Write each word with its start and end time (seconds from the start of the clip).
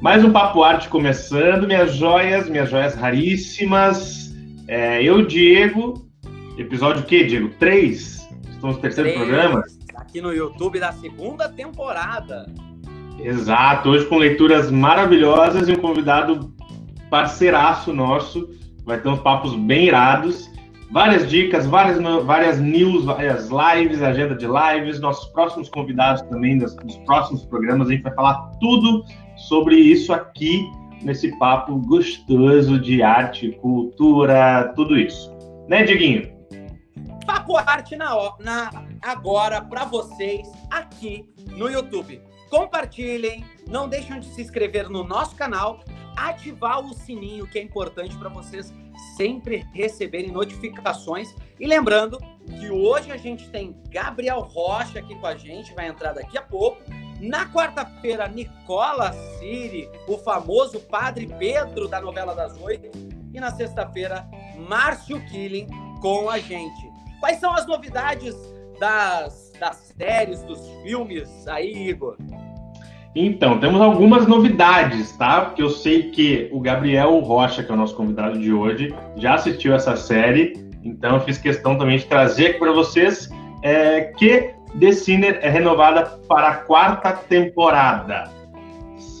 Mais 0.00 0.24
um 0.24 0.30
Papo 0.30 0.62
Arte 0.62 0.88
começando, 0.88 1.66
minhas 1.66 1.94
joias, 1.94 2.48
minhas 2.48 2.70
joias 2.70 2.94
raríssimas. 2.94 4.32
É, 4.68 5.02
eu, 5.02 5.26
Diego, 5.26 6.08
episódio 6.56 7.02
o 7.02 7.04
quê, 7.06 7.24
Diego? 7.24 7.48
Três? 7.58 8.28
Estamos 8.48 8.76
no 8.76 8.82
terceiro 8.82 9.10
Três, 9.10 9.26
programa? 9.26 9.64
Aqui 9.96 10.20
no 10.20 10.32
YouTube 10.32 10.78
da 10.78 10.92
segunda 10.92 11.48
temporada. 11.48 12.46
Exato, 13.18 13.88
hoje 13.88 14.06
com 14.06 14.16
leituras 14.16 14.70
maravilhosas 14.70 15.68
e 15.68 15.72
um 15.72 15.80
convidado 15.80 16.54
parceiraço 17.10 17.92
nosso. 17.92 18.48
Vai 18.84 19.00
ter 19.00 19.08
uns 19.08 19.18
papos 19.18 19.56
bem 19.56 19.86
irados 19.86 20.48
várias 20.90 21.28
dicas, 21.28 21.66
várias, 21.66 21.98
várias 22.24 22.58
news, 22.58 23.04
várias 23.04 23.48
lives, 23.48 24.02
agenda 24.02 24.34
de 24.34 24.46
lives, 24.46 25.00
nossos 25.00 25.28
próximos 25.30 25.68
convidados 25.68 26.22
também 26.22 26.58
dos, 26.58 26.74
dos 26.76 26.96
próximos 26.98 27.44
programas. 27.44 27.88
A 27.88 27.92
gente 27.92 28.02
vai 28.02 28.14
falar 28.14 28.50
tudo 28.60 29.04
sobre 29.48 29.76
isso 29.76 30.12
aqui 30.12 30.70
nesse 31.02 31.36
papo 31.38 31.78
gostoso 31.86 32.78
de 32.80 33.02
arte, 33.02 33.52
cultura, 33.60 34.72
tudo 34.74 34.98
isso. 34.98 35.32
Né, 35.68 35.84
Dieguinho? 35.84 36.36
Papo 37.26 37.58
Arte 37.58 37.94
na, 37.94 38.08
na 38.40 38.70
agora 39.02 39.60
para 39.60 39.84
vocês 39.84 40.50
aqui 40.70 41.28
no 41.56 41.68
YouTube. 41.68 42.22
Compartilhem, 42.50 43.44
não 43.66 43.88
deixem 43.88 44.18
de 44.20 44.26
se 44.26 44.42
inscrever 44.42 44.88
no 44.88 45.04
nosso 45.04 45.36
canal, 45.36 45.80
ativar 46.16 46.80
o 46.80 46.94
sininho 46.94 47.46
que 47.46 47.58
é 47.58 47.62
importante 47.62 48.16
para 48.16 48.28
vocês 48.28 48.72
sempre 49.16 49.66
receberem 49.72 50.30
notificações. 50.30 51.34
E 51.58 51.66
lembrando 51.66 52.18
que 52.58 52.70
hoje 52.70 53.12
a 53.12 53.16
gente 53.16 53.48
tem 53.50 53.76
Gabriel 53.90 54.40
Rocha 54.40 54.98
aqui 54.98 55.14
com 55.14 55.26
a 55.26 55.36
gente, 55.36 55.74
vai 55.74 55.88
entrar 55.88 56.12
daqui 56.12 56.36
a 56.36 56.42
pouco. 56.42 56.80
Na 57.20 57.46
quarta-feira, 57.52 58.28
Nicola 58.28 59.12
Siri, 59.12 59.88
o 60.06 60.16
famoso 60.18 60.80
Padre 60.80 61.26
Pedro 61.38 61.88
da 61.88 62.00
novela 62.00 62.34
das 62.34 62.56
oito. 62.62 62.90
E 63.34 63.40
na 63.40 63.50
sexta-feira, 63.50 64.28
Márcio 64.68 65.20
Killing 65.26 65.66
com 66.00 66.30
a 66.30 66.38
gente. 66.38 66.88
Quais 67.20 67.38
são 67.38 67.52
as 67.52 67.66
novidades 67.66 68.34
das, 68.78 69.52
das 69.58 69.94
séries, 69.96 70.42
dos 70.42 70.60
filmes 70.82 71.46
aí, 71.48 71.88
Igor? 71.88 72.16
Então, 73.14 73.58
temos 73.58 73.80
algumas 73.80 74.26
novidades, 74.26 75.16
tá? 75.16 75.40
Porque 75.46 75.62
eu 75.62 75.70
sei 75.70 76.10
que 76.10 76.48
o 76.52 76.60
Gabriel 76.60 77.18
Rocha, 77.20 77.62
que 77.62 77.70
é 77.70 77.74
o 77.74 77.78
nosso 77.78 77.96
convidado 77.96 78.38
de 78.38 78.52
hoje, 78.52 78.94
já 79.16 79.34
assistiu 79.34 79.74
essa 79.74 79.96
série, 79.96 80.52
então 80.84 81.16
eu 81.16 81.20
fiz 81.20 81.38
questão 81.38 81.76
também 81.76 81.98
de 81.98 82.06
trazer 82.06 82.48
aqui 82.48 82.58
para 82.58 82.72
vocês 82.72 83.28
é, 83.62 84.12
que 84.16 84.54
The 84.78 84.92
Sinner 84.92 85.38
é 85.42 85.48
renovada 85.48 86.04
para 86.28 86.48
a 86.48 86.54
quarta 86.56 87.12
temporada. 87.12 88.30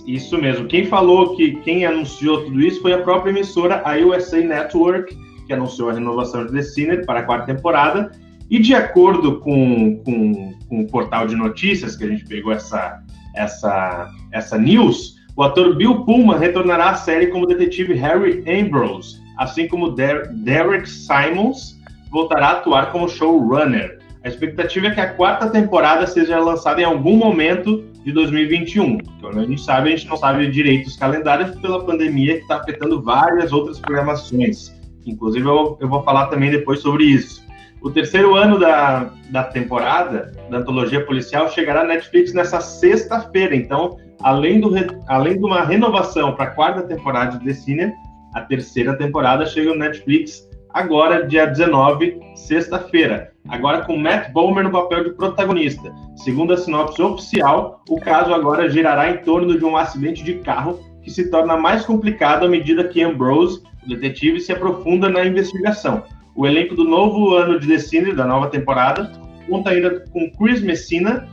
Isso 0.06 0.38
mesmo. 0.38 0.66
Quem 0.66 0.86
falou 0.86 1.36
que 1.36 1.56
quem 1.56 1.84
anunciou 1.84 2.44
tudo 2.44 2.60
isso 2.60 2.80
foi 2.80 2.92
a 2.92 3.02
própria 3.02 3.30
emissora, 3.30 3.82
a 3.84 3.96
USA 3.96 4.40
Network, 4.40 5.16
que 5.46 5.52
anunciou 5.52 5.90
a 5.90 5.94
renovação 5.94 6.46
de 6.46 6.52
The 6.52 6.62
Sinner 6.62 7.06
para 7.06 7.20
a 7.20 7.22
quarta 7.24 7.52
temporada. 7.54 8.10
E 8.50 8.58
de 8.58 8.74
acordo 8.74 9.40
com, 9.40 9.96
com, 10.04 10.54
com 10.68 10.80
o 10.82 10.86
portal 10.86 11.26
de 11.26 11.36
notícias 11.36 11.96
que 11.96 12.04
a 12.04 12.08
gente 12.08 12.24
pegou 12.24 12.52
essa, 12.52 13.02
essa, 13.36 14.10
essa 14.32 14.58
news, 14.58 15.16
o 15.36 15.42
ator 15.42 15.76
Bill 15.76 16.04
Pullman 16.04 16.38
retornará 16.38 16.90
à 16.90 16.94
série 16.94 17.28
como 17.28 17.46
detetive 17.46 17.94
Harry 17.94 18.42
Ambrose, 18.48 19.20
assim 19.36 19.68
como 19.68 19.90
Der 19.90 20.32
Derek 20.32 20.88
Simons 20.88 21.78
voltará 22.10 22.48
a 22.48 22.52
atuar 22.52 22.90
como 22.90 23.08
showrunner. 23.08 23.98
A 24.24 24.28
expectativa 24.28 24.88
é 24.88 24.90
que 24.90 25.00
a 25.00 25.12
quarta 25.14 25.48
temporada 25.48 26.06
seja 26.06 26.38
lançada 26.40 26.80
em 26.80 26.84
algum 26.84 27.16
momento 27.16 27.84
de 28.04 28.12
2021. 28.12 28.98
Como 29.20 29.38
a 29.38 29.44
gente 29.44 29.60
sabe, 29.60 29.92
a 29.92 29.96
gente 29.96 30.08
não 30.08 30.16
sabe 30.16 30.50
direito 30.50 30.88
os 30.88 30.96
calendários 30.96 31.56
pela 31.60 31.84
pandemia 31.84 32.34
que 32.34 32.42
está 32.42 32.56
afetando 32.56 33.00
várias 33.00 33.52
outras 33.52 33.78
programações. 33.78 34.74
Inclusive, 35.06 35.46
eu, 35.46 35.78
eu 35.80 35.88
vou 35.88 36.02
falar 36.02 36.26
também 36.26 36.50
depois 36.50 36.80
sobre 36.80 37.04
isso. 37.04 37.46
O 37.80 37.90
terceiro 37.90 38.34
ano 38.34 38.58
da, 38.58 39.10
da 39.30 39.44
temporada 39.44 40.32
da 40.50 40.58
antologia 40.58 41.04
policial 41.04 41.48
chegará 41.50 41.82
na 41.82 41.94
Netflix 41.94 42.32
nessa 42.32 42.60
sexta-feira. 42.60 43.54
Então, 43.54 43.96
além, 44.20 44.60
do, 44.60 44.70
além 45.06 45.38
de 45.38 45.44
uma 45.44 45.62
renovação 45.62 46.34
para 46.34 46.46
a 46.46 46.50
quarta 46.50 46.82
temporada 46.82 47.38
de 47.38 47.44
The 47.44 47.52
Sinner, 47.52 47.92
a 48.34 48.40
terceira 48.40 48.96
temporada 48.96 49.46
chega 49.46 49.70
no 49.70 49.78
Netflix 49.78 50.48
agora, 50.70 51.26
dia 51.26 51.46
19, 51.46 52.20
sexta-feira. 52.34 53.32
Agora 53.48 53.84
com 53.84 53.96
Matt 53.96 54.30
Bomer 54.32 54.64
no 54.64 54.70
papel 54.70 55.04
de 55.04 55.10
protagonista. 55.10 55.92
Segundo 56.16 56.52
a 56.52 56.56
sinopse 56.56 57.00
oficial, 57.00 57.82
o 57.88 58.00
caso 58.00 58.34
agora 58.34 58.68
girará 58.68 59.10
em 59.10 59.18
torno 59.18 59.58
de 59.58 59.64
um 59.64 59.76
acidente 59.76 60.22
de 60.22 60.34
carro 60.34 60.78
que 61.02 61.10
se 61.10 61.30
torna 61.30 61.56
mais 61.56 61.84
complicado 61.84 62.44
à 62.44 62.48
medida 62.48 62.84
que 62.84 63.02
Ambrose, 63.02 63.62
o 63.84 63.88
detetive, 63.88 64.40
se 64.40 64.52
aprofunda 64.52 65.08
na 65.08 65.24
investigação. 65.24 66.02
O 66.38 66.46
elenco 66.46 66.76
do 66.76 66.84
novo 66.84 67.34
ano 67.34 67.58
de 67.58 67.66
The 67.66 67.78
Sinner, 67.80 68.14
da 68.14 68.24
nova 68.24 68.46
temporada, 68.46 69.10
conta 69.48 69.70
ainda 69.70 70.04
com 70.12 70.30
Chris 70.30 70.62
Messina 70.62 71.28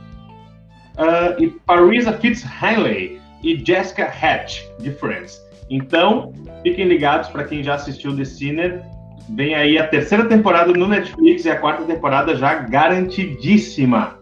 uh, 0.98 1.40
e 1.40 1.46
Parisa 1.64 2.12
Fitzhanley 2.12 3.20
e 3.40 3.56
Jessica 3.64 4.06
Hatch, 4.06 4.62
de 4.80 4.90
Friends. 4.90 5.40
Então, 5.70 6.32
fiquem 6.64 6.88
ligados 6.88 7.28
para 7.28 7.44
quem 7.44 7.62
já 7.62 7.76
assistiu 7.76 8.16
The 8.16 8.24
Sinner. 8.24 8.82
Vem 9.30 9.54
aí 9.54 9.78
a 9.78 9.86
terceira 9.86 10.24
temporada 10.24 10.72
no 10.72 10.88
Netflix 10.88 11.44
e 11.44 11.50
a 11.50 11.56
quarta 11.60 11.84
temporada 11.84 12.34
já 12.34 12.56
garantidíssima. 12.56 14.18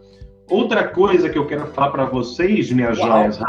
Outra 0.51 0.87
coisa 0.87 1.31
que 1.31 1.39
eu 1.39 1.47
quero 1.47 1.67
falar 1.69 1.93
para 1.93 2.05
vocês, 2.05 2.71
minhas 2.71 2.99
Uau. 2.99 3.09
joias, 3.09 3.41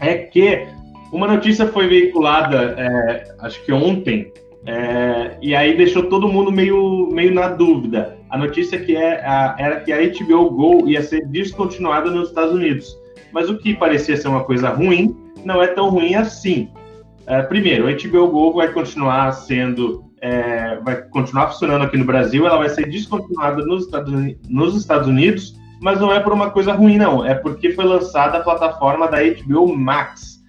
é 0.00 0.14
que 0.18 0.68
uma 1.12 1.26
notícia 1.26 1.66
foi 1.66 1.88
veiculada, 1.88 2.76
é, 2.78 3.34
acho 3.40 3.64
que 3.64 3.72
ontem, 3.72 4.32
é, 4.66 5.38
e 5.40 5.54
aí 5.54 5.76
deixou 5.76 6.04
todo 6.04 6.28
mundo 6.28 6.52
meio, 6.52 7.08
meio 7.12 7.32
na 7.32 7.48
dúvida. 7.48 8.18
A 8.28 8.36
notícia 8.36 8.78
que 8.78 8.94
é, 8.94 9.24
a, 9.24 9.56
era 9.58 9.80
que 9.80 9.92
a 9.92 9.98
HBO 9.98 10.50
Go 10.50 10.88
ia 10.88 11.02
ser 11.02 11.26
descontinuada 11.26 12.10
nos 12.10 12.28
Estados 12.28 12.54
Unidos. 12.54 12.96
Mas 13.32 13.48
o 13.48 13.58
que 13.58 13.74
parecia 13.74 14.16
ser 14.16 14.28
uma 14.28 14.44
coisa 14.44 14.68
ruim, 14.70 15.16
não 15.44 15.62
é 15.62 15.68
tão 15.68 15.88
ruim 15.88 16.14
assim. 16.14 16.68
É, 17.26 17.42
primeiro, 17.42 17.86
a 17.88 17.92
HBO 17.92 18.28
Go 18.28 18.52
vai 18.54 18.72
continuar 18.72 19.32
sendo, 19.32 20.04
é, 20.20 20.76
vai 20.76 20.96
continuar 21.02 21.48
funcionando 21.48 21.84
aqui 21.84 21.96
no 21.96 22.04
Brasil, 22.04 22.46
ela 22.46 22.58
vai 22.58 22.68
ser 22.68 22.88
descontinuada 22.88 23.64
nos 23.64 23.84
Estados, 23.84 24.12
Unidos, 24.12 24.48
nos 24.48 24.76
Estados 24.76 25.08
Unidos, 25.08 25.54
mas 25.80 25.98
não 26.00 26.12
é 26.12 26.20
por 26.20 26.32
uma 26.32 26.50
coisa 26.50 26.72
ruim, 26.74 26.98
não. 26.98 27.24
É 27.24 27.34
porque 27.34 27.72
foi 27.72 27.84
lançada 27.84 28.38
a 28.38 28.42
plataforma 28.42 29.08
da 29.08 29.18
HBO 29.22 29.74
Max. 29.74 30.40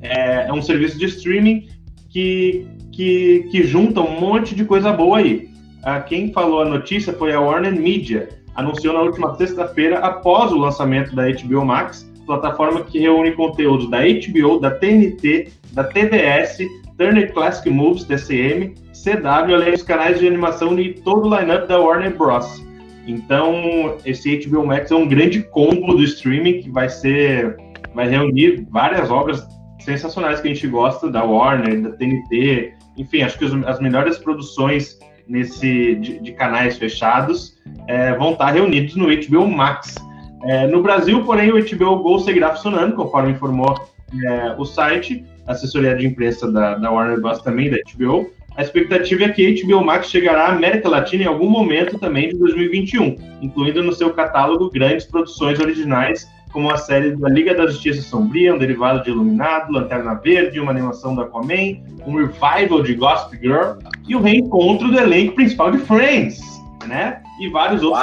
É, 0.00 0.46
é 0.46 0.52
um 0.52 0.62
serviço 0.62 0.98
de 0.98 1.04
streaming 1.06 1.68
que 2.08 2.66
que, 3.00 3.48
que 3.50 3.62
junta 3.62 4.02
um 4.02 4.20
monte 4.20 4.54
de 4.54 4.62
coisa 4.62 4.92
boa 4.92 5.16
aí. 5.16 5.48
Ah, 5.82 6.00
quem 6.00 6.30
falou 6.34 6.60
a 6.60 6.66
notícia 6.66 7.14
foi 7.14 7.32
a 7.32 7.40
Warner 7.40 7.74
Media, 7.74 8.28
anunciou 8.54 8.92
na 8.92 9.00
última 9.00 9.34
sexta-feira, 9.36 10.00
após 10.00 10.52
o 10.52 10.58
lançamento 10.58 11.16
da 11.16 11.22
HBO 11.32 11.64
Max, 11.64 12.06
plataforma 12.26 12.84
que 12.84 12.98
reúne 12.98 13.32
conteúdos 13.32 13.88
da 13.88 14.00
HBO, 14.00 14.60
da 14.60 14.72
TNT, 14.72 15.48
da 15.72 15.84
TBS, 15.84 16.58
Turner 16.98 17.32
Classic 17.32 17.70
Movies, 17.70 18.04
TCM, 18.04 18.74
CW, 18.92 19.54
além 19.54 19.70
dos 19.70 19.82
canais 19.82 20.18
de 20.18 20.26
animação 20.26 20.78
e 20.78 20.92
todo 20.92 21.26
o 21.26 21.34
lineup 21.34 21.66
da 21.66 21.80
Warner 21.80 22.14
Bros. 22.14 22.62
Então, 23.06 23.96
esse 24.04 24.46
HBO 24.46 24.66
Max 24.66 24.90
é 24.90 24.94
um 24.94 25.08
grande 25.08 25.42
combo 25.42 25.94
do 25.94 26.04
streaming 26.04 26.60
que 26.60 26.70
vai 26.70 26.90
ser, 26.90 27.56
vai 27.94 28.10
reunir 28.10 28.66
várias 28.70 29.10
obras 29.10 29.42
sensacionais 29.78 30.38
que 30.42 30.48
a 30.48 30.52
gente 30.52 30.68
gosta 30.68 31.10
da 31.10 31.24
Warner, 31.24 31.80
da 31.80 31.92
TNT, 31.92 32.74
enfim, 32.96 33.22
acho 33.22 33.38
que 33.38 33.44
os, 33.44 33.52
as 33.66 33.80
melhores 33.80 34.18
produções 34.18 34.98
nesse 35.28 35.94
de, 35.94 36.18
de 36.18 36.32
canais 36.32 36.76
fechados 36.76 37.56
é, 37.86 38.14
vão 38.14 38.32
estar 38.32 38.50
reunidos 38.50 38.96
no 38.96 39.06
HBO 39.06 39.46
Max. 39.46 39.94
É, 40.42 40.66
no 40.66 40.82
Brasil, 40.82 41.24
porém, 41.24 41.52
o 41.52 41.62
HBO 41.62 42.02
Go 42.02 42.18
seguirá 42.18 42.54
funcionando, 42.54 42.96
conforme 42.96 43.32
informou 43.32 43.78
é, 44.24 44.54
o 44.58 44.64
site, 44.64 45.24
a 45.46 45.52
assessoria 45.52 45.94
de 45.94 46.06
imprensa 46.06 46.50
da, 46.50 46.74
da 46.74 46.90
Warner 46.90 47.20
Bros. 47.20 47.40
também, 47.42 47.70
da 47.70 47.76
HBO. 47.94 48.30
A 48.56 48.62
expectativa 48.62 49.24
é 49.24 49.28
que 49.28 49.62
HBO 49.62 49.84
Max 49.84 50.10
chegará 50.10 50.46
à 50.46 50.52
América 50.52 50.88
Latina 50.88 51.24
em 51.24 51.26
algum 51.26 51.48
momento 51.48 51.98
também 51.98 52.30
de 52.30 52.38
2021, 52.38 53.16
incluindo 53.40 53.82
no 53.82 53.92
seu 53.92 54.12
catálogo 54.12 54.70
grandes 54.70 55.06
produções 55.06 55.60
originais 55.60 56.28
como 56.52 56.70
a 56.70 56.76
série 56.76 57.16
da 57.16 57.28
Liga 57.28 57.54
da 57.54 57.66
Justiça 57.66 58.02
Sombria, 58.02 58.54
um 58.54 58.58
derivado 58.58 59.02
de 59.04 59.10
Iluminado, 59.10 59.72
Lanterna 59.72 60.14
Verde, 60.14 60.60
uma 60.60 60.72
animação 60.72 61.14
da 61.14 61.22
Aquaman, 61.22 61.78
um 62.06 62.16
revival 62.16 62.82
de 62.82 62.94
Gossip 62.94 63.38
Girl 63.38 63.78
e 64.08 64.16
o 64.16 64.20
reencontro 64.20 64.88
do 64.88 64.98
elenco 64.98 65.34
principal 65.34 65.70
de 65.70 65.78
Friends, 65.78 66.40
né? 66.86 67.22
E 67.40 67.48
vários 67.48 67.82
outros. 67.82 68.02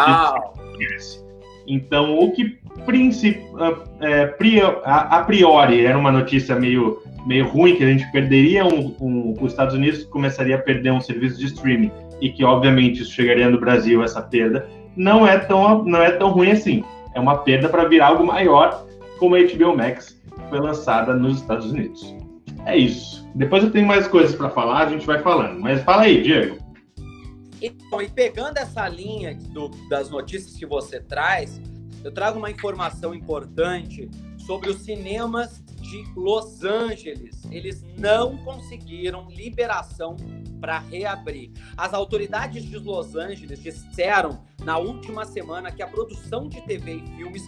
Então, 1.68 2.18
o 2.18 2.32
que 2.32 2.58
é, 4.02 4.34
a 4.86 5.24
priori 5.24 5.86
era 5.86 5.98
uma 5.98 6.12
notícia 6.12 6.56
meio, 6.56 7.02
meio 7.26 7.46
ruim, 7.48 7.76
que 7.76 7.84
a 7.84 7.88
gente 7.88 8.10
perderia 8.12 8.66
um, 8.66 8.96
um, 9.02 9.34
os 9.42 9.52
Estados 9.52 9.76
Unidos 9.76 10.06
começaria 10.06 10.56
a 10.56 10.60
perder 10.60 10.92
um 10.92 11.02
serviço 11.02 11.38
de 11.38 11.48
streaming 11.48 11.92
e 12.22 12.30
que, 12.30 12.46
obviamente, 12.46 13.02
isso 13.02 13.12
chegaria 13.12 13.50
no 13.50 13.60
Brasil, 13.60 14.02
essa 14.02 14.22
perda, 14.22 14.68
não 14.96 15.28
é 15.28 15.38
tão, 15.38 15.84
não 15.84 16.02
é 16.02 16.12
tão 16.12 16.30
ruim 16.30 16.52
assim. 16.52 16.84
É 17.18 17.20
uma 17.20 17.40
perda 17.40 17.68
para 17.68 17.86
virar 17.86 18.10
algo 18.10 18.24
maior, 18.24 18.86
como 19.18 19.34
a 19.34 19.40
HBO 19.40 19.76
Max 19.76 20.22
foi 20.52 20.60
lançada 20.60 21.16
nos 21.16 21.42
Estados 21.42 21.72
Unidos. 21.72 22.16
É 22.64 22.78
isso. 22.78 23.28
Depois 23.34 23.64
eu 23.64 23.72
tenho 23.72 23.88
mais 23.88 24.08
coisas 24.08 24.36
para 24.36 24.52
falar, 24.52 24.86
a 24.86 24.90
gente 24.92 25.04
vai 25.04 25.20
falando. 25.24 25.60
Mas 25.60 25.82
fala 25.82 26.04
aí, 26.04 26.22
Diego. 26.22 26.60
Então, 27.60 28.04
e 28.04 28.08
pegando 28.08 28.58
essa 28.58 28.88
linha 28.88 29.36
do, 29.50 29.70
das 29.90 30.12
notícias 30.12 30.56
que 30.56 30.66
você 30.68 31.00
traz, 31.00 31.60
eu 32.04 32.12
trago 32.12 32.38
uma 32.38 32.52
informação 32.52 33.16
importante 33.16 34.08
sobre 34.38 34.70
os 34.70 34.84
cinemas 34.84 35.64
de 35.90 36.04
Los 36.16 36.64
Angeles. 36.64 37.44
Eles 37.50 37.84
não 37.98 38.38
conseguiram 38.38 39.30
liberação 39.30 40.16
para 40.60 40.80
reabrir. 40.80 41.52
As 41.78 41.94
autoridades 41.94 42.66
de 42.66 42.78
Los 42.78 43.16
Angeles 43.16 43.62
disseram 43.62 44.42
na 44.64 44.78
última 44.78 45.26
semana 45.26 45.72
que 45.72 45.82
a 45.82 45.88
produção 45.88 46.48
de 46.48 46.62
TV 46.62 46.96
e 46.96 47.18
filmes 47.18 47.44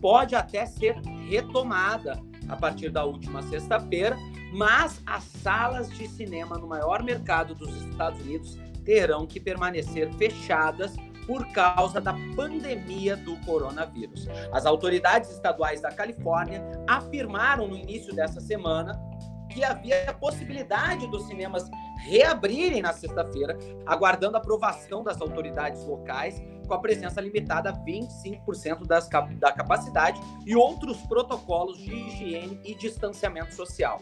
pode 0.00 0.34
até 0.34 0.64
ser 0.66 0.96
retomada 1.28 2.20
a 2.48 2.56
partir 2.56 2.90
da 2.90 3.04
última 3.04 3.42
sexta-feira, 3.42 4.16
mas 4.52 5.00
as 5.06 5.22
salas 5.24 5.90
de 5.90 6.08
cinema 6.08 6.58
no 6.58 6.66
maior 6.66 7.02
mercado 7.02 7.54
dos 7.54 7.74
Estados 7.84 8.20
Unidos 8.22 8.58
terão 8.84 9.26
que 9.26 9.38
permanecer 9.38 10.12
fechadas 10.14 10.94
por 11.26 11.46
causa 11.52 12.00
da 12.00 12.14
pandemia 12.34 13.16
do 13.16 13.36
coronavírus. 13.44 14.26
As 14.52 14.66
autoridades 14.66 15.30
estaduais 15.30 15.80
da 15.80 15.90
Califórnia 15.90 16.62
afirmaram 16.86 17.68
no 17.68 17.76
início 17.76 18.14
dessa 18.14 18.40
semana 18.40 19.00
que 19.50 19.62
havia 19.62 20.10
a 20.10 20.14
possibilidade 20.14 21.06
dos 21.08 21.26
cinemas 21.26 21.70
reabrirem 21.98 22.82
na 22.82 22.92
sexta-feira, 22.92 23.56
aguardando 23.86 24.36
a 24.36 24.40
aprovação 24.40 25.04
das 25.04 25.20
autoridades 25.20 25.84
locais, 25.84 26.42
com 26.66 26.74
a 26.74 26.78
presença 26.78 27.20
limitada 27.20 27.70
a 27.70 27.72
25% 27.72 28.86
das, 28.86 29.08
da 29.38 29.52
capacidade 29.52 30.20
e 30.46 30.54
outros 30.54 30.98
protocolos 31.02 31.78
de 31.78 31.92
higiene 31.92 32.60
e 32.64 32.74
distanciamento 32.74 33.54
social. 33.54 34.00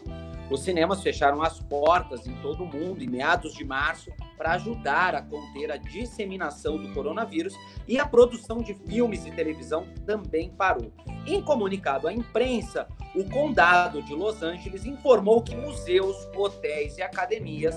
Os 0.51 0.63
cinemas 0.63 1.01
fecharam 1.01 1.41
as 1.41 1.61
portas 1.61 2.27
em 2.27 2.35
todo 2.41 2.63
o 2.63 2.67
mundo 2.67 3.01
em 3.01 3.07
meados 3.07 3.53
de 3.53 3.63
março 3.63 4.11
para 4.37 4.51
ajudar 4.53 5.15
a 5.15 5.21
conter 5.21 5.71
a 5.71 5.77
disseminação 5.77 6.77
do 6.77 6.93
coronavírus 6.93 7.55
e 7.87 7.97
a 7.97 8.05
produção 8.05 8.57
de 8.57 8.73
filmes 8.73 9.25
e 9.25 9.31
televisão 9.31 9.87
também 10.05 10.49
parou. 10.49 10.91
Em 11.25 11.41
comunicado 11.41 12.05
à 12.05 12.13
imprensa, 12.13 12.85
o 13.15 13.23
condado 13.29 14.01
de 14.03 14.13
Los 14.13 14.43
Angeles 14.43 14.85
informou 14.85 15.41
que 15.41 15.55
museus, 15.55 16.17
hotéis 16.35 16.97
e 16.97 17.01
academias 17.01 17.75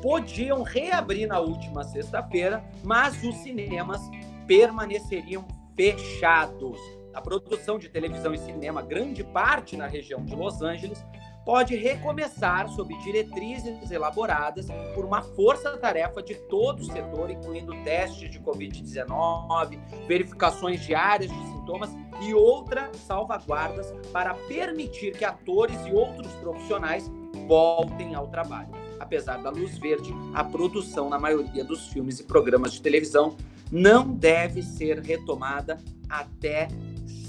podiam 0.00 0.62
reabrir 0.62 1.26
na 1.26 1.38
última 1.38 1.84
sexta-feira, 1.84 2.64
mas 2.82 3.22
os 3.22 3.36
cinemas 3.36 4.00
permaneceriam 4.46 5.44
fechados. 5.76 6.78
A 7.14 7.20
produção 7.20 7.78
de 7.78 7.88
televisão 7.88 8.32
e 8.32 8.38
cinema, 8.38 8.82
grande 8.82 9.24
parte 9.24 9.76
na 9.76 9.86
região 9.86 10.24
de 10.24 10.34
Los 10.34 10.62
Angeles, 10.62 11.04
pode 11.44 11.74
recomeçar 11.74 12.68
sob 12.68 12.96
diretrizes 12.98 13.90
elaboradas 13.90 14.68
por 14.94 15.04
uma 15.04 15.22
força-tarefa 15.22 16.22
de 16.22 16.34
todo 16.48 16.80
o 16.80 16.84
setor, 16.84 17.30
incluindo 17.30 17.72
testes 17.82 18.30
de 18.30 18.38
Covid-19, 18.38 19.78
verificações 20.06 20.80
diárias 20.80 21.30
de 21.30 21.46
sintomas 21.46 21.90
e 22.20 22.34
outras 22.34 22.94
salvaguardas 22.98 23.92
para 24.12 24.34
permitir 24.34 25.12
que 25.12 25.24
atores 25.24 25.76
e 25.86 25.92
outros 25.92 26.32
profissionais 26.34 27.10
voltem 27.48 28.14
ao 28.14 28.28
trabalho. 28.28 28.79
Apesar 29.00 29.38
da 29.38 29.50
luz 29.50 29.78
verde, 29.78 30.14
a 30.34 30.44
produção 30.44 31.08
na 31.08 31.18
maioria 31.18 31.64
dos 31.64 31.88
filmes 31.88 32.20
e 32.20 32.24
programas 32.24 32.72
de 32.72 32.82
televisão 32.82 33.36
não 33.72 34.12
deve 34.12 34.62
ser 34.62 35.00
retomada 35.00 35.78
até 36.08 36.68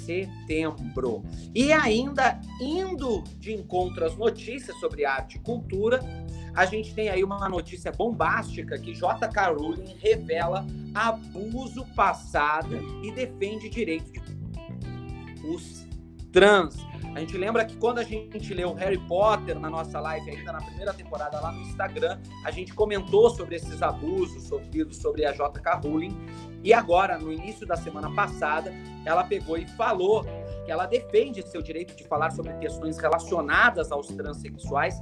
setembro. 0.05 1.23
E 1.55 1.71
ainda 1.71 2.39
indo 2.59 3.23
de 3.39 3.53
encontro 3.53 4.05
às 4.05 4.15
notícias 4.17 4.77
sobre 4.79 5.05
arte 5.05 5.37
e 5.37 5.39
cultura, 5.39 5.99
a 6.53 6.65
gente 6.65 6.93
tem 6.93 7.07
aí 7.09 7.23
uma 7.23 7.47
notícia 7.47 7.91
bombástica 7.91 8.77
que 8.77 8.93
J.K. 8.93 9.47
Rowling 9.53 9.95
revela 9.99 10.65
abuso 10.93 11.85
passado 11.95 12.75
e 13.03 13.11
defende 13.11 13.69
direito 13.69 14.11
de 14.11 14.21
os 15.47 15.87
trans. 16.31 16.90
A 17.13 17.19
gente 17.19 17.37
lembra 17.37 17.65
que 17.65 17.75
quando 17.75 17.99
a 17.99 18.03
gente 18.03 18.53
leu 18.53 18.73
Harry 18.73 18.97
Potter 18.97 19.59
na 19.59 19.69
nossa 19.69 19.99
live, 19.99 20.29
ainda 20.29 20.53
na 20.53 20.61
primeira 20.61 20.93
temporada 20.93 21.41
lá 21.41 21.51
no 21.51 21.61
Instagram, 21.61 22.17
a 22.45 22.51
gente 22.51 22.73
comentou 22.73 23.29
sobre 23.29 23.55
esses 23.55 23.81
abusos 23.81 24.43
sofridos 24.43 24.97
sobre 24.97 25.25
a 25.25 25.33
J.K. 25.33 25.81
Rowling. 25.83 26.15
E 26.63 26.73
agora, 26.73 27.17
no 27.17 27.31
início 27.33 27.67
da 27.67 27.75
semana 27.75 28.09
passada, 28.13 28.71
ela 29.05 29.25
pegou 29.25 29.57
e 29.57 29.67
falou 29.69 30.23
que 30.65 30.71
ela 30.71 30.85
defende 30.85 31.41
seu 31.41 31.61
direito 31.61 31.95
de 31.95 32.05
falar 32.05 32.31
sobre 32.31 32.53
questões 32.59 32.97
relacionadas 32.97 33.91
aos 33.91 34.07
transexuais 34.07 34.95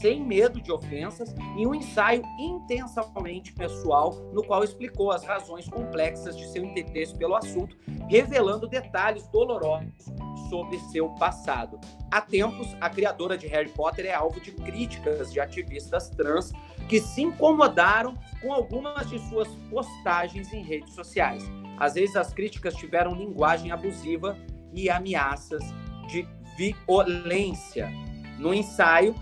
sem 0.00 0.22
medo 0.22 0.60
de 0.60 0.70
ofensas 0.70 1.34
em 1.56 1.66
um 1.66 1.74
ensaio 1.74 2.22
intensamente 2.38 3.52
pessoal 3.52 4.12
no 4.32 4.44
qual 4.44 4.64
explicou 4.64 5.12
as 5.12 5.24
razões 5.24 5.68
complexas 5.68 6.36
de 6.36 6.46
seu 6.48 6.64
interesse 6.64 7.16
pelo 7.16 7.36
assunto, 7.36 7.76
revelando 8.08 8.68
detalhes 8.68 9.26
dolorosos 9.28 10.23
sobre 10.54 10.78
seu 10.78 11.08
passado. 11.08 11.80
Há 12.12 12.20
tempos, 12.20 12.76
a 12.80 12.88
criadora 12.88 13.36
de 13.36 13.48
Harry 13.48 13.70
Potter 13.70 14.06
é 14.06 14.14
alvo 14.14 14.40
de 14.40 14.52
críticas 14.52 15.32
de 15.32 15.40
ativistas 15.40 16.10
trans 16.10 16.52
que 16.88 17.00
se 17.00 17.22
incomodaram 17.22 18.16
com 18.40 18.52
algumas 18.52 19.10
de 19.10 19.18
suas 19.28 19.48
postagens 19.68 20.52
em 20.52 20.62
redes 20.62 20.94
sociais. 20.94 21.42
Às 21.76 21.94
vezes, 21.94 22.14
as 22.14 22.32
críticas 22.32 22.74
tiveram 22.74 23.16
linguagem 23.16 23.72
abusiva 23.72 24.38
e 24.72 24.88
ameaças 24.88 25.60
de 26.06 26.24
violência. 26.56 27.90
No 28.38 28.54
ensaio, 28.54 29.12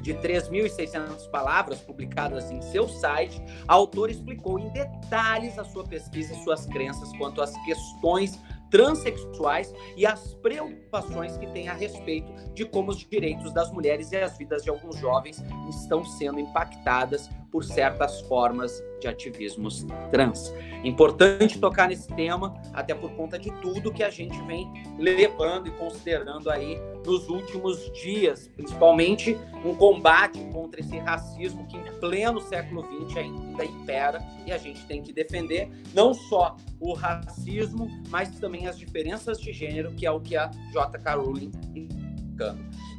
de 0.00 0.14
3.600 0.14 1.28
palavras 1.28 1.80
publicadas 1.80 2.50
em 2.52 2.62
seu 2.62 2.88
site, 2.88 3.42
a 3.68 3.74
autora 3.74 4.12
explicou 4.12 4.60
em 4.60 4.68
detalhes 4.70 5.58
a 5.58 5.64
sua 5.64 5.84
pesquisa 5.84 6.32
e 6.32 6.44
suas 6.44 6.66
crenças 6.66 7.12
quanto 7.16 7.42
às 7.42 7.52
questões 7.64 8.40
transexuais 8.72 9.72
e 9.96 10.06
as 10.06 10.34
preocupações 10.34 11.36
que 11.36 11.46
tem 11.48 11.68
a 11.68 11.74
respeito 11.74 12.32
de 12.54 12.64
como 12.64 12.90
os 12.90 13.06
direitos 13.06 13.52
das 13.52 13.70
mulheres 13.70 14.10
e 14.10 14.16
as 14.16 14.36
vidas 14.38 14.64
de 14.64 14.70
alguns 14.70 14.96
jovens 14.96 15.44
estão 15.68 16.02
sendo 16.04 16.40
impactadas 16.40 17.28
por 17.52 17.62
certas 17.62 18.22
formas 18.22 18.82
de 18.98 19.06
ativismos 19.06 19.84
trans. 20.10 20.52
Importante 20.82 21.58
tocar 21.58 21.88
nesse 21.88 22.08
tema, 22.08 22.60
até 22.72 22.94
por 22.94 23.12
conta 23.12 23.38
de 23.38 23.50
tudo 23.60 23.92
que 23.92 24.02
a 24.02 24.08
gente 24.08 24.40
vem 24.44 24.72
levando 24.98 25.68
e 25.68 25.70
considerando 25.72 26.50
aí 26.50 26.78
nos 27.04 27.28
últimos 27.28 27.92
dias, 27.92 28.48
principalmente 28.56 29.36
um 29.64 29.74
combate 29.74 30.38
contra 30.52 30.80
esse 30.80 30.98
racismo 30.98 31.66
que 31.66 31.76
em 31.76 31.84
pleno 32.00 32.40
século 32.40 32.84
XX 33.06 33.16
ainda 33.18 33.64
impera 33.64 34.24
e 34.46 34.52
a 34.52 34.58
gente 34.58 34.84
tem 34.86 35.02
que 35.02 35.12
defender 35.12 35.70
não 35.92 36.14
só 36.14 36.56
o 36.80 36.94
racismo, 36.94 37.88
mas 38.08 38.30
também 38.38 38.66
as 38.66 38.78
diferenças 38.78 39.38
de 39.38 39.52
gênero, 39.52 39.92
que 39.92 40.06
é 40.06 40.10
o 40.10 40.20
que 40.20 40.36
a 40.36 40.50
J.K. 40.72 41.14
Rowling 41.14 41.52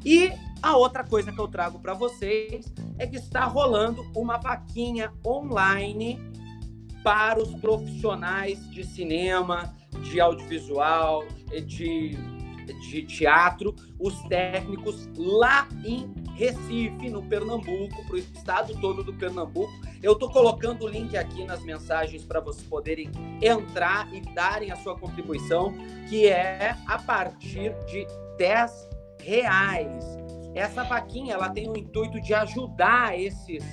e 0.06 0.32
a 0.62 0.78
outra 0.78 1.04
coisa 1.04 1.32
que 1.32 1.40
eu 1.40 1.48
trago 1.48 1.80
para 1.80 1.94
vocês 1.94 2.74
é 2.98 3.06
que 3.06 3.18
está 3.18 3.46
rolando 3.46 4.06
uma 4.16 4.38
vaquinha 4.38 5.12
online 5.26 6.20
para 7.04 7.42
os 7.42 7.54
profissionais 7.56 8.66
de 8.72 8.84
cinema, 8.86 9.76
de 10.10 10.22
audiovisual, 10.22 11.26
de, 11.66 12.18
de 12.90 13.04
teatro, 13.04 13.76
os 14.00 14.18
técnicos 14.24 15.10
lá 15.18 15.68
em 15.84 16.12
Recife, 16.36 17.10
no 17.10 17.22
Pernambuco, 17.24 18.06
para 18.06 18.16
o 18.16 18.18
estado 18.18 18.74
todo 18.80 19.04
do 19.04 19.14
Pernambuco. 19.14 19.72
Eu 20.02 20.14
estou 20.14 20.32
colocando 20.32 20.86
o 20.86 20.88
link 20.88 21.16
aqui 21.16 21.44
nas 21.44 21.62
mensagens 21.64 22.24
para 22.24 22.40
vocês 22.40 22.66
poderem 22.68 23.12
entrar 23.42 24.12
e 24.14 24.22
darem 24.34 24.72
a 24.72 24.78
sua 24.78 24.98
contribuição, 24.98 25.74
que 26.10 26.28
é 26.28 26.76
a 26.88 26.98
partir 27.00 27.74
de 27.86 28.08
10 28.38 28.93
reais. 29.24 30.03
Essa 30.53 30.84
vaquinha 30.84 31.34
ela 31.34 31.50
tem 31.50 31.70
o 31.70 31.77
intuito 31.77 32.22
de 32.22 32.34
ajudar 32.34 33.18
esses, 33.18 33.63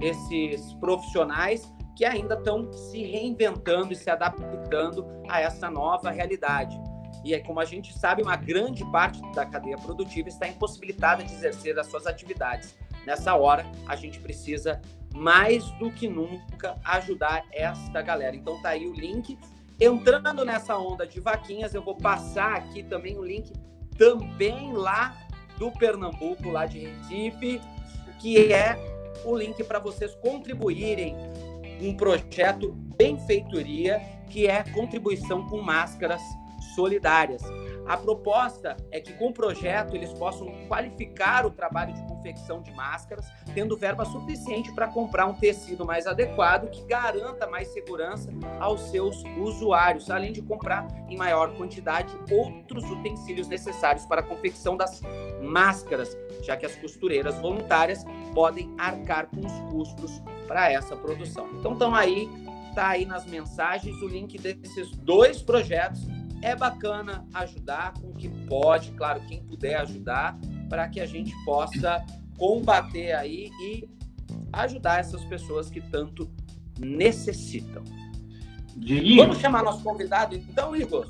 esses 0.00 0.74
profissionais 0.74 1.72
que 1.96 2.04
ainda 2.04 2.34
estão 2.34 2.70
se 2.72 3.02
reinventando 3.02 3.92
e 3.92 3.96
se 3.96 4.10
adaptando 4.10 5.06
a 5.28 5.40
essa 5.40 5.70
nova 5.70 6.10
realidade. 6.10 6.78
E 7.24 7.32
é 7.32 7.40
como 7.40 7.58
a 7.58 7.64
gente 7.64 7.96
sabe, 7.98 8.22
uma 8.22 8.36
grande 8.36 8.84
parte 8.92 9.20
da 9.32 9.46
cadeia 9.46 9.78
produtiva 9.78 10.28
está 10.28 10.46
impossibilitada 10.46 11.24
de 11.24 11.32
exercer 11.32 11.78
as 11.78 11.86
suas 11.86 12.06
atividades. 12.06 12.76
Nessa 13.06 13.34
hora, 13.34 13.64
a 13.88 13.96
gente 13.96 14.20
precisa 14.20 14.80
mais 15.14 15.64
do 15.72 15.90
que 15.90 16.06
nunca 16.06 16.78
ajudar 16.84 17.44
esta 17.50 18.02
galera. 18.02 18.36
Então 18.36 18.60
tá 18.60 18.70
aí 18.70 18.86
o 18.86 18.92
link. 18.92 19.38
Entrando 19.80 20.44
nessa 20.44 20.76
onda 20.76 21.06
de 21.06 21.18
vaquinhas, 21.18 21.74
eu 21.74 21.82
vou 21.82 21.96
passar 21.96 22.54
aqui 22.54 22.82
também 22.82 23.18
o 23.18 23.24
link 23.24 23.52
também 23.98 24.72
lá 24.72 25.16
do 25.58 25.70
Pernambuco, 25.72 26.50
lá 26.50 26.66
de 26.66 26.80
Recife, 26.80 27.60
que 28.18 28.52
é 28.52 28.76
o 29.24 29.36
link 29.36 29.62
para 29.64 29.78
vocês 29.78 30.14
contribuírem 30.16 31.16
um 31.80 31.94
projeto 31.96 32.72
benfeitoria 32.96 34.00
que 34.30 34.46
é 34.46 34.62
contribuição 34.62 35.46
com 35.46 35.60
máscaras 35.60 36.22
solidárias. 36.74 37.42
A 37.86 37.96
proposta 37.96 38.76
é 38.90 39.00
que 39.00 39.12
com 39.12 39.28
o 39.28 39.32
projeto 39.32 39.94
eles 39.94 40.12
possam 40.12 40.48
qualificar 40.66 41.46
o 41.46 41.50
trabalho 41.50 41.94
de 41.94 42.02
confecção 42.26 42.60
de 42.60 42.72
máscaras, 42.72 43.26
tendo 43.54 43.76
verba 43.76 44.04
suficiente 44.04 44.72
para 44.72 44.88
comprar 44.88 45.26
um 45.26 45.34
tecido 45.34 45.84
mais 45.84 46.06
adequado 46.06 46.68
que 46.68 46.82
garanta 46.82 47.46
mais 47.46 47.68
segurança 47.68 48.30
aos 48.58 48.80
seus 48.90 49.22
usuários, 49.38 50.10
além 50.10 50.32
de 50.32 50.42
comprar 50.42 50.86
em 51.08 51.16
maior 51.16 51.56
quantidade 51.56 52.12
outros 52.30 52.84
utensílios 52.90 53.46
necessários 53.46 54.04
para 54.06 54.20
a 54.20 54.24
confecção 54.24 54.76
das 54.76 55.00
máscaras, 55.40 56.16
já 56.42 56.56
que 56.56 56.66
as 56.66 56.74
costureiras 56.74 57.36
voluntárias 57.38 58.04
podem 58.34 58.74
arcar 58.76 59.28
com 59.28 59.40
os 59.46 59.52
custos 59.70 60.20
para 60.48 60.70
essa 60.70 60.96
produção. 60.96 61.48
Então 61.54 61.74
estão 61.74 61.94
aí, 61.94 62.28
tá 62.74 62.88
aí 62.88 63.06
nas 63.06 63.24
mensagens 63.24 63.96
o 64.02 64.08
link 64.08 64.36
desses 64.36 64.90
dois 64.90 65.42
projetos 65.42 66.00
é 66.42 66.54
bacana 66.54 67.26
ajudar 67.34 67.94
com 67.94 68.08
o 68.08 68.14
que 68.14 68.28
pode, 68.28 68.90
claro, 68.92 69.20
quem 69.26 69.42
puder 69.42 69.76
ajudar, 69.76 70.38
para 70.68 70.88
que 70.88 71.00
a 71.00 71.06
gente 71.06 71.34
possa 71.44 72.04
combater 72.38 73.12
aí 73.12 73.50
e 73.60 73.88
ajudar 74.52 75.00
essas 75.00 75.24
pessoas 75.24 75.70
que 75.70 75.80
tanto 75.80 76.30
necessitam. 76.78 77.82
Vamos 79.16 79.38
chamar 79.38 79.62
nosso 79.62 79.82
convidado, 79.82 80.34
então, 80.34 80.76
Igor? 80.76 81.06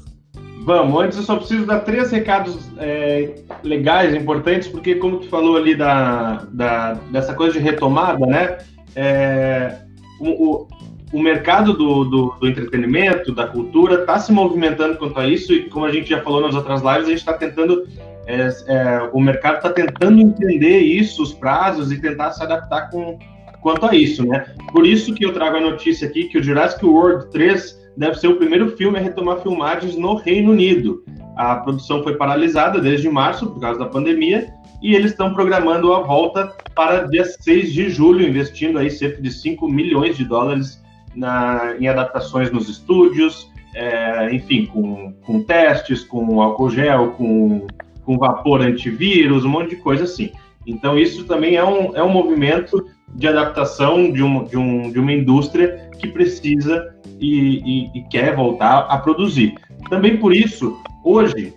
Vamos, 0.65 1.01
antes 1.01 1.19
eu 1.19 1.25
só 1.25 1.37
preciso 1.37 1.67
dar 1.67 1.81
três 1.81 2.11
recados 2.11 2.59
é, 2.79 3.35
legais, 3.63 4.15
importantes, 4.15 4.69
porque 4.69 4.97
como 4.97 5.19
tu 5.19 5.29
falou 5.29 5.57
ali 5.57 5.75
da, 5.75 6.47
da, 6.51 6.95
dessa 6.95 7.35
coisa 7.35 7.55
de 7.55 7.59
retomada, 7.59 8.25
né? 8.27 8.59
É, 8.95 9.83
o, 10.19 10.67
o 11.13 11.23
mercado 11.23 11.73
do, 11.73 12.05
do, 12.05 12.31
do 12.41 12.49
entretenimento, 12.49 13.33
da 13.33 13.47
cultura, 13.47 14.01
está 14.01 14.19
se 14.19 14.33
movimentando 14.33 14.97
quanto 14.97 15.19
a 15.19 15.29
isso, 15.29 15.53
e 15.53 15.69
como 15.69 15.85
a 15.85 15.93
gente 15.93 16.11
já 16.11 16.21
falou 16.23 16.41
nas 16.41 16.55
outras 16.55 16.83
lives, 16.83 17.07
a 17.07 17.11
gente 17.11 17.19
está 17.19 17.35
tentando, 17.35 17.87
é, 18.27 18.49
é, 18.67 19.11
o 19.13 19.21
mercado 19.21 19.57
está 19.57 19.71
tentando 19.71 20.21
entender 20.21 20.81
isso, 20.81 21.23
os 21.23 21.33
prazos, 21.33 21.93
e 21.93 22.01
tentar 22.01 22.33
se 22.33 22.43
adaptar 22.43 22.91
com, 22.91 23.19
quanto 23.61 23.87
a 23.87 23.95
isso, 23.95 24.27
né? 24.27 24.47
Por 24.73 24.87
isso 24.87 25.15
que 25.15 25.25
eu 25.25 25.33
trago 25.33 25.57
a 25.57 25.61
notícia 25.61 26.09
aqui 26.09 26.25
que 26.25 26.39
o 26.39 26.43
Jurassic 26.43 26.85
World 26.85 27.31
3 27.31 27.87
deve 27.97 28.17
ser 28.17 28.29
o 28.29 28.37
primeiro 28.37 28.77
filme 28.77 28.99
a 28.99 29.03
retomar 29.03 29.41
filmagens 29.43 29.97
no 29.97 30.17
Reino 30.17 30.53
Unido. 30.53 31.05
A 31.37 31.57
produção 31.57 32.03
foi 32.03 32.17
paralisada 32.17 32.81
desde 32.81 33.09
março 33.09 33.47
por 33.47 33.61
causa 33.61 33.79
da 33.79 33.87
pandemia 33.87 34.49
e 34.83 34.95
eles 34.95 35.13
estão 35.13 35.33
programando 35.33 35.93
a 35.93 36.01
volta 36.01 36.53
para 36.75 37.07
dia 37.07 37.25
6 37.25 37.73
de 37.73 37.91
julho, 37.91 38.27
investindo 38.27 38.79
aí 38.79 38.91
cerca 38.91 39.23
de 39.23 39.31
5 39.31 39.69
milhões 39.69 40.17
de 40.17 40.25
dólares 40.25 40.83
na, 41.15 41.75
em 41.79 41.89
adaptações 41.89 42.51
nos 42.51 42.69
estúdios, 42.69 43.51
é, 43.75 44.35
enfim, 44.35 44.67
com, 44.67 45.13
com 45.25 45.43
testes, 45.43 46.05
com 46.05 46.41
álcool 46.41 46.71
gel, 46.71 47.13
com, 47.13 47.67
com 48.07 48.17
vapor 48.17 48.63
antivírus, 48.63 49.45
um 49.45 49.51
monte 49.51 49.71
de 49.71 49.77
coisa 49.77 50.05
assim. 50.05 50.31
Então, 50.67 50.99
isso 50.99 51.25
também 51.25 51.57
é 51.57 51.65
um, 51.65 51.95
é 51.95 52.03
um 52.03 52.09
movimento 52.09 52.87
de 53.15 53.29
adaptação 53.29 54.11
de, 54.11 54.23
um, 54.23 54.45
de, 54.45 54.57
um, 54.57 54.91
de 54.91 54.99
uma 54.99 55.13
indústria 55.13 55.91
que 55.99 56.09
precisa 56.09 56.95
e, 57.21 57.59
e, 57.59 57.99
e 57.99 58.03
quer 58.05 58.35
voltar 58.35 58.87
a 58.89 58.97
produzir. 58.99 59.55
Também 59.91 60.17
por 60.17 60.35
isso, 60.35 60.77
hoje, 61.05 61.53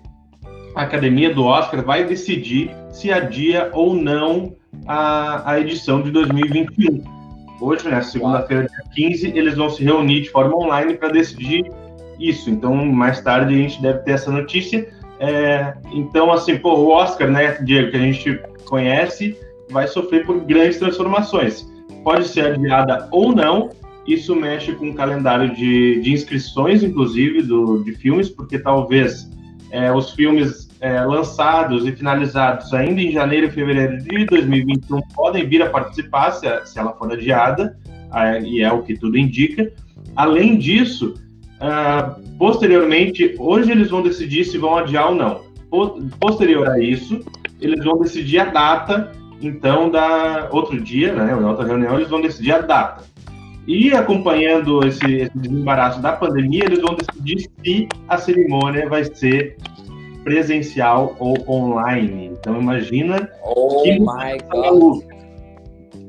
a 0.75 0.81
academia 0.81 1.33
do 1.33 1.45
Oscar 1.45 1.83
vai 1.85 2.03
decidir 2.03 2.71
se 2.91 3.11
adia 3.11 3.69
ou 3.73 3.95
não 3.95 4.55
a, 4.85 5.53
a 5.53 5.59
edição 5.59 6.01
de 6.01 6.11
2021 6.11 7.19
hoje, 7.61 7.87
né, 7.89 8.01
segunda-feira, 8.01 8.67
dia 8.67 8.83
15, 8.93 9.37
eles 9.37 9.55
vão 9.55 9.69
se 9.69 9.83
reunir 9.83 10.21
de 10.21 10.29
forma 10.29 10.55
online 10.55 10.95
para 10.95 11.09
decidir 11.09 11.69
isso. 12.19 12.49
Então, 12.49 12.73
mais 12.85 13.21
tarde 13.21 13.53
a 13.53 13.57
gente 13.57 13.81
deve 13.81 13.99
ter 13.99 14.11
essa 14.11 14.31
notícia. 14.31 14.87
É, 15.19 15.73
então, 15.91 16.31
assim, 16.31 16.57
pô, 16.57 16.75
o 16.75 16.89
Oscar, 16.89 17.29
né, 17.29 17.61
Diego, 17.61 17.91
que 17.91 17.97
a 17.97 17.99
gente 17.99 18.39
conhece, 18.65 19.37
vai 19.69 19.87
sofrer 19.87 20.25
por 20.25 20.39
grandes 20.41 20.79
transformações. 20.79 21.69
Pode 22.03 22.27
ser 22.27 22.53
adiada 22.53 23.07
ou 23.11 23.35
não. 23.35 23.69
Isso 24.07 24.35
mexe 24.35 24.71
com 24.73 24.89
o 24.89 24.95
calendário 24.95 25.53
de, 25.53 26.01
de 26.01 26.13
inscrições, 26.13 26.81
inclusive, 26.81 27.43
do, 27.43 27.83
de 27.83 27.93
filmes, 27.93 28.29
porque 28.29 28.57
talvez 28.57 29.29
é, 29.71 29.91
os 29.91 30.13
filmes 30.13 30.69
é, 30.81 31.01
lançados 31.01 31.85
e 31.85 31.91
finalizados 31.91 32.73
ainda 32.73 33.01
em 33.01 33.11
janeiro 33.11 33.47
e 33.47 33.51
fevereiro 33.51 33.97
de 33.99 34.25
2021 34.25 35.01
podem 35.13 35.47
vir 35.47 35.61
a 35.61 35.69
participar 35.69 36.31
se, 36.31 36.47
se 36.65 36.79
ela 36.79 36.93
for 36.93 37.11
adiada, 37.11 37.77
é, 38.13 38.41
e 38.41 38.61
é 38.61 38.71
o 38.71 38.81
que 38.81 38.97
tudo 38.97 39.17
indica. 39.17 39.71
Além 40.15 40.57
disso, 40.57 41.13
uh, 41.61 42.37
posteriormente, 42.37 43.35
hoje 43.37 43.71
eles 43.71 43.89
vão 43.89 44.01
decidir 44.01 44.45
se 44.45 44.57
vão 44.57 44.77
adiar 44.77 45.09
ou 45.09 45.15
não. 45.15 45.41
Posterior 46.19 46.67
a 46.67 46.79
isso, 46.79 47.23
eles 47.61 47.83
vão 47.83 47.99
decidir 47.99 48.39
a 48.39 48.45
data, 48.45 49.11
então, 49.41 49.89
da 49.89 50.49
outro 50.51 50.79
dia, 50.81 51.13
né, 51.13 51.35
na 51.35 51.49
outra 51.49 51.65
reunião, 51.65 51.95
eles 51.95 52.09
vão 52.09 52.21
decidir 52.21 52.53
a 52.53 52.59
data. 52.59 53.03
E 53.67 53.93
acompanhando 53.93 54.85
esse, 54.85 55.05
esse 55.05 55.37
desembaraço 55.37 56.01
da 56.01 56.13
pandemia, 56.13 56.65
eles 56.65 56.81
vão 56.81 56.95
decidir 56.95 57.49
se 57.63 57.87
a 58.07 58.17
cerimônia 58.17 58.89
vai 58.89 59.03
ser 59.03 59.57
presencial 60.23 61.15
ou 61.19 61.37
online. 61.47 62.31
Então 62.33 62.59
imagina 62.59 63.29
oh 63.43 63.83
que 63.83 63.99
my 63.99 64.37
God. 64.49 65.03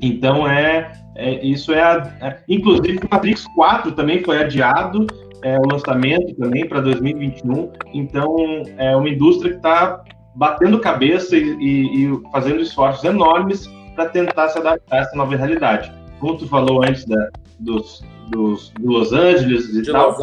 Então 0.00 0.49
é, 0.49 0.92
é 1.16 1.45
isso 1.45 1.73
é, 1.73 1.83
a, 1.83 2.16
é, 2.21 2.38
inclusive 2.49 2.99
o 2.99 3.09
Matrix 3.11 3.45
4 3.54 3.92
também 3.92 4.23
foi 4.23 4.38
adiado 4.38 5.07
é, 5.42 5.59
o 5.59 5.66
lançamento 5.70 6.35
também 6.35 6.68
para 6.68 6.80
2021. 6.80 7.73
Então 7.94 8.37
é 8.76 8.94
uma 8.97 9.09
indústria 9.09 9.50
que 9.50 9.56
está 9.56 10.02
batendo 10.35 10.78
cabeça 10.78 11.37
e, 11.37 11.42
e, 11.42 12.04
e, 12.04 12.30
fazendo 12.30 12.61
esforços 12.61 13.04
enormes 13.04 13.66
para 13.94 14.09
tentar 14.09 14.49
se 14.49 14.59
adaptar 14.59 14.97
a 14.97 15.00
essa 15.00 15.16
nova 15.16 15.37
realidade. 15.37 15.92
Como 16.18 16.37
tu 16.37 16.49
falou 16.49 16.82
antes 16.85 17.04
da, 17.04 17.30
dos, 17.59 18.04
dos, 18.28 18.70
do 18.78 18.92
Los 18.92 19.12
Angeles 19.12 19.68
e 19.68 19.82
de 19.82 19.90
tal, 19.90 20.16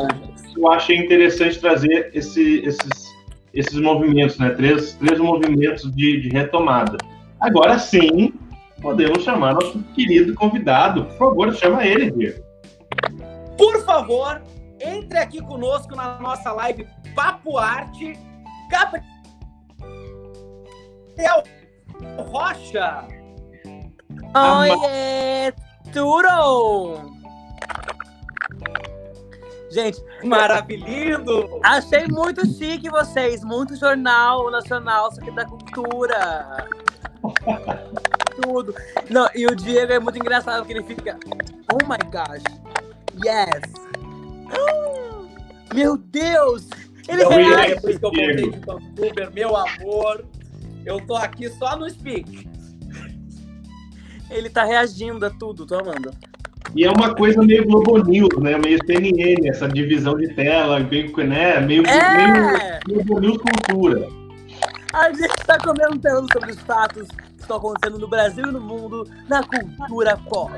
eu 0.55 0.71
achei 0.71 0.97
interessante 0.97 1.59
trazer 1.59 2.11
esse, 2.13 2.59
esses 2.59 3.17
esses 3.53 3.79
movimentos, 3.79 4.37
né? 4.37 4.51
Três, 4.51 4.93
três 4.93 5.19
movimentos 5.19 5.91
de, 5.91 6.21
de 6.21 6.29
retomada. 6.29 6.97
Agora 7.39 7.79
sim, 7.79 8.31
podemos 8.81 9.23
chamar 9.23 9.55
nosso 9.55 9.79
querido 9.95 10.35
convidado. 10.35 11.05
Por 11.05 11.17
favor, 11.17 11.53
chama 11.55 11.85
ele, 11.85 12.11
Diego. 12.11 12.43
Por 13.57 13.83
favor, 13.83 14.41
entre 14.79 15.17
aqui 15.17 15.41
conosco 15.41 15.95
na 15.95 16.19
nossa 16.19 16.51
live 16.51 16.87
Papo 17.15 17.57
Arte, 17.57 18.17
Gabriel 18.69 19.07
Rocha. 22.17 23.07
Oi, 24.35 25.53
tudo! 25.91 27.17
Gente, 29.69 30.01
maravilhoso! 30.23 31.59
Achei 31.63 32.07
muito 32.07 32.45
chique 32.45 32.89
vocês, 32.89 33.43
muito 33.43 33.75
jornal 33.75 34.49
nacional, 34.49 35.11
só 35.11 35.21
que 35.21 35.31
da 35.31 35.45
cultura. 35.45 36.67
Tudo. 38.41 38.73
Não, 39.09 39.27
e 39.33 39.47
o 39.47 39.55
Diego 39.55 39.93
é 39.93 39.99
muito 39.99 40.19
engraçado 40.19 40.59
porque 40.59 40.73
ele 40.73 40.83
fica. 40.83 41.17
Oh 41.73 41.83
my 41.87 41.97
gosh! 42.11 42.43
Yes! 43.25 43.87
Meu 45.73 45.97
Deus! 45.97 46.67
Ele 47.07 47.23
eu 47.23 47.29
reage. 47.29 47.75
Depois 47.75 47.97
que 47.97 48.05
eu 48.05 48.11
voltei 48.11 48.35
de 48.35 48.59
Vancouver, 48.59 49.33
meu 49.33 49.55
amor, 49.55 50.25
eu 50.85 51.05
tô 51.05 51.15
aqui 51.15 51.49
só 51.49 51.77
no 51.77 51.89
speak. 51.89 52.47
Ele 54.29 54.49
tá 54.49 54.63
reagindo 54.63 55.25
a 55.25 55.29
tudo, 55.29 55.65
tô 55.65 55.75
amando. 55.75 56.11
E 56.75 56.83
é 56.83 56.91
uma 56.91 57.15
coisa 57.15 57.41
meio 57.41 57.65
Globo 57.65 57.97
News, 58.03 58.37
né? 58.39 58.57
Meio 58.57 58.77
CNN, 58.85 59.47
essa 59.47 59.67
divisão 59.69 60.17
de 60.17 60.33
tela, 60.35 60.79
meio, 60.79 61.15
né? 61.25 61.59
meio, 61.61 61.85
é. 61.87 62.79
meio 62.87 63.05
Globo 63.05 63.19
News 63.21 63.37
cultura. 63.37 64.07
A 64.93 65.09
gente 65.09 65.39
está 65.39 65.57
comentando 65.59 66.31
sobre 66.31 66.51
os 66.51 66.59
fatos 66.61 67.07
que 67.07 67.41
estão 67.41 67.57
acontecendo 67.57 67.99
no 67.99 68.07
Brasil 68.07 68.45
e 68.47 68.51
no 68.51 68.59
mundo 68.59 69.07
na 69.29 69.43
cultura 69.43 70.17
pop. 70.29 70.51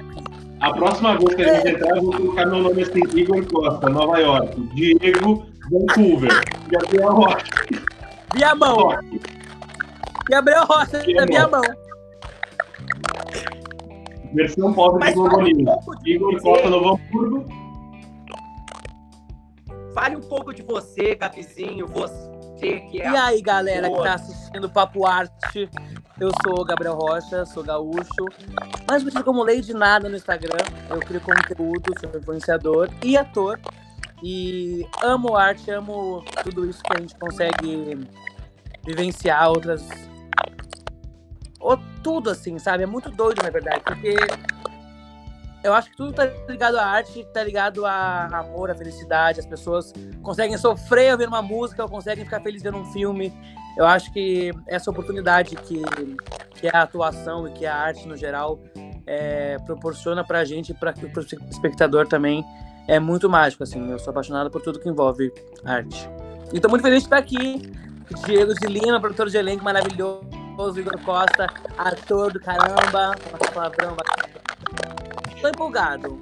A 0.61 0.73
próxima 0.73 1.17
vez 1.17 1.35
que 1.35 1.41
a 1.41 1.55
gente 1.55 1.75
entrar, 1.75 1.95
eu 1.95 2.03
vou 2.03 2.11
colocar 2.11 2.45
meu 2.45 2.59
nome 2.59 2.81
assim, 2.81 3.01
Igor 3.15 3.45
Costa, 3.47 3.89
Nova 3.89 4.19
York. 4.19 4.59
Diego, 4.73 5.45
Vancouver. 5.71 6.31
Gabriel 6.67 7.13
Rocha. 7.13 7.45
Viamão. 8.35 8.89
Gabriel 10.29 10.65
Rocha, 10.65 10.99
Viamão. 10.99 11.27
Viamão. 11.27 11.61
Versão 14.33 14.73
pobre 14.73 15.07
de 15.07 15.13
Globo 15.13 15.41
News. 15.41 15.85
Igor 16.05 16.41
Costa 16.41 16.69
Novo 16.69 16.99
Hamburgo. 17.09 17.45
Fale 19.93 20.17
um 20.17 20.21
pouco 20.21 20.53
de 20.53 20.61
você, 20.61 21.15
Gabizinho, 21.15 21.87
você 21.87 22.81
que 22.91 23.01
é. 23.01 23.11
E 23.11 23.15
aí, 23.17 23.41
galera 23.41 23.89
que 23.89 24.03
tá 24.03 24.13
assistindo 24.15 24.69
Papo 24.69 25.05
Arte. 25.05 25.69
Eu 26.19 26.31
sou 26.43 26.65
Gabriel 26.65 26.95
Rocha, 26.95 27.45
sou 27.45 27.63
gaúcho, 27.63 28.25
mais 28.89 29.01
conhecido 29.01 29.23
como 29.23 29.41
Lady 29.41 29.73
Nada 29.73 30.09
no 30.09 30.17
Instagram. 30.17 30.57
Eu 30.89 30.99
crio 30.99 31.21
conteúdo, 31.21 31.93
sou 31.97 32.09
influenciador 32.19 32.89
e 33.01 33.15
ator. 33.15 33.57
E 34.21 34.85
amo 35.01 35.37
arte, 35.37 35.71
amo 35.71 36.21
tudo 36.43 36.69
isso 36.69 36.83
que 36.83 36.93
a 36.93 36.99
gente 36.99 37.15
consegue 37.15 38.05
vivenciar, 38.85 39.49
outras. 39.49 39.87
Ou 41.57 41.79
tudo 42.03 42.29
assim, 42.29 42.59
sabe? 42.59 42.83
É 42.83 42.85
muito 42.85 43.09
doido, 43.11 43.41
na 43.41 43.49
verdade, 43.49 43.81
porque 43.85 44.17
eu 45.63 45.73
acho 45.73 45.89
que 45.89 45.95
tudo 45.95 46.11
tá 46.11 46.25
ligado 46.49 46.77
à 46.77 46.85
arte, 46.85 47.25
tá 47.33 47.41
ligado 47.43 47.85
a 47.85 48.25
amor, 48.25 48.69
a 48.69 48.75
felicidade. 48.75 49.39
As 49.39 49.45
pessoas 49.45 49.93
conseguem 50.21 50.57
sofrer 50.57 51.13
ouvindo 51.13 51.29
uma 51.29 51.41
música, 51.41 51.83
ou 51.83 51.89
conseguem 51.89 52.25
ficar 52.25 52.41
felizes 52.41 52.63
vendo 52.63 52.77
um 52.77 52.91
filme. 52.91 53.33
Eu 53.77 53.85
acho 53.85 54.11
que 54.11 54.51
essa 54.67 54.91
oportunidade 54.91 55.55
que, 55.55 55.81
que 56.55 56.67
a 56.67 56.81
atuação 56.81 57.47
e 57.47 57.51
que 57.51 57.65
a 57.65 57.75
arte 57.75 58.07
no 58.07 58.17
geral 58.17 58.59
é, 59.05 59.57
proporciona 59.65 60.23
pra 60.23 60.43
gente 60.43 60.71
e 60.71 60.73
para 60.73 60.93
o 60.93 61.49
espectador 61.49 62.07
também 62.07 62.43
é 62.87 62.99
muito 62.99 63.29
mágico, 63.29 63.63
assim. 63.63 63.89
Eu 63.89 63.99
sou 63.99 64.11
apaixonado 64.11 64.49
por 64.49 64.61
tudo 64.61 64.79
que 64.79 64.89
envolve 64.89 65.31
arte. 65.63 66.09
E 66.51 66.59
tô 66.59 66.67
muito 66.67 66.81
feliz 66.81 66.99
de 66.99 67.05
estar 67.05 67.17
aqui. 67.17 67.71
Diego 68.25 68.53
de 68.55 68.67
Lima, 68.67 68.99
produtor 68.99 69.29
de 69.29 69.37
elenco 69.37 69.63
maravilhoso, 69.63 70.79
Igor 70.79 70.99
Costa, 71.03 71.47
ator 71.77 72.33
do 72.33 72.39
caramba, 72.39 73.15
palavrão 73.53 73.95
Tô 75.39 75.47
empolgado. 75.47 76.19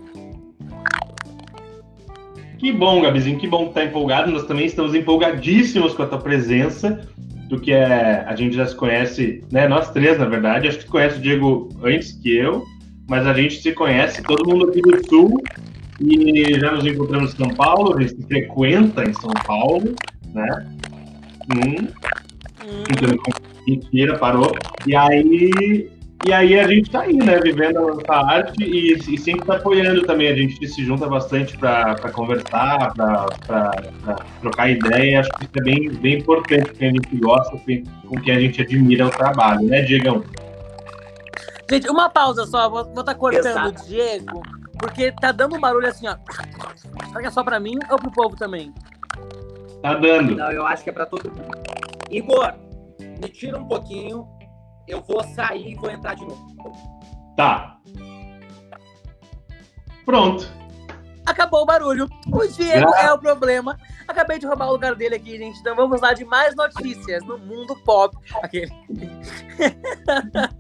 Que 2.60 2.72
bom, 2.72 3.02
Gabizinho, 3.02 3.40
que 3.40 3.48
bom 3.48 3.68
que 3.68 3.74
tá 3.74 3.86
empolgado. 3.86 4.32
Nós 4.32 4.46
também 4.46 4.66
estamos 4.66 4.94
empolgadíssimos 4.94 5.94
com 5.94 6.04
a 6.04 6.08
tua 6.08 6.20
presença, 6.20 7.08
do 7.48 7.60
que 7.60 7.72
é, 7.72 8.24
a 8.28 8.36
gente 8.36 8.56
já 8.56 8.66
se 8.66 8.76
conhece, 8.76 9.44
né? 9.52 9.68
Nós 9.68 9.92
três, 9.92 10.18
na 10.18 10.26
verdade. 10.26 10.68
Acho 10.68 10.80
que 10.80 10.86
tu 10.86 10.92
conhece 10.92 11.18
o 11.18 11.22
Diego 11.22 11.70
antes 11.84 12.12
que 12.14 12.36
eu, 12.36 12.66
mas 13.10 13.26
a 13.26 13.34
gente 13.34 13.62
se 13.62 13.72
conhece, 13.72 14.22
todo 14.24 14.48
mundo 14.48 14.70
aqui 14.70 14.82
do 14.82 15.08
Sul, 15.08 15.42
e 16.02 16.60
já 16.60 16.72
nos 16.72 16.86
encontramos 16.86 17.34
em 17.34 17.38
São 17.38 17.50
Paulo, 17.50 17.98
a 17.98 18.02
gente 18.02 18.16
se 18.16 18.28
frequenta 18.28 19.04
em 19.10 19.14
São 19.14 19.32
Paulo, 19.46 19.96
né? 20.34 20.68
Hum. 21.56 21.88
Hum. 22.66 23.38
Mentira, 23.68 24.18
parou. 24.18 24.52
E 24.86 24.96
aí 24.96 25.90
e 26.26 26.34
aí 26.34 26.60
a 26.60 26.68
gente 26.68 26.90
tá 26.90 27.02
aí, 27.02 27.14
né, 27.14 27.40
vivendo 27.40 27.78
a 27.78 27.82
nossa 27.94 28.14
arte 28.14 28.64
e, 28.64 28.94
e 28.94 29.18
sempre 29.18 29.46
tá 29.46 29.56
apoiando 29.56 30.04
também. 30.04 30.30
A 30.30 30.36
gente 30.36 30.68
se 30.68 30.84
junta 30.84 31.08
bastante 31.08 31.58
para 31.58 31.96
conversar, 32.12 32.94
para 32.94 34.16
trocar 34.42 34.70
ideia. 34.70 35.20
Acho 35.20 35.30
que 35.32 35.44
isso 35.44 35.54
é 35.58 35.62
bem, 35.62 35.90
bem 35.90 36.18
importante, 36.18 36.66
porque 36.66 36.86
a 36.86 36.90
gente 36.90 37.16
gosta, 37.18 37.58
com 38.08 38.22
quem 38.22 38.36
a 38.36 38.40
gente 38.40 38.62
admira 38.62 39.06
o 39.06 39.10
trabalho, 39.10 39.62
né, 39.68 39.82
Diegão? 39.84 40.24
Gente, 41.70 41.90
uma 41.90 42.10
pausa 42.10 42.46
só, 42.46 42.70
vou 42.70 42.82
estar 42.82 43.04
tá 43.04 43.14
cortando 43.14 43.46
Exato. 43.46 43.84
o 43.84 43.88
Diego, 43.88 44.42
porque 44.80 45.12
tá 45.12 45.32
dando 45.32 45.56
um 45.56 45.60
barulho 45.60 45.88
assim, 45.88 46.08
ó. 46.08 46.16
Será 47.08 47.22
que 47.22 47.28
é 47.28 47.32
só 47.32 47.44
pra 47.44 47.60
mim 47.60 47.78
ou 47.92 47.98
pro 47.98 48.12
povo 48.12 48.36
também? 48.36 48.74
Tá 49.82 49.94
dando. 49.94 50.36
Não, 50.36 50.52
eu 50.52 50.66
acho 50.66 50.84
que 50.84 50.90
é 50.90 50.94
pra 50.94 51.06
todo 51.06 51.30
mundo. 51.30 51.58
Igor, 52.10 52.54
me 53.00 53.30
tira 53.30 53.60
um 53.60 53.66
pouquinho 53.66 54.28
eu 54.88 55.02
vou 55.02 55.24
sair 55.24 55.72
e 55.72 55.76
vou 55.76 55.92
entrar 55.92 56.16
de 56.16 56.26
novo. 56.26 56.48
Tá. 57.36 57.78
Pronto. 60.06 60.48
Acabou 61.26 61.64
o 61.64 61.66
barulho. 61.66 62.08
O 62.32 62.48
Diego 62.48 62.90
é 62.96 63.12
o 63.12 63.20
problema. 63.20 63.78
Acabei 64.08 64.40
de 64.40 64.48
roubar 64.48 64.70
o 64.70 64.72
lugar 64.72 64.96
dele 64.96 65.16
aqui, 65.16 65.38
gente. 65.38 65.60
Então 65.60 65.76
vamos 65.76 66.00
lá 66.00 66.14
de 66.14 66.24
mais 66.24 66.56
notícias 66.56 67.22
no 67.26 67.38
mundo 67.38 67.76
pop. 67.84 68.18
Aquele. 68.42 68.72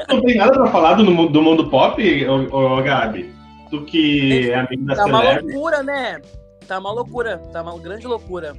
Não 0.09 0.21
tem 0.21 0.35
nada 0.35 0.51
pra 0.51 0.67
falar 0.67 0.95
do, 0.95 1.29
do 1.29 1.41
mundo 1.41 1.69
pop, 1.69 2.27
ô, 2.27 2.77
ô, 2.77 2.83
Gabi? 2.83 3.33
Tu 3.69 3.85
que 3.85 4.51
é 4.51 4.55
amigo 4.55 4.85
da 4.85 4.95
Tá 4.95 5.05
uma 5.05 5.21
loucura, 5.21 5.83
né? 5.83 6.21
Tá 6.67 6.79
uma 6.79 6.91
loucura. 6.91 7.37
Tá 7.53 7.61
uma 7.61 7.79
grande 7.79 8.05
loucura. 8.05 8.53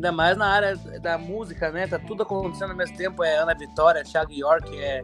Ainda 0.00 0.12
mais 0.12 0.34
na 0.34 0.46
área 0.46 0.76
da 1.02 1.18
música, 1.18 1.70
né? 1.70 1.86
Tá 1.86 1.98
tudo 1.98 2.22
acontecendo 2.22 2.70
ao 2.70 2.76
mesmo 2.76 2.96
tempo. 2.96 3.22
É 3.22 3.36
Ana 3.36 3.52
Vitória, 3.52 4.02
Thiago 4.02 4.32
York, 4.32 4.74
é 4.80 5.02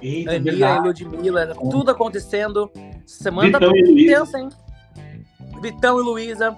Eita, 0.00 0.36
Ania 0.36 0.76
e 0.76 0.78
Ludmilla. 0.78 1.48
Tá 1.48 1.54
tudo 1.56 1.90
acontecendo. 1.90 2.70
Semana 3.04 3.48
Vitão 3.48 3.72
tá 3.72 3.74
tensa, 3.74 4.38
hein? 4.38 4.48
Vitão 5.60 5.98
e 5.98 6.02
Luísa. 6.04 6.56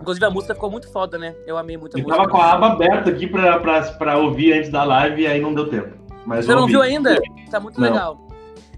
Inclusive 0.00 0.26
a 0.26 0.30
música 0.30 0.52
ficou 0.52 0.68
muito 0.68 0.90
foda, 0.90 1.16
né? 1.16 1.32
Eu 1.46 1.56
amei 1.56 1.76
muito 1.76 1.96
a 1.96 2.00
eu 2.00 2.02
música. 2.02 2.22
Eu 2.22 2.28
tava 2.28 2.28
com 2.28 2.42
a 2.42 2.52
aba 2.54 2.72
aberta 2.72 3.10
aqui 3.10 3.28
pra, 3.28 3.60
pra, 3.60 3.82
pra 3.92 4.18
ouvir 4.18 4.54
antes 4.54 4.68
da 4.68 4.82
live 4.82 5.22
e 5.22 5.26
aí 5.28 5.40
não 5.40 5.54
deu 5.54 5.70
tempo. 5.70 5.96
Mas 6.26 6.44
Você 6.44 6.56
não 6.56 6.66
viu 6.66 6.82
ainda? 6.82 7.22
Tá 7.52 7.60
muito 7.60 7.80
não. 7.80 7.88
legal. 7.88 8.28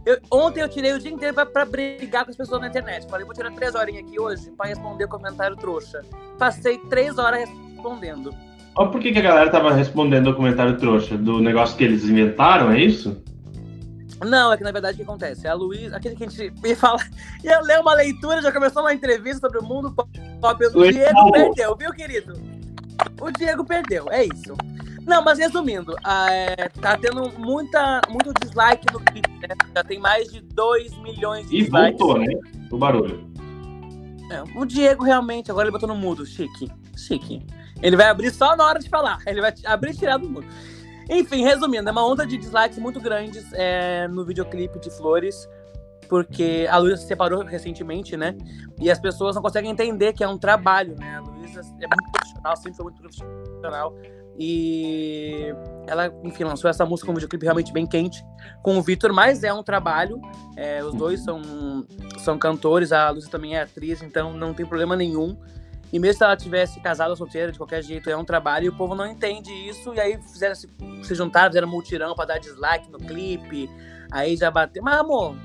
Eu, 0.04 0.18
ontem 0.30 0.60
eu 0.60 0.68
tirei 0.68 0.92
o 0.92 0.98
dia 0.98 1.10
inteiro 1.10 1.32
pra, 1.32 1.46
pra, 1.46 1.64
brigar 1.64 2.26
com 2.26 2.30
as 2.30 2.36
pessoas 2.36 2.60
na 2.60 2.66
internet. 2.66 3.08
Falei, 3.08 3.24
vou 3.24 3.34
tirar 3.34 3.50
três 3.52 3.74
horinhas 3.74 4.04
aqui 4.04 4.20
hoje 4.20 4.50
pra 4.50 4.66
responder 4.66 5.06
comentário 5.06 5.56
trouxa. 5.56 6.02
Passei 6.38 6.76
três 6.90 7.16
horas 7.16 7.48
respondendo. 7.82 8.34
Olha 8.74 8.90
por 8.90 9.00
que, 9.00 9.12
que 9.12 9.18
a 9.18 9.22
galera 9.22 9.50
tava 9.50 9.72
respondendo 9.72 10.28
o 10.28 10.34
comentário 10.34 10.78
trouxa? 10.78 11.16
Do 11.16 11.40
negócio 11.40 11.76
que 11.76 11.84
eles 11.84 12.04
inventaram, 12.04 12.70
é 12.70 12.80
isso? 12.80 13.20
Não, 14.24 14.52
é 14.52 14.56
que 14.56 14.62
na 14.62 14.70
verdade 14.70 14.94
o 14.94 14.96
que 14.98 15.02
acontece? 15.02 15.48
A 15.48 15.54
Luísa, 15.54 15.96
aquele 15.96 16.14
que 16.14 16.24
a 16.24 16.28
gente 16.28 16.52
ia 16.64 16.76
falar, 16.76 17.04
ia 17.42 17.60
ler 17.60 17.80
uma 17.80 17.94
leitura, 17.94 18.40
já 18.40 18.52
começou 18.52 18.82
uma 18.82 18.94
entrevista 18.94 19.40
sobre 19.40 19.58
o 19.58 19.64
mundo 19.64 19.92
pop. 19.92 20.66
O 20.66 20.90
Diego 20.90 21.32
perdeu, 21.32 21.76
viu, 21.76 21.92
querido? 21.92 22.34
O 23.20 23.30
Diego 23.32 23.64
perdeu, 23.64 24.06
é 24.10 24.24
isso. 24.24 24.54
Não, 25.04 25.24
mas 25.24 25.38
resumindo, 25.38 25.96
é, 26.06 26.68
tá 26.80 26.96
tendo 26.96 27.32
muita, 27.36 28.00
muito 28.08 28.32
dislike 28.40 28.86
no 28.92 29.00
clipe, 29.00 29.28
né? 29.40 29.54
Já 29.74 29.82
tem 29.82 29.98
mais 29.98 30.30
de 30.30 30.40
2 30.40 30.96
milhões 30.98 31.48
de 31.48 31.56
e 31.56 31.62
dislikes. 31.62 31.94
E 31.94 31.98
voltou, 31.98 32.18
né? 32.18 32.32
O 32.70 32.78
barulho. 32.78 33.31
É, 34.30 34.58
o 34.58 34.64
Diego 34.64 35.04
realmente, 35.04 35.50
agora 35.50 35.66
ele 35.66 35.72
botou 35.72 35.88
no 35.88 35.94
mudo, 35.94 36.24
chique, 36.24 36.70
chique. 36.96 37.44
Ele 37.82 37.96
vai 37.96 38.06
abrir 38.06 38.30
só 38.30 38.56
na 38.56 38.64
hora 38.64 38.78
de 38.78 38.88
falar. 38.88 39.18
Ele 39.26 39.40
vai 39.40 39.52
abrir 39.64 39.90
e 39.90 39.96
tirar 39.96 40.16
do 40.16 40.30
mundo. 40.30 40.46
Enfim, 41.10 41.42
resumindo, 41.42 41.88
é 41.88 41.92
uma 41.92 42.06
onda 42.06 42.24
de 42.24 42.36
dislikes 42.36 42.78
muito 42.78 43.00
grandes 43.00 43.44
é, 43.54 44.06
no 44.06 44.24
videoclipe 44.24 44.78
de 44.78 44.88
Flores, 44.88 45.48
porque 46.08 46.66
a 46.70 46.78
Luísa 46.78 46.98
se 46.98 47.08
separou 47.08 47.42
recentemente, 47.42 48.16
né? 48.16 48.36
E 48.80 48.88
as 48.88 49.00
pessoas 49.00 49.34
não 49.34 49.42
conseguem 49.42 49.70
entender 49.70 50.12
que 50.12 50.22
é 50.22 50.28
um 50.28 50.38
trabalho, 50.38 50.94
né? 50.96 51.16
A 51.16 51.20
Luísa 51.20 51.60
é 51.60 51.86
muito 51.86 52.12
profissional, 52.12 52.56
sempre 52.56 52.74
foi 52.74 52.84
muito 52.84 53.00
profissional. 53.00 53.94
E 54.38 55.54
ela, 55.86 56.12
enfim, 56.24 56.44
lançou 56.44 56.68
essa 56.70 56.86
música 56.86 57.06
com 57.06 57.12
um 57.12 57.14
videoclipe 57.14 57.44
realmente 57.44 57.72
bem 57.72 57.86
quente 57.86 58.24
com 58.62 58.78
o 58.78 58.82
Vitor, 58.82 59.12
mas 59.12 59.44
é 59.44 59.52
um 59.52 59.62
trabalho. 59.62 60.20
É, 60.56 60.82
os 60.82 60.94
dois 60.94 61.22
são, 61.22 61.40
são 62.18 62.38
cantores, 62.38 62.92
a 62.92 63.10
Luísa 63.10 63.30
também 63.30 63.56
é 63.56 63.62
atriz, 63.62 64.02
então 64.02 64.32
não 64.32 64.54
tem 64.54 64.64
problema 64.64 64.96
nenhum. 64.96 65.36
E 65.92 65.98
mesmo 65.98 66.18
se 66.18 66.24
ela 66.24 66.36
tivesse 66.36 66.80
casada 66.80 67.10
ou 67.10 67.16
solteira, 67.16 67.52
de 67.52 67.58
qualquer 67.58 67.82
jeito, 67.82 68.08
é 68.08 68.16
um 68.16 68.24
trabalho 68.24 68.64
e 68.64 68.68
o 68.70 68.76
povo 68.76 68.94
não 68.94 69.06
entende 69.06 69.52
isso. 69.52 69.92
E 69.94 70.00
aí 70.00 70.18
fizeram 70.22 70.54
se, 70.54 70.66
se 71.02 71.14
juntaram, 71.14 71.48
fizeram 71.48 71.68
multirão 71.68 72.14
pra 72.14 72.24
dar 72.24 72.38
dislike 72.38 72.90
no 72.90 72.98
clipe. 72.98 73.68
Aí 74.10 74.34
já 74.34 74.50
bateu. 74.50 74.82
Mas, 74.82 74.98
amor, 74.98 75.36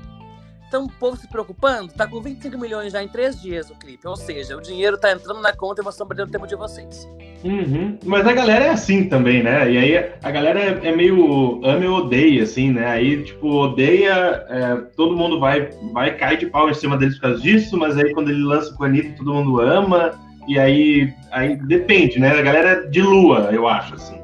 então 0.68 0.84
o 0.84 0.88
povo 0.88 1.16
se 1.16 1.26
preocupando, 1.26 1.92
tá 1.92 2.06
com 2.06 2.20
25 2.20 2.58
milhões 2.58 2.92
já 2.92 3.02
em 3.02 3.08
três 3.08 3.40
dias 3.40 3.70
o 3.70 3.74
clipe. 3.74 4.06
Ou 4.06 4.16
seja, 4.16 4.56
o 4.56 4.60
dinheiro 4.60 4.98
tá 4.98 5.10
entrando 5.10 5.40
na 5.40 5.56
conta 5.56 5.80
e 5.80 5.82
vocês 5.82 5.94
estão 5.94 6.06
perdendo 6.06 6.30
tempo 6.30 6.46
de 6.46 6.54
vocês. 6.54 7.08
Uhum. 7.42 7.98
Mas 8.04 8.26
a 8.26 8.32
galera 8.32 8.66
é 8.66 8.68
assim 8.68 9.08
também, 9.08 9.42
né? 9.42 9.70
E 9.70 9.78
aí 9.78 10.10
a 10.22 10.30
galera 10.30 10.60
é, 10.60 10.88
é 10.88 10.94
meio 10.94 11.64
ama 11.64 11.84
e 11.84 11.88
odeia, 11.88 12.42
assim, 12.42 12.70
né? 12.70 12.86
Aí, 12.86 13.22
tipo, 13.22 13.48
odeia, 13.48 14.44
é, 14.48 14.76
todo 14.94 15.16
mundo 15.16 15.40
vai, 15.40 15.70
vai 15.92 16.14
cair 16.16 16.38
de 16.38 16.46
pau 16.46 16.68
em 16.68 16.74
cima 16.74 16.98
deles 16.98 17.14
por 17.14 17.22
causa 17.22 17.40
disso, 17.40 17.76
mas 17.78 17.96
aí 17.96 18.12
quando 18.12 18.30
ele 18.30 18.42
lança 18.42 18.74
com 18.74 18.84
a 18.84 18.86
Anitta, 18.86 19.16
todo 19.16 19.32
mundo 19.32 19.60
ama. 19.60 20.12
E 20.46 20.58
aí, 20.58 21.12
aí 21.30 21.56
depende, 21.56 22.18
né? 22.18 22.30
A 22.30 22.42
galera 22.42 22.68
é 22.70 22.80
de 22.88 23.00
lua, 23.00 23.50
eu 23.52 23.66
acho, 23.66 23.94
assim. 23.94 24.18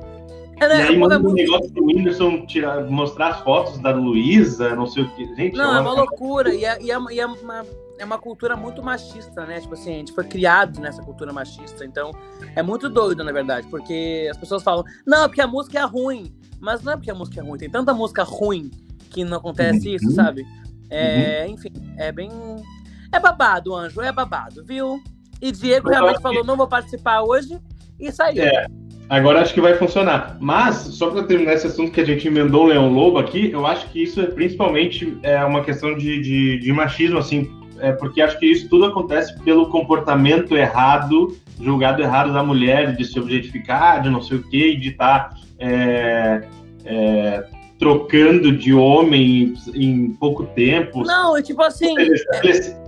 É, 0.61 0.69
né? 0.69 0.79
E 0.79 0.83
aí 0.83 0.99
manda 0.99 1.19
um 1.19 1.33
negócio 1.33 1.71
pro 1.73 1.85
Whindersson 1.85 2.47
tirar, 2.47 2.85
mostrar 2.85 3.29
as 3.29 3.40
fotos 3.40 3.79
da 3.79 3.90
Luísa, 3.90 4.75
não 4.75 4.87
sei 4.87 5.05
o 5.05 5.14
que. 5.14 5.35
Gente, 5.35 5.57
não, 5.57 5.77
é 5.77 5.81
uma, 5.81 5.93
loucura. 5.93 6.55
E 6.55 6.64
é, 6.64 6.81
e, 6.81 6.90
é, 6.90 6.99
e 7.11 7.21
é, 7.21 7.27
uma, 7.27 7.64
é 7.99 8.05
uma 8.05 8.19
cultura 8.19 8.57
muito 8.57 8.83
machista, 8.83 9.45
né? 9.47 9.61
Tipo 9.61 9.75
assim, 9.75 9.95
a 9.95 9.99
gente 9.99 10.12
foi 10.12 10.25
criado 10.25 10.81
nessa 10.81 11.03
cultura 11.03 11.33
machista. 11.33 11.85
Então, 11.85 12.12
é 12.55 12.62
muito 12.62 12.88
doido, 12.88 13.25
na 13.25 13.33
verdade. 13.33 13.67
Porque 13.69 14.29
as 14.31 14.37
pessoas 14.37 14.62
falam, 14.62 14.85
não, 15.07 15.29
porque 15.29 15.40
a 15.40 15.47
música 15.47 15.79
é 15.79 15.85
ruim. 15.85 16.33
Mas 16.61 16.83
não 16.83 16.93
é 16.93 16.97
porque 16.97 17.11
a 17.11 17.14
música 17.14 17.40
é 17.40 17.45
ruim. 17.45 17.59
Tem 17.59 17.71
tanta 17.71 17.93
música 17.93 18.23
ruim 18.23 18.71
que 19.11 19.25
não 19.25 19.38
acontece 19.38 19.88
uhum. 19.88 19.95
isso, 19.95 20.11
sabe? 20.12 20.47
É, 20.90 21.45
uhum. 21.47 21.55
Enfim, 21.55 21.73
é 21.97 22.12
bem. 22.12 22.31
É 23.12 23.19
babado, 23.19 23.75
anjo, 23.75 24.01
é 24.01 24.11
babado, 24.11 24.64
viu? 24.64 25.01
E 25.40 25.53
Diego 25.53 25.88
realmente 25.88 26.21
falou: 26.21 26.45
não 26.45 26.57
vou 26.57 26.67
participar 26.67 27.23
hoje 27.23 27.61
e 27.99 28.11
saiu. 28.11 28.45
É, 28.45 28.67
agora 29.09 29.40
acho 29.40 29.55
que 29.55 29.61
vai 29.61 29.75
funcionar. 29.75 30.37
Mas, 30.40 30.77
só 30.77 31.11
para 31.11 31.25
terminar 31.25 31.55
esse 31.55 31.67
assunto 31.67 31.93
que 31.93 32.01
a 32.01 32.07
gente 32.07 32.27
emendou 32.27 32.64
o 32.64 32.67
Leão 32.67 32.93
Lobo 32.93 33.19
aqui, 33.19 33.51
eu 33.51 33.67
acho 33.67 33.88
que 33.90 34.03
isso 34.03 34.21
é 34.21 34.27
principalmente 34.27 35.17
é 35.23 35.45
uma 35.45 35.62
questão 35.62 35.97
de, 35.97 36.21
de, 36.21 36.59
de 36.59 36.73
machismo, 36.73 37.19
assim, 37.19 37.51
é 37.81 37.93
porque 37.93 38.21
acho 38.23 38.38
que 38.38 38.47
isso 38.47 38.69
tudo 38.69 38.87
acontece 38.87 39.38
pelo 39.43 39.69
comportamento 39.69 40.57
errado, 40.57 41.37
julgado 41.61 42.03
errado 42.03 42.33
da 42.33 42.43
mulher, 42.43 42.97
de 42.97 43.05
se 43.05 43.19
objetificar, 43.19 44.03
de 44.03 44.11
não 44.11 44.23
sei 44.23 44.38
o 44.38 44.43
quê, 44.43 44.77
de 44.77 44.90
estar. 44.90 45.31
Tá, 45.31 45.37
é, 45.59 46.43
é, 46.85 47.45
trocando 47.79 48.57
de 48.57 48.73
homem 48.73 49.55
em 49.75 50.11
pouco 50.12 50.45
tempo. 50.47 51.03
Não, 51.05 51.37
é 51.37 51.43
tipo 51.43 51.62
assim. 51.62 51.95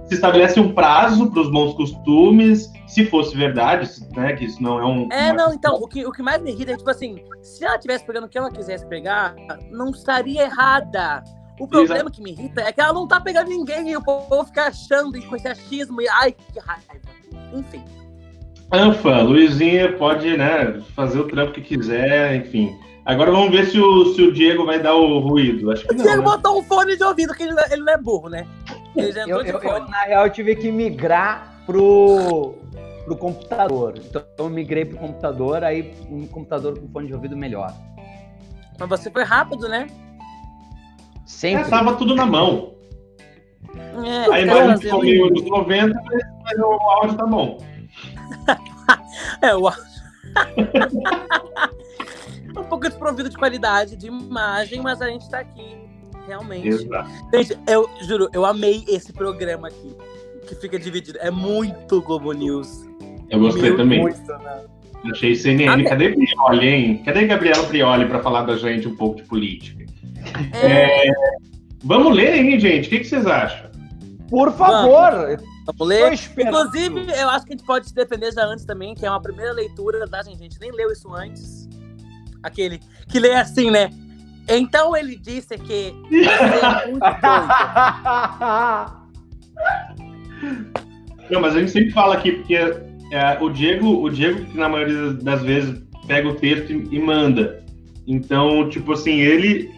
Se 0.06 0.14
estabelece 0.14 0.60
um 0.60 0.72
prazo 0.72 1.30
para 1.30 1.40
os 1.40 1.50
bons 1.50 1.74
costumes, 1.74 2.72
se 2.86 3.06
fosse 3.06 3.36
verdade, 3.36 3.90
né? 4.14 4.34
Que 4.34 4.44
isso 4.44 4.62
não 4.62 4.78
é 4.78 4.86
um. 4.86 5.08
É, 5.10 5.32
não, 5.32 5.52
então, 5.52 5.74
o 5.74 5.88
que, 5.88 6.06
o 6.06 6.12
que 6.12 6.22
mais 6.22 6.40
me 6.40 6.52
irrita 6.52 6.72
é, 6.72 6.76
tipo 6.76 6.90
assim, 6.90 7.20
se 7.42 7.64
ela 7.64 7.78
tivesse 7.78 8.06
pegando 8.06 8.24
o 8.24 8.28
que 8.28 8.38
ela 8.38 8.50
quisesse 8.50 8.86
pegar, 8.86 9.34
não 9.70 9.90
estaria 9.90 10.42
errada. 10.42 11.24
O 11.58 11.66
problema 11.66 11.94
Exato. 11.94 12.12
que 12.12 12.22
me 12.22 12.32
irrita 12.32 12.60
é 12.60 12.72
que 12.72 12.80
ela 12.80 12.92
não 12.92 13.08
tá 13.08 13.20
pegando 13.20 13.48
ninguém 13.48 13.90
e 13.90 13.96
o 13.96 14.02
povo 14.02 14.44
fica 14.44 14.64
achando 14.64 15.20
com 15.22 15.36
esse 15.36 15.48
achismo 15.48 16.00
e 16.00 16.08
ai, 16.08 16.32
que 16.52 16.60
raiva. 16.60 16.84
Enfim. 17.52 17.82
Anfa, 18.70 19.22
Luizinha 19.22 19.92
pode, 19.96 20.36
né, 20.36 20.80
fazer 20.94 21.20
o 21.20 21.28
trampo 21.28 21.52
que 21.52 21.62
quiser, 21.62 22.36
enfim. 22.36 22.76
Agora 23.06 23.30
vamos 23.30 23.52
ver 23.52 23.66
se 23.66 23.78
o, 23.78 24.12
se 24.14 24.22
o 24.22 24.32
Diego 24.32 24.66
vai 24.66 24.80
dar 24.80 24.96
o 24.96 25.20
ruído. 25.20 25.70
Acho 25.70 25.86
que 25.86 25.94
o 25.94 25.96
não, 25.96 26.04
Diego 26.04 26.22
né? 26.22 26.24
botou 26.24 26.58
um 26.58 26.62
fone 26.64 26.96
de 26.96 27.04
ouvido, 27.04 27.32
que 27.34 27.44
ele, 27.44 27.54
ele 27.70 27.82
não 27.82 27.92
é 27.92 27.96
burro, 27.96 28.28
né? 28.28 28.44
Ele 28.96 29.12
já 29.12 29.22
eu, 29.22 29.42
eu, 29.42 29.62
eu, 29.62 29.88
na 29.88 30.02
real, 30.02 30.26
eu 30.26 30.32
tive 30.32 30.56
que 30.56 30.72
migrar 30.72 31.62
pro, 31.64 32.54
pro 33.04 33.16
computador. 33.16 33.94
Então 33.96 34.24
eu 34.38 34.50
migrei 34.50 34.84
pro 34.84 34.98
computador, 34.98 35.62
aí 35.62 35.94
um 36.10 36.26
computador 36.26 36.80
com 36.80 36.88
fone 36.88 37.06
de 37.06 37.14
ouvido 37.14 37.36
melhor. 37.36 37.72
Mas 38.76 38.88
você 38.88 39.08
foi 39.08 39.22
rápido, 39.22 39.68
né? 39.68 39.86
Sempre. 41.24 41.62
É, 41.62 41.68
tava 41.68 41.94
tudo 41.94 42.12
na 42.12 42.26
mão. 42.26 42.74
É, 44.04 44.32
a 44.32 44.40
imagem 44.40 44.78
ficou 44.78 45.00
meio 45.00 45.30
nos 45.30 45.44
90, 45.44 46.02
mas 46.42 46.58
o 46.58 46.64
áudio 46.64 47.16
tá 47.16 47.26
bom. 47.26 47.58
é, 49.42 49.54
o 49.54 49.68
áudio. 49.68 49.86
um 52.60 52.64
pouco 52.64 52.88
desprovido 52.88 53.28
de 53.28 53.36
qualidade 53.36 53.96
de 53.96 54.06
imagem, 54.06 54.80
mas 54.80 55.00
a 55.00 55.08
gente 55.08 55.28
tá 55.28 55.40
aqui, 55.40 55.76
realmente. 56.26 56.68
Exato. 56.68 57.10
Gente, 57.32 57.58
eu 57.68 57.88
juro, 58.02 58.28
eu 58.32 58.44
amei 58.44 58.84
esse 58.88 59.12
programa 59.12 59.68
aqui, 59.68 59.94
que 60.46 60.54
fica 60.54 60.78
dividido. 60.78 61.18
É 61.20 61.30
muito 61.30 62.00
Globo 62.02 62.32
News. 62.32 62.86
Eu 63.30 63.40
gostei 63.40 63.70
Meu 63.70 63.76
também. 63.76 64.00
Muito, 64.00 64.26
né? 64.26 64.64
Achei 65.10 65.34
CNN. 65.34 65.68
Amei. 65.68 65.86
Cadê 65.86 66.10
Prioli, 66.10 66.68
hein? 66.68 67.02
Cadê 67.04 67.26
Gabriela 67.26 67.64
Prioli 67.64 68.06
para 68.06 68.22
falar 68.22 68.42
da 68.42 68.56
gente 68.56 68.88
um 68.88 68.96
pouco 68.96 69.16
de 69.16 69.24
política? 69.24 69.84
É... 70.52 71.08
É... 71.08 71.12
Vamos 71.84 72.16
ler, 72.16 72.34
hein, 72.34 72.58
gente? 72.58 72.86
O 72.86 72.90
que, 72.90 72.98
que 73.00 73.04
vocês 73.04 73.26
acham? 73.26 73.70
Por 74.28 74.52
favor! 74.52 75.12
Vamos, 75.12 75.44
vamos 75.66 75.86
ler. 75.86 76.12
Inclusive, 76.36 77.06
eu 77.16 77.30
acho 77.30 77.46
que 77.46 77.52
a 77.52 77.56
gente 77.56 77.66
pode 77.66 77.88
se 77.88 77.94
defender 77.94 78.32
já 78.32 78.44
antes 78.44 78.64
também, 78.64 78.94
que 78.94 79.06
é 79.06 79.10
uma 79.10 79.22
primeira 79.22 79.52
leitura, 79.52 80.06
tá, 80.08 80.22
gente? 80.22 80.40
A 80.40 80.42
gente 80.42 80.60
nem 80.60 80.72
leu 80.72 80.90
isso 80.90 81.12
antes. 81.14 81.65
Aquele 82.46 82.80
que 83.08 83.18
lê 83.18 83.34
assim, 83.34 83.70
né? 83.70 83.90
Então 84.48 84.96
ele 84.96 85.16
disse 85.16 85.58
que 85.58 85.92
Não, 91.30 91.40
mas 91.40 91.56
a 91.56 91.60
gente 91.60 91.72
sempre 91.72 91.90
fala 91.90 92.14
aqui, 92.14 92.32
porque 92.32 92.54
é, 92.54 93.38
o 93.40 93.48
Diego, 93.48 94.02
o 94.02 94.08
Diego, 94.08 94.44
que 94.44 94.56
na 94.56 94.68
maioria 94.68 95.12
das 95.14 95.42
vezes 95.42 95.82
pega 96.06 96.28
o 96.28 96.34
texto 96.34 96.72
e, 96.72 96.96
e 96.96 97.00
manda. 97.00 97.64
Então, 98.06 98.68
tipo 98.68 98.92
assim, 98.92 99.20
ele. 99.20 99.70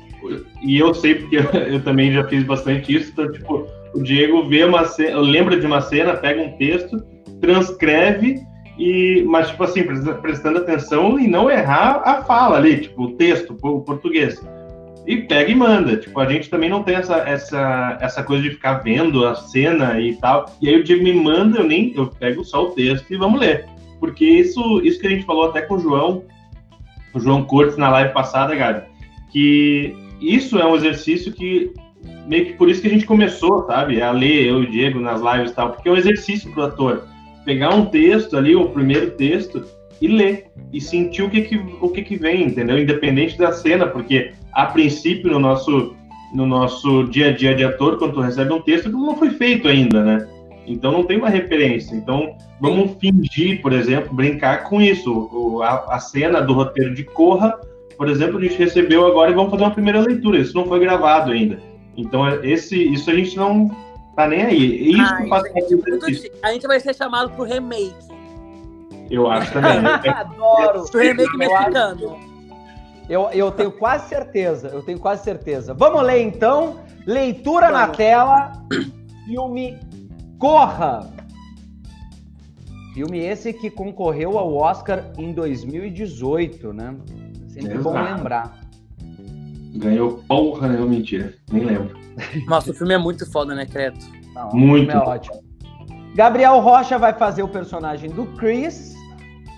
E 0.63 0.79
eu 0.79 0.93
sei 0.93 1.15
porque 1.15 1.37
eu 1.69 1.83
também 1.83 2.13
já 2.13 2.25
fiz 2.25 2.45
bastante 2.45 2.95
isso. 2.95 3.11
Então, 3.13 3.33
tipo, 3.33 3.67
o 3.95 4.03
Diego 4.03 4.47
vê 4.49 4.65
uma 4.65 4.85
cena, 4.85 5.19
lembra 5.21 5.59
de 5.59 5.67
uma 5.67 5.81
cena, 5.81 6.17
pega 6.17 6.43
um 6.43 6.57
texto, 6.59 7.03
transcreve 7.41 8.41
e, 8.79 9.25
mas, 9.27 9.49
tipo 9.49 9.65
assim, 9.65 9.83
prestando 10.23 10.59
atenção 10.59 11.19
e 11.19 11.27
não 11.27 11.51
errar 11.51 12.01
a 12.05 12.23
fala 12.23 12.59
ali, 12.59 12.83
tipo, 12.83 13.05
o 13.05 13.13
texto, 13.13 13.57
o 13.61 13.81
português. 13.81 14.41
E 15.05 15.17
pega 15.23 15.51
e 15.51 15.55
manda. 15.55 15.97
Tipo, 15.97 16.21
a 16.21 16.31
gente 16.31 16.49
também 16.49 16.71
não 16.71 16.85
tem 16.85 16.95
essa, 16.95 17.17
essa, 17.29 17.99
essa 18.01 18.23
coisa 18.23 18.43
de 18.45 18.51
ficar 18.51 18.75
vendo 18.75 19.27
a 19.27 19.35
cena 19.35 20.01
e 20.01 20.15
tal. 20.17 20.47
E 20.63 20.69
aí 20.69 20.77
o 20.77 20.85
Diego 20.85 21.03
me 21.03 21.13
manda, 21.13 21.59
eu 21.59 21.65
nem 21.65 21.93
eu 21.97 22.07
pego 22.07 22.45
só 22.45 22.65
o 22.65 22.71
texto 22.71 23.13
e 23.13 23.17
vamos 23.17 23.41
ler. 23.41 23.67
Porque 23.99 24.25
isso, 24.25 24.81
isso 24.85 25.01
que 25.01 25.09
a 25.09 25.11
gente 25.11 25.27
falou 25.27 25.47
até 25.47 25.63
com 25.63 25.75
o 25.75 25.79
João, 25.81 26.23
o 27.13 27.19
João 27.19 27.43
Cortes 27.43 27.77
na 27.77 27.89
live 27.89 28.13
passada, 28.13 28.55
Gabi, 28.55 28.83
que 29.33 29.97
isso 30.21 30.57
é 30.59 30.65
um 30.65 30.77
exercício 30.77 31.33
que 31.33 31.73
meio 32.27 32.47
que 32.47 32.53
por 32.53 32.69
isso 32.69 32.83
que 32.83 32.87
a 32.87 32.91
gente 32.91 33.07
começou, 33.07 33.67
sabe? 33.67 34.01
A 34.01 34.13
ler, 34.13 34.47
eu 34.47 34.63
e 34.63 34.67
o 34.67 34.71
Diego 34.71 35.01
nas 35.01 35.21
lives 35.21 35.51
e 35.51 35.55
tal, 35.55 35.71
porque 35.71 35.89
é 35.89 35.93
um 35.93 35.97
exercício 35.97 36.53
pro 36.53 36.65
ator 36.65 37.09
pegar 37.49 37.75
um 37.75 37.87
texto 37.87 38.37
ali, 38.37 38.55
o 38.55 38.69
primeiro 38.69 39.13
texto, 39.13 39.65
e 40.03 40.07
ler 40.07 40.49
e 40.71 40.83
sentir 40.83 41.23
o 41.23 41.31
que 41.31 41.41
que, 41.41 41.57
o 41.81 41.89
que 41.89 42.03
que 42.03 42.17
vem, 42.19 42.45
entendeu? 42.45 42.79
Independente 42.79 43.39
da 43.39 43.53
cena, 43.53 43.87
porque 43.87 44.33
a 44.53 44.67
princípio 44.67 45.31
no 45.31 45.39
nosso 45.39 45.97
no 46.35 46.45
nosso 46.45 47.05
dia 47.05 47.29
a 47.29 47.33
dia 47.33 47.55
de 47.55 47.65
ator, 47.65 47.97
quando 47.97 48.13
tu 48.13 48.21
recebe 48.21 48.53
um 48.53 48.61
texto, 48.61 48.91
não 48.91 49.17
foi 49.17 49.31
feito 49.31 49.67
ainda, 49.67 50.05
né? 50.05 50.29
Então 50.67 50.93
não 50.93 51.05
tem 51.05 51.17
uma 51.17 51.31
referência. 51.31 51.97
Então 51.97 52.37
vamos 52.61 52.99
fingir, 53.01 53.63
por 53.63 53.73
exemplo, 53.73 54.15
brincar 54.15 54.65
com 54.65 54.83
isso. 54.83 55.11
O, 55.11 55.63
a, 55.63 55.95
a, 55.95 55.99
cena 55.99 56.43
do 56.43 56.53
roteiro 56.53 56.95
de 56.95 57.03
Corra, 57.03 57.59
por 57.97 58.11
exemplo, 58.11 58.37
a 58.37 58.43
gente 58.43 58.59
recebeu 58.59 59.07
agora 59.07 59.31
e 59.31 59.35
vamos 59.35 59.51
fazer 59.51 59.63
uma 59.65 59.71
primeira 59.71 60.01
leitura. 60.01 60.37
Isso 60.37 60.55
não 60.55 60.67
foi 60.67 60.81
gravado 60.81 61.33
ainda. 61.33 61.59
Então 61.97 62.29
esse, 62.45 62.77
isso 62.77 63.11
a 63.11 63.15
gente 63.15 63.35
não 63.39 63.71
Tá 64.19 64.27
nem 64.27 64.43
aí. 64.43 64.91
Isso 64.91 65.15
Ai, 65.15 65.29
faz 65.29 65.45
gente, 65.53 66.33
A 66.43 66.53
gente 66.53 66.67
vai 66.67 66.81
ser 66.81 66.93
chamado 66.93 67.31
pro 67.31 67.45
remake. 67.45 67.95
Eu 69.09 69.31
acho 69.31 69.53
também. 69.53 69.79
Adoro. 70.13 70.87
O 70.93 70.99
remake 70.99 71.37
mexicano. 71.37 72.19
Eu, 73.09 73.31
eu 73.31 73.53
tenho 73.53 73.71
quase 73.71 74.09
certeza. 74.09 74.71
Eu 74.73 74.83
tenho 74.83 74.99
quase 74.99 75.23
certeza. 75.23 75.73
Vamos 75.73 76.03
ler 76.03 76.21
então. 76.21 76.81
Leitura 77.07 77.71
Vamos. 77.71 77.81
na 77.81 77.89
tela. 77.95 78.53
Filme 79.25 79.79
Corra. 80.37 81.09
Filme 82.95 83.21
esse 83.21 83.53
que 83.53 83.71
concorreu 83.71 84.37
ao 84.37 84.53
Oscar 84.53 85.13
em 85.17 85.33
2018, 85.33 86.73
né? 86.73 86.97
Sempre 87.47 87.75
Exato. 87.75 87.85
bom 87.85 88.03
lembrar. 88.03 88.58
Ganhou 89.75 90.23
porra, 90.27 90.69
não, 90.69 90.89
mentira. 90.89 91.35
Nem 91.51 91.65
lembro. 91.65 91.97
Nossa, 92.47 92.71
o 92.71 92.75
filme 92.75 92.95
é 92.95 92.99
muito 92.99 93.31
foda, 93.31 93.55
né, 93.55 93.67
Creto? 93.67 94.07
Não, 94.35 94.51
muito. 94.53 94.91
é 94.91 94.97
ótimo. 94.97 95.43
Gabriel 96.15 96.59
Rocha 96.61 96.99
vai 96.99 97.13
fazer 97.13 97.43
o 97.43 97.49
personagem 97.49 98.11
do 98.11 98.27
Chris. 98.37 98.97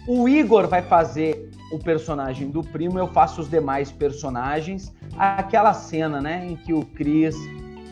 O 0.06 0.28
Igor 0.28 0.68
vai 0.68 0.82
fazer 0.82 1.50
o 1.72 1.78
personagem 1.78 2.50
do 2.50 2.62
primo. 2.62 2.98
Eu 2.98 3.08
faço 3.08 3.40
os 3.40 3.48
demais 3.48 3.90
personagens. 3.92 4.92
Aquela 5.16 5.72
cena, 5.72 6.20
né, 6.20 6.46
em 6.46 6.56
que 6.56 6.72
o 6.72 6.84
Chris 6.84 7.36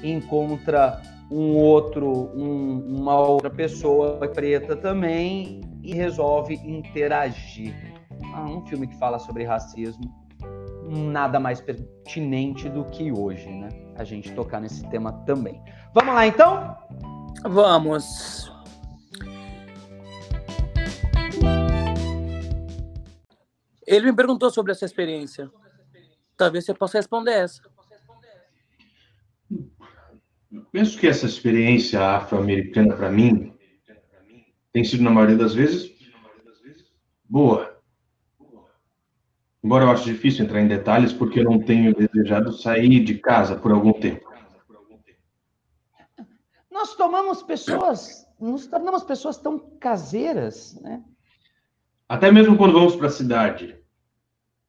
encontra 0.02 1.00
um 1.30 1.56
outro, 1.56 2.30
um, 2.34 2.98
uma 3.00 3.18
outra 3.18 3.50
pessoa 3.50 4.16
preta 4.34 4.74
também 4.74 5.60
e 5.82 5.94
resolve 5.94 6.54
interagir. 6.54 7.74
Ah, 8.34 8.44
um 8.44 8.66
filme 8.66 8.86
que 8.86 8.98
fala 8.98 9.18
sobre 9.18 9.44
racismo 9.44 10.12
nada 10.88 11.38
mais 11.38 11.60
pertinente 11.60 12.68
do 12.68 12.84
que 12.86 13.12
hoje, 13.12 13.48
né? 13.48 13.68
A 13.96 14.04
gente 14.04 14.32
tocar 14.32 14.60
nesse 14.60 14.88
tema 14.90 15.12
também. 15.24 15.60
Vamos 15.94 16.14
lá 16.14 16.26
então? 16.26 16.76
Vamos. 17.44 18.52
Ele 23.86 24.06
me 24.06 24.16
perguntou 24.16 24.50
sobre 24.50 24.72
essa 24.72 24.84
experiência. 24.84 25.50
Talvez 26.36 26.64
você 26.64 26.74
possa 26.74 26.98
responder 26.98 27.32
essa. 27.32 27.62
Penso 30.72 30.98
que 30.98 31.06
essa 31.06 31.26
experiência 31.26 32.00
afro-americana, 32.00 32.94
para 32.94 33.10
mim, 33.10 33.54
tem 34.72 34.84
sido, 34.84 35.02
na 35.02 35.10
maioria 35.10 35.36
das 35.36 35.54
vezes, 35.54 35.90
boa. 37.28 37.67
Embora 39.62 39.84
eu 39.84 39.90
ache 39.90 40.04
difícil 40.04 40.44
entrar 40.44 40.60
em 40.60 40.68
detalhes, 40.68 41.12
porque 41.12 41.40
eu 41.40 41.44
não 41.44 41.58
tenho 41.58 41.94
desejado 41.94 42.52
sair 42.52 43.02
de 43.02 43.18
casa 43.18 43.56
por 43.56 43.72
algum 43.72 43.92
tempo. 43.92 44.28
Nós 46.70 46.94
tomamos 46.94 47.42
pessoas, 47.42 48.24
nos 48.40 48.66
tornamos 48.68 49.02
pessoas 49.02 49.36
tão 49.36 49.58
caseiras, 49.80 50.80
né? 50.80 51.02
Até 52.08 52.30
mesmo 52.30 52.56
quando 52.56 52.72
vamos 52.72 52.94
para 52.94 53.08
a 53.08 53.10
cidade, 53.10 53.76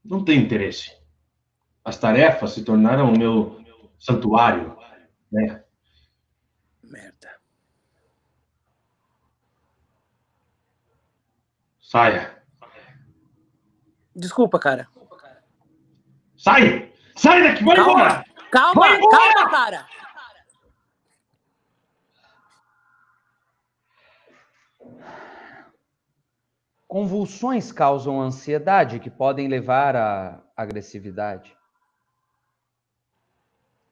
não 0.03 0.25
tem 0.25 0.39
interesse. 0.39 0.91
As 1.85 1.97
tarefas 1.97 2.51
se 2.53 2.63
tornaram 2.63 3.13
o 3.13 3.17
meu 3.17 3.61
santuário, 3.99 4.75
né? 5.31 5.63
Merda. 6.83 7.29
Saia. 11.79 12.38
Desculpa, 14.19 14.59
cara. 14.59 14.87
Sai! 16.37 16.93
Sai 17.15 17.41
daqui! 17.43 17.63
Vai 17.63 17.75
calma, 17.75 17.91
embora! 17.91 18.25
Calma, 18.51 18.81
vai 18.81 18.97
embora! 18.97 19.33
calma, 19.33 19.49
cara! 19.49 19.87
Convulsões 26.87 27.71
causam 27.71 28.19
ansiedade 28.19 28.99
que 28.99 29.11
podem 29.11 29.47
levar 29.47 29.95
à 29.95 30.43
agressividade. 30.57 31.55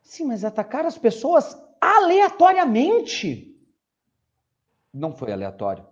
Sim, 0.02 0.26
mas 0.26 0.44
atacar 0.44 0.84
as 0.86 0.98
pessoas 0.98 1.56
aleatoriamente. 1.80 3.56
Não 4.92 5.14
foi 5.14 5.32
aleatório. 5.32 5.88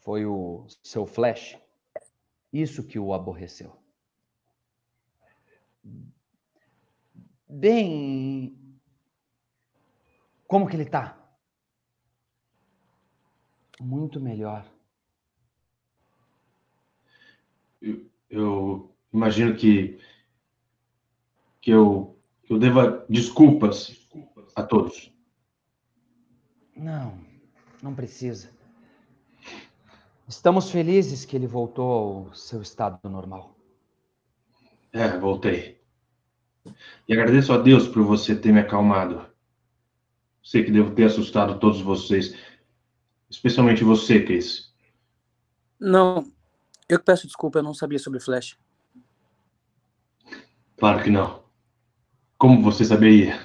Foi 0.00 0.26
o 0.26 0.66
seu 0.82 1.06
flash. 1.06 1.58
Isso 2.52 2.86
que 2.86 2.98
o 2.98 3.12
aborreceu. 3.12 3.76
Bem. 7.48 8.56
Como 10.46 10.68
que 10.68 10.76
ele 10.76 10.86
tá? 10.86 11.16
Muito 13.80 14.20
melhor. 14.20 14.66
Eu, 17.80 18.10
eu 18.28 18.96
imagino 19.12 19.56
que, 19.56 20.00
que, 21.60 21.70
eu, 21.70 22.18
que 22.42 22.52
eu 22.52 22.58
deva 22.58 23.06
desculpas 23.08 24.08
a 24.56 24.62
todos. 24.62 25.12
Não, 26.74 27.18
não 27.82 27.94
precisa. 27.94 28.57
Estamos 30.28 30.70
felizes 30.70 31.24
que 31.24 31.34
ele 31.34 31.46
voltou 31.46 32.26
ao 32.28 32.34
seu 32.34 32.60
estado 32.60 33.08
normal. 33.08 33.56
É, 34.92 35.16
voltei. 35.16 35.80
E 37.08 37.14
agradeço 37.14 37.50
a 37.52 37.56
Deus 37.56 37.88
por 37.88 38.02
você 38.04 38.36
ter 38.36 38.52
me 38.52 38.60
acalmado. 38.60 39.26
Sei 40.42 40.62
que 40.62 40.70
devo 40.70 40.94
ter 40.94 41.04
assustado 41.04 41.58
todos 41.58 41.80
vocês, 41.80 42.36
especialmente 43.30 43.82
você, 43.82 44.22
Case. 44.22 44.68
Não, 45.80 46.30
eu 46.86 46.98
que 46.98 47.04
peço 47.06 47.26
desculpa, 47.26 47.60
eu 47.60 47.62
não 47.62 47.72
sabia 47.72 47.98
sobre 47.98 48.20
Flash. 48.20 48.58
Claro 50.76 51.02
que 51.02 51.10
não. 51.10 51.42
Como 52.36 52.62
você 52.62 52.84
saberia? 52.84 53.40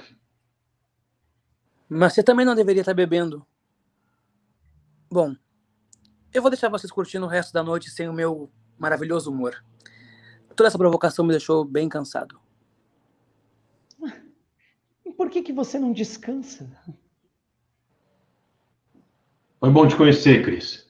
Mas 1.88 2.12
você 2.12 2.22
também 2.22 2.44
não 2.44 2.54
deveria 2.54 2.82
estar 2.82 2.94
bebendo. 2.94 3.46
Bom, 5.10 5.34
eu 6.34 6.42
vou 6.42 6.50
deixar 6.50 6.68
vocês 6.68 6.90
curtindo 6.90 7.24
o 7.24 7.28
resto 7.28 7.52
da 7.52 7.62
noite 7.62 7.88
sem 7.88 8.08
o 8.08 8.12
meu 8.12 8.50
maravilhoso 8.76 9.30
humor. 9.30 9.64
Toda 10.56 10.66
essa 10.66 10.76
provocação 10.76 11.24
me 11.24 11.30
deixou 11.30 11.64
bem 11.64 11.88
cansado. 11.88 12.38
Por 15.16 15.30
que, 15.30 15.42
que 15.42 15.52
você 15.52 15.78
não 15.78 15.92
descansa? 15.92 16.68
Foi 19.60 19.70
bom 19.70 19.86
te 19.86 19.94
conhecer, 19.94 20.42
Cris. 20.42 20.84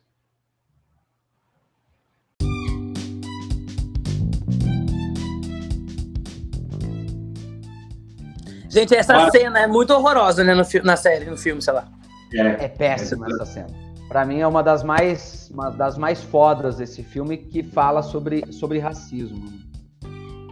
Gente, 8.70 8.94
essa 8.94 9.30
cena 9.30 9.60
é 9.60 9.66
muito 9.66 9.92
horrorosa, 9.92 10.42
né, 10.42 10.54
no, 10.54 10.64
na 10.82 10.96
série, 10.96 11.26
no 11.26 11.36
filme, 11.36 11.60
sei 11.60 11.74
lá. 11.74 11.86
É, 12.32 12.64
é 12.64 12.68
péssima 12.68 13.26
essa 13.26 13.44
cena. 13.44 13.83
Para 14.08 14.24
mim 14.24 14.38
é 14.38 14.46
uma 14.46 14.62
das 14.62 14.82
mais, 14.82 15.50
uma 15.52 15.70
das 15.70 15.96
mais 15.96 16.22
fodas 16.22 16.76
desse 16.76 17.02
filme 17.02 17.36
que 17.36 17.62
fala 17.62 18.02
sobre, 18.02 18.52
sobre 18.52 18.78
racismo. 18.78 19.52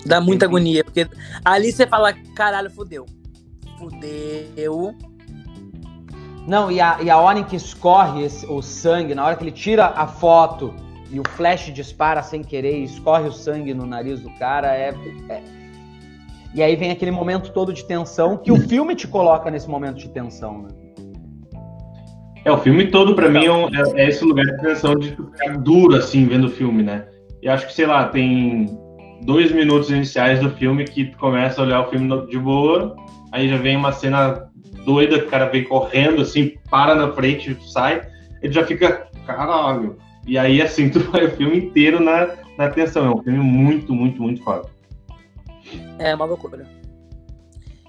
Dá 0.06 0.20
muita 0.20 0.46
agonia, 0.46 0.82
porque 0.82 1.06
ali 1.44 1.70
você 1.70 1.86
fala, 1.86 2.12
caralho, 2.34 2.70
fudeu. 2.70 3.06
Fudeu. 3.78 4.94
Não, 6.46 6.72
e 6.72 6.80
a, 6.80 7.00
e 7.00 7.08
a 7.08 7.18
hora 7.18 7.38
em 7.38 7.44
que 7.44 7.54
escorre 7.54 8.24
esse, 8.24 8.44
o 8.46 8.60
sangue, 8.60 9.14
na 9.14 9.24
hora 9.24 9.36
que 9.36 9.44
ele 9.44 9.52
tira 9.52 9.86
a 9.86 10.06
foto 10.06 10.74
e 11.10 11.20
o 11.20 11.22
flash 11.36 11.72
dispara 11.72 12.22
sem 12.22 12.42
querer 12.42 12.80
e 12.80 12.84
escorre 12.84 13.28
o 13.28 13.32
sangue 13.32 13.72
no 13.72 13.86
nariz 13.86 14.20
do 14.20 14.30
cara, 14.38 14.74
é, 14.74 14.92
é 15.28 15.42
e 16.54 16.62
aí 16.62 16.76
vem 16.76 16.90
aquele 16.90 17.10
momento 17.10 17.52
todo 17.52 17.72
de 17.72 17.84
tensão 17.84 18.36
que 18.36 18.50
o 18.50 18.56
filme 18.68 18.94
te 18.94 19.06
coloca 19.06 19.50
nesse 19.50 19.68
momento 19.68 19.98
de 19.98 20.08
tensão, 20.08 20.62
né? 20.62 20.68
É, 22.44 22.50
o 22.50 22.58
filme 22.58 22.88
todo, 22.88 23.14
para 23.14 23.28
mim, 23.28 23.46
é, 23.46 24.02
é, 24.02 24.08
esse 24.08 24.24
lugar 24.24 24.44
de 24.44 24.60
tensão 24.60 24.96
de 24.96 25.10
ficar 25.10 25.58
duro, 25.58 25.94
assim, 25.94 26.26
vendo 26.26 26.46
o 26.46 26.50
filme, 26.50 26.82
né? 26.82 27.06
E 27.40 27.48
acho 27.48 27.66
que, 27.66 27.72
sei 27.72 27.86
lá, 27.86 28.08
tem 28.08 28.66
dois 29.22 29.52
minutos 29.52 29.90
iniciais 29.90 30.40
do 30.40 30.50
filme 30.50 30.84
que 30.84 31.04
tu 31.04 31.18
começa 31.18 31.60
a 31.60 31.64
olhar 31.64 31.80
o 31.86 31.90
filme 31.90 32.26
de 32.26 32.38
boa, 32.38 32.96
aí 33.30 33.48
já 33.48 33.56
vem 33.56 33.76
uma 33.76 33.92
cena 33.92 34.50
doida, 34.84 35.20
que 35.20 35.26
o 35.26 35.30
cara 35.30 35.46
vem 35.46 35.62
correndo, 35.62 36.22
assim, 36.22 36.54
para 36.68 36.96
na 36.96 37.12
frente, 37.12 37.56
sai, 37.72 38.02
ele 38.42 38.52
já 38.52 38.66
fica, 38.66 39.06
caralho. 39.24 39.96
E 40.26 40.36
aí, 40.36 40.60
assim, 40.60 40.88
tu 40.90 40.98
vai 40.98 41.26
o 41.26 41.30
filme 41.36 41.58
inteiro 41.58 42.00
na, 42.00 42.28
na 42.58 42.68
tensão. 42.70 43.06
É 43.06 43.10
um 43.10 43.22
filme 43.22 43.38
muito, 43.38 43.94
muito, 43.94 44.20
muito 44.20 44.42
foda. 44.42 44.68
É 45.98 46.12
uma 46.12 46.24
loucura. 46.24 46.66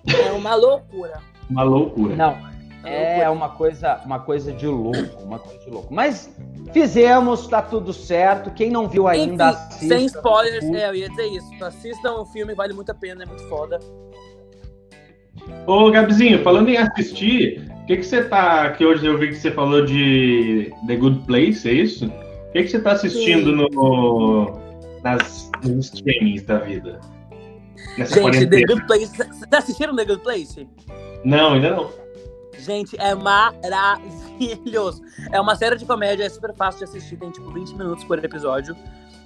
É 0.07 0.31
uma 0.31 0.53
loucura. 0.55 1.19
Uma 1.49 1.63
loucura. 1.63 2.15
Não, 2.15 2.52
é 2.83 3.29
uma 3.29 3.49
coisa, 3.49 4.01
uma 4.05 4.19
coisa 4.19 4.51
de 4.51 4.67
louco, 4.67 5.23
uma 5.23 5.39
coisa 5.39 5.59
de 5.59 5.69
louco. 5.69 5.93
Mas 5.93 6.29
fizemos, 6.71 7.47
tá 7.47 7.61
tudo 7.61 7.93
certo. 7.93 8.51
Quem 8.51 8.69
não 8.69 8.87
viu 8.87 9.07
ainda, 9.07 9.51
Enfim, 9.51 9.57
assista. 9.57 9.95
Sem 9.95 10.05
spoilers, 10.05 10.65
é, 10.65 10.89
eu 10.89 10.95
ia 10.95 11.09
dizer 11.09 11.27
isso. 11.27 11.63
Assistam 11.63 12.13
o 12.15 12.25
filme, 12.25 12.53
vale 12.53 12.73
muito 12.73 12.91
a 12.91 12.95
pena, 12.95 13.23
é 13.23 13.25
muito 13.25 13.43
foda. 13.47 13.79
Ô, 15.65 15.89
Gabizinho, 15.91 16.43
falando 16.43 16.69
em 16.69 16.77
assistir, 16.77 17.71
o 17.83 17.85
que, 17.85 17.97
que 17.97 18.03
você 18.03 18.23
tá. 18.23 18.69
Que 18.71 18.85
hoje 18.85 19.05
eu 19.05 19.17
vi 19.17 19.29
que 19.29 19.35
você 19.35 19.51
falou 19.51 19.85
de 19.85 20.73
The 20.87 20.95
Good 20.95 21.25
Place, 21.25 21.69
é 21.69 21.73
isso? 21.73 22.05
O 22.05 22.51
que, 22.51 22.63
que 22.63 22.69
você 22.69 22.79
tá 22.79 22.91
assistindo 22.91 23.51
no, 23.51 24.59
nas, 25.03 25.49
nos 25.63 25.93
streamings 25.93 26.43
da 26.43 26.59
vida? 26.59 26.99
Nessa 27.97 28.15
Gente, 28.15 28.23
quarentena. 28.23 28.67
The 28.67 28.73
Good 28.73 28.87
Place. 28.87 29.17
Vocês 29.17 29.47
assistiram 29.51 29.95
The 29.95 30.05
Good 30.05 30.21
Place? 30.21 30.67
Não, 31.23 31.53
ainda 31.53 31.71
não. 31.71 32.02
Gente, 32.63 32.95
é 32.97 33.13
maravilhoso. 33.13 35.03
É 35.31 35.39
uma 35.39 35.53
série 35.55 35.75
de 35.75 35.85
comédia, 35.85 36.23
é 36.23 36.29
super 36.29 36.55
fácil 36.55 36.79
de 36.79 36.85
assistir, 36.85 37.17
tem 37.17 37.29
tipo 37.29 37.51
20 37.51 37.73
minutos 37.75 38.05
por 38.05 38.23
episódio. 38.23 38.73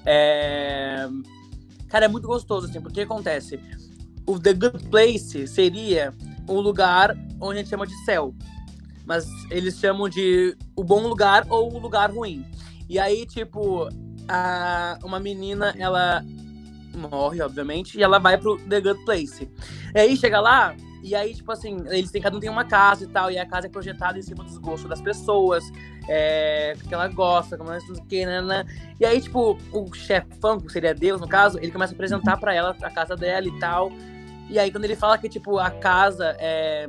É... 0.04 1.08
Cara, 1.88 2.06
é 2.06 2.08
muito 2.08 2.28
gostoso, 2.28 2.68
assim, 2.68 2.82
porque 2.82 3.02
acontece? 3.02 3.60
O 4.26 4.40
The 4.40 4.54
Good 4.54 4.90
Place 4.90 5.48
seria 5.48 6.16
um 6.50 6.60
lugar 6.60 7.16
onde 7.40 7.60
a 7.60 7.62
gente 7.62 7.70
chama 7.70 7.86
de 7.86 7.96
céu. 8.04 8.34
Mas 9.06 9.28
eles 9.52 9.78
chamam 9.78 10.10
de 10.10 10.58
o 10.76 10.84
bom 10.84 11.08
lugar 11.08 11.46
ou 11.48 11.72
o 11.72 11.78
lugar 11.78 12.12
ruim. 12.12 12.44
E 12.90 12.98
aí, 12.98 13.28
tipo, 13.28 13.88
a... 14.28 14.98
uma 15.04 15.20
menina, 15.20 15.76
ela 15.78 16.26
morre, 16.98 17.40
obviamente, 17.42 18.00
e 18.00 18.04
ela 18.04 18.18
vai 18.18 18.36
pro 18.36 18.58
The 18.58 18.82
Good 18.82 19.06
Place. 19.06 19.48
E 19.94 20.00
aí 20.00 20.18
chega 20.18 20.40
lá, 20.42 20.76
e 21.04 21.16
aí, 21.16 21.34
tipo 21.34 21.52
assim, 21.52 21.78
eles 21.88 22.12
têm, 22.12 22.22
cada 22.22 22.36
um 22.36 22.40
tem 22.40 22.50
uma 22.50 22.66
casa 22.66 23.04
e 23.04 23.08
tal, 23.08 23.32
e 23.32 23.38
a 23.38 23.46
casa 23.46 23.68
é 23.68 23.70
projetada 23.70 24.18
em 24.18 24.22
cima 24.22 24.44
dos 24.44 24.58
gostos 24.58 24.90
das 24.90 25.02
pessoas, 25.02 25.64
é, 26.10 26.74
que 26.88 26.94
ela 26.94 27.08
gosta, 27.08 27.58
como 27.58 27.72
não 27.72 27.80
sei 27.80 27.96
o 27.96 28.06
que, 28.06 28.26
né, 28.26 28.42
né? 28.42 28.66
E 29.00 29.06
aí, 29.06 29.22
tipo, 29.22 29.58
o 29.72 29.94
chefão, 29.94 30.60
que 30.60 30.72
seria 30.72 30.94
Deus, 30.94 31.22
no 31.22 31.28
caso, 31.28 31.58
ele 31.60 31.72
começa 31.72 31.94
a 31.94 31.96
apresentar 31.96 32.38
para 32.38 32.54
ela 32.54 32.76
a 32.82 32.92
casa 32.92 33.16
dela 33.16 33.48
e 33.48 33.60
tal. 33.60 33.92
E 34.50 34.58
aí, 34.58 34.72
quando 34.72 34.86
ele 34.86 34.96
fala 34.96 35.18
que, 35.18 35.30
tipo, 35.30 35.58
a 35.60 35.70
casa 35.70 36.36
é 36.40 36.88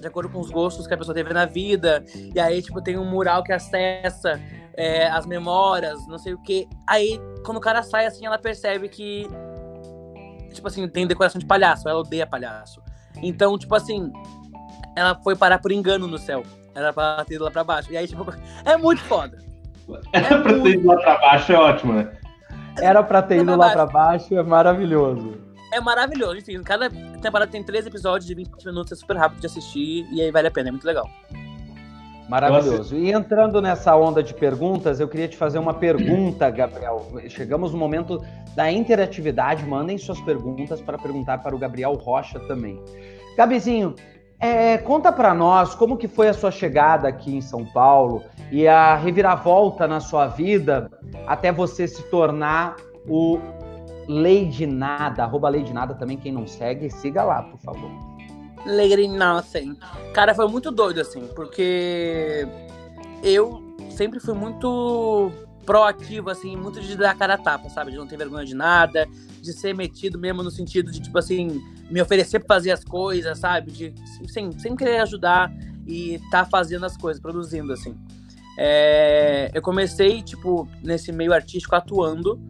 de 0.00 0.06
acordo 0.06 0.30
com 0.30 0.40
os 0.40 0.48
gostos 0.48 0.86
que 0.86 0.94
a 0.94 0.96
pessoa 0.96 1.14
teve 1.14 1.30
na 1.34 1.44
vida, 1.44 2.02
e 2.34 2.40
aí, 2.40 2.62
tipo, 2.62 2.80
tem 2.80 2.96
um 2.96 3.04
mural 3.04 3.42
que 3.42 3.52
acessa 3.52 4.40
é, 4.74 5.06
as 5.08 5.26
memórias, 5.26 6.06
não 6.06 6.16
sei 6.16 6.32
o 6.32 6.38
que. 6.40 6.66
Aí, 6.86 7.20
quando 7.44 7.58
o 7.58 7.60
cara 7.60 7.82
sai, 7.82 8.06
assim, 8.06 8.24
ela 8.24 8.38
percebe 8.38 8.88
que 8.88 9.28
tipo 10.54 10.66
assim, 10.68 10.86
tem 10.88 11.06
decoração 11.06 11.38
de 11.38 11.46
palhaço, 11.46 11.88
ela 11.88 12.00
odeia 12.00 12.26
palhaço. 12.26 12.82
Então, 13.22 13.58
tipo 13.58 13.74
assim, 13.74 14.12
ela 14.96 15.14
foi 15.22 15.36
parar 15.36 15.58
por 15.58 15.72
engano 15.72 16.06
no 16.06 16.18
céu. 16.18 16.42
Era 16.74 16.92
pra 16.92 17.24
ter 17.24 17.34
ido 17.34 17.44
lá 17.44 17.50
pra 17.50 17.64
baixo. 17.64 17.92
E 17.92 17.96
aí, 17.96 18.06
tipo, 18.06 18.24
é 18.64 18.76
muito 18.76 19.02
foda. 19.02 19.38
Era 20.12 20.26
é 20.26 20.40
pra 20.40 20.52
muito... 20.52 20.62
ter 20.62 20.70
ido 20.78 20.86
lá 20.86 20.96
pra 20.96 21.18
baixo, 21.18 21.52
é 21.52 21.56
ótimo, 21.56 21.92
né? 21.94 22.12
Era 22.78 23.02
pra 23.02 23.22
ter 23.22 23.40
ido 23.40 23.56
lá 23.56 23.70
pra 23.70 23.86
baixo, 23.86 24.34
é 24.36 24.42
maravilhoso. 24.42 25.34
É 25.72 25.80
maravilhoso. 25.80 26.38
Enfim, 26.38 26.62
cada 26.62 26.88
temporada 26.88 27.50
tem 27.50 27.62
três 27.62 27.86
episódios 27.86 28.26
de 28.26 28.34
20 28.34 28.64
minutos, 28.64 28.92
é 28.92 28.96
super 28.96 29.16
rápido 29.16 29.40
de 29.40 29.46
assistir 29.46 30.06
e 30.12 30.20
aí 30.20 30.30
vale 30.30 30.48
a 30.48 30.50
pena, 30.50 30.68
é 30.68 30.72
muito 30.72 30.86
legal. 30.86 31.08
Maravilhoso. 32.30 32.96
E 32.96 33.10
entrando 33.10 33.60
nessa 33.60 33.96
onda 33.96 34.22
de 34.22 34.32
perguntas, 34.32 35.00
eu 35.00 35.08
queria 35.08 35.26
te 35.26 35.36
fazer 35.36 35.58
uma 35.58 35.74
pergunta, 35.74 36.48
Gabriel. 36.48 37.04
Chegamos 37.28 37.72
no 37.72 37.78
momento 37.78 38.22
da 38.54 38.70
interatividade. 38.70 39.66
Mandem 39.66 39.98
suas 39.98 40.20
perguntas 40.20 40.80
para 40.80 40.96
perguntar 40.96 41.38
para 41.38 41.56
o 41.56 41.58
Gabriel 41.58 41.92
Rocha 41.94 42.38
também. 42.38 42.80
Gabizinho, 43.36 43.96
é, 44.38 44.78
conta 44.78 45.10
para 45.10 45.34
nós 45.34 45.74
como 45.74 45.96
que 45.96 46.06
foi 46.06 46.28
a 46.28 46.32
sua 46.32 46.52
chegada 46.52 47.08
aqui 47.08 47.34
em 47.34 47.40
São 47.40 47.64
Paulo 47.64 48.22
e 48.52 48.68
a 48.68 48.94
reviravolta 48.94 49.88
na 49.88 49.98
sua 49.98 50.28
vida 50.28 50.88
até 51.26 51.50
você 51.50 51.88
se 51.88 52.02
tornar 52.10 52.76
o 53.08 53.40
Lady 54.08 54.66
Nada, 54.66 55.24
arroba 55.24 55.50
Lady 55.50 55.72
Nada 55.72 55.94
também, 55.94 56.16
quem 56.16 56.32
não 56.32 56.46
segue, 56.46 56.90
siga 56.90 57.24
lá, 57.24 57.42
por 57.42 57.58
favor. 57.60 58.09
Lady 58.66 59.08
Nothing. 59.08 59.76
Cara, 60.12 60.34
foi 60.34 60.48
muito 60.48 60.70
doido, 60.70 61.00
assim, 61.00 61.28
porque 61.34 62.46
eu 63.22 63.62
sempre 63.90 64.20
fui 64.20 64.34
muito 64.34 65.30
proativo, 65.64 66.30
assim, 66.30 66.56
muito 66.56 66.80
de 66.80 66.96
dar 66.96 67.16
cara 67.16 67.34
a 67.34 67.38
tapa, 67.38 67.68
sabe? 67.68 67.92
De 67.92 67.96
não 67.96 68.06
ter 68.06 68.16
vergonha 68.16 68.44
de 68.44 68.54
nada, 68.54 69.06
de 69.40 69.52
ser 69.52 69.74
metido 69.74 70.18
mesmo 70.18 70.42
no 70.42 70.50
sentido 70.50 70.90
de, 70.90 71.00
tipo 71.00 71.16
assim, 71.18 71.62
me 71.90 72.00
oferecer 72.00 72.40
pra 72.40 72.56
fazer 72.56 72.70
as 72.72 72.84
coisas, 72.84 73.38
sabe? 73.38 73.70
De, 73.70 73.94
sem, 74.28 74.50
sem 74.58 74.74
querer 74.74 74.98
ajudar 74.98 75.52
e 75.86 76.20
tá 76.30 76.44
fazendo 76.44 76.86
as 76.86 76.96
coisas, 76.96 77.20
produzindo, 77.20 77.72
assim. 77.72 77.96
É, 78.58 79.50
eu 79.54 79.62
comecei, 79.62 80.22
tipo, 80.22 80.68
nesse 80.82 81.12
meio 81.12 81.32
artístico 81.32 81.74
atuando, 81.74 82.40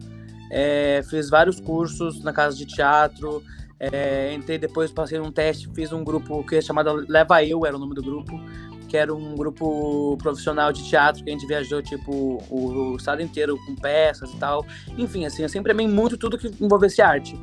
é, 0.49 1.01
fiz 1.09 1.29
vários 1.29 1.59
cursos 1.59 2.23
na 2.23 2.33
casa 2.33 2.57
de 2.57 2.65
teatro, 2.65 3.43
é, 3.81 4.31
entrei 4.31 4.59
depois, 4.59 4.91
passei 4.91 5.17
num 5.17 5.31
teste, 5.31 5.67
fiz 5.73 5.91
um 5.91 6.03
grupo 6.03 6.43
que 6.43 6.57
é 6.57 6.61
chamado 6.61 7.03
Leva 7.09 7.43
Eu, 7.43 7.65
era 7.65 7.75
o 7.75 7.79
nome 7.79 7.95
do 7.95 8.03
grupo, 8.03 8.39
que 8.87 8.95
era 8.95 9.11
um 9.11 9.33
grupo 9.35 10.15
profissional 10.17 10.71
de 10.71 10.87
teatro 10.87 11.23
que 11.23 11.29
a 11.31 11.33
gente 11.33 11.47
viajou, 11.47 11.81
tipo, 11.81 12.43
o, 12.47 12.91
o 12.91 12.95
estado 12.95 13.23
inteiro 13.23 13.57
com 13.65 13.75
peças 13.75 14.31
e 14.31 14.37
tal. 14.37 14.63
Enfim, 14.99 15.25
assim, 15.25 15.41
eu 15.41 15.49
sempre 15.49 15.71
amei 15.71 15.87
muito 15.87 16.15
tudo 16.15 16.37
que 16.37 16.51
envolvesse 16.63 17.01
arte. 17.01 17.35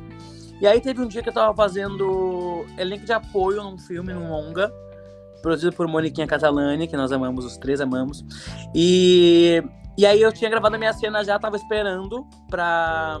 E 0.61 0.67
aí 0.67 0.79
teve 0.79 1.01
um 1.01 1.07
dia 1.07 1.21
que 1.21 1.27
eu 1.27 1.33
tava 1.33 1.53
fazendo 1.53 2.65
elenco 2.77 3.05
de 3.05 3.11
apoio 3.11 3.61
num 3.61 3.77
filme, 3.77 4.13
num 4.13 4.29
longa, 4.29 4.71
produzido 5.41 5.75
por 5.75 5.89
Moniquinha 5.89 6.25
Catalani, 6.27 6.87
que 6.87 6.95
nós 6.95 7.11
amamos, 7.11 7.43
os 7.43 7.57
três 7.57 7.81
amamos. 7.81 8.23
E, 8.73 9.61
e 9.97 10.05
aí 10.05 10.21
eu 10.21 10.31
tinha 10.31 10.49
gravado 10.49 10.75
a 10.75 10.79
minha 10.79 10.93
cena 10.93 11.21
já, 11.21 11.37
tava 11.37 11.57
esperando 11.57 12.25
pra 12.49 13.19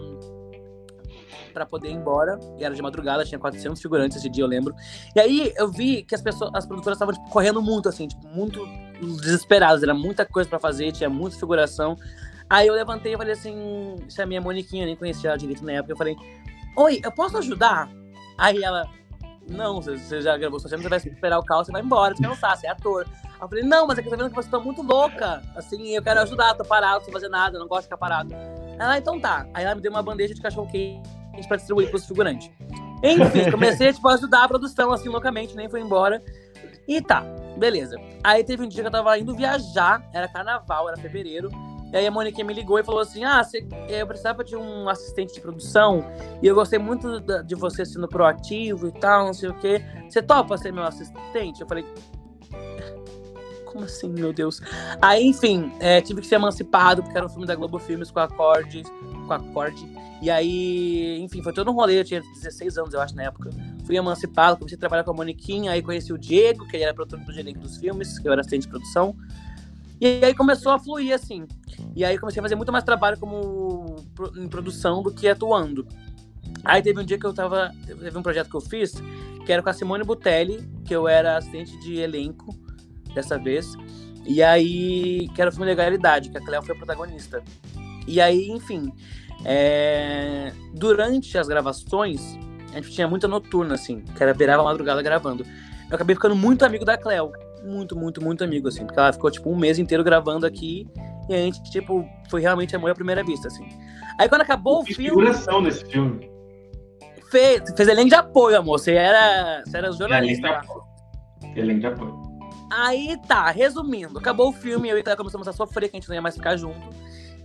para 1.49 1.65
poder 1.65 1.89
ir 1.89 1.93
embora. 1.93 2.39
E 2.57 2.63
era 2.63 2.73
de 2.73 2.81
madrugada, 2.81 3.25
tinha 3.25 3.39
400 3.39 3.81
figurantes 3.81 4.17
esse 4.17 4.29
dia, 4.29 4.43
eu 4.43 4.47
lembro. 4.47 4.75
E 5.15 5.19
aí 5.19 5.53
eu 5.55 5.67
vi 5.67 6.03
que 6.03 6.15
as 6.15 6.21
pessoas, 6.21 6.51
as 6.53 6.65
produtoras 6.65 6.95
estavam 6.95 7.13
tipo, 7.13 7.29
correndo 7.29 7.61
muito, 7.61 7.89
assim, 7.89 8.07
tipo, 8.07 8.27
muito 8.27 8.65
desesperadas. 9.01 9.83
Era 9.83 9.93
muita 9.93 10.25
coisa 10.25 10.49
para 10.49 10.59
fazer, 10.59 10.91
tinha 10.91 11.09
muita 11.09 11.37
figuração. 11.37 11.97
Aí 12.49 12.67
eu 12.67 12.73
levantei 12.73 13.13
e 13.13 13.17
falei 13.17 13.33
assim: 13.33 13.95
Isso 14.07 14.19
é 14.19 14.23
a 14.23 14.27
minha 14.27 14.41
Moniquinha, 14.41 14.83
eu 14.83 14.87
nem 14.87 14.95
conhecia 14.95 15.29
ela 15.29 15.37
direito 15.37 15.63
na 15.63 15.73
época. 15.73 15.93
Eu 15.93 15.97
falei: 15.97 16.15
Oi, 16.75 16.99
eu 17.03 17.11
posso 17.11 17.37
ajudar? 17.37 17.87
Aí 18.37 18.63
ela: 18.63 18.89
Não, 19.47 19.79
você 19.79 20.21
já 20.21 20.35
gravou 20.35 20.59
você 20.59 20.75
vai 20.75 20.97
esperar 20.97 21.37
o 21.37 21.43
carro, 21.43 21.63
você 21.63 21.71
vai 21.71 21.81
embora, 21.81 22.13
descansar, 22.13 22.57
você 22.57 22.65
é 22.65 22.71
ator. 22.71 23.07
Eu 23.39 23.47
falei: 23.47 23.63
Não, 23.63 23.85
mas 23.85 23.99
é 23.99 24.01
que 24.01 24.07
eu 24.07 24.11
tô 24.11 24.17
vendo 24.17 24.29
que 24.29 24.35
você 24.35 24.49
tá 24.49 24.59
muito 24.59 24.81
louca. 24.81 25.43
Assim, 25.55 25.89
eu 25.89 26.01
quero 26.01 26.19
ajudar, 26.21 26.55
tô 26.55 26.65
parado, 26.65 27.05
sem 27.05 27.13
fazer 27.13 27.29
nada, 27.29 27.59
não 27.59 27.67
gosto 27.67 27.81
de 27.81 27.85
ficar 27.85 27.97
parado. 27.97 28.33
Ela, 28.79 28.97
então 28.97 29.19
tá. 29.19 29.45
Aí 29.53 29.63
ela 29.63 29.75
me 29.75 29.81
deu 29.81 29.91
uma 29.91 30.01
bandeja 30.01 30.33
de 30.33 30.41
cachorro 30.41 30.67
quente 30.71 31.18
para 31.47 31.57
distribuir 31.57 31.89
pros 31.89 32.05
figurantes. 32.05 32.49
Enfim, 33.03 33.49
comecei 33.51 33.93
tipo, 33.93 34.07
a 34.07 34.13
ajudar 34.13 34.43
a 34.43 34.47
produção, 34.47 34.91
assim, 34.91 35.09
loucamente, 35.09 35.55
nem 35.55 35.69
foi 35.69 35.81
embora. 35.81 36.21
E 36.87 37.01
tá, 37.01 37.21
beleza. 37.57 37.95
Aí 38.23 38.43
teve 38.43 38.63
um 38.63 38.67
dia 38.67 38.81
que 38.81 38.87
eu 38.87 38.91
tava 38.91 39.17
indo 39.17 39.33
viajar, 39.35 40.07
era 40.13 40.27
carnaval, 40.27 40.89
era 40.89 40.97
fevereiro. 40.97 41.49
E 41.91 41.97
aí 41.97 42.05
a 42.05 42.11
Mônica 42.11 42.43
me 42.43 42.53
ligou 42.53 42.77
e 42.77 42.83
falou 42.83 43.01
assim: 43.01 43.23
Ah, 43.23 43.43
cê, 43.43 43.65
eu 43.87 44.05
precisava 44.05 44.43
de 44.43 44.55
um 44.55 44.87
assistente 44.87 45.33
de 45.33 45.41
produção 45.41 46.05
e 46.41 46.47
eu 46.47 46.53
gostei 46.53 46.77
muito 46.77 47.19
de 47.19 47.55
você 47.55 47.85
sendo 47.85 48.07
proativo 48.07 48.87
e 48.87 48.91
tal, 48.91 49.27
não 49.27 49.33
sei 49.33 49.49
o 49.49 49.53
quê. 49.55 49.83
Você 50.07 50.21
topa 50.21 50.57
ser 50.57 50.71
meu 50.71 50.83
assistente? 50.83 51.61
Eu 51.61 51.67
falei. 51.67 51.85
Como 53.71 53.85
assim, 53.85 54.09
meu 54.09 54.33
Deus? 54.33 54.59
Aí, 54.99 55.27
enfim, 55.27 55.71
é, 55.79 56.01
tive 56.01 56.21
que 56.21 56.27
ser 56.27 56.35
emancipado, 56.35 57.03
porque 57.03 57.15
era 57.15 57.25
um 57.25 57.29
filme 57.29 57.45
da 57.45 57.53
Globo 57.53 57.77
Filmes 57.77 58.09
com 58.09 58.19
acorde. 58.19 58.81
Com 59.27 59.31
acorde. 59.31 59.87
E 60.23 60.29
aí, 60.29 61.19
enfim, 61.21 61.43
foi 61.43 61.53
todo 61.53 61.69
um 61.69 61.73
rolê. 61.75 61.99
Eu 61.99 62.03
tinha 62.03 62.19
16 62.19 62.79
anos, 62.79 62.93
eu 62.95 62.99
acho, 62.99 63.15
na 63.15 63.23
época. 63.23 63.51
Fui 63.85 63.95
emancipado, 63.95 64.57
comecei 64.57 64.75
a 64.75 64.79
trabalhar 64.79 65.03
com 65.03 65.11
a 65.11 65.13
Moniquinha. 65.13 65.71
Aí 65.71 65.83
conheci 65.83 66.11
o 66.11 66.17
Diego, 66.17 66.67
que 66.67 66.77
ele 66.77 66.83
era 66.83 66.95
produtor 66.95 67.19
do 67.19 67.39
elenco 67.39 67.59
dos 67.59 67.77
filmes, 67.77 68.17
que 68.17 68.27
eu 68.27 68.31
era 68.31 68.41
assistente 68.41 68.63
de 68.63 68.69
produção. 68.69 69.15
E 70.01 70.25
aí 70.25 70.33
começou 70.33 70.71
a 70.71 70.79
fluir, 70.79 71.13
assim. 71.13 71.47
E 71.95 72.03
aí 72.03 72.17
comecei 72.17 72.39
a 72.39 72.43
fazer 72.43 72.55
muito 72.55 72.71
mais 72.71 72.83
trabalho 72.83 73.19
como 73.19 73.97
em 74.35 74.47
produção 74.47 75.03
do 75.03 75.11
que 75.11 75.27
atuando. 75.27 75.87
Aí 76.63 76.81
teve 76.81 76.99
um 76.99 77.05
dia 77.05 77.19
que 77.19 77.25
eu 77.25 77.33
tava. 77.33 77.71
Teve 77.85 78.17
um 78.17 78.23
projeto 78.23 78.49
que 78.49 78.55
eu 78.55 78.61
fiz, 78.61 78.93
que 79.45 79.53
era 79.53 79.61
com 79.61 79.69
a 79.69 79.73
Simone 79.73 80.03
Butelli, 80.03 80.67
que 80.83 80.95
eu 80.95 81.07
era 81.07 81.37
assistente 81.37 81.79
de 81.81 81.99
elenco 81.99 82.67
dessa 83.13 83.37
vez. 83.37 83.73
E 84.25 84.43
aí, 84.43 85.27
que 85.33 85.41
era 85.41 85.49
o 85.49 85.53
filme 85.53 85.65
Legalidade, 85.65 86.29
que 86.29 86.37
a 86.37 86.41
Cleo 86.41 86.61
foi 86.61 86.75
a 86.75 86.77
protagonista. 86.77 87.43
E 88.07 88.19
aí, 88.19 88.49
enfim, 88.49 88.91
é... 89.45 90.51
Durante 90.73 91.37
as 91.37 91.47
gravações, 91.47 92.37
a 92.71 92.75
gente 92.75 92.91
tinha 92.91 93.07
muita 93.07 93.27
noturna, 93.27 93.75
assim, 93.75 94.01
que 94.01 94.21
era 94.21 94.33
virava 94.33 94.63
madrugada 94.63 95.01
gravando. 95.01 95.45
Eu 95.89 95.95
acabei 95.95 96.15
ficando 96.15 96.35
muito 96.35 96.63
amigo 96.63 96.85
da 96.85 96.97
Cleo. 96.97 97.31
Muito, 97.63 97.95
muito, 97.95 98.23
muito 98.23 98.43
amigo, 98.43 98.67
assim. 98.67 98.85
Porque 98.85 98.99
ela 98.99 99.11
ficou, 99.11 99.29
tipo, 99.31 99.49
um 99.49 99.55
mês 99.55 99.79
inteiro 99.79 100.03
gravando 100.03 100.45
aqui. 100.45 100.87
E 101.27 101.33
a 101.33 101.37
gente, 101.37 101.61
tipo, 101.71 102.07
foi 102.29 102.41
realmente 102.41 102.75
amor 102.75 102.91
à 102.91 102.95
primeira 102.95 103.23
vista, 103.23 103.47
assim. 103.47 103.67
Aí 104.19 104.27
quando 104.29 104.41
acabou 104.41 104.81
o 104.81 104.85
filme. 104.85 105.09
figuração 105.09 105.61
nesse 105.61 105.85
filme. 105.85 106.29
Fez, 107.29 107.61
fez 107.75 107.89
elenco 107.89 108.09
de 108.09 108.15
apoio, 108.15 108.57
amor. 108.57 108.79
Você 108.79 108.93
era, 108.93 109.63
você 109.65 109.77
era 109.77 109.91
jornalista. 109.91 110.47
Elenco 110.47 110.61
de 110.61 110.67
apoio. 110.67 111.55
Elenco 111.55 111.79
de 111.79 111.87
apoio. 111.87 112.28
Aí 112.69 113.17
tá, 113.27 113.49
resumindo, 113.49 114.19
acabou 114.19 114.49
o 114.49 114.53
filme, 114.53 114.89
eu 114.89 114.97
e 114.97 115.03
ela 115.05 115.15
começamos 115.15 115.47
a 115.47 115.53
sofrer, 115.53 115.89
que 115.89 115.97
a 115.97 115.99
gente 115.99 116.07
não 116.07 116.15
ia 116.15 116.21
mais 116.21 116.35
ficar 116.35 116.55
junto. 116.55 116.89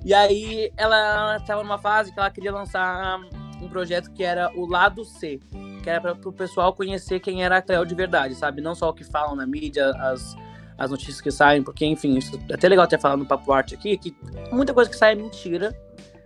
E 0.05 0.13
aí 0.13 0.71
ela 0.77 1.39
estava 1.39 1.63
numa 1.63 1.79
fase 1.79 2.13
que 2.13 2.19
ela 2.19 2.31
queria 2.31 2.53
lançar 2.53 3.19
um 3.61 3.69
projeto 3.69 4.13
que 4.13 4.23
era 4.23 4.51
o 4.55 4.67
Lado 4.67 5.05
C, 5.05 5.41
que 5.83 5.89
era 5.89 6.15
para 6.15 6.29
o 6.29 6.33
pessoal 6.33 6.75
conhecer 6.75 7.21
quem 7.21 7.43
era 7.43 7.57
a 7.57 7.63
Cleo 7.63 7.87
de 7.87 7.95
verdade, 7.95 8.35
sabe? 8.35 8.61
Não 8.61 8.75
só 8.75 8.91
o 8.91 8.93
que 8.93 9.05
falam 9.05 9.35
na 9.35 9.47
mídia, 9.47 9.91
as, 9.91 10.37
as 10.77 10.91
notícias 10.91 11.23
que 11.23 11.31
saem, 11.31 11.63
porque, 11.63 11.87
enfim, 11.87 12.19
isso 12.19 12.39
é 12.51 12.55
até 12.55 12.69
legal 12.69 12.87
ter 12.87 13.01
falado 13.01 13.21
no 13.21 13.27
Papo 13.27 13.51
Arte 13.51 13.75
aqui, 13.75 13.97
que 13.97 14.15
muita 14.53 14.75
coisa 14.75 14.91
que 14.91 14.97
sai 14.97 15.13
é 15.13 15.15
mentira, 15.15 15.75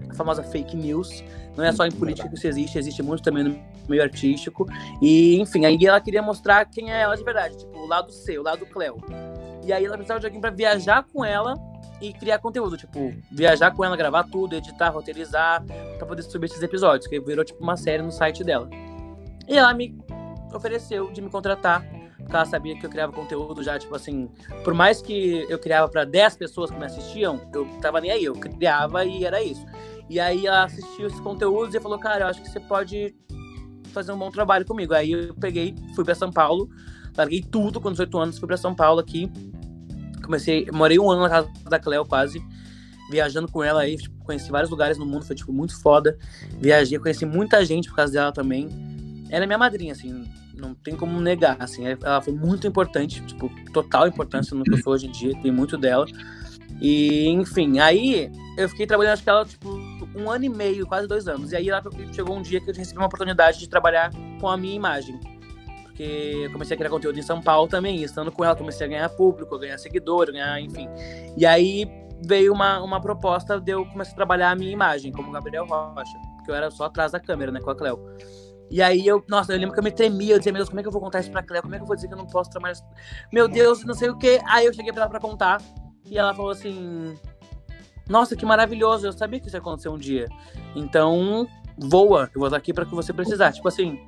a 0.09 0.15
famosa 0.15 0.43
fake 0.43 0.77
news. 0.77 1.25
Não 1.57 1.65
é 1.65 1.73
só 1.73 1.87
em 1.87 1.91
política 1.91 2.29
que 2.29 2.35
isso 2.35 2.47
existe, 2.47 2.79
existe 2.79 3.03
muito 3.03 3.23
também 3.23 3.45
no 3.45 3.59
meio 3.89 4.03
artístico. 4.03 4.67
E, 5.03 5.41
enfim, 5.41 5.65
aí 5.65 5.79
ela 5.85 6.01
queria 6.01 6.23
mostrar 6.23 6.65
quem 6.67 6.93
é 6.93 7.01
ela 7.01 7.17
de 7.17 7.25
verdade, 7.25 7.59
tipo, 7.59 7.77
o 7.79 7.87
lado 7.87 8.13
C, 8.13 8.39
o 8.39 8.43
lado 8.43 8.65
Cleo. 8.67 8.99
E 9.65 9.73
aí 9.73 9.85
ela 9.85 9.97
precisava 9.97 10.21
de 10.21 10.27
alguém 10.27 10.41
para 10.41 10.51
viajar 10.51 11.05
com 11.13 11.25
ela 11.25 11.55
e 12.01 12.13
criar 12.13 12.39
conteúdo, 12.39 12.77
tipo, 12.77 13.13
viajar 13.31 13.73
com 13.73 13.85
ela, 13.85 13.97
gravar 13.97 14.25
tudo, 14.25 14.55
editar, 14.55 14.91
roteirizar, 14.91 15.65
para 15.99 16.07
poder 16.07 16.23
subir 16.23 16.47
esses 16.47 16.63
episódios, 16.63 17.09
que 17.09 17.19
virou 17.21 17.45
tipo 17.45 17.63
uma 17.63 17.77
série 17.77 18.03
no 18.03 18.13
site 18.13 18.45
dela. 18.45 18.69
E 19.49 19.57
ela 19.57 19.75
me 19.75 19.99
ofereceu 20.55 21.11
de 21.11 21.21
me 21.21 21.29
contratar, 21.29 21.85
ela 22.37 22.45
sabia 22.45 22.79
que 22.79 22.85
eu 22.85 22.91
criava 22.91 23.13
conteúdo 23.13 23.63
já, 23.63 23.79
tipo 23.79 23.95
assim, 23.95 24.29
por 24.65 24.75
mais 24.75 25.01
que 25.01 25.47
eu 25.49 25.59
criava 25.59 25.89
para 25.89 26.05
10 26.05 26.37
pessoas 26.37 26.71
que 26.71 26.79
me 26.79 26.85
assistiam, 26.85 27.41
eu 27.55 27.67
tava 27.81 28.01
nem 28.01 28.11
aí, 28.11 28.25
eu 28.25 28.35
criava 28.35 29.05
e 29.05 29.25
era 29.25 29.43
isso. 29.43 29.65
E 30.09 30.19
aí 30.19 30.47
ela 30.47 30.65
assistiu 30.65 31.07
esses 31.07 31.21
conteúdos 31.21 31.75
e 31.75 31.81
falou, 31.81 31.99
cara, 31.99 32.25
eu 32.25 32.29
acho 32.29 32.43
que 32.43 32.49
você 32.49 32.61
pode 32.61 33.15
fazer 33.93 34.13
um 34.13 34.19
bom 34.19 34.31
trabalho 34.31 34.65
comigo. 34.65 34.95
Aí 34.95 35.13
eu 35.13 35.35
peguei, 35.35 35.75
fui 35.95 36.05
para 36.05 36.15
São 36.15 36.31
Paulo, 36.31 36.69
larguei 37.17 37.43
tudo 37.43 37.81
com 37.81 37.91
18 37.91 38.19
anos, 38.19 38.39
fui 38.39 38.47
para 38.47 38.57
São 38.57 38.75
Paulo 38.75 39.01
aqui, 39.01 39.31
comecei, 40.23 40.67
morei 40.73 40.99
um 40.99 41.11
ano 41.11 41.23
na 41.23 41.29
casa 41.29 41.51
da 41.65 41.79
Cleo 41.79 42.05
quase, 42.05 42.43
viajando 43.11 43.51
com 43.51 43.63
ela 43.65 43.81
aí, 43.81 43.97
tipo, 43.97 44.23
conheci 44.25 44.51
vários 44.51 44.71
lugares 44.71 44.99
no 44.99 45.07
mundo, 45.07 45.25
foi 45.25 45.35
tipo 45.35 45.53
muito 45.53 45.81
foda. 45.81 46.19
Viajei, 46.59 46.99
conheci 46.99 47.25
muita 47.25 47.65
gente 47.65 47.89
por 47.89 47.97
causa 47.97 48.13
dela 48.13 48.33
também. 48.33 48.69
Ela 49.31 49.45
é 49.45 49.47
minha 49.47 49.59
madrinha, 49.59 49.93
assim, 49.93 50.25
não 50.59 50.75
tem 50.75 50.97
como 50.97 51.21
negar, 51.21 51.57
assim, 51.61 51.85
ela 51.87 52.21
foi 52.21 52.33
muito 52.33 52.67
importante, 52.67 53.23
tipo, 53.23 53.51
total 53.73 54.07
importância 54.07 54.57
no 54.57 54.65
que 54.65 54.75
eu 54.75 54.79
sou 54.79 54.93
hoje 54.93 55.07
em 55.07 55.11
dia, 55.13 55.33
tem 55.41 55.53
muito 55.53 55.77
dela. 55.77 56.07
E, 56.81 57.29
enfim, 57.29 57.79
aí 57.79 58.31
eu 58.57 58.69
fiquei 58.69 58.87
trabalhando, 58.87 59.15
acho 59.15 59.23
que 59.23 59.31
ela, 59.31 59.45
tipo, 59.45 59.69
um 60.15 60.31
ano 60.31 60.45
e 60.45 60.49
meio, 60.49 60.87
quase 60.87 61.09
dois 61.09 61.27
anos. 61.27 61.53
E 61.53 61.57
aí 61.57 61.69
ela, 61.69 61.83
chegou 62.13 62.37
um 62.37 62.43
dia 62.43 62.61
que 62.61 62.71
eu 62.71 62.75
recebi 62.75 62.99
uma 62.99 63.07
oportunidade 63.07 63.59
de 63.59 63.69
trabalhar 63.69 64.11
com 64.41 64.49
a 64.49 64.57
minha 64.57 64.75
imagem 64.75 65.19
porque 65.99 66.45
eu 66.45 66.53
comecei 66.53 66.77
a 66.77 66.79
criar 66.79 66.91
conteúdo 66.91 67.19
em 67.19 67.23
São 67.23 67.43
Paulo 67.43 67.67
também, 67.67 68.05
estando 68.05 68.31
com 68.31 68.45
ela 68.45 68.55
comecei 68.55 68.87
a 68.87 68.89
ganhar 68.89 69.09
público, 69.09 69.59
ganhar 69.59 69.77
seguidor, 69.79 70.31
ganhar, 70.31 70.61
enfim. 70.61 70.89
E 71.37 71.45
aí 71.45 71.91
veio 72.25 72.53
uma, 72.53 72.81
uma 72.81 73.01
proposta 73.01 73.61
de 73.61 73.73
eu 73.73 73.85
começar 73.85 74.13
a 74.13 74.15
trabalhar 74.15 74.53
a 74.53 74.55
minha 74.55 74.71
imagem 74.71 75.11
como 75.11 75.33
Gabriel 75.33 75.67
Rocha, 75.67 76.17
porque 76.37 76.53
eu 76.53 76.55
era 76.55 76.71
só 76.71 76.85
atrás 76.85 77.11
da 77.11 77.19
câmera, 77.19 77.51
né, 77.51 77.61
com 77.61 77.71
a 77.71 77.75
Cleo. 77.75 77.99
E 78.71 78.83
aí 78.83 79.07
eu, 79.07 79.25
nossa, 79.29 79.53
eu 79.53 79.59
lembro 79.59 79.73
que 79.73 79.81
eu 79.81 79.85
me 79.85 79.91
tremia, 79.91 80.35
eu 80.35 80.39
dizia, 80.39 80.53
meu 80.53 80.61
Deus, 80.61 80.69
como 80.69 80.81
é 80.81 80.83
que 80.83 80.89
eu 80.89 80.93
vou 80.93 81.01
contar 81.01 81.21
isso 81.21 81.31
pra 81.31 81.43
Cleo? 81.43 81.63
Como 81.63 81.75
é 81.75 81.79
que 81.79 81.83
eu 81.83 81.87
vou 81.87 81.97
dizer 81.97 82.09
que 82.09 82.15
eu 82.15 82.19
não 82.19 82.27
posso 82.27 82.51
trabalhar 82.51 82.73
isso? 82.73 82.85
Meu 83.33 83.49
Deus, 83.49 83.85
não 83.85 83.95
sei 83.95 84.11
o 84.11 84.19
que. 84.19 84.41
Aí 84.47 84.67
eu 84.67 84.73
cheguei 84.73 84.93
pra 84.93 85.03
ela 85.03 85.11
pra 85.11 85.21
contar, 85.21 85.61
e 86.05 86.19
ela 86.19 86.35
falou 86.35 86.51
assim: 86.51 87.15
Nossa, 88.09 88.37
que 88.37 88.45
maravilhoso, 88.45 89.07
eu 89.07 89.13
sabia 89.13 89.41
que 89.41 89.47
isso 89.47 89.57
ia 89.57 89.61
acontecer 89.61 89.89
um 89.89 89.99
dia. 89.99 90.29
Então, 90.77 91.47
voa, 91.79 92.31
eu 92.35 92.41
vou 92.41 92.49
estar 92.49 92.59
aqui 92.59 92.73
para 92.73 92.85
que 92.85 92.95
você 92.95 93.13
precisar. 93.13 93.53
Tipo 93.53 93.69
assim, 93.69 93.99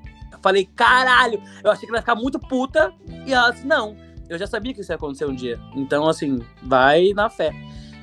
Falei, 0.42 0.64
caralho, 0.64 1.42
eu 1.62 1.70
achei 1.70 1.86
que 1.86 1.90
ela 1.90 1.98
ia 1.98 2.02
ficar 2.02 2.14
muito 2.14 2.38
puta. 2.38 2.92
E 3.26 3.32
ela 3.32 3.50
disse, 3.50 3.66
não, 3.66 3.96
eu 4.28 4.38
já 4.38 4.46
sabia 4.46 4.72
que 4.72 4.80
isso 4.80 4.92
ia 4.92 4.96
acontecer 4.96 5.26
um 5.26 5.34
dia. 5.34 5.58
Então, 5.74 6.08
assim, 6.08 6.40
vai 6.62 7.12
na 7.14 7.28
fé. 7.28 7.52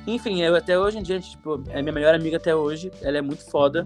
Enfim, 0.08 0.40
eu 0.40 0.56
até 0.56 0.78
hoje 0.78 0.98
em 0.98 1.02
dia, 1.02 1.20
tipo, 1.20 1.62
é 1.68 1.82
minha 1.82 1.92
melhor 1.92 2.14
amiga 2.14 2.38
até 2.38 2.54
hoje. 2.54 2.90
Ela 3.02 3.18
é 3.18 3.22
muito 3.22 3.44
foda. 3.50 3.84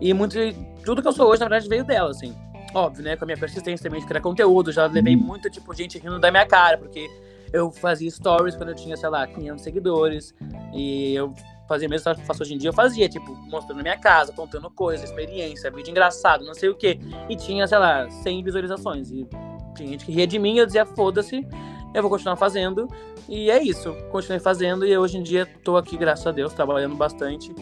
E 0.00 0.12
muito. 0.12 0.36
Tudo 0.84 1.00
que 1.00 1.08
eu 1.08 1.12
sou 1.12 1.28
hoje, 1.28 1.40
na 1.40 1.48
verdade, 1.48 1.68
veio 1.68 1.84
dela, 1.84 2.10
assim. 2.10 2.34
Óbvio, 2.74 3.02
né? 3.02 3.16
Com 3.16 3.24
a 3.24 3.26
minha 3.26 3.38
persistência 3.38 3.82
também 3.82 4.00
de 4.00 4.06
criar 4.06 4.20
conteúdo. 4.20 4.70
Já 4.70 4.86
levei 4.86 5.16
uhum. 5.16 5.22
muita, 5.22 5.48
tipo, 5.48 5.72
gente 5.74 5.98
rindo 5.98 6.18
da 6.18 6.30
minha 6.30 6.46
cara, 6.46 6.76
porque 6.76 7.08
eu 7.52 7.70
fazia 7.70 8.10
stories 8.10 8.54
quando 8.54 8.70
eu 8.70 8.74
tinha, 8.74 8.96
sei 8.96 9.08
lá, 9.08 9.26
500 9.26 9.62
seguidores. 9.62 10.34
E 10.74 11.14
eu 11.14 11.32
fazia 11.66 11.88
mesmo 11.88 12.14
que 12.14 12.20
eu 12.20 12.26
faço 12.26 12.42
hoje 12.42 12.54
em 12.54 12.58
dia, 12.58 12.68
eu 12.68 12.74
fazia, 12.74 13.08
tipo, 13.08 13.34
mostrando 13.48 13.80
a 13.80 13.82
minha 13.82 13.98
casa, 13.98 14.30
contando 14.32 14.70
coisa, 14.70 15.04
experiência, 15.04 15.70
vídeo 15.70 15.90
engraçado, 15.90 16.44
não 16.44 16.52
sei 16.52 16.68
o 16.68 16.74
quê. 16.74 17.00
E 17.30 17.36
tinha, 17.36 17.66
sei 17.66 17.78
lá, 17.78 18.10
100 18.10 18.44
visualizações. 18.44 19.10
E 19.10 19.26
tinha 19.74 19.88
gente 19.88 20.04
que 20.04 20.12
ria 20.12 20.26
de 20.26 20.38
mim, 20.38 20.58
eu 20.58 20.66
dizia, 20.66 20.84
foda-se, 20.84 21.46
eu 21.94 22.02
vou 22.02 22.10
continuar 22.10 22.36
fazendo. 22.36 22.88
E 23.28 23.50
é 23.50 23.62
isso, 23.62 23.94
continuei 24.10 24.40
fazendo 24.40 24.84
e 24.84 24.96
hoje 24.96 25.18
em 25.18 25.22
dia 25.22 25.46
tô 25.64 25.76
aqui, 25.76 25.96
graças 25.96 26.26
a 26.26 26.32
Deus, 26.32 26.52
trabalhando 26.52 26.96
bastante. 26.96 27.54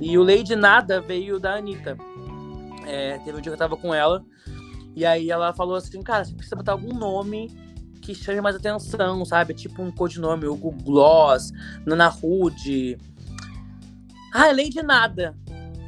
E 0.00 0.18
o 0.18 0.22
Lady 0.22 0.54
Nada 0.54 1.00
veio 1.00 1.40
da 1.40 1.54
Anitta. 1.54 1.96
É, 2.86 3.18
teve 3.18 3.38
um 3.38 3.40
dia 3.40 3.50
que 3.50 3.54
eu 3.54 3.56
tava 3.56 3.76
com 3.76 3.92
ela, 3.92 4.24
e 4.94 5.04
aí 5.04 5.30
ela 5.30 5.52
falou 5.52 5.74
assim, 5.74 6.00
cara, 6.02 6.24
você 6.24 6.34
precisa 6.34 6.56
botar 6.56 6.72
algum 6.72 6.94
nome 6.94 7.50
que 8.00 8.14
chame 8.14 8.40
mais 8.40 8.54
atenção, 8.54 9.24
sabe? 9.24 9.54
Tipo 9.54 9.82
um 9.82 9.90
codinome, 9.90 10.46
o 10.46 10.54
Google 10.54 10.84
Gloss, 10.84 11.50
Nana 11.84 12.08
Hood. 12.08 12.96
Ah, 14.32 14.52
Lady 14.52 14.80
Nada. 14.82 15.34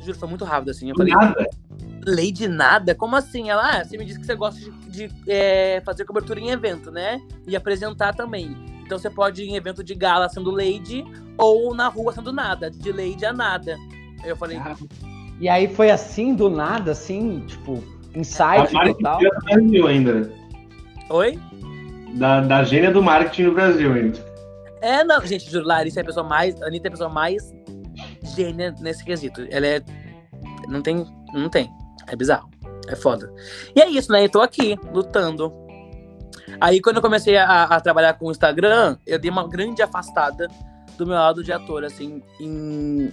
Juro, 0.03 0.19
foi 0.19 0.29
muito 0.29 0.45
rápido 0.45 0.71
assim. 0.71 0.89
Eu 0.89 0.97
falei, 0.97 1.15
Nada. 1.15 1.47
Lady 2.09 2.49
Nada? 2.49 2.95
Como 2.95 3.15
assim? 3.17 3.51
Ela, 3.51 3.81
ah, 3.81 3.85
você 3.85 3.97
me 3.97 4.05
disse 4.05 4.19
que 4.19 4.27
você 4.27 4.35
gosta 4.35 4.61
de, 4.61 5.09
de, 5.09 5.11
é, 5.29 5.81
fazer 5.85 6.05
cobertura 6.05 6.41
em 6.41 6.51
evento, 6.51 6.91
né? 6.91 7.21
E 7.47 7.55
apresentar 7.55 8.15
também. 8.15 8.57
Então 8.85 8.99
você 8.99 9.11
pode 9.11 9.43
ir 9.43 9.49
em 9.49 9.57
evento 9.57 9.85
de 9.85 9.95
gala 9.95 10.29
sendo 10.29 10.51
Lady 10.51 11.05
ou 11.37 11.75
na 11.75 11.89
rua 11.89 12.13
sendo 12.13 12.33
nada, 12.33 12.71
de 12.71 12.91
Lady 12.91 13.25
a 13.27 13.33
nada. 13.33 13.77
Aí 14.23 14.31
eu 14.31 14.37
falei, 14.37 14.57
Ah, 14.59 14.75
E 15.41 15.49
aí 15.49 15.69
foi 15.69 15.91
assim, 15.91 16.35
do 16.35 16.49
nada, 16.49 16.93
assim, 16.93 17.45
tipo, 17.47 17.85
A 18.15 18.19
insight 18.19 18.73
marketing 18.73 19.03
total. 19.03 19.19
do 19.21 19.45
Brasil 19.45 19.87
ainda. 19.87 20.33
oi? 21.11 21.39
Da, 22.15 22.41
da 22.41 22.65
gênia 22.65 22.91
do 22.91 23.03
marketing 23.03 23.43
no 23.43 23.53
Brasil 23.53 23.93
ainda. 23.93 24.19
É, 24.81 25.05
não, 25.05 25.25
gente, 25.27 25.51
juro, 25.51 25.67
Larissa 25.67 26.01
é 26.01 26.03
a 26.03 26.07
pessoa 26.07 26.27
mais. 26.27 26.61
A 26.63 26.67
Anitta 26.67 26.87
é 26.87 26.89
a 26.89 26.93
pessoa 26.93 27.11
mais 27.11 27.53
gênia 28.35 28.75
nesse 28.81 29.05
quesito. 29.05 29.47
Ela 29.51 29.67
é. 29.67 29.83
Não 30.69 30.81
tem. 30.81 31.05
Não 31.35 31.49
tem. 31.49 31.69
É 32.09 32.17
bizarro. 32.17 32.51
É 32.89 32.97
foda. 32.97 33.33
E 33.75 33.81
é 33.81 33.89
isso, 33.89 34.11
né? 34.11 34.25
Eu 34.25 34.31
tô 34.31 34.41
aqui, 34.41 34.79
lutando. 34.93 35.53
Aí, 36.61 36.81
quando 36.81 36.97
eu 36.97 37.03
comecei 37.03 37.37
a, 37.37 37.65
a 37.65 37.81
trabalhar 37.81 38.15
com 38.15 38.27
o 38.27 38.31
Instagram, 38.31 38.97
eu 39.07 39.19
dei 39.19 39.31
uma 39.31 39.47
grande 39.47 39.83
afastada 39.83 40.49
do 40.97 41.07
meu 41.07 41.15
lado 41.15 41.45
de 41.45 41.53
ator, 41.53 41.85
assim. 41.85 42.23
Em, 42.41 43.13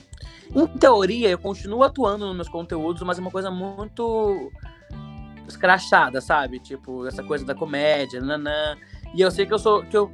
em 0.56 0.68
teoria, 0.80 1.30
eu 1.30 1.38
continuo 1.38 1.84
atuando 1.84 2.26
nos 2.26 2.36
meus 2.36 2.50
conteúdos, 2.50 3.04
mas 3.04 3.18
é 3.18 3.22
uma 3.22 3.32
coisa 3.32 3.52
muito 3.52 4.52
escrachada, 5.48 6.20
sabe? 6.22 6.60
Tipo, 6.60 7.06
essa 7.06 7.24
coisa 7.24 7.46
da 7.46 7.54
comédia, 7.54 8.20
nanã. 8.22 8.76
E 9.14 9.22
eu 9.22 9.30
sei 9.30 9.46
que 9.46 9.54
eu 9.54 9.60
sou. 9.60 9.84
Que 9.84 9.98
eu, 9.98 10.12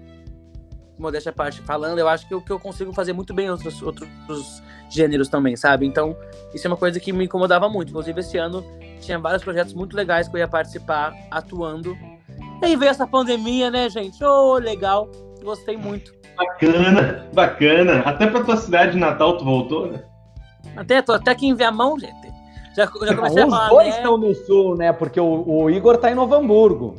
modéstia 0.98 1.32
à 1.32 1.34
parte 1.34 1.62
falando, 1.62 2.00
eu 2.00 2.08
acho 2.08 2.28
que 2.28 2.34
eu, 2.34 2.42
que 2.42 2.52
eu 2.52 2.60
consigo 2.60 2.94
fazer 2.94 3.14
muito 3.14 3.34
bem 3.34 3.50
outros, 3.50 3.82
outros 3.82 4.62
gêneros 4.90 5.30
também, 5.30 5.56
sabe? 5.56 5.86
Então, 5.86 6.16
isso 6.54 6.68
é 6.68 6.70
uma 6.70 6.78
coisa 6.78 7.00
que 7.00 7.12
me 7.12 7.26
incomodava 7.26 7.68
muito. 7.70 7.90
Inclusive, 7.90 8.20
esse 8.20 8.38
ano 8.38 8.64
tinha 9.00 9.18
vários 9.18 9.44
projetos 9.44 9.74
muito 9.74 9.96
legais 9.96 10.28
que 10.28 10.36
eu 10.36 10.40
ia 10.40 10.48
participar 10.48 11.14
atuando. 11.30 11.98
E 12.62 12.66
aí 12.66 12.76
veio 12.76 12.90
essa 12.90 13.08
pandemia, 13.08 13.72
né, 13.72 13.90
gente? 13.90 14.24
Ô, 14.24 14.56
legal. 14.56 15.10
Gostei 15.44 15.76
muito. 15.76 16.14
Bacana, 16.38 17.28
bacana. 17.34 18.00
Até 18.02 18.28
pra 18.28 18.44
tua 18.44 18.58
cidade 18.58 18.92
de 18.92 18.98
Natal 18.98 19.38
tu 19.38 19.44
voltou, 19.46 19.88
né? 19.92 20.04
Até, 20.76 21.02
tô 21.02 21.14
até 21.14 21.32
aqui 21.32 21.48
em 21.48 21.56
Viamão, 21.56 22.00
gente. 22.00 22.32
Já, 22.76 22.86
já 22.86 23.16
comecei 23.16 23.42
a 23.42 23.48
Os 23.48 23.54
falar, 23.54 23.70
dois 23.70 23.88
né? 23.90 23.98
estão 23.98 24.18
no 24.18 24.34
sul, 24.34 24.78
né? 24.78 24.94
Porque 24.94 25.20
o, 25.20 25.44
o 25.46 25.70
Igor 25.70 25.98
tá 25.98 26.12
em 26.12 26.16
Novo 26.16 26.36
Hamburgo. 26.36 26.96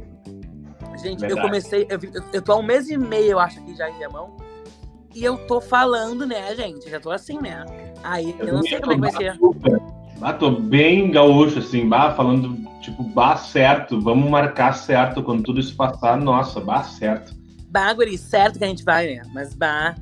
Gente, 1.03 1.23
eu 1.23 1.29
Verdade. 1.29 1.41
comecei. 1.49 1.87
Eu, 1.89 1.99
eu 2.33 2.41
tô 2.43 2.53
há 2.53 2.57
um 2.57 2.63
mês 2.63 2.89
e 2.89 2.97
meio, 2.97 3.33
eu 3.33 3.39
acho, 3.41 3.59
aqui 3.59 3.75
já 3.75 3.91
em 3.91 3.99
Viamão. 3.99 4.31
E 5.15 5.23
eu 5.25 5.37
tô 5.47 5.61
falando, 5.61 6.25
né, 6.27 6.55
gente? 6.55 6.89
Já 6.89 7.01
tô 7.01 7.11
assim, 7.11 7.39
né? 7.41 7.65
Aí 8.03 8.35
eu 8.39 8.55
não 8.55 8.63
sei 8.63 8.81
como 8.81 8.93
é 8.93 8.95
que 8.95 9.01
vai 9.01 9.13
ser. 9.13 9.39
Ah, 10.23 10.33
tô 10.33 10.51
bem 10.53 11.11
gaúcho, 11.11 11.59
assim, 11.59 11.89
bah, 11.89 12.13
falando, 12.15 12.57
tipo, 12.81 13.03
bah, 13.03 13.37
certo, 13.37 14.01
vamos 14.01 14.31
marcar 14.31 14.73
certo 14.73 15.23
quando 15.23 15.43
tudo 15.43 15.59
isso 15.59 15.75
passar, 15.75 16.17
nossa, 16.17 16.61
bah, 16.61 16.85
certo. 16.85 17.35
Bagulho, 17.69 18.17
certo 18.17 18.59
que 18.59 18.65
a 18.65 18.69
gente 18.69 18.85
vai, 18.85 19.17
né? 19.17 19.23
Mas 19.35 19.53
bah. 19.55 19.97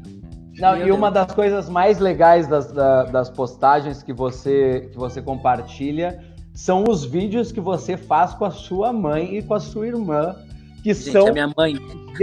Não, 0.59 0.77
e 0.77 0.93
uma 0.93 1.11
das 1.11 1.33
coisas 1.33 1.71
mais 1.71 1.99
legais 1.99 2.47
das, 2.47 2.71
da- 2.71 3.05
das 3.05 3.31
postagens 3.31 4.03
que 4.03 4.13
você, 4.13 4.89
que 4.93 4.99
você 4.99 5.23
compartilha 5.23 6.23
são 6.53 6.85
os 6.87 7.05
vídeos 7.05 7.51
que 7.51 7.61
você 7.61 7.97
faz 7.97 8.35
com 8.35 8.45
a 8.45 8.51
sua 8.51 8.93
mãe 8.93 9.39
e 9.39 9.43
com 9.43 9.55
a 9.55 9.61
sua 9.61 9.87
irmã, 9.87 10.37
que 10.81 10.95
Gente, 10.95 11.13
são 11.13 11.29
a 11.29 11.33
minha 11.33 11.53
mãe. 11.57 11.77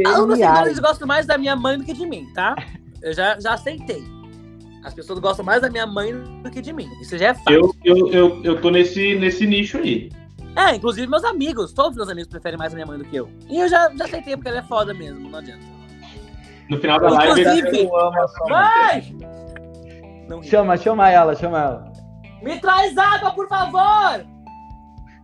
Ah, 0.06 0.22
os 0.22 0.30
geniais. 0.30 0.40
seguidores 0.40 0.80
gostam 0.80 1.08
mais 1.08 1.26
da 1.26 1.38
minha 1.38 1.56
mãe 1.56 1.78
do 1.78 1.84
que 1.84 1.94
de 1.94 2.06
mim, 2.06 2.28
tá? 2.34 2.56
Eu 3.02 3.14
já, 3.14 3.40
já 3.40 3.54
aceitei. 3.54 4.04
As 4.84 4.94
pessoas 4.94 5.20
gostam 5.20 5.46
mais 5.46 5.62
da 5.62 5.70
minha 5.70 5.86
mãe 5.86 6.14
do 6.44 6.50
que 6.50 6.62
de 6.62 6.72
mim. 6.72 6.90
Isso 7.02 7.18
já 7.18 7.30
é 7.30 7.34
fato. 7.34 7.52
Eu, 7.52 7.74
eu, 7.84 8.08
eu, 8.12 8.44
eu 8.44 8.62
tô 8.62 8.70
nesse, 8.70 9.16
nesse 9.16 9.46
nicho 9.46 9.78
aí. 9.78 10.10
É, 10.56 10.76
inclusive 10.76 11.08
meus 11.08 11.24
amigos. 11.24 11.74
Todos 11.74 11.96
meus 11.98 12.10
amigos 12.10 12.30
preferem 12.30 12.58
mais 12.58 12.72
a 12.74 12.76
minha 12.76 12.86
mãe 12.86 12.98
do 12.98 13.06
que 13.06 13.16
eu. 13.16 13.30
E 13.50 13.60
eu 13.60 13.68
já, 13.68 13.92
já 13.96 14.06
aceitei 14.06 14.36
porque 14.36 14.48
ela 14.50 14.60
é 14.60 14.64
foda 14.64 14.94
mesmo, 14.94 15.30
não 15.30 15.40
adianta. 15.40 15.62
No 16.70 16.78
final 16.80 17.00
da 17.00 17.10
live, 17.10 17.42
Inclusive- 17.42 17.84
Eu 17.84 18.00
amo 18.00 18.22
a 18.22 18.28
sua 18.28 18.50
mãe. 18.50 18.62
Mãe! 18.62 19.18
Não 20.28 20.40
ri. 20.40 20.48
Chama, 20.48 20.78
chama 20.78 21.10
ela, 21.10 21.36
chama 21.36 21.60
ela. 21.60 21.94
Me 22.42 22.60
traz 22.60 22.98
água, 22.98 23.32
por 23.32 23.48
favor! 23.48 24.26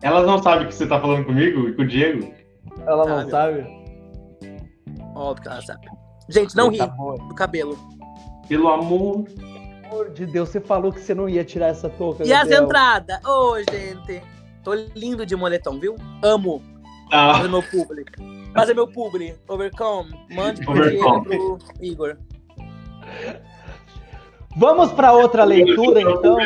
elas 0.02 0.26
não 0.28 0.42
sabem 0.44 0.68
que 0.68 0.76
você 0.76 0.86
tá 0.86 1.00
falando 1.00 1.26
comigo 1.26 1.70
e 1.70 1.74
com 1.74 1.84
o 1.84 1.88
Diego. 1.88 2.34
Ela 2.86 3.06
não 3.24 3.30
Sabe. 3.30 3.66
Óbvio 5.16 5.44
que 5.44 5.48
ela 5.50 5.62
sabe. 5.62 5.88
Gente, 6.30 6.56
não 6.56 6.70
ri 6.70 6.78
Tá 6.78 6.88
bom. 6.88 7.16
do 7.16 7.36
cabelo. 7.36 7.78
Pelo 8.48 8.68
amor. 8.70 9.24
Pelo 9.24 9.86
amor 9.86 10.10
de 10.12 10.26
Deus, 10.26 10.50
você 10.50 10.60
falou 10.60 10.92
que 10.92 11.00
você 11.00 11.14
não 11.14 11.30
ia 11.30 11.44
tirar 11.44 11.68
essa 11.68 11.90
touca. 11.90 12.26
E 12.26 12.34
as 12.34 12.50
entradas? 12.50 13.20
Ô, 13.26 13.58
gente. 13.60 14.22
Tô 14.64 14.74
lindo 14.96 15.26
de 15.26 15.36
moletom, 15.36 15.78
viu? 15.80 15.96
Amo. 16.24 16.62
Tá. 17.12 17.36
Fazer 17.36 17.50
meu 17.50 17.62
publi. 17.64 18.06
Fazer 18.54 18.74
meu 18.74 18.88
publi. 18.88 19.36
Overcome. 19.48 20.12
Mande 20.34 20.68
Overcome. 20.68 21.26
Pro 21.28 21.58
Igor. 21.82 22.18
Vamos 24.56 24.92
para 24.94 25.12
outra 25.12 25.44
leitura, 25.44 26.02
então. 26.02 26.38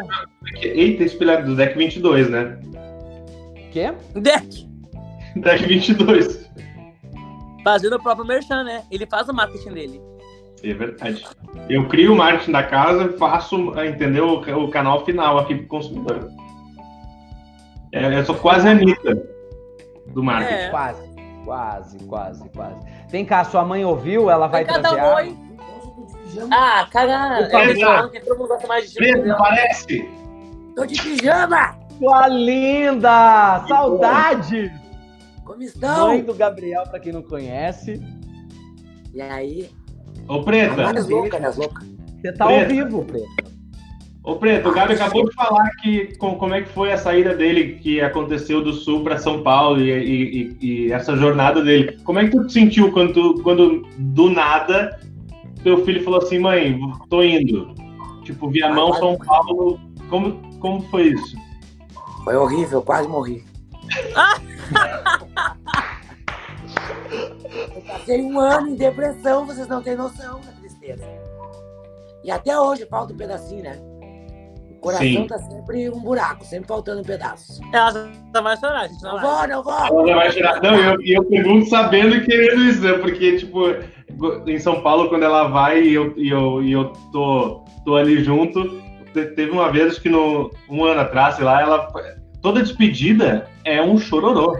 Eita, 0.61 1.03
espelhado 1.03 1.45
do 1.45 1.55
deck 1.55 1.77
22, 1.77 2.29
né? 2.29 2.59
Quê? 3.71 3.93
Deck. 4.15 4.67
Deck 5.41 5.65
22. 5.65 6.47
Fazendo 7.63 7.97
o 7.97 8.01
próprio 8.01 8.25
merchan, 8.25 8.63
né? 8.63 8.83
Ele 8.89 9.05
faz 9.05 9.27
o 9.27 9.33
marketing 9.33 9.71
dele. 9.71 10.01
É 10.63 10.73
verdade. 10.73 11.25
Eu 11.69 11.87
crio 11.87 12.13
o 12.13 12.15
marketing 12.15 12.51
da 12.51 12.63
casa 12.63 13.05
e 13.05 13.17
faço, 13.17 13.73
entendeu? 13.83 14.35
O, 14.35 14.69
canal 14.69 15.05
final 15.05 15.37
aqui 15.37 15.55
pro 15.55 15.67
consumidor. 15.67 16.29
É, 17.91 18.17
eu 18.17 18.25
sou 18.25 18.35
quase 18.35 18.67
a 18.67 18.71
Anitta 18.71 19.21
do 20.07 20.23
marketing. 20.23 20.53
É. 20.53 20.69
Quase, 20.69 21.09
quase, 21.45 21.97
quase, 22.05 22.49
quase. 22.49 22.79
Vem 23.09 23.25
cá, 23.25 23.43
sua 23.43 23.63
mãe 23.63 23.85
ouviu? 23.85 24.29
Ela 24.29 24.47
vai 24.47 24.65
trazer 24.65 24.99
aí. 24.99 25.37
Ah, 26.51 26.87
cara. 26.91 27.41
É, 27.41 27.67
vem 27.67 27.83
falando 27.83 28.11
que 28.11 28.19
todo 28.21 28.37
mundo 28.37 28.47
gosta 28.47 28.67
mais 28.67 28.91
de 28.91 29.09
entendeu? 29.09 29.37
parece! 29.37 30.09
Tô 30.75 30.85
de 30.85 31.01
pijama! 31.01 31.75
Sua 31.97 32.27
linda! 32.27 33.65
Saudade! 33.67 34.71
Mãe 36.07 36.23
do 36.23 36.33
Gabriel, 36.33 36.83
pra 36.83 36.99
quem 36.99 37.11
não 37.13 37.21
conhece. 37.21 38.01
E 39.13 39.21
aí? 39.21 39.69
Ô, 40.27 40.41
Preta, 40.43 40.75
Várias 40.75 41.07
loucas, 41.07 41.43
as 41.43 41.57
loucas. 41.57 41.87
Você 42.21 42.31
tá 42.33 42.45
ao 42.45 42.51
Preto. 42.51 42.67
vivo, 42.69 43.05
Preto. 43.05 43.27
ô, 44.23 44.35
Preto, 44.35 44.69
o 44.69 44.73
Gabi 44.73 44.93
acabou 44.93 45.25
de 45.29 45.33
falar 45.35 45.69
que 45.81 46.17
com, 46.17 46.35
como 46.35 46.53
é 46.53 46.61
que 46.63 46.69
foi 46.69 46.91
a 46.91 46.97
saída 46.97 47.33
dele, 47.35 47.75
que 47.81 48.01
aconteceu 48.01 48.61
do 48.63 48.73
Sul 48.73 49.03
para 49.03 49.17
São 49.17 49.41
Paulo 49.43 49.79
e, 49.79 49.89
e- 49.91 50.57
e- 50.61 50.91
essa 50.91 51.15
jornada 51.15 51.63
dele. 51.63 51.97
Como 52.03 52.19
é 52.19 52.25
que 52.25 52.31
tu 52.31 52.45
te 52.47 52.53
sentiu 52.53 52.91
quando, 52.91 53.13
tu- 53.13 53.41
quando 53.43 53.83
do 53.97 54.29
nada 54.29 54.99
teu 55.63 55.83
filho 55.85 56.03
falou 56.03 56.19
assim, 56.21 56.39
mãe, 56.39 56.77
tô 57.09 57.23
indo? 57.23 57.73
Tipo, 58.23 58.49
Viamão, 58.49 58.91
Vai, 58.91 58.99
vai, 59.01 59.09
São. 59.09 59.17
Paulo. 59.25 59.79
Como, 60.09 60.33
como 60.59 60.81
foi 60.89 61.07
isso? 61.13 61.35
Foi 62.23 62.35
horrível, 62.35 62.81
quase 62.81 63.07
morri. 63.07 63.43
Eu 67.75 67.81
passei 67.81 68.21
um 68.21 68.39
ano 68.39 68.69
em 68.69 68.75
depressão, 68.75 69.45
vocês 69.45 69.67
não 69.67 69.81
têm 69.81 69.95
noção 69.95 70.39
da 70.41 70.51
tristeza. 70.59 71.03
E 72.23 72.31
até 72.31 72.57
hoje 72.59 72.85
falta 72.85 73.13
um 73.13 73.17
pedacinho, 73.17 73.63
né? 73.63 73.77
O 74.71 74.79
coração 74.79 75.05
Sim. 75.07 75.27
tá 75.27 75.37
sempre 75.39 75.89
um 75.89 75.99
buraco, 75.99 76.45
sempre 76.45 76.67
faltando 76.67 77.01
um 77.01 77.03
pedaço. 77.03 77.59
Ela 77.73 77.91
já 78.33 78.41
vai 78.41 78.57
chorar, 78.57 78.87
gente. 78.87 79.01
Não 79.01 79.13
Não 79.15 79.21
vai. 79.21 79.37
vou, 79.37 79.47
não 79.47 79.63
vou! 79.63 79.73
Ela 79.73 80.07
já 80.07 80.15
vai 80.15 80.29
tirar. 80.31 80.61
Não, 80.61 80.75
eu, 80.75 81.01
e 81.01 81.13
eu 81.17 81.23
pergunto 81.25 81.67
sabendo 81.69 82.15
e 82.15 82.25
querendo 82.25 82.61
isso, 82.63 82.81
né? 82.81 82.93
Porque, 82.93 83.37
tipo, 83.37 83.61
em 84.45 84.59
São 84.59 84.81
Paulo, 84.81 85.09
quando 85.09 85.23
ela 85.23 85.47
vai 85.47 85.81
e 85.81 85.93
eu, 85.95 86.13
e 86.15 86.29
eu, 86.29 86.61
e 86.63 86.71
eu 86.71 86.93
tô, 87.11 87.63
tô 87.83 87.95
ali 87.95 88.23
junto, 88.23 88.69
te- 89.13 89.25
teve 89.33 89.51
uma 89.51 89.71
vez, 89.71 89.93
acho 89.93 90.01
que 90.01 90.09
no, 90.09 90.51
um 90.69 90.83
ano 90.85 91.01
atrás, 91.01 91.35
sei 91.35 91.45
lá, 91.45 91.61
ela. 91.61 91.87
Toda 92.41 92.61
despedida 92.61 93.47
é 93.63 93.81
um 93.81 93.97
chororô. 93.97 94.57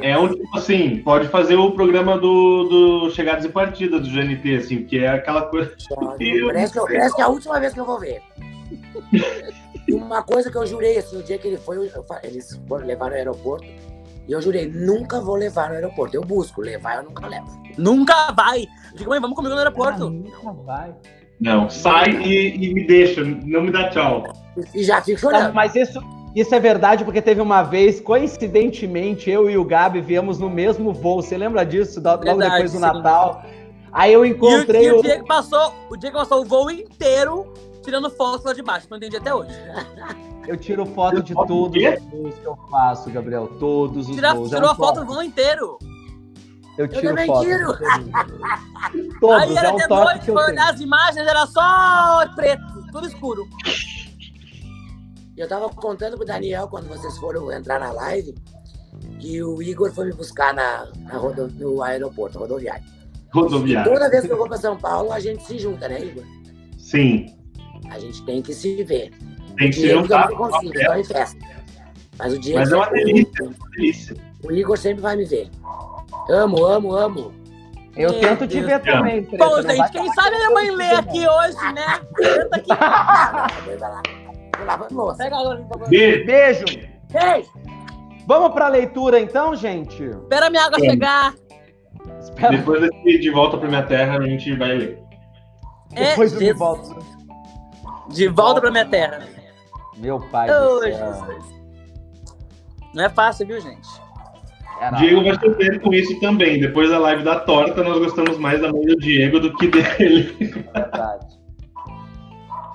É 0.00 0.16
um 0.18 0.28
tipo 0.28 0.56
assim, 0.56 1.02
pode 1.02 1.28
fazer 1.28 1.56
o 1.56 1.70
programa 1.72 2.16
do, 2.18 2.64
do 3.04 3.10
Chegadas 3.10 3.44
e 3.44 3.48
Partidas 3.50 4.00
do 4.00 4.08
GNT, 4.10 4.56
assim, 4.56 4.82
que 4.84 4.98
é 4.98 5.08
aquela 5.08 5.42
coisa. 5.42 5.74
Parece 6.46 6.72
que, 6.72 6.78
eu- 6.78 6.86
parece 6.86 7.14
que 7.14 7.20
é 7.20 7.24
a 7.24 7.28
última 7.28 7.60
vez 7.60 7.74
que 7.74 7.80
eu 7.80 7.84
vou 7.84 7.98
ver. 8.00 8.22
E 9.86 9.92
uma 9.92 10.22
coisa 10.22 10.50
que 10.50 10.56
eu 10.56 10.66
jurei, 10.66 10.96
assim, 10.96 11.18
o 11.18 11.22
dia 11.22 11.36
que 11.36 11.46
ele 11.46 11.58
foi, 11.58 11.76
eu 11.76 11.90
eles 12.22 12.58
foram 12.66 12.86
levar 12.86 13.10
no 13.10 13.16
aeroporto, 13.16 13.66
e 14.26 14.32
eu 14.32 14.40
jurei, 14.40 14.66
nunca 14.66 15.20
vou 15.20 15.36
levar 15.36 15.68
no 15.68 15.74
aeroporto. 15.74 16.16
Eu 16.16 16.22
busco, 16.22 16.62
levar 16.62 16.96
eu 16.96 17.02
nunca 17.02 17.26
levo. 17.26 17.46
Nunca 17.76 18.32
vai. 18.32 18.64
Digo, 18.96 19.10
mãe, 19.10 19.20
vamos 19.20 19.36
comigo 19.36 19.52
no 19.54 19.58
aeroporto. 19.60 20.06
Ah, 20.06 20.10
nunca 20.10 20.52
vai. 20.62 20.94
Não, 21.38 21.68
sai 21.68 22.12
e, 22.22 22.54
e 22.64 22.72
me 22.72 22.86
deixa, 22.86 23.22
não 23.22 23.60
me 23.60 23.70
dá 23.70 23.90
tchau. 23.90 24.24
E 24.74 24.82
já 24.82 25.02
fico 25.02 25.20
Não, 25.22 25.30
chorando. 25.32 25.52
mas 25.54 25.74
isso, 25.76 26.00
isso 26.34 26.54
é 26.54 26.60
verdade, 26.60 27.04
porque 27.04 27.22
teve 27.22 27.40
uma 27.40 27.62
vez, 27.62 28.00
coincidentemente, 28.00 29.30
eu 29.30 29.48
e 29.48 29.56
o 29.56 29.64
Gabi 29.64 30.00
viemos 30.00 30.38
no 30.38 30.50
mesmo 30.50 30.92
voo. 30.92 31.22
Você 31.22 31.36
lembra 31.36 31.64
disso? 31.64 32.00
Logo 32.02 32.24
Verdade, 32.24 32.50
depois 32.50 32.72
do 32.72 32.78
sim. 32.78 32.82
Natal. 32.82 33.42
Aí 33.92 34.12
eu 34.12 34.26
E 34.26 34.32
o, 34.32 34.34
encontrei 34.34 34.86
e 34.88 34.92
o. 34.92 34.98
o 34.98 35.02
dia 35.02 35.18
que 35.20 35.26
passou, 35.26 35.72
o 35.88 35.96
dia 35.96 36.10
que 36.10 36.16
passou 36.16 36.40
o 36.42 36.44
voo 36.44 36.70
inteiro 36.70 37.52
tirando 37.84 38.10
foto 38.10 38.46
lá 38.46 38.52
de 38.52 38.62
baixo. 38.62 38.86
Não 38.90 38.96
entendi 38.96 39.16
até 39.16 39.32
hoje. 39.32 39.52
Eu 40.48 40.56
tiro 40.56 40.84
foto 40.84 41.22
de 41.22 41.32
Foto 41.32 41.46
todos 41.46 41.82
os 41.82 42.02
voos 42.10 42.34
que 42.34 42.44
eu 42.44 42.58
faço, 42.70 43.10
Gabriel. 43.10 43.46
Todos 43.60 44.08
os 44.08 44.14
Tira, 44.14 44.34
voos. 44.34 44.52
É 44.52 44.56
tirou 44.56 44.68
um 44.68 44.72
a 44.72 44.74
foto 44.74 45.00
do 45.00 45.06
voo 45.06 45.22
inteiro. 45.22 45.78
Eu 46.76 46.88
tiro 46.88 47.08
também 47.08 47.26
foto. 47.26 47.44
tiro. 47.44 47.72
Todos, 49.20 49.42
Aí 49.42 49.56
era 49.56 49.68
é 49.68 49.72
um 49.72 49.76
de 49.76 49.88
noite, 49.88 50.28
eu 50.28 50.34
foi 50.34 50.44
olhar 50.50 50.70
as 50.72 50.80
imagens, 50.80 51.26
era 51.26 51.46
só 51.46 52.26
preto, 52.34 52.62
tudo 52.90 53.06
escuro. 53.06 53.46
Eu 55.36 55.48
tava 55.48 55.68
contando 55.68 56.16
pro 56.16 56.24
Daniel, 56.26 56.68
quando 56.68 56.86
vocês 56.88 57.16
foram 57.18 57.50
entrar 57.50 57.80
na 57.80 57.90
live, 57.92 58.34
que 59.18 59.42
o 59.42 59.60
Igor 59.62 59.92
foi 59.92 60.06
me 60.06 60.12
buscar 60.12 60.54
na, 60.54 60.86
na 61.00 61.14
rodo- 61.18 61.48
no 61.58 61.82
aeroporto, 61.82 62.38
rodoviário. 62.38 62.84
Rodoviário. 63.32 63.92
Toda 63.92 64.08
vez 64.08 64.24
que 64.24 64.32
eu 64.32 64.36
vou 64.36 64.46
pra 64.46 64.56
São 64.58 64.76
Paulo, 64.76 65.12
a 65.12 65.18
gente 65.18 65.42
se 65.42 65.58
junta, 65.58 65.88
né, 65.88 66.00
Igor? 66.00 66.22
Sim. 66.78 67.34
A 67.90 67.98
gente 67.98 68.22
tem 68.24 68.40
que 68.40 68.54
se 68.54 68.82
ver. 68.84 69.12
Tem 69.58 69.70
que 69.70 69.92
um 69.94 70.06
que 70.06 70.12
eu 70.12 70.18
não 70.18 70.36
consigo, 70.36 70.72
só 70.84 70.96
em 70.96 71.04
festa. 71.04 71.38
Mas 72.16 72.32
o 72.32 72.38
Diego 72.38 72.60
Mas 72.60 72.70
é 72.72 72.76
uma 72.76 72.90
delícia, 72.90 73.32
é 73.40 73.42
uma 73.42 73.70
delícia. 73.76 74.16
o 74.44 74.52
Igor 74.52 74.78
sempre 74.78 75.02
vai 75.02 75.16
me 75.16 75.24
ver. 75.24 75.50
Amo, 76.30 76.64
amo, 76.64 76.94
amo. 76.94 77.32
Eu 77.96 78.10
Meu 78.10 78.20
tento 78.20 78.46
te 78.46 78.54
Deus. 78.60 78.66
ver 78.66 78.80
também, 78.82 79.24
Pô, 79.24 79.62
gente, 79.62 79.90
quem 79.92 80.12
sabe 80.14 80.34
a 80.34 80.38
minha 80.38 80.50
mãe 80.50 80.70
lê 80.70 80.90
aqui 80.90 81.26
hoje, 81.28 81.72
né? 81.72 82.00
Senta 82.16 82.56
aqui. 82.56 82.70
Lavando 84.64 84.94
louça. 84.94 85.28
Beijo. 85.88 86.24
Beijo. 86.24 86.64
Ei! 87.14 87.44
Vamos 88.26 88.52
pra 88.52 88.68
leitura 88.68 89.20
então, 89.20 89.54
gente? 89.54 90.02
Espera 90.02 90.46
a 90.46 90.50
minha 90.50 90.64
água 90.64 90.78
Vamos. 90.78 90.92
chegar. 90.92 91.34
Espera, 92.20 92.56
Depois 92.56 92.80
desse 92.80 93.18
De 93.18 93.30
Volta 93.30 93.56
pra 93.58 93.68
Minha 93.68 93.82
Terra, 93.82 94.18
a 94.18 94.22
gente 94.26 94.54
vai 94.56 94.74
ler. 94.74 94.98
É, 95.94 96.10
depois 96.10 96.32
Jesus. 96.32 96.58
volto. 96.58 96.96
De 98.10 98.28
volta 98.28 98.60
pra 98.60 98.70
minha 98.70 98.84
terra. 98.84 99.20
Meu 99.96 100.20
pai 100.20 100.48
céu. 100.48 100.82
Jesus. 100.82 101.54
Não 102.94 103.04
é 103.04 103.08
fácil, 103.08 103.46
viu, 103.46 103.60
gente? 103.60 103.88
Era- 104.80 104.96
Diego 104.96 105.22
vai 105.22 105.34
sofrer 105.38 105.80
com 105.80 105.94
isso 105.94 106.18
também. 106.20 106.60
Depois 106.60 106.90
da 106.90 106.98
live 106.98 107.22
da 107.22 107.40
torta, 107.40 107.82
nós 107.82 107.98
gostamos 107.98 108.36
mais 108.38 108.60
da 108.60 108.72
mãe 108.72 108.82
do 108.82 108.96
Diego 108.96 109.38
do 109.40 109.54
que 109.56 109.68
dele. 109.68 110.32
Verdade. 110.74 111.33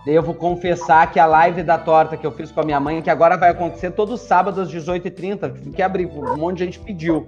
Devo 0.05 0.33
confessar 0.33 1.11
que 1.11 1.19
a 1.19 1.25
live 1.25 1.61
da 1.61 1.77
torta 1.77 2.15
que 2.15 2.25
eu 2.25 2.31
fiz 2.31 2.51
com 2.51 2.61
a 2.61 2.63
minha 2.63 2.79
mãe, 2.79 3.01
que 3.01 3.09
agora 3.09 3.37
vai 3.37 3.49
acontecer 3.49 3.91
todo 3.91 4.17
sábado 4.17 4.61
às 4.61 4.71
18h30, 4.71 5.73
que 5.73 5.81
abrir, 5.81 6.05
um 6.07 6.37
monte 6.37 6.57
de 6.57 6.65
gente 6.65 6.79
pediu. 6.79 7.27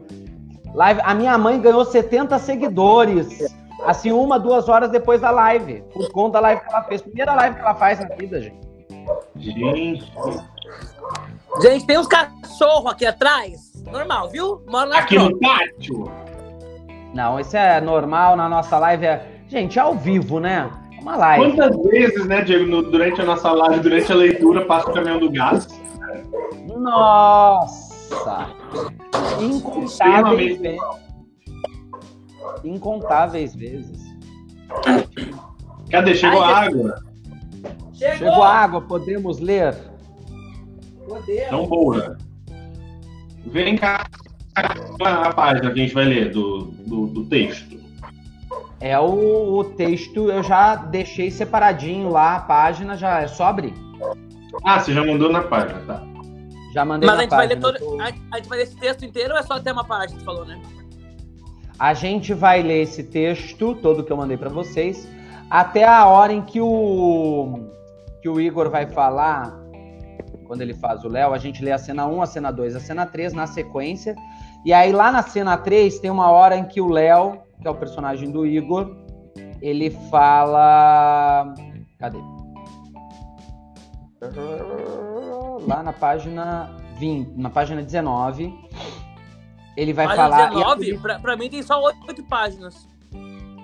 Live, 0.74 1.02
a 1.04 1.14
minha 1.14 1.38
mãe 1.38 1.60
ganhou 1.60 1.84
70 1.84 2.40
seguidores. 2.40 3.54
Assim, 3.86 4.12
uma, 4.12 4.40
duas 4.40 4.70
horas 4.70 4.90
depois 4.90 5.20
da 5.20 5.32
live. 5.32 5.84
Por 5.94 6.10
conta 6.12 6.34
da 6.34 6.40
live 6.42 6.62
que 6.62 6.70
ela 6.70 6.84
fez. 6.84 7.02
Primeira 7.02 7.34
live 7.34 7.56
que 7.56 7.62
ela 7.62 7.76
faz 7.76 8.00
na 8.00 8.16
vida, 8.16 8.42
gente. 8.42 8.72
Gente, 9.36 10.06
Gente, 11.60 11.86
tem 11.86 11.98
uns 11.98 12.08
cachorros 12.08 12.92
aqui 12.92 13.06
atrás. 13.06 13.74
Normal, 13.92 14.30
viu? 14.30 14.64
Mora 14.70 14.90
na 14.90 15.00
aqui 15.00 15.18
no 15.18 15.38
pátio. 15.38 16.10
Não, 17.14 17.40
isso 17.40 17.58
é 17.58 17.82
normal 17.82 18.36
na 18.38 18.48
nossa 18.48 18.78
live. 18.80 19.06
É... 19.06 19.28
Gente, 19.48 19.78
é 19.78 19.82
ao 19.82 19.96
vivo, 19.96 20.40
né? 20.40 20.72
Uma 21.02 21.16
live. 21.18 21.56
Quantas 21.56 21.84
vezes, 21.84 22.26
né, 22.26 22.42
Diego, 22.44 22.66
no- 22.70 22.84
durante 22.84 23.20
a 23.22 23.26
nossa 23.26 23.52
live, 23.52 23.80
durante 23.82 24.12
a 24.12 24.16
leitura, 24.16 24.66
passa 24.66 24.90
o 24.90 24.94
caminhão 24.94 25.20
do 25.20 25.32
gás? 25.32 25.68
Nossa! 26.78 28.50
Incontáveis 29.42 30.60
vezes. 30.60 30.82
Incontáveis 32.64 33.56
vezes. 33.56 34.02
Cadê? 35.90 36.14
Chegou 36.16 36.42
Ai, 36.44 36.54
a 36.54 36.58
água? 36.68 37.04
Chegou! 37.94 38.18
Chegou 38.18 38.44
a 38.44 38.50
água, 38.50 38.82
podemos 38.82 39.40
ler? 39.40 39.76
Poder. 41.08 41.50
Tão 41.50 41.66
boa. 41.68 42.18
Vem 43.48 43.76
cá 43.76 44.06
a 44.56 45.34
página 45.34 45.72
que 45.72 45.80
a 45.80 45.84
gente 45.84 45.94
vai 45.94 46.06
ler 46.06 46.32
do, 46.32 46.66
do, 46.86 47.08
do 47.08 47.26
texto. 47.26 47.71
É 48.82 49.00
o, 49.00 49.60
o 49.60 49.64
texto, 49.64 50.30
eu 50.32 50.42
já 50.42 50.76
deixei 50.76 51.30
separadinho 51.30 52.10
lá, 52.10 52.38
a 52.38 52.40
página 52.40 52.98
já 52.98 53.22
é 53.22 53.28
só 53.28 53.46
abrir. 53.46 53.74
Ah, 54.66 54.80
você 54.80 54.92
já 54.94 55.06
mandou 55.06 55.32
na 55.32 55.44
página, 55.44 55.80
tá? 55.86 56.04
Já 56.74 56.84
mandei 56.84 57.08
Mas 57.08 57.14
a 57.14 57.18
na 57.18 57.22
gente, 57.24 57.30
vai 57.30 57.48
página. 57.48 57.70
ler 57.70 57.80
todo, 57.80 58.02
a, 58.02 58.06
a 58.06 58.38
gente 58.38 58.50
vai 58.50 58.58
ler 58.58 58.64
esse 58.64 58.76
texto 58.78 59.06
inteiro 59.06 59.34
ou 59.34 59.40
é 59.40 59.44
só 59.44 59.54
até 59.54 59.72
uma 59.72 59.84
parte 59.84 60.14
que 60.14 60.20
você 60.20 60.26
falou, 60.26 60.46
né? 60.46 60.60
A 61.78 61.94
gente 61.94 62.34
vai 62.34 62.62
ler 62.62 62.82
esse 62.82 63.04
texto, 63.04 63.76
todo 63.76 64.04
que 64.04 64.12
eu 64.12 64.18
mandei 64.18 64.38
pra 64.38 64.50
vocês, 64.50 65.08
até 65.50 65.84
a 65.84 66.06
hora 66.08 66.34
em 66.34 66.42
que 66.42 66.60
o 66.62 67.70
que 68.22 68.30
o 68.30 68.40
Igor 68.40 68.70
vai 68.70 68.86
falar, 68.86 69.60
quando 70.46 70.62
ele 70.62 70.74
faz 70.74 71.04
o 71.04 71.10
Léo, 71.10 71.34
a 71.34 71.38
gente 71.38 71.64
lê 71.64 71.72
a 71.72 71.78
cena 71.78 72.06
1, 72.06 72.22
a 72.22 72.26
cena 72.26 72.52
2, 72.52 72.76
a 72.76 72.80
cena 72.80 73.06
3 73.06 73.34
na 73.34 73.48
sequência. 73.48 74.16
E 74.64 74.72
aí 74.72 74.92
lá 74.92 75.12
na 75.12 75.24
cena 75.24 75.58
3 75.58 76.00
tem 76.00 76.12
uma 76.12 76.30
hora 76.30 76.56
em 76.56 76.66
que 76.66 76.80
o 76.80 76.88
Léo, 76.88 77.40
que 77.62 77.68
é 77.68 77.72
o 77.72 77.76
personagem 77.76 78.32
do 78.32 78.46
Igor, 78.46 78.96
ele 79.62 79.92
fala, 80.10 81.54
cadê? 82.00 82.18
Lá 85.68 85.84
na 85.84 85.94
página 85.94 86.70
20, 86.98 87.38
na 87.38 87.50
página 87.50 87.82
19, 87.84 88.54
ele 89.78 89.94
vai 89.94 90.08
Página 90.08 90.24
falar 90.24 90.50
19, 90.50 90.98
pra, 91.00 91.20
pra 91.20 91.38
mim 91.38 91.50
tem 91.50 91.62
só 91.62 91.82
oito 91.82 92.24
páginas. 92.24 92.88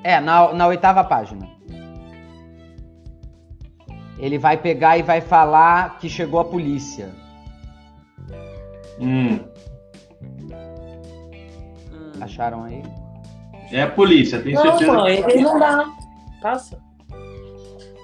é, 0.04 0.20
na, 0.20 0.54
na 0.54 0.68
oitava 0.68 1.04
página. 1.04 1.48
Ele 4.20 4.38
vai 4.40 4.58
pegar 4.58 4.98
e 4.98 5.04
vai 5.04 5.22
falar 5.22 5.98
que 6.00 6.10
chegou 6.10 6.40
a 6.40 6.46
polícia. 6.46 7.12
Hum, 9.00 9.40
Hum. 11.92 12.12
Acharam 12.20 12.64
aí? 12.64 12.82
É 13.72 13.82
a 13.84 13.88
polícia, 13.90 14.40
tem 14.42 14.54
Não, 14.54 14.62
certeza. 14.62 14.94
mãe, 14.94 15.24
ele 15.28 15.42
não 15.42 15.60
dá. 15.60 15.86
Passa. 16.42 16.80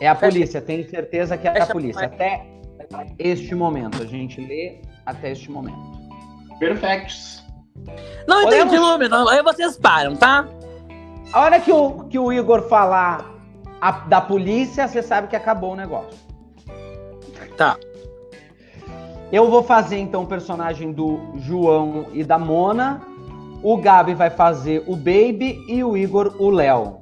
É 0.01 0.07
a 0.07 0.16
polícia, 0.16 0.61
tenho 0.61 0.88
certeza 0.89 1.38
que 1.38 1.47
é 1.47 1.61
a 1.61 1.66
polícia. 1.68 2.05
Até 2.05 2.45
este 3.18 3.55
momento. 3.55 4.01
A 4.01 4.05
gente 4.05 4.41
lê 4.41 4.82
até 5.05 5.32
este 5.32 5.49
momento. 5.49 5.78
Perfectos. 6.59 7.43
Não 8.28 8.43
Podemos- 8.43 8.74
entendi, 8.74 8.78
Lumino. 8.80 9.30
Aí 9.30 9.41
vocês 9.41 9.78
param, 9.78 10.16
tá? 10.16 10.47
A 11.32 11.41
hora 11.41 11.59
que 11.59 11.72
o, 11.72 12.03
que 12.05 12.20
o 12.20 12.32
Igor 12.32 12.68
falar 12.68 13.26
a- 13.82 13.91
da 13.91 14.22
polícia, 14.22 14.88
você 14.88 15.01
sabe 15.01 15.28
que 15.28 15.36
acabou 15.36 15.72
o 15.74 15.76
negócio. 15.76 16.20
Tá. 17.57 17.78
Eu 19.32 19.49
vou 19.49 19.64
fazer 19.64 19.97
então 19.97 20.24
o 20.24 20.28
personagem 20.28 20.91
do 20.91 21.20
João 21.38 22.07
e 22.14 22.24
da 22.24 22.38
Mona. 22.38 23.01
O 23.64 23.78
Gabi 23.78 24.14
vai 24.14 24.30
fazer 24.30 24.84
o 24.86 24.95
Baby 24.97 25.64
e 25.70 25.82
o 25.86 25.95
Igor 25.95 26.36
o 26.38 26.49
Léo. 26.49 26.99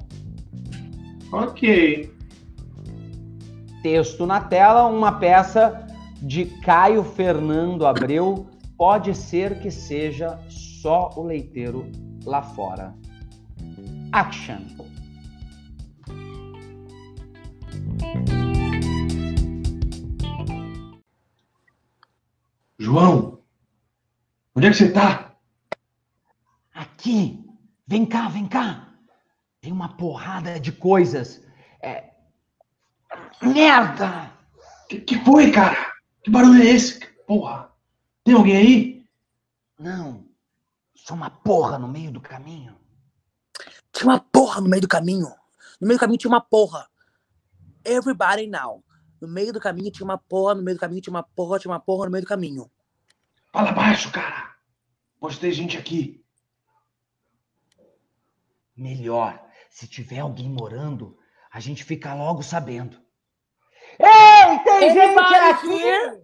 Ok. 1.34 2.14
Texto 3.82 4.28
na 4.28 4.40
tela, 4.42 4.86
uma 4.86 5.14
peça 5.14 5.88
de 6.22 6.46
Caio 6.46 7.04
Fernando 7.04 7.88
Abreu. 7.88 8.46
Pode 8.78 9.16
ser 9.16 9.60
que 9.60 9.72
seja 9.72 10.40
só 10.50 11.10
o 11.16 11.24
leiteiro 11.24 11.92
lá 12.24 12.44
fora. 12.44 12.94
Action. 14.12 14.60
João, 22.78 23.40
onde 24.56 24.68
é 24.68 24.70
que 24.70 24.76
você 24.76 24.92
tá? 24.92 25.31
Aqui, 27.02 27.44
vem 27.88 28.06
cá, 28.06 28.30
vem 28.30 28.48
cá. 28.48 28.94
Tem 29.60 29.72
uma 29.72 29.98
porrada 29.98 30.60
de 30.60 30.72
coisas. 30.72 31.44
É... 31.82 32.12
Merda! 33.42 34.32
Que, 34.88 35.02
que 35.02 35.26
foi, 35.26 35.52
cara? 35.52 35.96
Que 36.24 36.30
barulho 36.30 36.62
é 36.62 36.66
esse? 36.68 37.00
Porra. 37.26 37.72
Tem 38.24 38.36
alguém 38.36 38.56
aí? 38.56 39.06
Não, 39.80 40.28
Só 40.96 41.16
uma 41.16 41.32
porra 41.32 41.80
no 41.80 41.88
meio 41.88 42.12
do 42.12 42.22
caminho. 42.22 42.78
Tinha 43.92 44.12
uma 44.12 44.20
porra 44.20 44.62
no 44.62 44.70
meio 44.70 44.84
do 44.84 44.88
caminho. 44.88 45.34
No 45.80 45.88
meio 45.88 45.98
do 45.98 46.02
caminho 46.02 46.20
tinha 46.20 46.30
uma 46.32 46.40
porra. 46.42 46.88
Everybody 47.84 48.46
now. 48.46 48.84
No 49.20 49.28
meio 49.28 49.52
do 49.52 49.60
caminho 49.60 49.90
tinha 49.90 50.06
uma 50.06 50.20
porra, 50.20 50.54
no 50.54 50.62
meio 50.62 50.78
do 50.78 50.80
caminho 50.80 51.02
tinha 51.02 51.14
uma 51.16 51.24
porra, 51.24 51.58
tinha 51.58 51.72
uma 51.72 51.80
porra 51.80 52.06
no 52.06 52.12
meio 52.12 52.24
do 52.24 52.28
caminho. 52.28 52.70
Fala 53.52 53.72
baixo, 53.72 54.12
cara. 54.12 54.52
Pode 55.20 55.40
ter 55.40 55.52
gente 55.52 55.76
aqui. 55.80 56.22
Melhor, 58.76 59.44
se 59.70 59.88
tiver 59.88 60.20
alguém 60.20 60.50
morando, 60.50 61.18
a 61.52 61.60
gente 61.60 61.84
fica 61.84 62.14
logo 62.14 62.42
sabendo. 62.42 62.98
Ei, 64.00 64.60
tem 64.64 64.94
gente 64.94 65.00
Anybody 65.00 65.36
aqui! 65.36 65.68
here? 65.84 66.22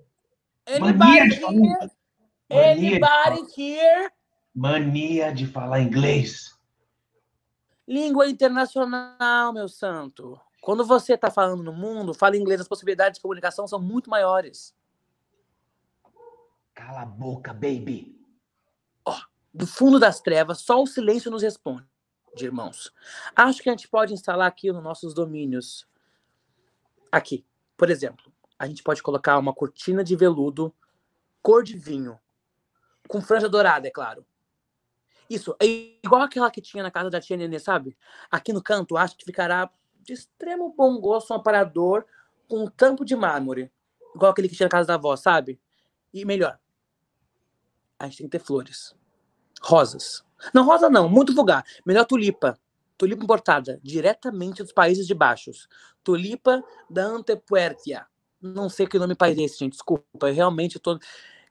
Mania 0.80 1.24
Anybody 1.24 1.30
de 1.30 1.40
falar- 1.40 1.54
here? 1.54 1.92
Mania 2.50 2.76
de 2.76 2.88
Anybody 2.88 3.62
here? 3.62 4.12
Mania 4.56 5.34
de 5.34 5.48
falar 5.48 5.82
inglês. 5.82 6.58
Língua 7.88 8.28
internacional, 8.28 9.54
meu 9.54 9.68
santo. 9.70 10.40
Quando 10.62 10.86
você 10.86 11.14
está 11.14 11.30
falando 11.32 11.64
no 11.64 11.72
mundo, 11.72 12.14
fala 12.14 12.36
inglês, 12.36 12.60
as 12.60 12.68
possibilidades 12.68 13.18
de 13.18 13.22
comunicação 13.22 13.68
são 13.68 13.80
muito 13.80 14.10
maiores. 14.10 14.76
Cala 16.74 17.02
a 17.02 17.06
boca, 17.06 17.54
baby. 17.54 18.16
Do 19.54 19.66
fundo 19.66 20.00
das 20.00 20.20
trevas, 20.20 20.60
só 20.60 20.82
o 20.84 20.86
silêncio 20.88 21.32
nos 21.32 21.42
responde, 21.42 21.84
irmãos. 22.36 22.94
Acho 23.36 23.62
que 23.62 23.70
a 23.70 23.72
gente 23.72 23.88
pode 23.88 24.14
instalar 24.14 24.48
aqui 24.48 24.72
nos 24.72 24.84
nossos 24.84 25.14
domínios. 25.14 25.88
Aqui, 27.12 27.46
por 27.76 27.90
exemplo, 27.90 28.32
a 28.60 28.68
gente 28.68 28.84
pode 28.84 29.02
colocar 29.02 29.38
uma 29.38 29.54
cortina 29.54 30.04
de 30.04 30.16
veludo 30.16 30.74
cor 31.42 31.64
de 31.64 31.78
vinho, 31.78 32.20
com 33.08 33.22
franja 33.22 33.48
dourada, 33.48 33.88
é 33.88 33.92
claro. 33.92 34.26
Isso, 35.30 35.56
é 35.62 35.66
igual 36.04 36.22
aquela 36.22 36.52
que 36.52 36.62
tinha 36.62 36.84
na 36.84 36.92
casa 36.92 37.10
da 37.10 37.22
tia 37.22 37.38
Nenê, 37.38 37.58
sabe? 37.58 37.98
Aqui 38.30 38.52
no 38.52 38.62
canto, 38.62 38.98
acho 38.98 39.16
que 39.16 39.24
ficará 39.24 39.70
de 40.02 40.14
extremo 40.14 40.74
bom 40.76 41.00
gosto 41.00 41.34
um 41.34 41.38
aparador 41.38 42.06
com 42.50 42.64
um 42.64 42.68
tampo 42.68 43.06
de 43.06 43.16
mármore, 43.16 43.72
igual 44.14 44.32
aquele 44.32 44.50
que 44.50 44.56
tinha 44.56 44.66
na 44.66 44.72
casa 44.72 44.88
da 44.88 44.96
avó, 44.96 45.16
sabe? 45.16 45.60
E 46.14 46.26
melhor, 46.26 46.60
a 48.00 48.06
gente 48.06 48.18
tem 48.18 48.28
que 48.28 48.38
ter 48.38 48.44
flores. 48.44 48.94
Rosas. 49.62 50.24
Não, 50.54 50.66
rosa 50.66 50.90
não, 50.90 51.10
muito 51.10 51.34
vulgar. 51.34 51.64
Melhor 51.86 52.06
tulipa. 52.06 52.58
Tulipa 52.98 53.24
importada, 53.24 53.80
diretamente 53.84 54.64
dos 54.64 54.72
Países 54.72 55.06
de 55.06 55.14
Baixos. 55.14 55.68
Tulipa 56.04 56.64
da 56.90 57.04
Antepuertia. 57.04 58.08
Não 58.42 58.70
sei 58.70 58.88
que 58.88 58.98
nome 58.98 59.16
país 59.16 59.38
é 59.38 59.44
esse, 59.44 59.60
gente. 59.60 59.74
Desculpa, 59.74 60.30
eu 60.30 60.34
realmente 60.34 60.80
tô. 60.80 61.00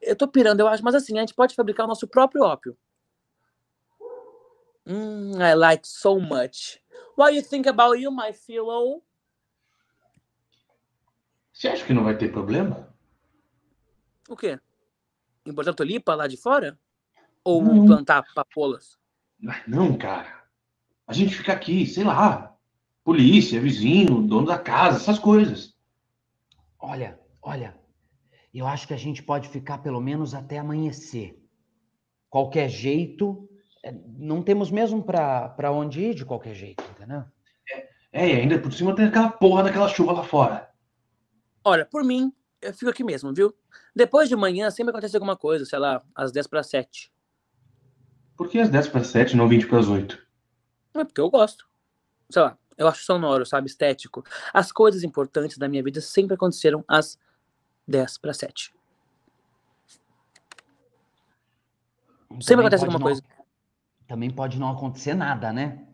Eu 0.01 0.17
tô 0.17 0.29
pirando, 0.29 0.61
eu 0.61 0.69
acho, 0.69 0.83
mas 0.85 0.95
assim, 0.95 1.17
a 1.17 1.21
gente 1.21 1.35
pode 1.35 1.55
fabricar 1.55 1.87
o 1.87 1.89
nosso 1.89 2.07
próprio 2.07 2.43
ópio. 2.43 2.77
Hum, 4.87 5.33
I 5.41 5.55
like 5.55 5.87
so 5.87 6.21
much. 6.21 6.81
What 7.17 7.35
you 7.35 7.43
think 7.43 7.69
about 7.69 8.01
you, 8.01 8.11
my 8.13 8.33
fellow? 8.33 9.03
Você 11.53 11.69
acha 11.69 11.85
que 11.85 11.95
não 11.95 12.05
vai 12.05 12.17
ter 12.17 12.31
problema? 12.31 12.95
O 14.29 14.37
quê? 14.37 14.61
Importar 15.45 15.75
tulipa 15.75 16.15
lá 16.15 16.27
de 16.27 16.37
fora? 16.37 16.79
Ou 17.47 17.63
Não. 17.63 17.87
plantar 17.87 18.25
papolas? 18.35 18.99
Não, 19.69 19.97
cara. 19.97 20.43
A 21.07 21.13
gente 21.13 21.33
fica 21.37 21.53
aqui, 21.53 21.87
sei 21.87 22.03
lá. 22.03 22.57
Polícia, 23.05 23.61
vizinho, 23.61 24.23
dono 24.23 24.49
da 24.49 24.59
casa, 24.59 24.97
essas 24.97 25.17
coisas. 25.17 25.77
Olha, 26.77 27.21
olha. 27.41 27.79
Eu 28.53 28.67
acho 28.67 28.89
que 28.89 28.95
a 28.95 28.97
gente 28.97 29.23
pode 29.23 29.49
ficar 29.49 29.79
pelo 29.79 30.01
menos 30.01 30.35
até 30.35 30.59
amanhecer. 30.59 31.41
Qualquer 32.29 32.69
jeito, 32.69 33.49
é, 33.85 33.93
não 34.19 34.43
temos 34.43 34.69
mesmo 34.69 35.05
pra 35.05 35.51
pra 35.51 35.71
onde 35.71 36.01
ir 36.01 36.15
de 36.17 36.25
qualquer 36.25 36.55
jeito, 36.55 36.83
entendeu? 36.91 37.23
É, 38.13 38.29
e 38.29 38.41
ainda 38.41 38.59
por 38.59 38.73
cima 38.73 38.93
tem 38.93 39.05
aquela 39.05 39.31
porra 39.31 39.63
daquela 39.63 39.89
chuva 39.89 40.11
lá 40.11 40.25
fora. 40.25 40.69
Olha, 41.63 41.87
por 41.87 42.03
mim, 42.03 42.33
eu 42.61 42.75
fico 42.75 42.91
aqui 42.91 43.05
mesmo, 43.05 43.33
viu? 43.33 43.55
Depois 43.95 44.29
de 44.29 44.35
manhã 44.35 44.69
sempre 44.69 44.91
acontece 44.91 45.15
alguma 45.15 45.37
coisa, 45.37 45.65
sei 45.65 45.79
lá, 45.79 46.03
às 46.13 46.33
10 46.33 46.49
para 46.49 46.65
7. 46.65 47.15
Por 48.37 48.49
que 48.49 48.59
às 48.59 48.69
10 48.69 48.89
para 48.89 49.03
7 49.05 49.33
e 49.33 49.37
não 49.37 49.49
20 49.49 49.67
para 49.67 49.79
as 49.79 49.89
8? 49.89 50.19
Não 50.95 51.03
é 51.03 51.05
porque 51.05 51.21
eu 51.21 51.31
gosto. 51.31 51.67
Sei 52.31 52.43
lá, 52.43 52.57
eu 52.77 52.87
acho 52.89 53.05
sonoro, 53.05 53.47
sabe? 53.47 53.67
Estético. 53.69 54.25
As 54.53 54.71
coisas 54.73 55.03
importantes 55.03 55.57
da 55.59 55.69
minha 55.69 55.83
vida 55.83 56.01
sempre 56.01 56.35
aconteceram 56.35 56.85
às 56.87 57.19
10 57.87 58.19
para 58.19 58.35
7. 58.35 58.75
Sempre 62.29 62.47
Também 62.47 62.67
acontece 62.67 62.85
pode 62.85 62.95
alguma 62.95 62.99
não- 62.99 63.07
coisa. 63.07 63.23
Também 64.07 64.31
pode 64.31 64.59
não 64.59 64.71
acontecer 64.71 65.15
nada, 65.15 65.53
né? 65.53 65.87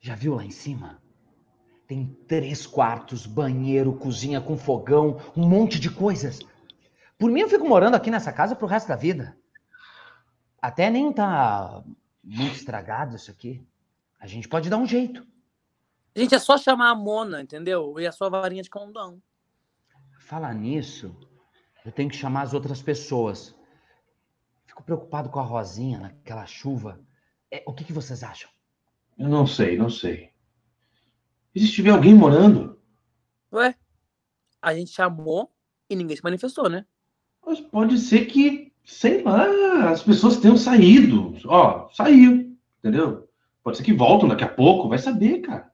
Já 0.00 0.14
viu 0.14 0.34
lá 0.34 0.44
em 0.44 0.50
cima? 0.50 1.00
Tem 1.86 2.06
três 2.26 2.66
quartos, 2.66 3.26
banheiro, 3.26 3.92
cozinha 3.94 4.40
com 4.40 4.56
fogão, 4.56 5.18
um 5.36 5.46
monte 5.48 5.78
de 5.78 5.90
coisas. 5.90 6.40
Por 7.18 7.30
mim, 7.30 7.40
eu 7.40 7.48
fico 7.48 7.66
morando 7.68 7.94
aqui 7.94 8.10
nessa 8.10 8.32
casa 8.32 8.56
pro 8.56 8.66
resto 8.66 8.88
da 8.88 8.96
vida. 8.96 9.36
Até 10.62 10.88
nem 10.88 11.12
tá 11.12 11.82
muito 12.22 12.54
estragado 12.54 13.16
isso 13.16 13.30
aqui. 13.30 13.66
A 14.20 14.28
gente 14.28 14.48
pode 14.48 14.70
dar 14.70 14.76
um 14.76 14.86
jeito. 14.86 15.26
Gente, 16.14 16.34
é 16.36 16.38
só 16.38 16.56
chamar 16.56 16.90
a 16.90 16.94
Mona, 16.94 17.42
entendeu? 17.42 17.98
E 17.98 18.06
a 18.06 18.12
sua 18.12 18.30
varinha 18.30 18.62
de 18.62 18.70
condão. 18.70 19.20
Falar 20.20 20.54
nisso, 20.54 21.14
eu 21.84 21.90
tenho 21.90 22.08
que 22.08 22.16
chamar 22.16 22.42
as 22.42 22.54
outras 22.54 22.80
pessoas. 22.80 23.54
Fico 24.64 24.84
preocupado 24.84 25.28
com 25.28 25.40
a 25.40 25.42
Rosinha 25.42 25.98
naquela 25.98 26.46
chuva. 26.46 27.00
É, 27.50 27.64
o 27.66 27.72
que, 27.72 27.84
que 27.84 27.92
vocês 27.92 28.22
acham? 28.22 28.48
Eu 29.18 29.28
não 29.28 29.46
sei, 29.46 29.76
não 29.76 29.90
sei. 29.90 30.30
E 31.54 31.60
se 31.60 31.72
tiver 31.72 31.90
alguém 31.90 32.14
morando? 32.14 32.80
Ué, 33.52 33.74
a 34.60 34.74
gente 34.74 34.90
chamou 34.90 35.52
e 35.90 35.96
ninguém 35.96 36.16
se 36.16 36.22
manifestou, 36.22 36.70
né? 36.70 36.86
Mas 37.44 37.60
pode 37.60 37.98
ser 37.98 38.26
que, 38.26 38.71
sei 38.84 39.22
lá, 39.22 39.90
as 39.90 40.02
pessoas 40.02 40.38
tenham 40.38 40.56
saído. 40.56 41.36
Ó, 41.46 41.88
saiu, 41.90 42.56
entendeu? 42.78 43.28
Pode 43.62 43.76
ser 43.76 43.84
que 43.84 43.92
voltam 43.92 44.28
daqui 44.28 44.44
a 44.44 44.48
pouco, 44.48 44.88
vai 44.88 44.98
saber, 44.98 45.40
cara. 45.40 45.72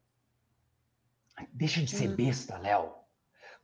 Deixa 1.53 1.81
de 1.81 1.91
ser 1.91 2.15
besta, 2.15 2.59
Léo. 2.59 2.93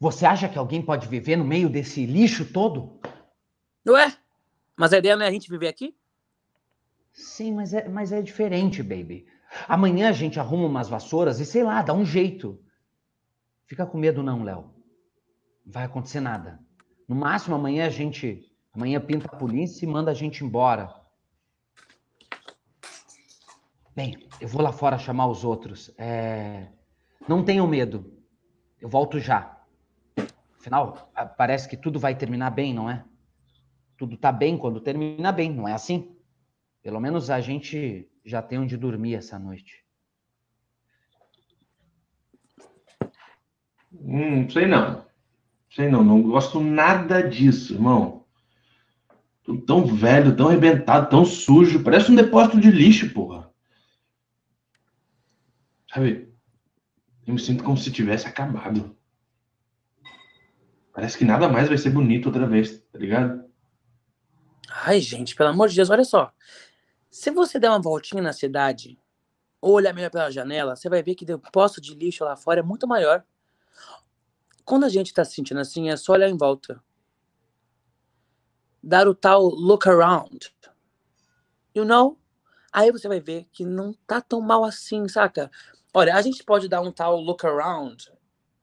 Você 0.00 0.26
acha 0.26 0.48
que 0.48 0.58
alguém 0.58 0.82
pode 0.82 1.06
viver 1.06 1.36
no 1.36 1.44
meio 1.44 1.68
desse 1.68 2.04
lixo 2.04 2.44
todo? 2.44 2.98
Ué, 3.86 4.12
mas 4.76 4.92
a 4.92 4.98
ideia 4.98 5.16
não 5.16 5.24
é 5.24 5.28
a 5.28 5.32
gente 5.32 5.48
viver 5.48 5.68
aqui? 5.68 5.94
Sim, 7.12 7.52
mas 7.52 7.72
é, 7.72 7.88
mas 7.88 8.12
é 8.12 8.20
diferente, 8.20 8.82
baby. 8.82 9.26
Amanhã 9.68 10.08
a 10.08 10.12
gente 10.12 10.40
arruma 10.40 10.66
umas 10.66 10.88
vassouras 10.88 11.38
e 11.38 11.46
sei 11.46 11.62
lá, 11.62 11.80
dá 11.80 11.94
um 11.94 12.04
jeito. 12.04 12.60
Fica 13.66 13.86
com 13.86 13.98
medo 13.98 14.22
não, 14.22 14.42
Léo. 14.42 14.62
Não 15.64 15.72
vai 15.72 15.84
acontecer 15.84 16.20
nada. 16.20 16.60
No 17.08 17.14
máximo 17.14 17.54
amanhã 17.54 17.86
a 17.86 17.90
gente, 17.90 18.44
amanhã 18.74 19.00
pinta 19.00 19.26
a 19.26 19.36
polícia 19.36 19.84
e 19.84 19.88
manda 19.88 20.10
a 20.10 20.14
gente 20.14 20.44
embora. 20.44 20.92
Bem, 23.94 24.26
eu 24.40 24.48
vou 24.48 24.60
lá 24.60 24.72
fora 24.72 24.98
chamar 24.98 25.28
os 25.28 25.44
outros. 25.44 25.94
É, 25.96 26.68
Não 27.28 27.44
tenham 27.44 27.66
medo. 27.66 28.12
Eu 28.80 28.88
volto 28.88 29.20
já. 29.20 29.62
Afinal, 30.58 31.12
parece 31.36 31.68
que 31.68 31.76
tudo 31.76 32.00
vai 32.00 32.14
terminar 32.14 32.50
bem, 32.50 32.74
não 32.74 32.90
é? 32.90 33.04
Tudo 33.96 34.16
tá 34.16 34.32
bem 34.32 34.58
quando 34.58 34.80
termina 34.80 35.30
bem, 35.30 35.52
não 35.52 35.68
é 35.68 35.72
assim? 35.72 36.16
Pelo 36.82 37.00
menos 37.00 37.30
a 37.30 37.40
gente 37.40 38.10
já 38.24 38.42
tem 38.42 38.58
onde 38.58 38.76
dormir 38.76 39.14
essa 39.14 39.38
noite. 39.38 39.84
Hum, 43.92 44.48
sei 44.50 44.66
não. 44.66 45.04
Sei 45.70 45.88
não, 45.88 46.02
não 46.02 46.22
gosto 46.22 46.60
nada 46.60 47.22
disso, 47.22 47.74
irmão. 47.74 48.23
Tô 49.44 49.56
tão 49.58 49.84
velho, 49.84 50.34
tão 50.34 50.48
arrebentado, 50.48 51.10
tão 51.10 51.24
sujo. 51.24 51.84
Parece 51.84 52.10
um 52.10 52.14
depósito 52.14 52.58
de 52.58 52.70
lixo, 52.70 53.12
porra. 53.12 53.50
Sabe? 55.92 56.32
Eu 57.26 57.34
me 57.34 57.40
sinto 57.40 57.62
como 57.62 57.76
se 57.76 57.92
tivesse 57.92 58.26
acabado. 58.26 58.96
Parece 60.92 61.18
que 61.18 61.24
nada 61.24 61.48
mais 61.48 61.68
vai 61.68 61.76
ser 61.76 61.90
bonito 61.90 62.26
outra 62.26 62.46
vez, 62.46 62.80
tá 62.80 62.98
ligado? 62.98 63.44
Ai, 64.68 65.00
gente, 65.00 65.34
pelo 65.34 65.50
amor 65.50 65.68
de 65.68 65.76
Deus, 65.76 65.90
olha 65.90 66.04
só. 66.04 66.32
Se 67.10 67.30
você 67.30 67.58
der 67.58 67.68
uma 67.68 67.80
voltinha 67.80 68.22
na 68.22 68.32
cidade, 68.32 68.98
ou 69.60 69.72
olhar 69.72 69.92
melhor 69.92 70.10
pela 70.10 70.30
janela, 70.30 70.76
você 70.76 70.88
vai 70.88 71.02
ver 71.02 71.14
que 71.14 71.30
o 71.32 71.38
posto 71.38 71.80
de 71.80 71.94
lixo 71.94 72.24
lá 72.24 72.36
fora 72.36 72.60
é 72.60 72.62
muito 72.62 72.86
maior. 72.86 73.24
Quando 74.64 74.84
a 74.84 74.88
gente 74.88 75.12
tá 75.12 75.24
se 75.24 75.34
sentindo 75.34 75.60
assim, 75.60 75.90
é 75.90 75.96
só 75.96 76.12
olhar 76.12 76.28
em 76.28 76.36
volta. 76.36 76.82
Dar 78.86 79.08
o 79.08 79.14
tal 79.14 79.42
look 79.46 79.88
around. 79.88 80.54
You 81.74 81.86
know? 81.86 82.18
Aí 82.70 82.92
você 82.92 83.08
vai 83.08 83.18
ver 83.18 83.46
que 83.50 83.64
não 83.64 83.94
tá 84.06 84.20
tão 84.20 84.42
mal 84.42 84.62
assim, 84.62 85.08
saca? 85.08 85.50
Olha, 85.94 86.14
a 86.14 86.20
gente 86.20 86.44
pode 86.44 86.68
dar 86.68 86.82
um 86.82 86.92
tal 86.92 87.18
look 87.18 87.46
around 87.46 88.12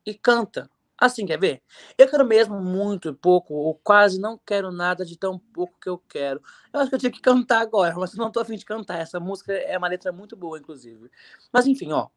e 0.05 0.13
canta. 0.13 0.69
Assim, 0.95 1.25
quer 1.25 1.39
ver? 1.39 1.63
Eu 1.97 2.07
quero 2.07 2.23
mesmo 2.23 2.61
muito 2.61 3.15
pouco, 3.15 3.55
ou 3.55 3.73
quase 3.83 4.19
não 4.19 4.39
quero 4.45 4.71
nada 4.71 5.03
de 5.03 5.17
tão 5.17 5.39
pouco 5.39 5.75
que 5.81 5.89
eu 5.89 5.97
quero. 5.97 6.39
Eu 6.71 6.79
acho 6.79 6.89
que 6.89 6.95
eu 6.95 6.99
tinha 6.99 7.11
que 7.11 7.19
cantar 7.19 7.61
agora, 7.61 7.95
mas 7.95 8.13
não 8.13 8.31
tô 8.31 8.39
afim 8.39 8.55
de 8.55 8.65
cantar. 8.65 8.99
Essa 8.99 9.19
música 9.19 9.51
é 9.51 9.75
uma 9.75 9.87
letra 9.87 10.11
muito 10.11 10.35
boa, 10.35 10.59
inclusive. 10.59 11.09
Mas 11.51 11.65
enfim, 11.65 11.91
ó. 11.91 12.09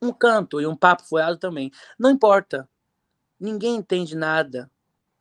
Um 0.00 0.12
canto 0.12 0.58
e 0.62 0.66
um 0.66 0.74
papo 0.74 1.02
furado 1.04 1.36
também. 1.36 1.70
Não 1.98 2.08
importa. 2.08 2.66
Ninguém 3.38 3.76
entende 3.76 4.16
nada. 4.16 4.70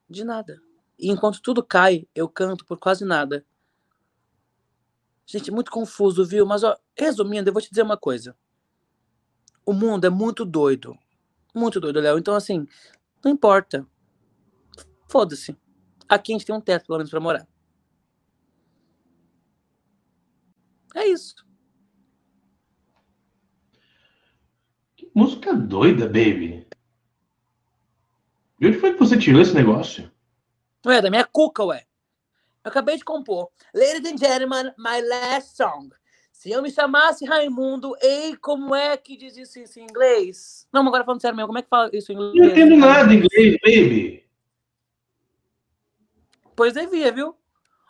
De 0.10 0.24
nada. 0.24 0.69
E 1.00 1.10
enquanto 1.10 1.42
tudo 1.42 1.64
cai, 1.64 2.08
eu 2.14 2.28
canto 2.28 2.66
por 2.66 2.78
quase 2.78 3.06
nada. 3.06 3.46
Gente, 5.26 5.52
muito 5.52 5.72
confuso, 5.72 6.26
viu? 6.26 6.46
Mas, 6.46 6.64
ó, 6.64 6.78
resumindo, 6.98 7.50
eu 7.50 7.54
vou 7.54 7.62
te 7.62 7.70
dizer 7.70 7.84
uma 7.84 7.98
coisa. 7.98 8.36
O 9.66 9.74
mundo 9.74 10.06
é 10.06 10.10
muito 10.10 10.44
doido 10.44 10.98
muito 11.54 11.80
doido, 11.80 12.00
Léo. 12.00 12.18
Então, 12.18 12.36
assim, 12.36 12.68
não 13.24 13.32
importa. 13.32 13.86
Foda-se. 15.08 15.56
Aqui 16.08 16.32
a 16.32 16.38
gente 16.38 16.46
tem 16.46 16.56
um 16.56 16.62
teto, 16.62 16.86
pelo 16.86 16.98
menos, 16.98 17.12
pra 17.12 17.20
morar. 17.20 17.48
É 20.96 21.06
isso. 21.08 21.36
Que 24.96 25.10
música 25.14 25.54
doida, 25.54 26.06
baby. 26.06 26.68
De 28.60 28.68
onde 28.68 28.80
foi 28.80 28.94
que 28.94 29.00
você 29.00 29.18
tirou 29.18 29.42
esse 29.42 29.54
negócio? 29.54 30.12
Ué, 30.86 31.02
da 31.02 31.10
minha 31.10 31.26
cuca, 31.26 31.64
ué. 31.64 31.86
Eu 32.64 32.70
acabei 32.70 32.98
de 32.98 33.04
compor. 33.04 33.50
Ladies 33.74 34.12
and 34.12 34.18
gentlemen, 34.18 34.74
my 34.78 35.02
last 35.02 35.56
song. 35.56 35.90
Se 36.32 36.50
eu 36.52 36.62
me 36.62 36.72
chamasse 36.72 37.26
Raimundo, 37.26 37.98
ei, 38.02 38.36
como 38.38 38.74
é 38.74 38.96
que 38.96 39.18
diz 39.18 39.36
isso, 39.36 39.60
em 39.78 39.84
inglês? 39.84 40.66
Não, 40.72 40.88
agora 40.88 41.04
falando 41.04 41.22
sério 41.22 41.36
mesmo, 41.36 41.48
como 41.48 41.60
é 41.60 41.62
que 41.62 41.68
fala 41.68 41.90
isso 41.92 42.14
em 42.14 42.16
inglês? 42.16 42.36
Não 42.36 42.46
entendo 42.46 42.78
nada 42.78 43.14
em 43.14 43.18
inglês, 43.18 43.58
baby. 43.62 44.26
Pois 46.56 46.74
devia, 46.74 47.12
viu? 47.12 47.36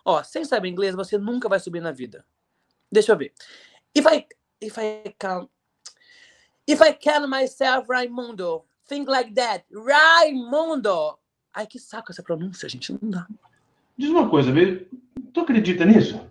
Ó, 0.04 0.24
sem 0.24 0.44
saber 0.44 0.68
inglês, 0.68 0.96
você 0.96 1.16
nunca 1.16 1.48
vai 1.48 1.60
subir 1.60 1.80
na 1.80 1.92
vida. 1.92 2.26
Deixa 2.92 3.12
eu 3.12 3.18
ver. 3.18 3.34
If 3.96 4.06
I, 4.08 4.28
if 4.60 4.78
I 4.80 5.14
can, 5.20 5.48
if 6.68 6.82
I 6.82 6.94
can 6.94 7.28
myself, 7.28 7.88
Raimundo, 7.88 8.66
think 8.88 9.08
like 9.08 9.34
that, 9.36 9.64
Raimundo. 9.72 11.20
Ai, 11.54 11.68
que 11.68 11.80
saco 11.80 12.12
essa 12.12 12.24
pronúncia, 12.24 12.70
gente, 12.70 12.92
não 12.92 13.10
dá. 13.10 13.28
Diz 13.98 14.10
uma 14.10 14.30
coisa. 14.30 14.52
Tu 15.34 15.40
acredita 15.40 15.86
nisso? 15.86 16.30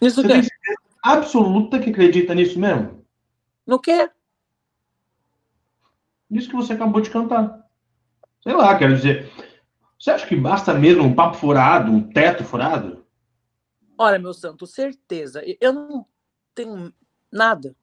Isso 0.00 0.22
Você 0.22 0.28
tem 0.28 0.42
certeza 0.42 0.78
absoluta 1.02 1.78
que 1.78 1.90
acredita 1.90 2.34
nisso 2.34 2.58
mesmo? 2.58 3.04
No 3.66 3.78
quê? 3.80 4.10
Nisso 6.28 6.48
que 6.50 6.56
você 6.56 6.72
acabou 6.72 7.00
de 7.00 7.10
cantar. 7.10 7.66
Sei 8.42 8.52
lá, 8.52 8.76
quero 8.78 8.94
dizer. 8.94 9.32
Você 9.98 10.10
acha 10.10 10.26
que 10.26 10.36
basta 10.36 10.74
mesmo 10.74 11.02
um 11.02 11.14
papo 11.14 11.36
furado, 11.36 11.90
um 11.90 12.12
teto 12.12 12.44
furado? 12.44 13.04
Olha, 13.96 14.18
meu 14.18 14.32
santo, 14.32 14.66
certeza. 14.66 15.42
Eu 15.60 15.72
não 15.72 16.06
tenho 16.54 16.92
nada. 17.32 17.74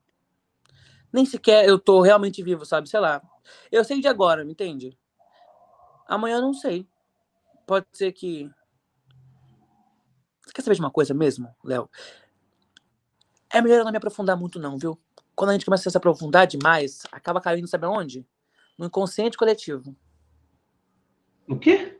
Nem 1.12 1.26
sequer 1.26 1.68
eu 1.68 1.80
tô 1.80 2.02
realmente 2.02 2.42
vivo, 2.44 2.66
sabe? 2.66 2.90
Sei 2.90 3.00
lá. 3.00 3.22
Eu 3.72 3.84
sei 3.84 4.00
de 4.00 4.08
agora, 4.08 4.46
me 4.46 4.52
entende? 4.52 4.98
Amanhã 6.06 6.38
eu 6.38 6.42
não 6.42 6.54
sei. 6.54 6.88
Pode 7.66 7.88
ser 7.94 8.12
que. 8.12 8.50
Você 10.46 10.54
quer 10.54 10.62
saber 10.62 10.76
de 10.76 10.82
uma 10.82 10.92
coisa 10.92 11.14
mesmo, 11.14 11.56
Léo? 11.64 11.90
É 13.52 13.62
melhor 13.62 13.80
eu 13.80 13.86
não 13.86 13.92
me 13.92 13.98
aprofundar 13.98 14.38
muito, 14.38 14.60
não, 14.60 14.78
viu? 14.78 15.00
Quando 15.36 15.50
a 15.50 15.54
gente 15.54 15.66
começa 15.66 15.90
a 15.90 15.92
se 15.92 15.98
aprofundar 15.98 16.46
demais, 16.48 17.04
acaba 17.12 17.42
caindo, 17.42 17.68
sabe 17.68 17.86
aonde? 17.86 18.28
No 18.78 18.86
inconsciente 18.86 19.38
coletivo. 19.38 19.96
O 21.48 21.58
quê? 21.58 21.98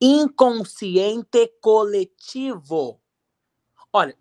Inconsciente 0.00 1.48
coletivo. 1.60 3.00
Olha, 3.92 4.16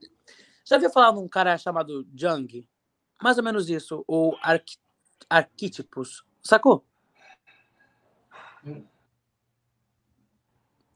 já 0.65 0.77
ouviu 0.77 0.89
falar 0.89 1.11
num 1.11 1.27
cara 1.27 1.57
chamado 1.57 2.07
Jung? 2.15 2.67
Mais 3.21 3.37
ou 3.37 3.43
menos 3.43 3.69
isso, 3.69 4.03
ou 4.07 4.37
arquítipos. 5.29 6.23
Sacou? 6.41 6.85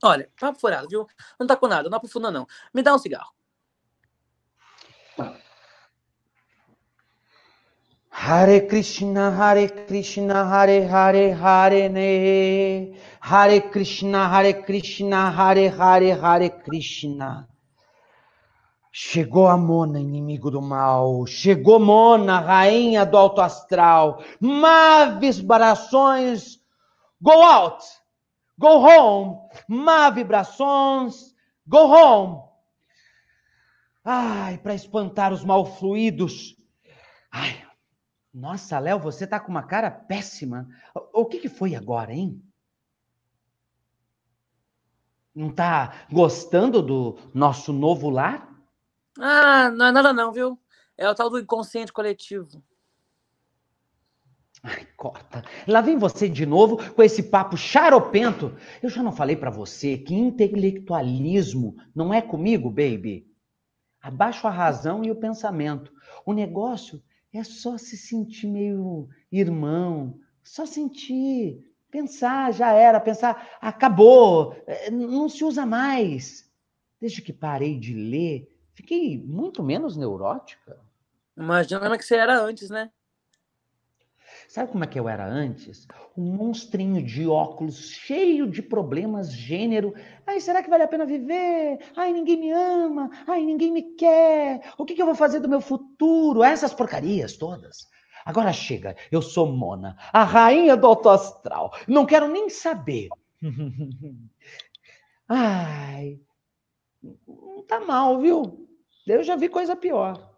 Olha, 0.03 0.29
papo 0.39 0.59
furado, 0.59 0.87
viu? 0.87 1.07
Não 1.39 1.45
tá 1.45 1.55
com 1.55 1.67
nada, 1.67 1.89
não 1.89 1.97
aprofunda 1.97 2.31
não. 2.31 2.47
Me 2.73 2.81
dá 2.81 2.95
um 2.95 2.99
cigarro. 2.99 3.31
Hare 8.11 8.61
Krishna, 8.67 9.29
Hare 9.29 9.69
Krishna, 9.69 10.43
Hare 10.43 10.85
Hare, 10.85 11.31
Hare 11.31 11.89
Ne. 11.89 12.93
Hare 13.21 13.61
Krishna, 13.61 14.27
Hare 14.27 14.53
Krishna, 14.53 15.29
Hare 15.31 15.69
Hare, 15.69 16.11
Hare 16.11 16.49
Krishna. 16.49 17.47
Chegou 18.91 19.47
a 19.47 19.55
Mona, 19.55 19.99
inimigo 19.99 20.51
do 20.51 20.61
mal. 20.61 21.25
Chegou 21.27 21.79
Mona, 21.79 22.39
rainha 22.39 23.05
do 23.05 23.17
alto 23.17 23.39
astral. 23.39 24.21
Má 24.39 25.05
vibrações, 25.19 26.58
go 27.21 27.41
out, 27.43 27.83
go 28.57 28.79
home. 28.79 29.49
Má 29.67 30.09
vibrações, 30.09 31.35
go 31.67 31.87
home. 31.87 32.49
Ai, 34.03 34.57
para 34.57 34.73
espantar 34.73 35.31
os 35.33 35.43
mal 35.43 35.65
fluidos. 35.65 36.55
Ai, 37.31 37.63
nossa, 38.33 38.79
Léo, 38.79 38.99
você 38.99 39.27
tá 39.27 39.39
com 39.39 39.51
uma 39.51 39.63
cara 39.63 39.89
péssima. 39.89 40.67
O, 41.13 41.25
que, 41.25 41.39
que 41.39 41.49
foi 41.49 41.75
agora, 41.75 42.13
hein? 42.13 42.41
Não 45.33 45.53
tá 45.53 46.05
gostando 46.11 46.81
do 46.81 47.17
nosso 47.33 47.71
novo 47.71 48.09
lar? 48.09 48.49
Ah, 49.19 49.69
não 49.71 49.87
é 49.87 49.91
nada 49.91 50.13
não, 50.13 50.31
viu? 50.31 50.59
É 50.97 51.09
o 51.09 51.15
tal 51.15 51.29
do 51.29 51.39
inconsciente 51.39 51.93
coletivo. 51.93 52.63
Ai, 54.61 54.85
corta. 54.97 55.43
Lá 55.67 55.81
vem 55.81 55.97
você 55.97 56.27
de 56.27 56.45
novo 56.45 56.77
com 56.93 57.01
esse 57.01 57.23
papo 57.23 57.55
charopento. 57.55 58.55
Eu 58.83 58.89
já 58.89 59.01
não 59.01 59.11
falei 59.11 59.35
pra 59.35 59.49
você 59.49 59.97
que 59.97 60.13
intelectualismo 60.13 61.75
não 61.95 62.13
é 62.13 62.21
comigo, 62.21 62.69
baby. 62.69 63.25
Abaixo 64.01 64.47
a 64.47 64.51
razão 64.51 65.03
e 65.03 65.11
o 65.11 65.15
pensamento. 65.15 65.91
O 66.25 66.33
negócio 66.33 67.01
é 67.33 67.43
só 67.43 67.77
se 67.77 67.97
sentir 67.97 68.47
meio 68.47 69.07
irmão, 69.31 70.19
só 70.43 70.65
sentir, 70.65 71.73
pensar, 71.91 72.51
já 72.53 72.71
era, 72.71 72.99
pensar, 72.99 73.57
acabou, 73.61 74.55
eh, 74.67 74.89
não 74.89 75.29
se 75.29 75.43
usa 75.43 75.65
mais. 75.65 76.49
Desde 76.99 77.21
que 77.21 77.31
parei 77.31 77.79
de 77.79 77.93
ler, 77.93 78.49
fiquei 78.73 79.17
muito 79.17 79.63
menos 79.63 79.95
neurótica. 79.95 80.79
Imagina 81.37 81.93
é 81.93 81.97
que 81.97 82.03
você 82.03 82.15
era 82.15 82.41
antes, 82.41 82.69
né? 82.69 82.91
Sabe 84.49 84.71
como 84.71 84.83
é 84.83 84.87
que 84.87 84.99
eu 84.99 85.07
era 85.07 85.27
antes? 85.27 85.87
Um 86.17 86.23
monstrinho 86.23 87.03
de 87.03 87.27
óculos 87.27 87.91
cheio 87.91 88.49
de 88.49 88.63
problemas, 88.63 89.31
gênero. 89.31 89.93
Ai, 90.25 90.41
será 90.41 90.63
que 90.63 90.69
vale 90.71 90.81
a 90.81 90.87
pena 90.87 91.05
viver? 91.05 91.77
Ai, 91.95 92.11
ninguém 92.11 92.35
me 92.35 92.51
ama. 92.51 93.11
Ai, 93.27 93.43
ninguém 93.45 93.71
me 93.71 93.93
quer. 93.93 94.73
O 94.75 94.85
que, 94.85 94.95
que 94.95 95.01
eu 95.03 95.05
vou 95.05 95.13
fazer 95.13 95.39
do 95.39 95.47
meu 95.47 95.61
futuro? 95.61 96.43
Essas 96.43 96.73
porcarias 96.73 97.37
todas. 97.37 97.87
Agora 98.25 98.51
chega, 98.51 98.95
eu 99.11 99.21
sou 99.21 99.45
Mona, 99.51 99.95
a 100.11 100.23
rainha 100.23 100.75
do 100.75 100.87
alto 100.87 101.09
astral. 101.09 101.71
Não 101.87 102.07
quero 102.07 102.27
nem 102.27 102.49
saber. 102.49 103.09
Ai, 105.29 106.19
não 107.03 107.63
tá 107.67 107.79
mal, 107.81 108.19
viu? 108.19 108.67
Eu 109.05 109.21
já 109.21 109.35
vi 109.35 109.47
coisa 109.47 109.75
pior. 109.75 110.35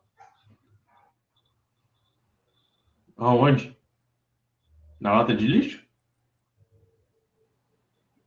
Aonde? 3.15 3.79
Na 5.01 5.13
lata 5.13 5.35
de 5.35 5.47
lixo? 5.47 5.83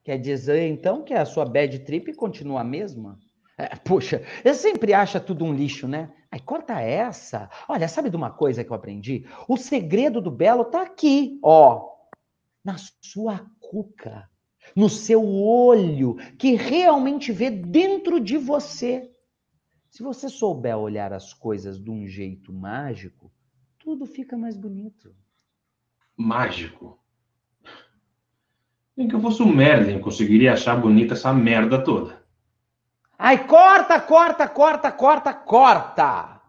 Quer 0.02 0.18
dizer, 0.18 0.66
então, 0.66 1.04
que 1.04 1.14
a 1.14 1.24
sua 1.24 1.44
bad 1.44 1.78
trip 1.78 2.12
continua 2.14 2.62
a 2.62 2.64
mesma? 2.64 3.16
É, 3.56 3.76
puxa, 3.76 4.22
eu 4.44 4.52
sempre 4.54 4.92
acha 4.92 5.20
tudo 5.20 5.44
um 5.44 5.54
lixo, 5.54 5.86
né? 5.86 6.12
Ai, 6.32 6.40
corta 6.40 6.80
essa. 6.80 7.48
Olha, 7.68 7.86
sabe 7.86 8.10
de 8.10 8.16
uma 8.16 8.32
coisa 8.32 8.64
que 8.64 8.70
eu 8.70 8.74
aprendi? 8.74 9.24
O 9.48 9.56
segredo 9.56 10.20
do 10.20 10.32
belo 10.32 10.64
tá 10.64 10.82
aqui, 10.82 11.38
ó. 11.44 11.92
Na 12.64 12.74
sua 13.00 13.48
cuca. 13.60 14.28
No 14.74 14.88
seu 14.90 15.24
olho, 15.24 16.16
que 16.36 16.56
realmente 16.56 17.30
vê 17.30 17.50
dentro 17.50 18.18
de 18.18 18.36
você. 18.36 19.08
Se 19.88 20.02
você 20.02 20.28
souber 20.28 20.76
olhar 20.76 21.12
as 21.12 21.32
coisas 21.32 21.78
de 21.80 21.88
um 21.88 22.04
jeito 22.08 22.52
mágico, 22.52 23.30
tudo 23.78 24.06
fica 24.06 24.36
mais 24.36 24.56
bonito. 24.56 25.14
Mágico. 26.16 26.98
Nem 28.96 29.08
que 29.08 29.14
eu 29.14 29.20
fosse 29.20 29.42
um 29.42 29.52
Merlin, 29.52 29.94
eu 29.94 30.00
conseguiria 30.00 30.52
achar 30.52 30.76
bonita 30.80 31.14
essa 31.14 31.32
merda 31.32 31.82
toda. 31.82 32.22
Ai, 33.18 33.46
corta, 33.46 34.00
corta, 34.00 34.48
corta, 34.48 34.92
corta, 34.92 35.32
corta! 35.32 36.40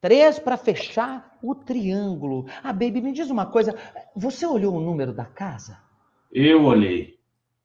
Três 0.00 0.38
para 0.38 0.56
fechar 0.56 1.36
o 1.42 1.54
triângulo. 1.54 2.46
Ah, 2.62 2.72
baby, 2.72 3.02
me 3.02 3.12
diz 3.12 3.28
uma 3.28 3.46
coisa. 3.46 3.76
Você 4.16 4.46
olhou 4.46 4.74
o 4.74 4.80
número 4.80 5.12
da 5.12 5.26
casa? 5.26 5.78
Eu 6.32 6.64
olhei. 6.64 7.18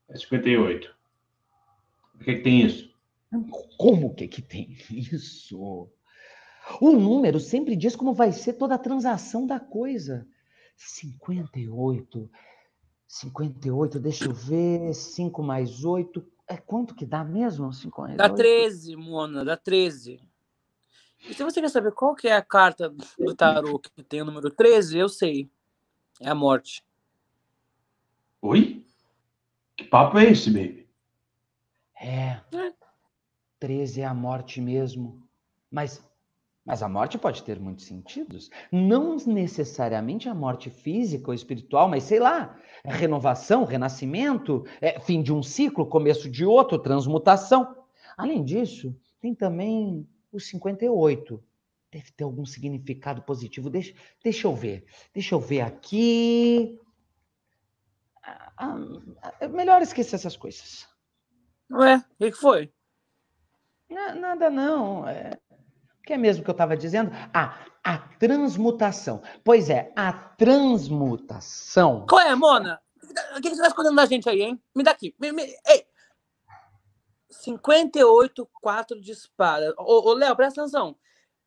É 0.10 0.18
58. 0.18 0.94
O 2.16 2.18
que, 2.20 2.36
que 2.36 2.42
tem 2.42 2.62
isso? 2.62 2.94
Como 3.78 4.14
que 4.14 4.28
que 4.28 4.42
tem 4.42 4.78
isso? 4.90 5.90
O 6.82 6.92
número 6.92 7.40
sempre 7.40 7.76
diz 7.76 7.96
como 7.96 8.14
vai 8.14 8.32
ser 8.32 8.54
toda 8.54 8.76
a 8.76 8.80
transação 8.80 9.46
da 9.46 9.60
coisa. 9.60 10.28
58. 10.76 12.30
58, 13.08 14.00
deixa 14.00 14.26
eu 14.26 14.34
ver. 14.34 14.94
5 14.94 15.44
mais 15.44 15.84
8. 15.84 16.26
É 16.48 16.58
quanto 16.58 16.94
que 16.94 17.06
dá 17.06 17.24
mesmo? 17.24 17.72
58? 17.74 18.18
Dá 18.18 18.30
13, 18.30 18.96
Mona, 18.96 19.44
dá 19.44 19.58
13. 19.58 20.20
E 21.28 21.34
se 21.34 21.44
você 21.44 21.60
quer 21.60 21.70
saber 21.70 21.92
qual 21.92 22.14
que 22.14 22.28
é 22.28 22.36
a 22.36 22.42
carta 22.42 22.90
do 22.90 23.36
tarô 23.36 23.80
que 23.80 24.04
tem 24.04 24.22
o 24.22 24.26
número 24.26 24.50
13, 24.52 24.98
eu 24.98 25.10
sei. 25.10 25.50
É 26.22 26.30
a 26.30 26.36
morte. 26.36 26.84
Oi? 28.42 28.86
Que 29.76 29.84
papo 29.86 30.20
é 30.20 30.32
esse, 30.32 30.50
baby? 30.52 30.88
É. 32.00 32.42
13 33.60 34.02
é 34.02 34.06
a 34.06 34.14
morte 34.14 34.62
mesmo. 34.62 35.28
Mas, 35.72 36.06
mas 36.66 36.82
a 36.82 36.90
morte 36.90 37.18
pode 37.18 37.44
ter 37.44 37.60
muitos 37.60 37.86
sentidos. 37.86 38.50
Não 38.72 39.16
necessariamente 39.18 40.28
a 40.28 40.34
morte 40.34 40.70
física 40.70 41.28
ou 41.30 41.34
espiritual, 41.34 41.88
mas 41.88 42.04
sei 42.04 42.20
lá, 42.20 42.58
é 42.84 42.92
renovação, 42.92 43.64
renascimento, 43.66 44.66
é 44.82 45.00
fim 45.00 45.22
de 45.22 45.32
um 45.32 45.44
ciclo, 45.44 45.86
começo 45.86 46.30
de 46.30 46.44
outro, 46.44 46.80
transmutação. 46.80 47.86
Além 48.18 48.44
disso, 48.44 48.96
tem 49.22 49.36
também 49.36 50.08
o 50.32 50.40
58. 50.40 51.44
Deve 51.92 52.12
ter 52.12 52.24
algum 52.24 52.46
significado 52.46 53.22
positivo. 53.22 53.70
Deixa, 53.70 53.94
deixa 54.24 54.48
eu 54.48 54.56
ver. 54.56 54.86
Deixa 55.14 55.36
eu 55.36 55.40
ver 55.40 55.62
aqui. 55.62 56.80
Ah, 58.24 58.52
ah, 58.58 59.34
é 59.40 59.48
melhor 59.48 59.82
esquecer 59.82 60.16
essas 60.16 60.36
coisas. 60.36 60.88
Ué, 61.72 61.98
o 62.20 62.26
que, 62.26 62.32
foi? 62.34 62.72
Na- 63.90 64.16
Nada 64.16 64.50
não. 64.50 65.08
É... 65.08 65.40
Que 66.06 66.14
é 66.14 66.18
mesmo 66.18 66.44
que 66.44 66.50
eu 66.50 66.54
estava 66.54 66.78
dizendo? 66.78 67.12
Ah, 67.34 67.66
a 67.84 67.98
transmutação. 67.98 69.24
Pois 69.44 69.70
é, 69.70 69.92
a 69.96 70.14
transmutação. 70.14 72.06
Qual 72.08 72.22
é, 72.22 72.36
Mona? 72.36 72.80
O 73.36 73.42
que, 73.42 73.50
você 73.50 73.62
tá 73.62 73.68
escondendo 73.68 73.96
da 73.96 74.06
gente 74.06 74.30
aí, 74.30 74.42
hein? 74.42 74.62
Me 74.76 74.84
dá 74.84 74.92
aqui. 74.92 75.16
Me, 75.20 75.32
me... 75.32 75.44
Ei! 75.68 75.86
58, 77.30 78.48
4 78.62 79.02
de 79.02 79.12
espada. 79.12 79.74
Ô, 79.78 80.10
ô, 80.10 80.14
Léo, 80.14 80.36
presta 80.36 80.62
atenção. 80.62 80.96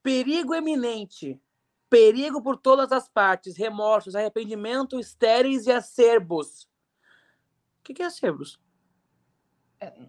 Perigo 0.02 0.54
eminente. 0.54 1.40
Perigo 1.88 2.42
por 2.42 2.56
todas 2.56 2.92
as 2.92 3.08
partes. 3.08 3.56
Remorsos, 3.56 4.14
arrependimento, 4.14 4.98
estéreis 4.98 5.66
e 5.66 5.72
acerbos. 5.72 6.64
O 7.80 7.84
que, 7.84 7.94
que 7.94 8.02
é 8.02 8.06
acerbos? 8.06 8.60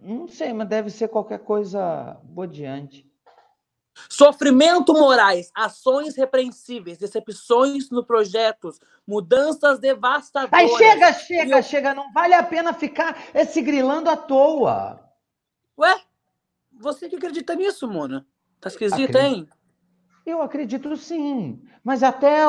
Não 0.02 0.28
sei, 0.28 0.54
mas 0.54 0.68
deve 0.68 0.89
ser 0.89 1.08
qualquer 1.08 1.39
coisa 1.39 2.20
bodeante. 2.24 3.09
Sofrimento 4.08 4.93
morais, 4.93 5.52
ações 5.56 6.16
repreensíveis, 6.16 6.97
decepções 6.97 7.89
no 7.89 8.04
projetos, 8.06 8.80
mudanças 9.08 9.80
devastadoras. 9.80 10.52
Ai, 10.54 10.68
chega, 10.78 11.14
chega, 11.14 11.58
Eu- 11.58 11.64
chega. 11.64 11.93
Não 11.93 12.12
vale 12.14 12.34
a 12.34 12.43
pena 12.43 12.74
ficar 12.74 13.18
se 13.47 13.62
grilando 13.62 14.10
à 14.10 14.16
toa. 14.16 15.00
Ué? 15.78 16.00
Você 16.80 17.10
que 17.10 17.16
acredita 17.16 17.56
nisso, 17.56 17.88
Mona? 17.88 18.26
Tá 18.62 18.70
esquisito, 18.70 19.10
Acredito. 19.10 19.18
hein? 19.18 19.47
Eu 20.26 20.41
acredito 20.41 20.95
sim, 20.95 21.60
mas 21.84 22.04
até 22.04 22.45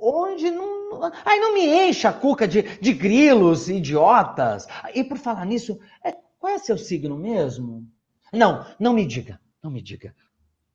onde 0.00 0.50
não. 0.50 1.10
Ai, 1.24 1.38
não 1.38 1.52
me 1.52 1.66
encha 1.88 2.08
a 2.08 2.12
cuca 2.12 2.48
de, 2.48 2.62
de 2.62 2.92
grilos 2.92 3.68
idiotas. 3.68 4.66
E 4.94 5.04
por 5.04 5.18
falar 5.18 5.44
nisso, 5.44 5.78
é, 6.02 6.16
qual 6.38 6.54
é 6.54 6.58
seu 6.58 6.78
signo 6.78 7.16
mesmo? 7.18 7.86
Não, 8.32 8.64
não 8.78 8.92
me 8.94 9.04
diga, 9.04 9.38
não 9.62 9.70
me 9.70 9.82
diga. 9.82 10.14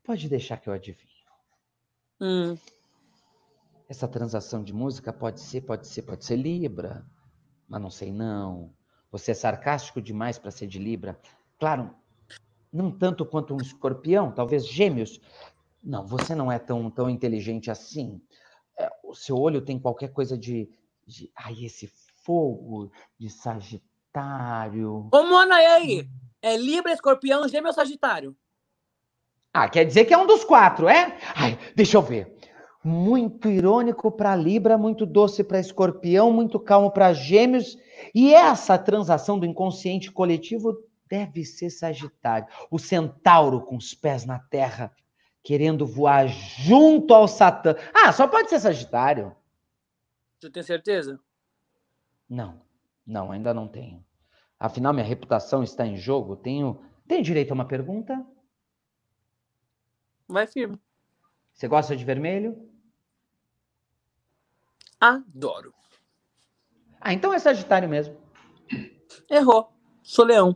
Pode 0.06 0.30
deixar 0.30 0.58
que 0.58 0.70
eu 0.70 0.74
adivinhe. 0.74 1.10
Hum. 2.22 2.58
Essa 3.90 4.08
transação 4.08 4.64
de 4.64 4.74
música 4.74 5.12
pode 5.12 5.42
ser, 5.42 5.62
pode 5.62 5.88
ser, 5.88 6.04
pode 6.04 6.26
ser 6.26 6.36
Libra, 6.36 7.06
mas 7.68 7.82
não 7.82 7.90
sei 7.90 8.12
não. 8.12 8.72
Você 9.12 9.32
é 9.32 9.34
sarcástico 9.34 10.02
demais 10.02 10.38
para 10.38 10.52
ser 10.52 10.68
de 10.68 10.78
Libra. 10.78 11.20
Claro, 11.60 11.96
não 12.72 12.92
tanto 12.92 13.26
quanto 13.26 13.54
um 13.54 13.62
escorpião, 13.62 14.32
talvez 14.32 14.68
gêmeos. 14.68 15.20
Não, 15.84 16.06
você 16.06 16.36
não 16.36 16.52
é 16.52 16.60
tão, 16.60 16.90
tão 16.90 17.10
inteligente 17.10 17.72
assim. 17.72 18.22
É, 18.78 18.90
o 19.04 19.14
seu 19.14 19.38
olho 19.38 19.62
tem 19.62 19.80
qualquer 19.80 20.10
coisa 20.12 20.38
de, 20.38 20.70
de. 21.06 21.32
Ai, 21.36 21.64
esse 21.64 21.88
fogo 22.24 22.92
de 23.18 23.30
Sagitário. 23.30 25.10
Ô, 25.12 25.24
Mona, 25.24 25.62
e 25.62 25.66
aí? 25.66 26.10
É 26.42 26.58
Libra, 26.58 26.92
Escorpião, 26.92 27.48
Gêmeo 27.48 27.68
ou 27.68 27.74
Sagitário? 27.74 28.36
Ah, 29.58 29.70
quer 29.70 29.86
dizer 29.86 30.04
que 30.04 30.14
é 30.14 30.18
um 30.18 30.28
dos 30.28 30.44
quatro, 30.44 30.90
é? 30.90 31.18
Ai, 31.34 31.58
deixa 31.74 31.96
eu 31.96 32.02
ver. 32.02 32.36
Muito 32.84 33.48
irônico 33.48 34.12
para 34.12 34.36
Libra, 34.36 34.78
muito 34.78 35.06
doce 35.06 35.46
para 35.46 35.62
Escorpião, 35.62 36.30
muito 36.30 36.60
calmo 36.60 36.92
para 36.92 37.14
Gêmeos. 37.14 37.78
E 38.14 38.34
essa 38.34 38.78
transação 38.78 39.40
do 39.40 39.46
inconsciente 39.46 40.12
coletivo 40.12 40.78
deve 41.10 41.46
ser 41.46 41.70
Sagitário, 41.70 42.50
o 42.70 42.78
centauro 42.78 43.62
com 43.62 43.78
os 43.78 43.94
pés 43.94 44.26
na 44.26 44.40
terra, 44.40 44.92
querendo 45.42 45.88
voar 45.88 46.28
junto 46.28 47.14
ao 47.14 47.26
Satã. 47.26 47.78
Ah, 47.94 48.12
só 48.12 48.28
pode 48.28 48.50
ser 48.50 48.60
Sagitário. 48.60 49.34
Você 50.38 50.50
tem 50.50 50.64
certeza? 50.64 51.18
Não, 52.30 52.60
não, 53.08 53.32
ainda 53.32 53.54
não 53.54 53.70
tenho. 53.70 54.04
Afinal, 54.60 54.92
minha 54.92 55.06
reputação 55.06 55.64
está 55.64 55.88
em 55.88 55.96
jogo. 55.96 56.36
Tenho, 56.36 56.82
tenho 57.08 57.24
direito 57.24 57.52
a 57.52 57.54
uma 57.54 57.66
pergunta? 57.66 58.22
Vai 60.28 60.48
firme. 60.48 60.80
Você 61.54 61.68
gosta 61.68 61.96
de 61.96 62.04
vermelho? 62.04 62.70
Adoro. 65.00 65.74
Ah, 67.00 67.14
então 67.14 67.34
é 67.34 67.40
Sagitário 67.40 67.88
mesmo. 67.88 68.18
Errou. 69.30 69.70
Sou 70.02 70.26
leão. 70.26 70.56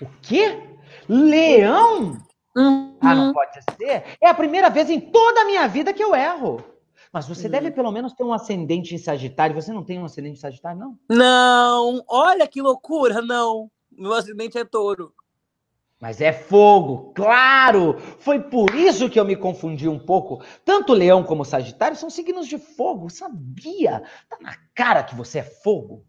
O 0.00 0.06
quê? 0.22 0.62
Leão? 1.08 2.18
Uhum. 2.56 2.98
Ah, 3.00 3.14
não 3.14 3.32
pode 3.32 3.52
ser. 3.76 4.16
É 4.20 4.28
a 4.28 4.34
primeira 4.34 4.70
vez 4.70 4.88
em 4.88 5.00
toda 5.00 5.42
a 5.42 5.44
minha 5.44 5.66
vida 5.68 5.92
que 5.92 6.02
eu 6.02 6.14
erro. 6.14 6.62
Mas 7.12 7.26
você 7.26 7.48
Hum. 7.48 7.50
deve 7.50 7.70
pelo 7.70 7.90
menos 7.90 8.12
ter 8.12 8.24
um 8.24 8.32
ascendente 8.32 8.94
em 8.94 8.98
Sagitário. 8.98 9.54
Você 9.54 9.72
não 9.72 9.84
tem 9.84 9.98
um 9.98 10.04
ascendente 10.04 10.38
em 10.38 10.40
Sagitário, 10.40 10.78
não? 10.78 10.98
Não, 11.08 12.04
olha 12.08 12.46
que 12.46 12.60
loucura, 12.60 13.20
não. 13.22 13.70
Meu 13.90 14.12
acidente 14.12 14.58
é 14.58 14.64
touro. 14.64 15.14
Mas 16.00 16.20
é 16.20 16.32
fogo, 16.32 17.12
claro! 17.14 17.98
Foi 18.18 18.38
por 18.38 18.74
isso 18.74 19.08
que 19.08 19.18
eu 19.18 19.24
me 19.24 19.34
confundi 19.34 19.88
um 19.88 19.98
pouco. 19.98 20.44
Tanto 20.64 20.92
Leão 20.92 21.24
como 21.24 21.44
Sagitário 21.44 21.96
são 21.96 22.10
signos 22.10 22.46
de 22.46 22.58
fogo, 22.58 23.08
sabia? 23.08 24.02
Tá 24.28 24.36
na 24.40 24.56
cara 24.74 25.02
que 25.02 25.14
você 25.14 25.38
é 25.38 25.42
fogo. 25.42 26.04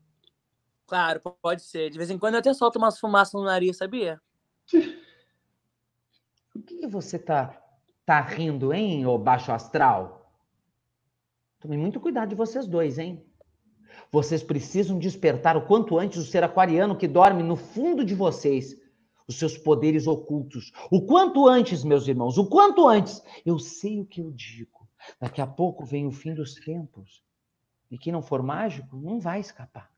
Claro, 0.85 1.21
pode 1.41 1.61
ser. 1.61 1.89
De 1.89 1.97
vez 1.97 2.09
em 2.09 2.17
quando 2.17 2.33
eu 2.33 2.39
até 2.39 2.53
solto 2.53 2.77
umas 2.77 2.99
fumaças 2.99 3.33
no 3.33 3.43
nariz, 3.43 3.77
sabia? 3.77 4.19
O 6.55 6.61
que, 6.61 6.79
que 6.79 6.87
você 6.87 7.17
tá, 7.17 7.57
tá 8.05 8.19
rindo, 8.19 8.73
hein, 8.73 9.05
ô 9.05 9.17
baixo 9.17 9.51
astral? 9.51 10.33
Tome 11.59 11.77
muito 11.77 11.99
cuidado 11.99 12.29
de 12.29 12.35
vocês 12.35 12.67
dois, 12.67 12.97
hein? 12.97 13.25
Vocês 14.11 14.43
precisam 14.43 14.97
despertar 14.99 15.55
o 15.55 15.65
quanto 15.65 15.97
antes 15.97 16.17
o 16.17 16.25
ser 16.25 16.43
aquariano 16.43 16.97
que 16.97 17.07
dorme 17.07 17.43
no 17.43 17.55
fundo 17.55 18.03
de 18.05 18.15
vocês, 18.15 18.75
os 19.27 19.37
seus 19.37 19.57
poderes 19.57 20.07
ocultos. 20.07 20.71
O 20.91 21.05
quanto 21.05 21.47
antes, 21.47 21.83
meus 21.83 22.07
irmãos, 22.07 22.37
o 22.37 22.47
quanto 22.47 22.87
antes. 22.87 23.21
Eu 23.45 23.59
sei 23.59 23.99
o 23.99 24.05
que 24.05 24.21
eu 24.21 24.31
digo. 24.31 24.87
Daqui 25.19 25.41
a 25.41 25.47
pouco 25.47 25.85
vem 25.85 26.07
o 26.07 26.11
fim 26.11 26.33
dos 26.33 26.55
tempos. 26.55 27.23
E 27.91 27.97
quem 27.97 28.11
não 28.13 28.21
for 28.21 28.41
mágico 28.41 28.95
não 28.95 29.19
vai 29.19 29.39
escapar. 29.39 29.91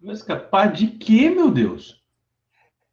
Mas 0.00 0.18
escapar 0.18 0.72
de 0.72 0.88
quê, 0.88 1.30
meu 1.30 1.50
Deus? 1.50 2.02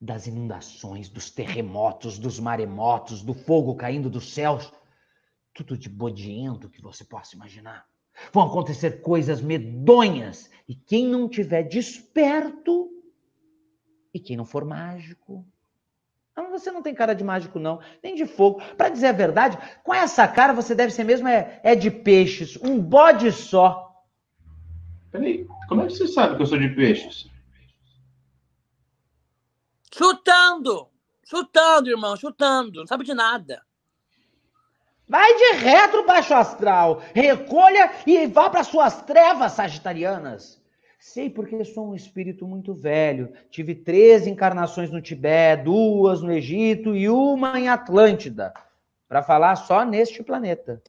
das 0.01 0.27
inundações, 0.27 1.09
dos 1.09 1.29
terremotos, 1.29 2.17
dos 2.17 2.39
maremotos, 2.39 3.21
do 3.21 3.33
fogo 3.33 3.75
caindo 3.75 4.09
dos 4.09 4.33
céus, 4.33 4.71
tudo 5.53 5.77
de 5.77 5.89
bodiento 5.89 6.69
que 6.69 6.81
você 6.81 7.03
possa 7.03 7.35
imaginar. 7.35 7.85
Vão 8.31 8.43
acontecer 8.43 9.01
coisas 9.01 9.41
medonhas 9.41 10.49
e 10.67 10.75
quem 10.75 11.05
não 11.05 11.27
tiver 11.27 11.63
desperto 11.63 12.89
e 14.14 14.20
quem 14.20 14.38
não 14.38 14.45
for 14.45 14.66
mágico. 14.66 15.45
Ah, 16.36 16.43
você 16.43 16.72
não 16.72 16.82
tem 16.82 16.95
cara 16.95 17.14
de 17.14 17.24
mágico 17.24 17.60
não, 17.60 17.80
nem 18.01 18.16
de 18.16 18.26
fogo. 18.26 18.62
Para 18.78 18.89
dizer 18.89 19.07
a 19.07 19.12
verdade, 19.12 19.57
com 19.84 19.93
essa 19.93 20.28
cara 20.28 20.53
você 20.53 20.74
deve 20.74 20.93
ser 20.93 21.03
mesmo 21.03 21.28
é, 21.28 21.60
é 21.64 21.76
de 21.76 21.91
peixes, 21.91 22.57
um 22.62 22.80
bode 22.80 23.32
só. 23.32 24.05
Peraí, 25.12 25.47
como 25.68 25.82
é 25.82 25.88
que 25.88 25.93
você 25.93 26.07
sabe 26.07 26.36
que 26.36 26.41
eu 26.41 26.45
sou 26.45 26.57
de 26.57 26.70
peixes? 26.70 27.28
Chutando! 29.93 30.88
Chutando, 31.30 31.89
irmão, 31.89 32.16
chutando. 32.16 32.80
Não 32.80 32.88
sabe 32.88 33.03
de 33.03 33.14
nada. 33.14 33.62
Vai 35.07 35.32
de 35.36 35.57
retro, 35.57 36.05
baixo 36.05 36.34
astral. 36.34 37.03
Recolha 37.14 37.91
e 38.05 38.26
vá 38.26 38.49
para 38.49 38.64
suas 38.64 39.01
trevas 39.03 39.51
sagitarianas. 39.53 40.59
Sei 41.00 41.30
porque 41.30 41.64
sou 41.64 41.89
um 41.89 41.95
espírito 41.95 42.45
muito 42.45 42.74
velho. 42.74 43.32
Tive 43.50 43.74
13 43.74 44.30
encarnações 44.30 44.91
no 44.91 45.02
Tibete, 45.02 45.64
duas 45.64 46.22
no 46.22 46.30
Egito 46.30 46.93
e 46.93 47.08
uma 47.08 47.58
em 47.58 47.70
Atlântida. 47.70 48.54
Para 49.08 49.24
falar 49.24 49.56
só 49.56 49.86
neste 49.86 50.22
planeta. 50.22 50.84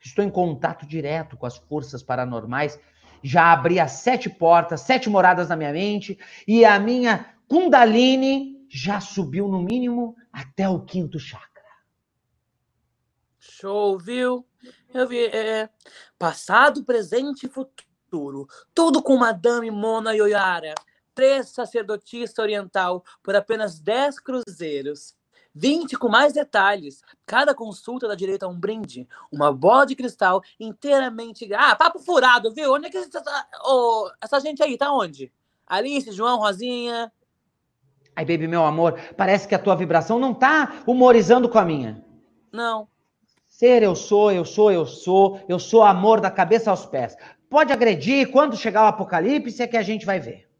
Estou 0.00 0.24
em 0.24 0.30
contato 0.30 0.86
direto 0.86 1.36
com 1.36 1.46
as 1.46 1.56
forças 1.56 2.00
paranormais. 2.00 2.78
Já 3.24 3.52
abri 3.52 3.80
as 3.80 3.90
sete 3.92 4.30
portas, 4.30 4.82
sete 4.82 5.10
moradas 5.10 5.48
na 5.48 5.56
minha 5.56 5.72
mente 5.72 6.16
e 6.46 6.64
a 6.64 6.78
minha 6.78 7.34
Kundalini 7.48 8.64
já 8.70 9.00
subiu 9.00 9.48
no 9.48 9.60
mínimo 9.60 10.16
até 10.32 10.68
o 10.68 10.84
quinto 10.84 11.18
chakra. 11.18 11.46
Show, 13.40 13.98
viu? 13.98 14.46
Eu 14.94 15.08
vi. 15.08 15.24
É, 15.26 15.68
passado, 16.16 16.84
presente 16.84 17.46
e 17.46 17.48
futuro. 17.48 17.85
Tudo 18.74 19.02
com 19.02 19.16
Madame 19.16 19.70
Mona 19.70 20.14
Yoyara. 20.14 20.74
Três 21.14 21.48
sacerdotista 21.48 22.42
oriental 22.42 23.04
por 23.22 23.34
apenas 23.34 23.80
10 23.80 24.20
cruzeiros. 24.20 25.14
20 25.54 25.96
com 25.96 26.08
mais 26.08 26.34
detalhes. 26.34 27.02
Cada 27.24 27.54
consulta 27.54 28.06
dá 28.06 28.14
direito 28.14 28.42
a 28.42 28.48
um 28.48 28.58
brinde. 28.58 29.08
Uma 29.32 29.50
bola 29.50 29.86
de 29.86 29.96
cristal 29.96 30.42
inteiramente. 30.60 31.48
Ah, 31.54 31.74
papo 31.74 31.98
furado, 31.98 32.52
viu? 32.52 32.74
Onde 32.74 32.88
é 32.88 32.90
que 32.90 32.98
essa, 32.98 33.22
oh, 33.64 34.10
essa 34.20 34.38
gente 34.38 34.62
aí 34.62 34.76
tá 34.76 34.92
onde? 34.92 35.32
Alice, 35.66 36.12
João, 36.12 36.38
Rosinha. 36.38 37.10
Ai, 38.14 38.24
baby, 38.24 38.46
meu 38.46 38.64
amor, 38.64 38.98
parece 39.16 39.48
que 39.48 39.54
a 39.54 39.58
tua 39.58 39.74
vibração 39.74 40.18
não 40.18 40.32
tá 40.32 40.82
humorizando 40.86 41.48
com 41.48 41.58
a 41.58 41.64
minha. 41.64 42.04
Não. 42.52 42.88
Ser 43.46 43.82
eu 43.82 43.96
sou, 43.96 44.30
eu 44.30 44.44
sou, 44.44 44.70
eu 44.70 44.84
sou, 44.84 45.40
eu 45.48 45.58
sou 45.58 45.82
amor 45.82 46.20
da 46.20 46.30
cabeça 46.30 46.70
aos 46.70 46.84
pés. 46.84 47.16
Pode 47.48 47.72
agredir, 47.72 48.30
quando 48.30 48.56
chegar 48.56 48.84
o 48.84 48.88
apocalipse 48.88 49.62
é 49.62 49.66
que 49.68 49.76
a 49.76 49.82
gente 49.82 50.04
vai 50.04 50.18
ver. 50.18 50.50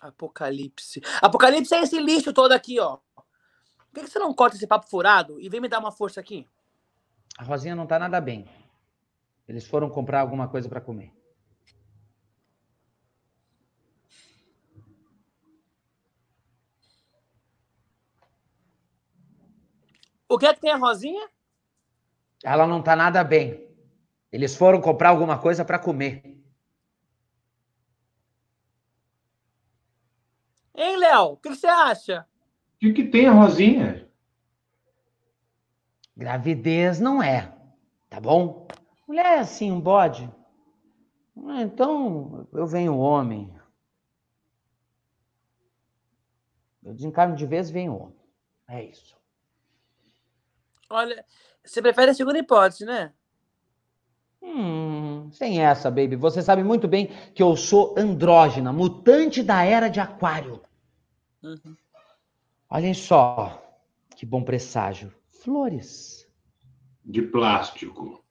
Apocalipse. 0.00 1.00
Apocalipse 1.20 1.74
é 1.74 1.82
esse 1.82 1.98
lixo 2.00 2.32
todo 2.32 2.52
aqui, 2.52 2.80
ó. 2.80 2.96
Por 2.96 3.94
que, 3.94 4.00
que 4.02 4.10
você 4.10 4.18
não 4.18 4.34
corta 4.34 4.56
esse 4.56 4.66
papo 4.66 4.88
furado 4.88 5.38
e 5.40 5.48
vem 5.48 5.60
me 5.60 5.68
dar 5.68 5.78
uma 5.78 5.92
força 5.92 6.18
aqui? 6.18 6.48
A 7.38 7.44
Rosinha 7.44 7.76
não 7.76 7.86
tá 7.86 7.98
nada 7.98 8.20
bem. 8.20 8.48
Eles 9.46 9.66
foram 9.66 9.90
comprar 9.90 10.20
alguma 10.20 10.48
coisa 10.48 10.68
para 10.68 10.80
comer. 10.80 11.12
O 20.28 20.38
que 20.38 20.46
é 20.46 20.54
que 20.54 20.60
tem 20.60 20.70
a 20.70 20.76
Rosinha? 20.76 21.28
Ela 22.42 22.66
não 22.66 22.82
tá 22.82 22.96
nada 22.96 23.22
bem. 23.22 23.71
Eles 24.32 24.56
foram 24.56 24.80
comprar 24.80 25.10
alguma 25.10 25.38
coisa 25.38 25.64
para 25.64 25.78
comer. 25.78 26.22
Hein, 30.74 30.96
Léo? 30.96 31.32
O 31.32 31.36
que, 31.36 31.50
você 31.50 31.66
acha? 31.66 32.26
O 32.74 32.78
que, 32.78 32.92
que 32.94 33.04
tem 33.04 33.28
a 33.28 33.32
Rosinha? 33.32 34.10
Gravidez 36.16 36.98
não 36.98 37.22
é, 37.22 37.54
tá 38.08 38.18
bom? 38.18 38.66
Mulher 39.06 39.26
é 39.26 39.38
assim, 39.40 39.70
um 39.70 39.80
bode. 39.80 40.30
Ah, 41.46 41.62
Então, 41.62 42.48
eu 42.52 42.66
venho 42.66 42.96
homem. 42.96 43.54
Eu 46.82 46.94
desencarno 46.94 47.36
de 47.36 47.46
vez, 47.46 47.70
venho 47.70 47.94
homem. 47.94 48.20
É 48.68 48.82
isso. 48.82 49.16
Olha, 50.88 51.24
você 51.64 51.80
prefere 51.80 52.10
a 52.10 52.14
segunda 52.14 52.38
hipótese, 52.38 52.84
né? 52.84 53.12
Hum, 54.42 55.30
sem 55.32 55.60
essa, 55.60 55.90
baby. 55.90 56.16
Você 56.16 56.42
sabe 56.42 56.64
muito 56.64 56.88
bem 56.88 57.10
que 57.34 57.42
eu 57.42 57.56
sou 57.56 57.94
andrógena, 57.96 58.72
mutante 58.72 59.42
da 59.42 59.62
era 59.62 59.88
de 59.88 60.00
aquário. 60.00 60.60
Uhum. 61.42 61.76
Olhem 62.68 62.94
só, 62.94 63.62
que 64.16 64.26
bom 64.26 64.42
presságio. 64.42 65.12
Flores. 65.30 66.26
De 67.04 67.22
plástico. 67.22 68.24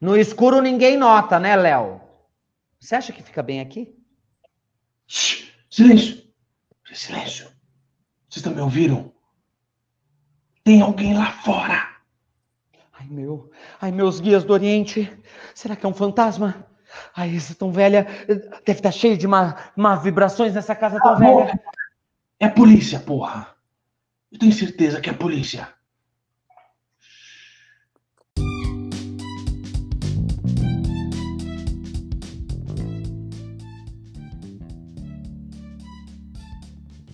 No 0.00 0.16
escuro 0.16 0.60
ninguém 0.60 0.96
nota, 0.96 1.38
né, 1.38 1.56
Léo? 1.56 2.00
Você 2.78 2.94
acha 2.94 3.12
que 3.12 3.22
fica 3.22 3.42
bem 3.42 3.60
aqui? 3.60 3.96
Shhh, 5.06 5.50
silêncio. 5.70 6.22
Silêncio. 6.92 7.50
Vocês 8.28 8.42
também 8.42 8.62
ouviram? 8.62 9.12
Tem 10.62 10.80
alguém 10.80 11.14
lá 11.14 11.32
fora. 11.32 11.93
Ai, 13.04 13.10
meu. 13.10 13.50
Ai, 13.80 13.92
meus 13.92 14.18
guias 14.18 14.44
do 14.44 14.52
Oriente. 14.52 15.12
Será 15.54 15.76
que 15.76 15.84
é 15.84 15.88
um 15.88 15.94
fantasma? 15.94 16.66
Ai, 17.14 17.36
essa 17.36 17.54
tão 17.54 17.70
velha. 17.70 18.06
Deve 18.26 18.78
estar 18.78 18.92
cheio 18.92 19.18
de 19.18 19.26
má, 19.28 19.72
má 19.76 19.96
vibrações 19.96 20.54
nessa 20.54 20.74
casa 20.74 20.98
tão 21.00 21.14
Amor, 21.14 21.44
velha. 21.44 21.60
É 22.40 22.46
a 22.46 22.50
polícia, 22.50 22.98
porra. 22.98 23.48
Eu 24.32 24.38
tenho 24.38 24.52
certeza 24.52 25.00
que 25.00 25.10
é 25.10 25.12
a 25.12 25.16
polícia. 25.16 25.68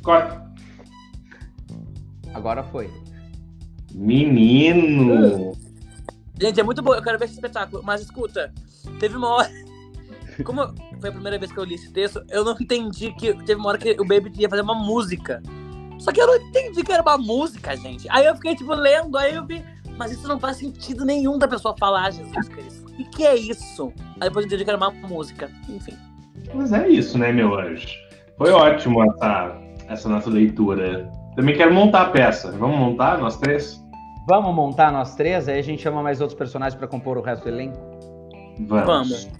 Corta. 0.02 0.50
Agora 2.32 2.62
foi. 2.62 2.90
Menino. 3.92 5.52
Gente, 6.40 6.58
é 6.58 6.62
muito 6.62 6.82
bom. 6.82 6.94
Eu 6.94 7.02
quero 7.02 7.18
ver 7.18 7.26
esse 7.26 7.34
espetáculo. 7.34 7.82
Mas 7.84 8.00
escuta, 8.00 8.52
teve 8.98 9.16
uma 9.16 9.28
hora. 9.28 9.50
Como 10.44 10.62
foi 10.98 11.10
a 11.10 11.12
primeira 11.12 11.38
vez 11.38 11.52
que 11.52 11.58
eu 11.58 11.64
li 11.64 11.74
esse 11.74 11.92
texto, 11.92 12.24
eu 12.30 12.44
não 12.44 12.56
entendi 12.58 13.12
que 13.12 13.34
teve 13.44 13.60
uma 13.60 13.68
hora 13.68 13.78
que 13.78 13.92
o 14.00 14.04
Baby 14.04 14.32
ia 14.38 14.48
fazer 14.48 14.62
uma 14.62 14.74
música. 14.74 15.42
Só 15.98 16.10
que 16.10 16.20
eu 16.20 16.26
não 16.26 16.36
entendi 16.36 16.82
que 16.82 16.90
era 16.90 17.02
uma 17.02 17.18
música, 17.18 17.76
gente. 17.76 18.08
Aí 18.08 18.24
eu 18.24 18.34
fiquei, 18.34 18.56
tipo, 18.56 18.72
lendo, 18.72 19.18
aí 19.18 19.34
eu 19.34 19.44
vi. 19.44 19.62
Mas 19.98 20.12
isso 20.12 20.26
não 20.26 20.40
faz 20.40 20.56
sentido 20.56 21.04
nenhum 21.04 21.36
da 21.36 21.46
pessoa 21.46 21.76
falar, 21.78 22.10
Jesus 22.10 22.48
Cristo. 22.48 22.90
O 22.98 23.10
que 23.10 23.26
é 23.26 23.36
isso? 23.36 23.92
Aí 24.18 24.28
depois 24.28 24.44
eu 24.44 24.46
entendi 24.46 24.64
que 24.64 24.70
era 24.70 24.78
uma 24.78 24.90
música. 24.90 25.50
Enfim. 25.68 25.94
Mas 26.54 26.72
é 26.72 26.88
isso, 26.88 27.18
né, 27.18 27.30
meu 27.30 27.54
anjo? 27.54 27.86
Foi 28.38 28.50
ótimo 28.50 29.04
essa, 29.04 29.58
essa 29.88 30.08
nossa 30.08 30.30
leitura. 30.30 31.10
Também 31.36 31.54
quero 31.54 31.74
montar 31.74 32.02
a 32.02 32.10
peça. 32.10 32.50
Vamos 32.52 32.78
montar, 32.78 33.18
nós 33.18 33.36
três? 33.36 33.84
Vamos 34.26 34.54
montar 34.54 34.92
nós 34.92 35.14
três, 35.14 35.48
aí 35.48 35.58
a 35.58 35.62
gente 35.62 35.82
chama 35.82 36.02
mais 36.02 36.20
outros 36.20 36.38
personagens 36.38 36.78
para 36.78 36.86
compor 36.86 37.18
o 37.18 37.22
resto 37.22 37.44
do 37.44 37.48
elenco. 37.48 37.78
Vamos. 38.60 38.86
Vamos. 38.86 39.30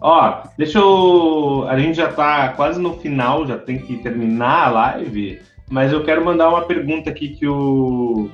Ó, 0.00 0.42
deixa 0.56 0.78
eu. 0.78 1.66
A 1.68 1.78
gente 1.78 1.96
já 1.96 2.12
tá 2.12 2.50
quase 2.50 2.80
no 2.80 2.94
final, 2.98 3.46
já 3.46 3.58
tem 3.58 3.78
que 3.78 3.96
terminar 3.98 4.68
a 4.68 4.70
live, 4.70 5.40
mas 5.70 5.92
eu 5.92 6.04
quero 6.04 6.24
mandar 6.24 6.48
uma 6.48 6.62
pergunta 6.62 7.10
aqui 7.10 7.30
que 7.30 7.46
o 7.46 8.30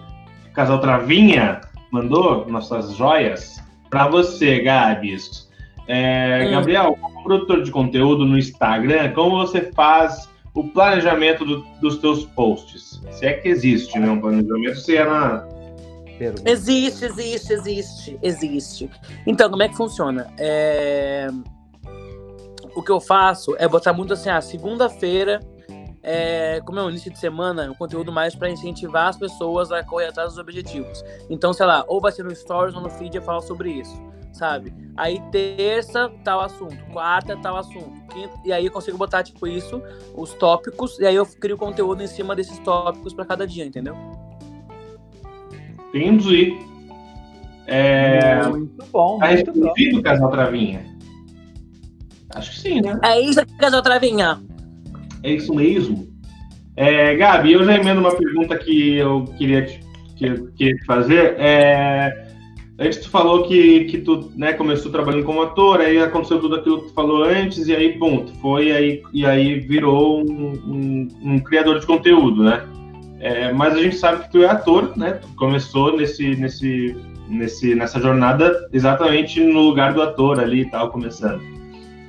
Casal 0.53 0.79
Travinha 0.79 1.61
mandou, 1.91 2.47
nossas 2.49 2.95
joias, 2.95 3.63
para 3.89 4.09
você, 4.09 4.61
Gabs. 4.61 5.51
É, 5.87 6.47
Hum. 6.47 6.51
Gabriel, 6.53 6.99
como 7.01 7.23
produtor 7.23 7.63
de 7.63 7.71
conteúdo 7.71 8.25
no 8.25 8.39
Instagram, 8.39 9.13
como 9.13 9.39
você 9.39 9.71
faz 9.73 10.29
o 10.55 10.69
planejamento 10.69 11.45
do- 11.45 11.63
dos 11.81 11.99
teus 11.99 12.25
posts? 12.25 13.01
Se 13.11 13.27
é 13.27 13.33
que 13.35 13.49
existe, 13.49 13.99
né? 13.99 14.09
Um 14.09 14.21
planejamento, 14.21 14.77
se 14.79 14.97
é 14.97 15.05
na. 15.05 15.47
Pergunta. 16.19 16.49
Existe, 16.49 17.05
existe, 17.07 17.53
existe, 17.53 18.19
existe. 18.23 18.91
Então, 19.27 19.51
como 19.51 19.63
é 19.65 19.69
que 19.69 19.77
funciona? 19.77 20.33
É, 20.39 21.29
O 22.77 22.83
que 22.83 22.91
eu 22.91 23.01
faço 23.01 23.55
é 23.59 23.69
botar 23.69 23.93
muito 23.93 24.13
assim, 24.15 24.29
ah, 24.29 24.41
segunda-feira, 24.41 25.39
é... 26.03 26.61
como 26.67 26.79
é 26.81 26.83
o 26.83 26.91
início 26.91 27.09
de 27.11 27.19
semana, 27.19 27.71
o 27.71 27.75
conteúdo 27.77 28.11
mais 28.13 28.35
para 28.35 28.51
incentivar 28.51 29.09
as 29.09 29.17
pessoas 29.17 29.71
a 29.71 29.83
correr 29.85 30.07
atrás 30.07 30.31
dos 30.31 30.39
objetivos. 30.39 31.05
Então, 31.31 31.53
sei 31.53 31.67
lá, 31.67 31.85
ou 31.87 32.01
vai 32.01 32.11
ser 32.11 32.25
no 32.25 32.35
Stories 32.35 32.75
ou 32.75 32.81
no 32.83 32.91
feed 32.91 33.15
eu 33.17 33.23
falo 33.23 33.41
sobre 33.43 33.71
isso, 33.71 33.95
sabe? 34.35 34.75
Aí 34.97 35.21
terça, 35.31 36.11
tal 36.23 36.41
assunto, 36.41 36.77
quarta, 36.93 37.37
tal 37.37 37.57
assunto, 37.57 37.93
quinta, 38.13 38.35
e 38.45 38.53
aí 38.53 38.67
eu 38.67 38.73
consigo 38.73 38.99
botar, 38.99 39.23
tipo, 39.23 39.47
isso, 39.47 39.83
os 40.15 40.35
tópicos, 40.35 40.99
e 40.99 41.07
aí 41.07 41.15
eu 41.15 41.25
crio 41.25 41.57
conteúdo 41.57 42.03
em 42.03 42.07
cima 42.07 42.35
desses 42.37 42.59
tópicos 42.59 43.15
para 43.15 43.25
cada 43.25 43.47
dia, 43.47 43.65
entendeu? 43.65 43.97
Entendi. 45.89 46.59
É, 47.67 48.47
Muito 48.49 48.85
bom, 48.93 49.19
tá 49.19 49.29
muito 49.29 49.53
bom. 49.53 49.61
respondido, 49.61 50.03
Casal 50.03 50.31
Travinha? 50.31 50.85
Acho 52.35 52.51
que 52.51 52.59
sim, 52.59 52.81
né? 52.83 52.99
É 53.03 53.21
isso, 53.21 53.41
Casal 53.59 53.81
Travinha. 53.81 54.43
É 55.23 55.31
isso 55.33 55.55
mesmo. 55.55 56.13
É, 56.77 57.15
Gabi, 57.15 57.53
eu 57.53 57.65
já 57.65 57.77
emendo 57.77 58.01
uma 58.01 58.15
pergunta 58.15 58.59
que 58.59 58.97
eu 58.97 59.25
queria 59.39 59.65
te, 59.65 59.81
que 60.17 60.27
eu 60.27 60.53
queria 60.53 60.77
te 60.77 60.85
fazer. 60.85 61.37
É, 61.39 62.34
antes 62.79 62.99
tu 62.99 63.11
falou 63.11 63.45
que, 63.45 63.85
que 63.85 63.99
tu 63.99 64.31
né, 64.37 64.53
começou 64.53 64.91
trabalhando 64.91 65.25
como 65.25 65.43
ator, 65.43 65.81
aí 65.81 65.99
aconteceu 65.99 66.41
tudo 66.41 66.57
aquilo 66.57 66.81
que 66.83 66.89
tu 66.89 66.95
falou 66.95 67.25
antes, 67.25 67.69
e 67.69 67.75
aí, 67.75 67.99
tu 67.99 68.33
foi 68.41 68.73
aí, 68.73 69.03
e 69.13 69.25
aí 69.25 69.61
virou 69.61 70.21
um, 70.21 70.53
um- 70.67 71.09
um 71.23 71.39
criador 71.39 71.79
de 71.81 71.87
conteúdo, 71.87 72.43
né? 72.45 72.63
É, 73.21 73.53
mas 73.53 73.75
a 73.75 73.83
gente 73.83 73.97
sabe 73.97 74.25
que 74.25 74.33
tu 74.33 74.43
é 74.43 74.47
ator, 74.47 74.93
né? 74.97 75.13
Tu 75.13 75.29
começou 75.37 75.97
nesse, 75.97 76.37
nesse, 76.37 76.95
nesse, 77.29 77.75
nessa 77.75 78.01
jornada 78.01 78.69
exatamente 78.73 79.41
no 79.43 79.61
lugar 79.63 79.95
do 79.95 80.03
ator 80.03 80.41
ali 80.41 80.63
e 80.63 80.71
tal, 80.71 80.91
começando. 80.91 81.41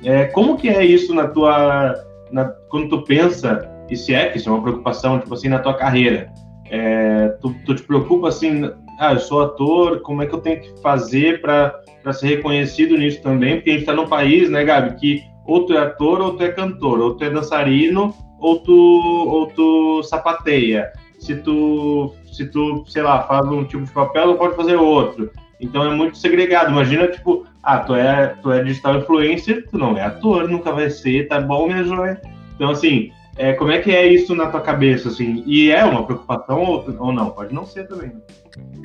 É, 0.04 0.24
como 0.26 0.56
que 0.56 0.68
é 0.68 0.84
isso 0.84 1.14
na 1.14 1.26
tua, 1.28 1.94
na, 2.30 2.44
quando 2.68 2.88
tu 2.90 3.02
pensa, 3.02 3.66
e 3.90 3.96
se 3.96 4.12
é 4.12 4.28
que 4.28 4.38
isso 4.38 4.48
é 4.48 4.52
uma 4.52 4.62
preocupação, 4.62 5.18
tipo 5.18 5.32
assim, 5.32 5.48
na 5.48 5.58
tua 5.58 5.74
carreira? 5.74 6.28
É, 6.70 7.28
tu, 7.40 7.54
tu 7.64 7.74
te 7.74 7.82
preocupa 7.82 8.28
assim, 8.28 8.70
ah, 8.98 9.12
eu 9.12 9.20
sou 9.20 9.42
ator, 9.42 10.00
como 10.00 10.22
é 10.22 10.26
que 10.26 10.34
eu 10.34 10.40
tenho 10.40 10.60
que 10.60 10.80
fazer 10.80 11.40
para 11.40 11.82
ser 12.12 12.28
reconhecido 12.28 12.96
nisso 12.96 13.22
também? 13.22 13.56
Porque 13.56 13.70
a 13.70 13.72
gente 13.74 13.82
está 13.82 13.94
num 13.94 14.08
país, 14.08 14.50
né, 14.50 14.64
Gabi, 14.64 14.96
que 14.98 15.22
ou 15.46 15.64
tu 15.64 15.74
é 15.74 15.78
ator 15.78 16.20
ou 16.20 16.36
tu 16.36 16.42
é 16.42 16.48
cantor, 16.48 17.00
ou 17.00 17.14
tu 17.14 17.24
é 17.24 17.30
dançarino 17.30 18.14
ou 18.38 18.58
tu, 18.58 18.72
ou 18.74 19.46
tu 19.48 20.02
sapateia. 20.02 20.92
Se 21.18 21.36
tu, 21.36 22.14
se 22.32 22.46
tu, 22.46 22.84
sei 22.86 23.02
lá, 23.02 23.22
faz 23.22 23.46
um 23.46 23.64
tipo 23.64 23.84
de 23.84 23.90
papel, 23.90 24.36
pode 24.36 24.56
fazer 24.56 24.76
outro. 24.76 25.30
Então 25.60 25.84
é 25.84 25.94
muito 25.94 26.18
segregado. 26.18 26.70
Imagina, 26.70 27.08
tipo, 27.08 27.46
ah, 27.62 27.78
tu 27.78 27.94
é, 27.94 28.36
tu 28.42 28.52
é 28.52 28.62
digital 28.62 28.98
influencer, 28.98 29.66
tu 29.70 29.78
não 29.78 29.96
é 29.96 30.02
ator, 30.02 30.48
nunca 30.48 30.72
vai 30.72 30.90
ser, 30.90 31.28
tá 31.28 31.40
bom, 31.40 31.66
minha 31.66 31.84
joia? 31.84 32.20
Então, 32.54 32.70
assim, 32.70 33.10
é, 33.36 33.52
como 33.52 33.70
é 33.70 33.80
que 33.80 33.90
é 33.90 34.06
isso 34.06 34.34
na 34.34 34.50
tua 34.50 34.60
cabeça, 34.60 35.08
assim? 35.08 35.42
E 35.46 35.70
é 35.70 35.84
uma 35.84 36.04
preocupação 36.06 36.62
ou, 36.62 36.84
ou 36.98 37.12
não? 37.12 37.30
Pode 37.30 37.54
não 37.54 37.66
ser 37.66 37.86
também. 37.86 38.08
Né? 38.08 38.20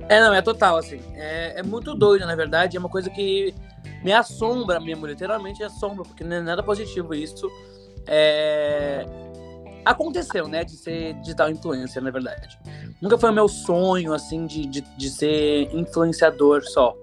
É, 0.10 0.20
não, 0.20 0.34
é 0.34 0.42
total, 0.42 0.78
assim. 0.78 1.00
É, 1.16 1.60
é 1.60 1.64
muito 1.64 1.96
doido, 1.96 2.26
na 2.26 2.36
verdade. 2.36 2.76
É 2.76 2.80
uma 2.80 2.90
coisa 2.90 3.10
que 3.10 3.54
me 4.04 4.12
assombra 4.12 4.80
mesmo, 4.80 5.06
literalmente 5.06 5.64
assombra, 5.64 6.04
porque 6.04 6.24
não 6.24 6.36
é 6.36 6.42
nada 6.42 6.62
positivo 6.62 7.14
isso. 7.14 7.50
É... 8.08 9.06
Aconteceu, 9.84 10.48
né, 10.48 10.64
de 10.64 10.76
ser 10.78 11.14
digital 11.22 11.50
influencer, 11.50 12.04
na 12.04 12.12
verdade. 12.12 12.60
Nunca 13.02 13.18
foi 13.18 13.32
o 13.32 13.34
meu 13.34 13.48
sonho, 13.48 14.14
assim, 14.14 14.46
de, 14.46 14.66
de, 14.68 14.82
de 14.82 15.10
ser 15.10 15.74
influenciador 15.74 16.62
só. 16.64 16.96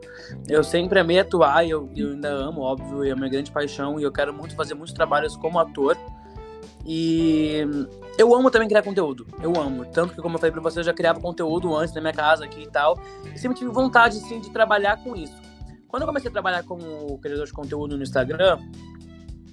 Eu 0.49 0.63
sempre 0.63 1.01
amei 1.01 1.19
atuar, 1.19 1.67
eu, 1.67 1.91
eu 1.97 2.11
ainda 2.11 2.29
amo, 2.29 2.61
óbvio, 2.61 3.03
é 3.03 3.11
a 3.11 3.17
minha 3.17 3.29
grande 3.29 3.51
paixão, 3.51 3.99
e 3.99 4.05
eu 4.05 4.13
quero 4.13 4.33
muito 4.33 4.55
fazer 4.55 4.75
muitos 4.75 4.95
trabalhos 4.95 5.37
como 5.37 5.59
ator. 5.59 5.97
E 6.91 7.61
eu 8.17 8.35
amo 8.35 8.51
também 8.51 8.67
criar 8.67 8.83
conteúdo. 8.83 9.27
Eu 9.43 9.61
amo. 9.61 9.85
Tanto 9.85 10.15
que, 10.15 10.23
como 10.23 10.37
eu 10.37 10.39
falei 10.39 10.51
pra 10.51 10.63
você, 10.63 10.81
eu 10.81 10.85
já 10.85 10.95
criava 10.95 11.21
conteúdo 11.21 11.77
antes 11.77 11.95
na 11.95 12.01
minha 12.01 12.15
casa 12.15 12.47
aqui 12.47 12.63
e 12.63 12.67
tal. 12.67 12.99
E 13.35 13.39
sempre 13.39 13.59
tive 13.59 13.71
vontade, 13.71 14.17
sim, 14.21 14.41
de 14.41 14.49
trabalhar 14.49 14.97
com 15.05 15.15
isso. 15.15 15.35
Quando 15.87 16.03
eu 16.03 16.07
comecei 16.09 16.31
a 16.31 16.33
trabalhar 16.33 16.63
como 16.63 17.19
criador 17.19 17.45
de 17.45 17.53
conteúdo 17.53 17.95
no 17.95 18.03
Instagram, 18.03 18.59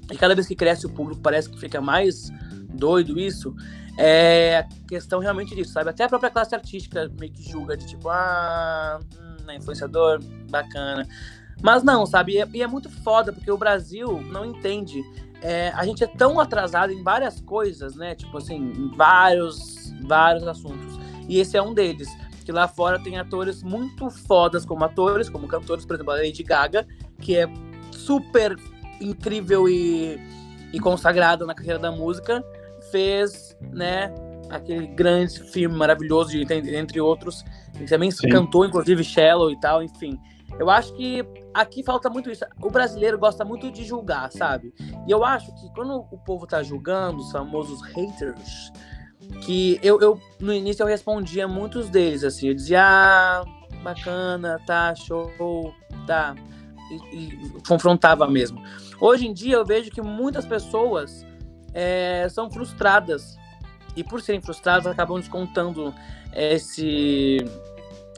e 0.10 0.16
cada 0.18 0.34
vez 0.34 0.48
que 0.48 0.56
cresce 0.56 0.86
o 0.86 0.90
público 0.90 1.22
parece 1.22 1.50
que 1.50 1.60
fica 1.60 1.82
mais 1.82 2.30
doido 2.70 3.20
isso, 3.20 3.54
é 3.98 4.60
a 4.60 4.88
questão 4.88 5.20
realmente 5.20 5.54
disso, 5.54 5.74
sabe? 5.74 5.90
Até 5.90 6.06
a 6.06 6.10
própria 6.10 6.30
classe 6.30 6.56
artística 6.56 7.12
meio 7.20 7.34
que 7.34 7.44
julga 7.44 7.76
de 7.76 7.86
tipo, 7.86 8.08
ah, 8.08 9.00
hum, 9.18 9.50
é 9.50 9.58
influenciador, 9.58 10.20
bacana. 10.50 11.06
Mas 11.62 11.84
não, 11.84 12.06
sabe? 12.06 12.34
E 12.34 12.38
é, 12.42 12.48
e 12.54 12.62
é 12.62 12.68
muito 12.68 12.90
foda, 12.90 13.34
porque 13.34 13.52
o 13.52 13.58
Brasil 13.58 14.22
não 14.22 14.46
entende. 14.46 15.04
É, 15.42 15.70
a 15.76 15.86
gente 15.86 16.04
é 16.04 16.08
tão 16.08 16.40
atrasado 16.40 16.92
em 16.92 17.04
várias 17.04 17.40
coisas, 17.42 17.96
né? 17.96 18.16
Tipo 18.16 18.38
assim, 18.38 18.56
em 18.56 18.90
vários, 18.96 19.94
vários 20.04 20.48
assuntos. 20.48 21.00
E 21.28 21.40
esse 21.40 21.58
é 21.58 21.62
um 21.62 21.74
deles 21.74 22.10
que 22.44 22.52
lá 22.52 22.68
fora 22.68 23.00
tem 23.00 23.18
atores 23.18 23.64
muito 23.64 24.10
fodas 24.10 24.66
como 24.66 24.86
atores, 24.86 25.30
como 25.30 25.48
cantores, 25.48 25.84
por 25.84 25.96
exemplo, 25.96 26.14
a 26.14 26.18
Lady 26.18 26.44
Gaga, 26.44 26.88
que 27.20 27.36
é 27.36 27.48
super 27.92 28.56
incrível 29.02 29.68
e, 29.68 30.20
e 30.72 30.80
consagrada 30.80 31.46
na 31.46 31.56
carreira 31.56 31.80
da 31.80 31.92
música, 31.92 32.44
fez, 32.92 33.58
né, 33.74 34.14
aquele 34.50 34.86
grande 34.86 35.40
filme 35.52 35.76
maravilhoso, 35.76 36.38
entre, 36.38 36.76
entre 36.76 37.02
outros, 37.02 37.44
e 37.80 37.86
também 37.86 38.12
Sim. 38.12 38.30
cantou, 38.30 38.64
inclusive, 38.64 39.04
Shallow 39.04 39.50
e 39.50 39.60
tal, 39.60 39.82
enfim. 39.82 40.20
Eu 40.58 40.70
acho 40.70 40.94
que 40.94 41.26
aqui 41.54 41.84
falta 41.84 42.10
muito 42.10 42.30
isso. 42.30 42.46
O 42.62 42.70
brasileiro 42.70 43.18
gosta 43.18 43.44
muito 43.44 43.72
de 43.72 43.84
julgar, 43.84 44.32
sabe? 44.32 44.74
E 45.08 45.12
eu 45.12 45.24
acho 45.24 45.54
que 45.56 45.74
quando 45.74 46.06
o 46.12 46.18
povo 46.18 46.48
tá 46.48 46.64
julgando, 46.64 47.20
os 47.20 47.32
famosos 47.32 47.82
haters, 47.82 48.72
que 49.42 49.80
eu, 49.84 50.00
eu 50.00 50.20
no 50.40 50.54
início 50.54 50.84
eu 50.84 50.88
respondia 50.88 51.48
muitos 51.48 51.90
deles, 51.90 52.24
assim, 52.24 52.50
eu 52.50 52.54
dizia, 52.54 52.82
ah, 52.82 53.44
bacana, 53.84 54.60
tá, 54.66 54.94
show, 54.96 55.32
tá, 56.06 56.36
e, 57.12 57.26
e 57.26 57.62
confrontava 57.68 58.28
mesmo. 58.28 58.62
Hoje 59.00 59.28
em 59.28 59.34
dia 59.34 59.56
eu 59.56 59.66
vejo 59.66 59.92
que 59.92 60.02
muitas 60.02 60.46
pessoas 60.46 61.26
é, 61.74 62.28
são 62.30 62.50
frustradas, 62.50 63.38
e 63.96 64.04
por 64.04 64.22
serem 64.22 64.42
frustradas 64.42 64.88
acabam 64.88 65.20
descontando 65.20 65.94
esse 66.34 67.38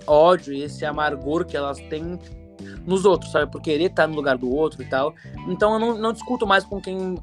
ódio 0.07 0.53
e 0.53 0.63
esse 0.63 0.85
amargor 0.85 1.45
que 1.45 1.55
elas 1.55 1.79
têm 1.89 2.17
nos 2.85 3.05
outros, 3.05 3.31
sabe? 3.31 3.51
Por 3.51 3.61
querer 3.61 3.85
estar 3.85 4.07
no 4.07 4.15
lugar 4.15 4.37
do 4.37 4.49
outro 4.49 4.81
e 4.81 4.85
tal. 4.85 5.13
Então 5.47 5.73
eu 5.73 5.79
não, 5.79 5.97
não 5.97 6.13
discuto 6.13 6.47
mais 6.47 6.63
com 6.63 6.81
quem 6.81 7.15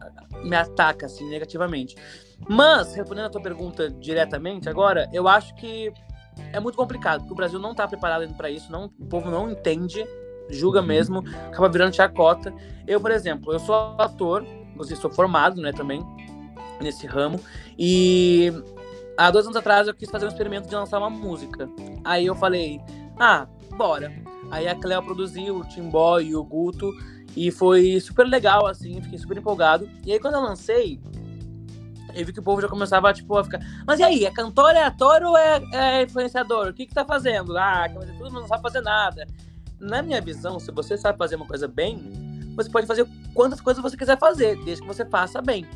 me 0.44 0.56
ataca, 0.56 1.06
assim, 1.06 1.28
negativamente. 1.28 1.96
Mas, 2.48 2.94
respondendo 2.94 3.26
a 3.26 3.30
tua 3.30 3.42
pergunta 3.42 3.90
diretamente 3.90 4.68
agora, 4.68 5.08
eu 5.12 5.26
acho 5.26 5.54
que 5.54 5.92
é 6.52 6.60
muito 6.60 6.76
complicado, 6.76 7.20
porque 7.20 7.32
o 7.32 7.36
Brasil 7.36 7.58
não 7.58 7.70
está 7.70 7.86
preparado 7.86 8.28
para 8.34 8.50
isso, 8.50 8.70
não, 8.70 8.86
o 8.98 9.06
povo 9.06 9.30
não 9.30 9.50
entende, 9.50 10.04
julga 10.50 10.80
uhum. 10.80 10.86
mesmo, 10.86 11.24
acaba 11.46 11.68
virando 11.68 11.94
chacota. 11.94 12.52
Eu, 12.86 13.00
por 13.00 13.10
exemplo, 13.10 13.52
eu 13.52 13.58
sou 13.58 13.94
ator, 13.98 14.44
inclusive 14.72 15.00
sou 15.00 15.10
formado, 15.10 15.60
né, 15.60 15.72
também, 15.72 16.04
nesse 16.80 17.06
ramo, 17.06 17.40
e 17.78 18.52
há 19.16 19.30
dois 19.30 19.46
anos 19.46 19.56
atrás 19.56 19.86
eu 19.86 19.94
quis 19.94 20.10
fazer 20.10 20.26
um 20.26 20.28
experimento 20.28 20.68
de 20.68 20.74
lançar 20.74 20.98
uma 20.98 21.10
música. 21.10 21.68
Aí 22.04 22.26
eu 22.26 22.34
falei, 22.34 22.80
ah, 23.18 23.46
bora. 23.76 24.12
Aí 24.50 24.68
a 24.68 24.74
Cleo 24.74 25.02
produziu, 25.02 25.58
o 25.58 25.64
Timbó 25.64 26.20
e 26.20 26.34
o 26.34 26.44
Guto, 26.44 26.90
e 27.36 27.50
foi 27.50 27.98
super 28.00 28.26
legal, 28.26 28.66
assim, 28.66 29.00
fiquei 29.02 29.18
super 29.18 29.36
empolgado. 29.36 29.88
E 30.04 30.12
aí 30.12 30.20
quando 30.20 30.34
eu 30.34 30.40
lancei, 30.40 31.00
eu 32.14 32.24
vi 32.24 32.32
que 32.32 32.40
o 32.40 32.42
povo 32.42 32.60
já 32.60 32.68
começava 32.68 33.12
tipo, 33.12 33.36
a 33.36 33.44
ficar. 33.44 33.60
Mas 33.86 33.98
e 33.98 34.02
aí, 34.02 34.24
é 34.24 34.30
cantor, 34.30 34.74
é 34.74 34.84
ator 34.84 35.22
ou 35.22 35.36
é, 35.36 35.62
é 35.72 36.02
influenciador? 36.02 36.68
O 36.68 36.74
que, 36.74 36.86
que 36.86 36.94
tá 36.94 37.04
fazendo? 37.04 37.56
Ah, 37.56 37.88
quer 37.88 38.16
tudo, 38.16 38.30
não 38.30 38.46
sabe 38.46 38.62
fazer 38.62 38.80
nada. 38.80 39.26
Na 39.80 40.00
minha 40.02 40.20
visão, 40.20 40.60
se 40.60 40.70
você 40.70 40.96
sabe 40.96 41.18
fazer 41.18 41.36
uma 41.36 41.46
coisa 41.46 41.66
bem, 41.66 42.00
você 42.54 42.70
pode 42.70 42.86
fazer 42.86 43.06
quantas 43.34 43.60
coisas 43.60 43.82
você 43.82 43.96
quiser 43.96 44.18
fazer, 44.18 44.56
desde 44.64 44.82
que 44.82 44.88
você 44.88 45.04
faça 45.04 45.42
bem. 45.42 45.66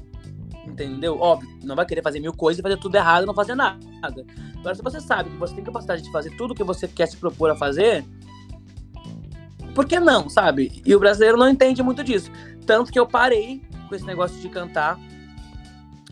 Entendeu? 0.71 1.19
Óbvio, 1.21 1.49
não 1.65 1.75
vai 1.75 1.85
querer 1.87 2.03
fazer 2.03 2.21
mil 2.21 2.33
coisas 2.33 2.59
e 2.59 2.63
fazer 2.63 2.77
tudo 2.77 2.97
errado 2.97 3.27
não 3.27 3.35
fazer 3.35 3.55
nada. 3.55 3.79
Agora, 4.59 4.75
se 4.75 4.83
você 4.83 5.01
sabe 5.01 5.31
que 5.31 5.37
você 5.37 5.55
tem 5.55 5.65
capacidade 5.65 6.03
de 6.03 6.13
fazer 6.13 6.31
tudo 6.37 6.55
que 6.55 6.65
você 6.65 6.87
quer 6.87 7.07
se 7.07 7.17
propor 7.17 7.51
a 7.51 7.57
fazer, 7.57 8.05
por 9.75 9.87
que 9.87 9.99
não, 9.99 10.29
sabe? 10.29 10.83
E 10.85 10.95
o 10.95 11.01
brasileiro 11.01 11.37
não 11.37 11.49
entende 11.49 11.83
muito 11.83 12.05
disso. 12.05 12.31
Tanto 12.67 12.93
que 12.93 12.99
eu 12.99 13.07
parei 13.07 13.63
com 13.89 13.95
esse 13.95 14.05
negócio 14.05 14.39
de 14.41 14.49
cantar 14.49 14.99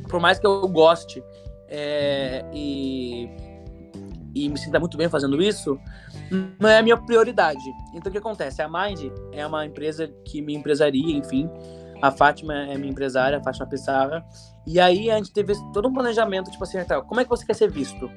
por 0.08 0.20
mais 0.20 0.38
que 0.38 0.46
eu 0.46 0.66
goste 0.68 1.22
é, 1.68 2.44
e, 2.52 3.28
e 4.34 4.48
me 4.48 4.58
sinta 4.58 4.78
muito 4.78 4.96
bem 4.96 5.08
fazendo 5.08 5.42
isso, 5.42 5.78
não 6.58 6.68
é 6.68 6.78
a 6.78 6.82
minha 6.82 6.96
prioridade. 6.96 7.64
Então 7.94 8.08
o 8.08 8.12
que 8.12 8.18
acontece? 8.18 8.62
A 8.62 8.68
Mind 8.68 9.10
é 9.32 9.46
uma 9.46 9.64
empresa 9.66 10.08
que 10.24 10.40
me 10.40 10.54
empresaria, 10.54 11.16
enfim. 11.16 11.48
A 12.00 12.10
Fátima 12.10 12.54
é 12.54 12.76
minha 12.76 12.90
empresária, 12.90 13.38
a 13.38 13.42
Fátima 13.42 13.66
Pissarra. 13.66 14.24
E 14.66 14.78
aí 14.80 15.10
a 15.10 15.16
gente 15.16 15.32
teve 15.32 15.54
todo 15.72 15.88
um 15.88 15.92
planejamento, 15.92 16.50
tipo 16.50 16.62
assim, 16.64 16.78
como 17.06 17.20
é 17.20 17.24
que 17.24 17.30
você 17.30 17.46
quer 17.46 17.54
ser 17.54 17.70
visto? 17.70 18.10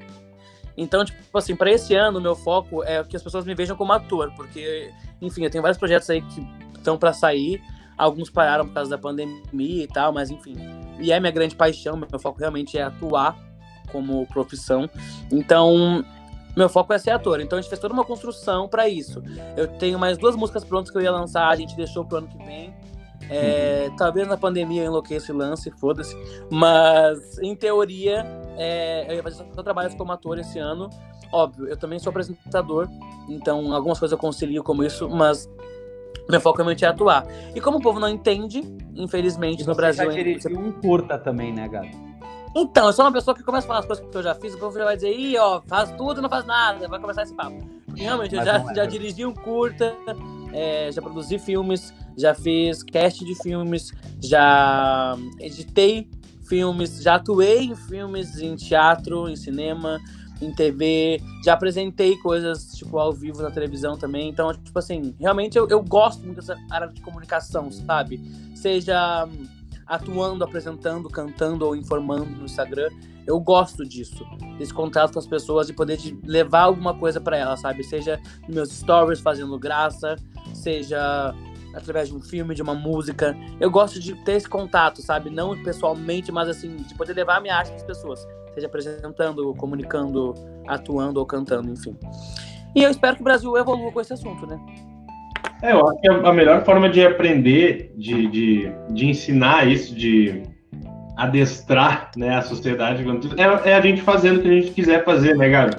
Então, 0.76 1.04
tipo 1.04 1.36
assim, 1.36 1.54
para 1.54 1.70
esse 1.70 1.94
ano, 1.94 2.18
o 2.18 2.22
meu 2.22 2.34
foco 2.34 2.82
é 2.84 3.02
que 3.04 3.16
as 3.16 3.22
pessoas 3.22 3.44
me 3.44 3.54
vejam 3.54 3.76
como 3.76 3.92
ator, 3.92 4.32
porque, 4.34 4.90
enfim, 5.20 5.44
eu 5.44 5.50
tenho 5.50 5.62
vários 5.62 5.78
projetos 5.78 6.08
aí 6.10 6.22
que 6.22 6.46
estão 6.76 6.96
para 6.96 7.12
sair. 7.12 7.60
Alguns 7.98 8.30
pararam 8.30 8.66
por 8.66 8.72
causa 8.72 8.90
da 8.90 8.96
pandemia 8.96 9.84
e 9.84 9.86
tal, 9.86 10.12
mas 10.12 10.30
enfim, 10.30 10.56
e 10.98 11.12
é 11.12 11.20
minha 11.20 11.30
grande 11.30 11.54
paixão, 11.54 11.96
meu 11.96 12.18
foco 12.18 12.38
realmente 12.38 12.78
é 12.78 12.82
atuar 12.82 13.36
como 13.92 14.26
profissão. 14.28 14.88
Então, 15.30 16.02
meu 16.56 16.68
foco 16.68 16.92
é 16.92 16.98
ser 16.98 17.10
ator. 17.10 17.40
Então 17.40 17.58
a 17.58 17.62
gente 17.62 17.68
fez 17.68 17.80
toda 17.80 17.92
uma 17.92 18.04
construção 18.04 18.68
para 18.68 18.88
isso. 18.88 19.22
Eu 19.56 19.66
tenho 19.66 19.98
mais 19.98 20.16
duas 20.16 20.34
músicas 20.34 20.64
prontas 20.64 20.90
que 20.90 20.96
eu 20.96 21.02
ia 21.02 21.10
lançar, 21.10 21.48
a 21.48 21.56
gente 21.56 21.76
deixou 21.76 22.04
pro 22.04 22.18
ano 22.18 22.28
que 22.28 22.38
vem. 22.38 22.74
É, 23.30 23.86
uhum. 23.88 23.96
Talvez 23.96 24.26
na 24.26 24.36
pandemia 24.36 24.82
eu 24.82 24.86
enlouqueça 24.86 25.30
e 25.30 25.34
lance, 25.34 25.70
foda-se. 25.70 26.16
Mas, 26.50 27.38
em 27.38 27.54
teoria, 27.54 28.26
é, 28.56 29.06
eu 29.08 29.16
ia 29.16 29.22
fazer 29.22 29.44
só 29.54 29.62
trabalhos 29.62 29.94
como 29.94 30.10
ator 30.12 30.38
esse 30.38 30.58
ano. 30.58 30.90
Óbvio, 31.32 31.68
eu 31.68 31.76
também 31.76 31.98
sou 32.00 32.10
apresentador, 32.10 32.88
então 33.28 33.72
algumas 33.72 34.00
coisas 34.00 34.12
eu 34.12 34.18
concilio 34.18 34.64
como 34.64 34.82
isso, 34.82 35.08
mas 35.08 35.48
meu 36.28 36.40
foco 36.40 36.58
realmente 36.58 36.84
é 36.84 36.88
atuar. 36.88 37.24
E 37.54 37.60
como 37.60 37.78
o 37.78 37.80
povo 37.80 38.00
não 38.00 38.08
entende, 38.08 38.62
infelizmente, 38.96 39.64
no 39.64 39.74
Brasil. 39.74 40.04
Você 40.06 40.10
já 40.10 40.22
dirigiu 40.24 40.58
um 40.58 40.72
curta 40.72 41.16
também, 41.16 41.52
né, 41.52 41.68
Gabi? 41.68 42.09
Então, 42.54 42.86
eu 42.86 42.92
sou 42.92 43.04
uma 43.04 43.12
pessoa 43.12 43.34
que 43.34 43.42
começa 43.42 43.66
a 43.66 43.68
falar 43.68 43.80
as 43.80 43.86
coisas 43.86 44.04
que 44.04 44.16
eu 44.16 44.22
já 44.22 44.34
fiz, 44.34 44.54
o 44.54 44.58
povo 44.58 44.76
já 44.76 44.84
vai 44.84 44.96
dizer, 44.96 45.16
ih, 45.16 45.36
ó, 45.38 45.60
faz 45.62 45.90
tudo 45.92 46.20
não 46.20 46.28
faz 46.28 46.44
nada, 46.44 46.88
vai 46.88 46.98
começar 46.98 47.22
esse 47.22 47.34
papo. 47.34 47.56
Realmente, 47.94 48.34
eu 48.34 48.44
já, 48.44 48.56
é 48.56 48.74
já 48.74 48.84
dirigi 48.86 49.24
um 49.24 49.32
curta, 49.32 49.94
é, 50.52 50.90
já 50.90 51.00
produzi 51.00 51.38
filmes, 51.38 51.94
já 52.16 52.34
fiz 52.34 52.82
cast 52.82 53.24
de 53.24 53.34
filmes, 53.40 53.92
já 54.20 55.16
editei 55.38 56.08
filmes, 56.48 57.00
já 57.00 57.14
atuei 57.14 57.66
em 57.66 57.76
filmes, 57.76 58.38
em 58.40 58.56
teatro, 58.56 59.28
em 59.28 59.36
cinema, 59.36 60.00
em 60.42 60.52
TV, 60.52 61.22
já 61.44 61.52
apresentei 61.52 62.16
coisas, 62.16 62.72
tipo, 62.72 62.98
ao 62.98 63.12
vivo 63.12 63.42
na 63.42 63.50
televisão 63.50 63.96
também. 63.96 64.28
Então, 64.28 64.52
tipo 64.54 64.76
assim, 64.76 65.14
realmente 65.20 65.56
eu, 65.56 65.68
eu 65.68 65.80
gosto 65.82 66.24
muito 66.24 66.36
dessa 66.36 66.58
área 66.68 66.88
de 66.88 67.00
comunicação, 67.00 67.70
sabe? 67.70 68.20
Seja 68.54 69.26
hum, 69.26 69.46
atuando, 69.90 70.44
apresentando, 70.44 71.10
cantando 71.10 71.66
ou 71.66 71.74
informando 71.74 72.26
no 72.26 72.44
Instagram. 72.44 72.88
Eu 73.26 73.40
gosto 73.40 73.84
disso, 73.84 74.24
desse 74.56 74.72
contato 74.72 75.12
com 75.12 75.18
as 75.18 75.26
pessoas 75.26 75.68
e 75.68 75.72
poder 75.72 75.96
de 75.96 76.16
levar 76.24 76.62
alguma 76.62 76.96
coisa 76.96 77.20
para 77.20 77.36
elas, 77.36 77.60
sabe? 77.60 77.82
Seja 77.82 78.20
nos 78.46 78.54
meus 78.54 78.72
stories 78.72 79.20
fazendo 79.20 79.58
graça, 79.58 80.14
seja 80.54 81.34
através 81.74 82.08
de 82.08 82.14
um 82.14 82.20
filme, 82.20 82.54
de 82.54 82.62
uma 82.62 82.74
música. 82.74 83.36
Eu 83.58 83.68
gosto 83.68 83.98
de 83.98 84.14
ter 84.24 84.34
esse 84.34 84.48
contato, 84.48 85.02
sabe? 85.02 85.28
Não 85.28 85.60
pessoalmente, 85.60 86.30
mas 86.30 86.48
assim, 86.48 86.76
de 86.76 86.94
poder 86.94 87.14
levar 87.14 87.38
a 87.38 87.40
minha 87.40 87.56
arte 87.56 87.68
para 87.68 87.76
as 87.76 87.82
pessoas. 87.82 88.26
Seja 88.54 88.68
apresentando, 88.68 89.52
comunicando, 89.54 90.34
atuando 90.68 91.18
ou 91.18 91.26
cantando, 91.26 91.72
enfim. 91.72 91.96
E 92.76 92.82
eu 92.84 92.90
espero 92.90 93.16
que 93.16 93.22
o 93.22 93.24
Brasil 93.24 93.56
evolua 93.56 93.90
com 93.90 94.00
esse 94.00 94.12
assunto, 94.12 94.46
né? 94.46 94.58
É, 95.62 95.72
eu 95.72 95.86
acho 95.86 96.00
que 96.00 96.08
a 96.08 96.32
melhor 96.32 96.64
forma 96.64 96.88
de 96.88 97.04
aprender, 97.04 97.92
de, 97.96 98.26
de, 98.28 98.72
de 98.90 99.06
ensinar 99.06 99.68
isso, 99.68 99.94
de 99.94 100.42
adestrar 101.16 102.10
né, 102.16 102.36
a 102.36 102.42
sociedade, 102.42 103.04
é, 103.36 103.70
é 103.70 103.74
a 103.74 103.80
gente 103.80 104.00
fazendo 104.00 104.38
o 104.38 104.42
que 104.42 104.48
a 104.48 104.52
gente 104.52 104.70
quiser 104.70 105.04
fazer, 105.04 105.36
né, 105.36 105.50
Gabi? 105.50 105.76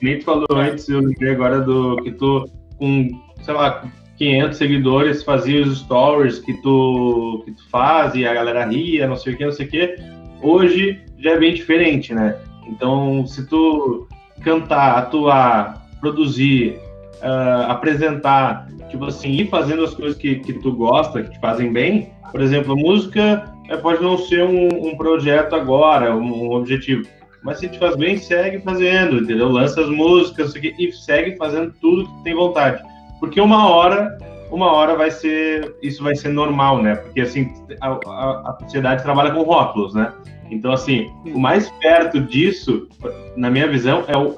Nem 0.00 0.18
tu 0.18 0.24
falou 0.24 0.46
antes, 0.52 0.88
eu 0.88 1.00
lembrei 1.00 1.32
agora 1.32 1.60
do 1.60 1.96
que 1.96 2.12
tu, 2.12 2.48
com, 2.78 3.08
sei 3.42 3.54
lá, 3.54 3.84
500 4.16 4.56
seguidores, 4.56 5.24
fazia 5.24 5.62
os 5.62 5.80
stories 5.80 6.38
que 6.38 6.54
tu, 6.62 7.42
que 7.44 7.52
tu 7.52 7.68
faz 7.70 8.14
e 8.14 8.26
a 8.26 8.34
galera 8.34 8.66
ria, 8.66 9.08
não 9.08 9.16
sei 9.16 9.34
o 9.34 9.36
que, 9.36 9.44
não 9.44 9.52
sei 9.52 9.66
o 9.66 9.70
que. 9.70 9.96
Hoje 10.42 11.00
já 11.18 11.32
é 11.32 11.38
bem 11.38 11.54
diferente, 11.54 12.14
né? 12.14 12.36
Então, 12.68 13.26
se 13.26 13.48
tu 13.48 14.06
cantar, 14.42 14.98
atuar, 14.98 15.86
produzir, 16.00 16.78
uh, 17.22 17.70
apresentar, 17.70 18.68
tipo 18.88 19.04
assim, 19.06 19.30
ir 19.30 19.48
fazendo 19.48 19.84
as 19.84 19.94
coisas 19.94 20.16
que, 20.16 20.36
que 20.36 20.52
tu 20.54 20.72
gosta, 20.72 21.22
que 21.22 21.30
te 21.30 21.40
fazem 21.40 21.72
bem, 21.72 22.10
por 22.30 22.40
exemplo, 22.40 22.72
a 22.72 22.76
música 22.76 23.44
é, 23.68 23.76
pode 23.76 24.02
não 24.02 24.18
ser 24.18 24.44
um, 24.44 24.88
um 24.88 24.96
projeto 24.96 25.54
agora, 25.54 26.14
um, 26.14 26.46
um, 26.46 26.52
objetivo, 26.52 27.06
mas 27.42 27.58
se 27.58 27.68
te 27.68 27.78
faz 27.78 27.96
bem, 27.96 28.16
segue 28.16 28.58
fazendo, 28.60 29.18
entendeu? 29.18 29.48
Lança 29.48 29.80
as 29.80 29.88
músicas 29.88 30.54
e 30.56 30.92
segue 30.92 31.36
fazendo 31.36 31.72
tudo 31.80 32.08
que 32.08 32.24
tem 32.24 32.34
vontade 32.34 32.82
porque 33.24 33.40
uma 33.40 33.68
hora, 33.70 34.18
uma 34.50 34.70
hora 34.70 34.94
vai 34.96 35.10
ser, 35.10 35.74
isso 35.82 36.02
vai 36.02 36.14
ser 36.14 36.28
normal, 36.28 36.82
né? 36.82 36.96
Porque 36.96 37.22
assim, 37.22 37.50
a, 37.80 37.88
a, 37.88 38.50
a 38.50 38.58
sociedade 38.60 39.02
trabalha 39.02 39.30
com 39.30 39.42
rótulos, 39.42 39.94
né? 39.94 40.12
Então, 40.50 40.72
assim, 40.72 41.10
o 41.24 41.38
mais 41.40 41.70
perto 41.80 42.20
disso, 42.20 42.86
na 43.34 43.50
minha 43.50 43.66
visão, 43.66 44.04
é 44.08 44.16
o 44.16 44.34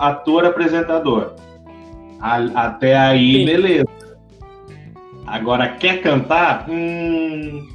ator-apresentador. 2.21 2.53
Até 2.55 2.97
aí, 2.97 3.41
Sim. 3.41 3.47
beleza. 3.47 3.87
Agora, 5.27 5.69
quer 5.69 6.01
cantar? 6.03 6.67
Hum, 6.69 7.67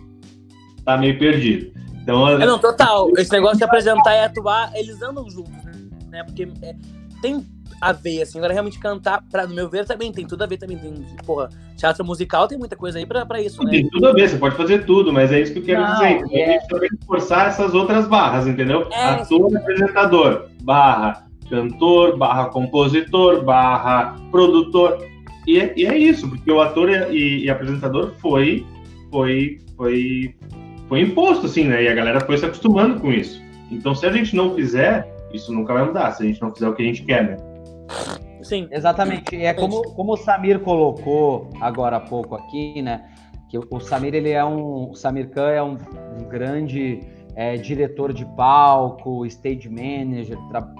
tá 0.85 0.97
meio 0.97 1.18
perdido. 1.19 1.72
Então, 2.01 2.27
é, 2.30 2.45
não, 2.45 2.57
total. 2.57 3.09
Esse 3.18 3.31
negócio 3.31 3.57
de 3.57 3.63
apresentar 3.63 4.15
e 4.15 4.23
atuar, 4.23 4.72
eles 4.76 5.01
andam 5.01 5.30
juntos, 5.30 5.53
né? 6.09 6.23
Porque 6.23 6.47
é, 6.61 6.76
tem 7.22 7.45
a 7.80 7.91
ver, 7.91 8.22
assim. 8.22 8.38
Agora, 8.38 8.53
realmente 8.53 8.80
cantar, 8.80 9.23
pra, 9.30 9.45
no 9.45 9.53
meu 9.53 9.69
ver, 9.69 9.85
também 9.85 10.11
tem 10.11 10.26
tudo 10.26 10.43
a 10.43 10.47
ver 10.47 10.57
também. 10.57 10.77
Tem, 10.77 10.93
porra, 11.26 11.49
teatro 11.76 12.05
musical 12.05 12.47
tem 12.47 12.57
muita 12.57 12.76
coisa 12.76 12.97
aí 12.97 13.05
pra, 13.05 13.26
pra 13.26 13.41
isso, 13.41 13.61
né? 13.63 13.72
Tem 13.72 13.89
tudo 13.89 14.07
a 14.07 14.13
ver, 14.13 14.30
você 14.30 14.38
pode 14.38 14.55
fazer 14.55 14.85
tudo, 14.85 15.11
mas 15.11 15.31
é 15.31 15.41
isso 15.41 15.53
que 15.53 15.59
eu 15.59 15.63
quero 15.63 15.81
Não, 15.81 15.93
dizer. 15.93 16.05
É... 16.05 16.57
A 16.57 16.57
gente 16.57 16.80
tem 16.80 16.89
que 16.89 17.05
forçar 17.05 17.47
essas 17.47 17.73
outras 17.73 18.07
barras, 18.07 18.47
entendeu? 18.47 18.88
É, 18.91 19.05
Ator, 19.05 19.55
apresentador, 19.55 20.47
barra 20.63 21.30
cantor, 21.52 22.18
barra 22.18 22.45
compositor, 22.45 23.44
barra 23.44 24.15
produtor. 24.32 25.06
E 25.45 25.60
é, 25.60 25.73
e 25.76 25.86
é 25.86 25.98
isso, 25.98 26.28
porque 26.28 26.52
o 26.52 26.61
ator 26.61 26.90
e, 26.90 27.44
e, 27.44 27.49
apresentador 27.49 28.14
foi, 28.19 28.65
foi, 29.11 29.60
foi, 29.76 30.36
foi 30.88 31.02
imposto, 31.02 31.45
assim, 31.45 31.65
né? 31.65 31.84
E 31.84 31.88
a 31.88 31.94
galera 31.94 32.22
foi 32.22 32.38
se 32.38 32.45
acostumando 32.45 32.99
com 32.99 33.11
isso. 33.11 33.41
Então, 33.69 33.94
se 33.94 34.06
a 34.06 34.11
gente 34.11 34.36
não 34.36 34.56
fizer, 34.56 35.07
isso 35.34 35.52
nunca 35.52 35.73
vai 35.73 35.86
mudar, 35.86 36.11
se 36.11 36.23
a 36.23 36.26
gente 36.26 36.41
não 36.41 36.52
fizer 36.52 36.69
o 36.69 36.73
que 36.73 36.84
a 36.84 36.86
gente 36.86 37.03
quer, 37.03 37.23
né? 37.23 37.38
Sim. 38.41 38.68
Exatamente. 38.72 39.36
É 39.36 39.53
como, 39.53 39.82
como 39.94 40.14
o 40.14 40.18
Samir 40.18 40.60
colocou 40.60 41.49
agora 41.61 41.98
há 41.98 41.99
pouco 41.99 42.36
aqui, 42.36 42.82
né? 42.82 43.06
Que 43.49 43.57
o 43.57 43.80
Samir, 43.80 44.14
ele 44.14 44.30
é 44.30 44.44
um. 44.44 44.91
O 44.91 44.95
Samir 44.95 45.30
Khan 45.30 45.49
é 45.49 45.61
um, 45.61 45.78
um 46.19 46.23
grande 46.28 46.99
é, 47.35 47.55
diretor 47.57 48.11
de 48.13 48.25
palco, 48.25 49.25
stage 49.25 49.69
manager, 49.69 50.37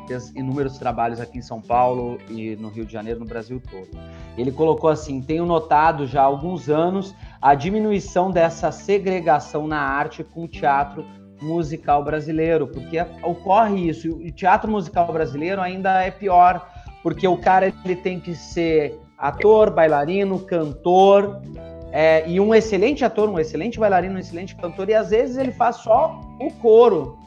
fez 0.08 0.32
inúmeros 0.36 0.78
trabalhos 0.78 1.20
aqui 1.20 1.38
em 1.38 1.42
São 1.42 1.62
Paulo 1.62 2.18
e 2.30 2.56
no 2.58 2.70
Rio 2.70 2.86
de 2.86 2.92
Janeiro, 2.92 3.20
no 3.20 3.26
Brasil 3.26 3.62
todo. 3.70 3.90
Ele 4.38 4.52
colocou 4.52 4.90
assim: 4.90 5.22
tenho 5.22 5.46
notado 5.46 6.06
já 6.06 6.22
há 6.22 6.26
alguns 6.26 6.70
anos 6.70 7.16
a 7.42 7.56
diminuição 7.56 8.32
dessa 8.32 8.72
segregação 8.72 9.68
na 9.68 9.80
arte 9.80 10.24
com 10.24 10.44
o 10.44 10.48
teatro 10.48 11.06
musical 11.42 12.04
brasileiro, 12.04 12.68
porque 12.68 12.98
ocorre 13.24 13.90
isso. 13.90 14.10
O 14.10 14.32
teatro 14.32 14.70
musical 14.70 15.12
brasileiro 15.12 15.62
ainda 15.62 16.04
é 16.04 16.12
pior 16.12 16.68
porque 17.02 17.28
o 17.28 17.38
cara 17.38 17.74
ele 17.84 17.96
tem 17.96 18.20
que 18.20 18.36
ser 18.36 19.00
ator, 19.18 19.72
bailarino, 19.72 20.40
cantor, 20.40 21.42
é, 21.92 22.28
e 22.28 22.40
um 22.40 22.56
excelente 22.56 23.04
ator, 23.04 23.30
um 23.30 23.40
excelente 23.40 23.80
bailarino, 23.80 24.16
um 24.16 24.20
excelente 24.20 24.56
cantor, 24.56 24.90
e 24.90 24.94
às 24.94 25.10
vezes 25.10 25.38
ele 25.38 25.52
faz 25.52 25.78
só 25.78 26.22
o 26.40 26.52
coro. 26.54 27.18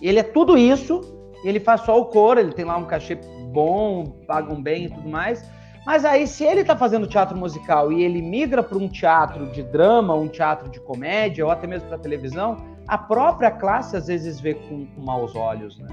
Ele 0.00 0.18
é 0.18 0.22
tudo 0.22 0.56
isso, 0.56 1.00
ele 1.44 1.60
faz 1.60 1.82
só 1.82 2.00
o 2.00 2.06
coro, 2.06 2.40
ele 2.40 2.52
tem 2.52 2.64
lá 2.64 2.76
um 2.76 2.84
cachê 2.84 3.18
bom, 3.52 4.04
pagam 4.26 4.60
bem 4.60 4.86
e 4.86 4.88
tudo 4.90 5.08
mais. 5.08 5.44
Mas 5.86 6.04
aí, 6.04 6.26
se 6.26 6.44
ele 6.44 6.62
está 6.62 6.74
fazendo 6.74 7.06
teatro 7.06 7.36
musical 7.36 7.92
e 7.92 8.02
ele 8.02 8.22
migra 8.22 8.62
para 8.62 8.78
um 8.78 8.88
teatro 8.88 9.46
de 9.52 9.62
drama, 9.62 10.14
um 10.14 10.28
teatro 10.28 10.70
de 10.70 10.80
comédia, 10.80 11.44
ou 11.44 11.50
até 11.50 11.66
mesmo 11.66 11.86
para 11.88 11.98
televisão, 11.98 12.56
a 12.88 12.96
própria 12.96 13.50
classe 13.50 13.94
às 13.94 14.06
vezes 14.06 14.40
vê 14.40 14.54
com, 14.54 14.86
com 14.86 15.02
maus 15.02 15.36
olhos, 15.36 15.78
né? 15.78 15.88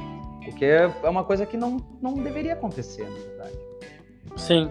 Porque 0.46 0.66
é 0.66 1.10
uma 1.10 1.26
coisa 1.26 1.46
que 1.46 1.58
não, 1.58 1.78
não 2.02 2.14
deveria 2.14 2.54
acontecer, 2.54 3.04
na 3.04 3.18
verdade. 3.18 3.60
Sim, 4.38 4.70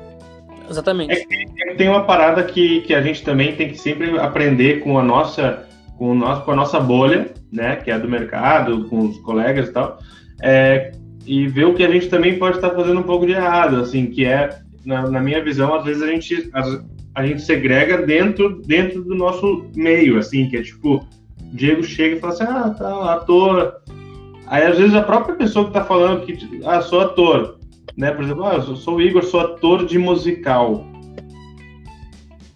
exatamente. 0.71 1.13
É, 1.13 1.75
tem 1.75 1.89
uma 1.89 2.05
parada 2.05 2.43
que, 2.45 2.81
que 2.83 2.95
a 2.95 3.03
gente 3.03 3.23
também 3.23 3.55
tem 3.57 3.69
que 3.69 3.79
sempre 3.79 4.19
aprender 4.19 4.81
com 4.81 4.99
a 4.99 5.03
nossa 5.03 5.67
com, 5.99 6.13
o 6.13 6.15
nosso, 6.15 6.45
com 6.47 6.53
a 6.53 6.57
nossa 6.57 6.81
bolha, 6.81 7.31
né, 7.53 7.77
que 7.77 7.91
é 7.91 7.99
do 7.99 8.09
mercado, 8.09 8.85
com 8.85 9.01
os 9.01 9.19
colegas 9.19 9.69
e 9.69 9.73
tal, 9.73 9.99
é, 10.43 10.93
e 11.27 11.47
ver 11.47 11.67
o 11.67 11.75
que 11.75 11.85
a 11.85 11.91
gente 11.91 12.09
também 12.09 12.39
pode 12.39 12.57
estar 12.57 12.71
fazendo 12.71 13.01
um 13.01 13.03
pouco 13.03 13.27
de 13.27 13.33
errado, 13.33 13.77
assim, 13.77 14.07
que 14.07 14.25
é, 14.25 14.49
na, 14.83 15.11
na 15.11 15.21
minha 15.21 15.45
visão, 15.45 15.75
às 15.75 15.85
vezes 15.85 16.03
a 16.03 16.07
gente, 16.07 16.51
a, 16.55 16.81
a 17.17 17.27
gente 17.27 17.43
segrega 17.43 17.99
dentro, 17.99 18.63
dentro 18.63 19.05
do 19.05 19.15
nosso 19.15 19.67
meio, 19.77 20.17
assim, 20.17 20.49
que 20.49 20.57
é 20.57 20.63
tipo, 20.63 21.07
Diego 21.53 21.83
chega 21.83 22.17
e 22.17 22.19
fala 22.19 22.33
assim, 22.33 22.45
ah, 22.45 22.71
tá, 22.71 23.13
ator, 23.13 23.81
Aí, 24.51 24.65
às 24.65 24.77
vezes, 24.77 24.97
a 24.97 25.03
própria 25.03 25.37
pessoa 25.37 25.67
que 25.67 25.71
está 25.71 25.85
falando 25.85 26.27
que, 26.27 26.61
ah, 26.65 26.83
sou 26.83 27.01
ator, 27.01 27.60
né? 27.97 28.11
Por 28.11 28.25
exemplo, 28.25 28.45
ah, 28.45 28.55
eu 28.55 28.77
sou 28.77 28.97
o 28.97 29.03
Igor, 29.03 29.23
sou 29.23 29.41
ator 29.41 29.87
de 29.87 29.99
musical. 29.99 30.85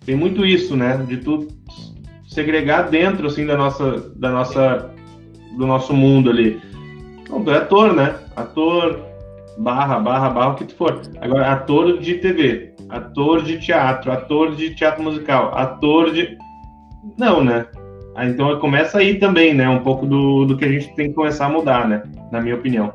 Tem 0.04 0.14
muito 0.14 0.44
isso, 0.44 0.76
né? 0.76 0.96
De 1.08 1.16
tu 1.16 1.48
segregar 2.26 2.90
dentro, 2.90 3.26
assim, 3.26 3.46
da 3.46 3.56
nossa, 3.56 4.12
da 4.16 4.30
nossa, 4.30 4.94
do 5.56 5.66
nosso 5.66 5.94
mundo 5.94 6.30
ali. 6.30 6.60
Não, 7.28 7.42
tu 7.42 7.50
é 7.50 7.56
ator, 7.56 7.94
né? 7.94 8.16
Ator, 8.36 9.00
barra, 9.58 9.98
barra, 9.98 10.30
barra, 10.30 10.48
o 10.50 10.54
que 10.56 10.64
tu 10.64 10.74
for. 10.74 11.00
Agora, 11.20 11.52
ator 11.52 11.98
de 11.98 12.14
TV, 12.14 12.74
ator 12.88 13.42
de 13.42 13.58
teatro, 13.58 14.12
ator 14.12 14.54
de 14.54 14.74
teatro 14.74 15.02
musical, 15.02 15.56
ator 15.56 16.12
de... 16.12 16.36
Não, 17.16 17.42
né? 17.42 17.66
Ah, 18.14 18.26
então 18.26 18.58
começa 18.60 18.98
aí 18.98 19.18
também, 19.18 19.54
né? 19.54 19.68
Um 19.68 19.82
pouco 19.82 20.06
do, 20.06 20.44
do 20.44 20.56
que 20.56 20.64
a 20.64 20.68
gente 20.68 20.94
tem 20.94 21.08
que 21.08 21.14
começar 21.14 21.46
a 21.46 21.50
mudar, 21.50 21.88
né? 21.88 22.02
Na 22.30 22.40
minha 22.40 22.54
opinião. 22.54 22.92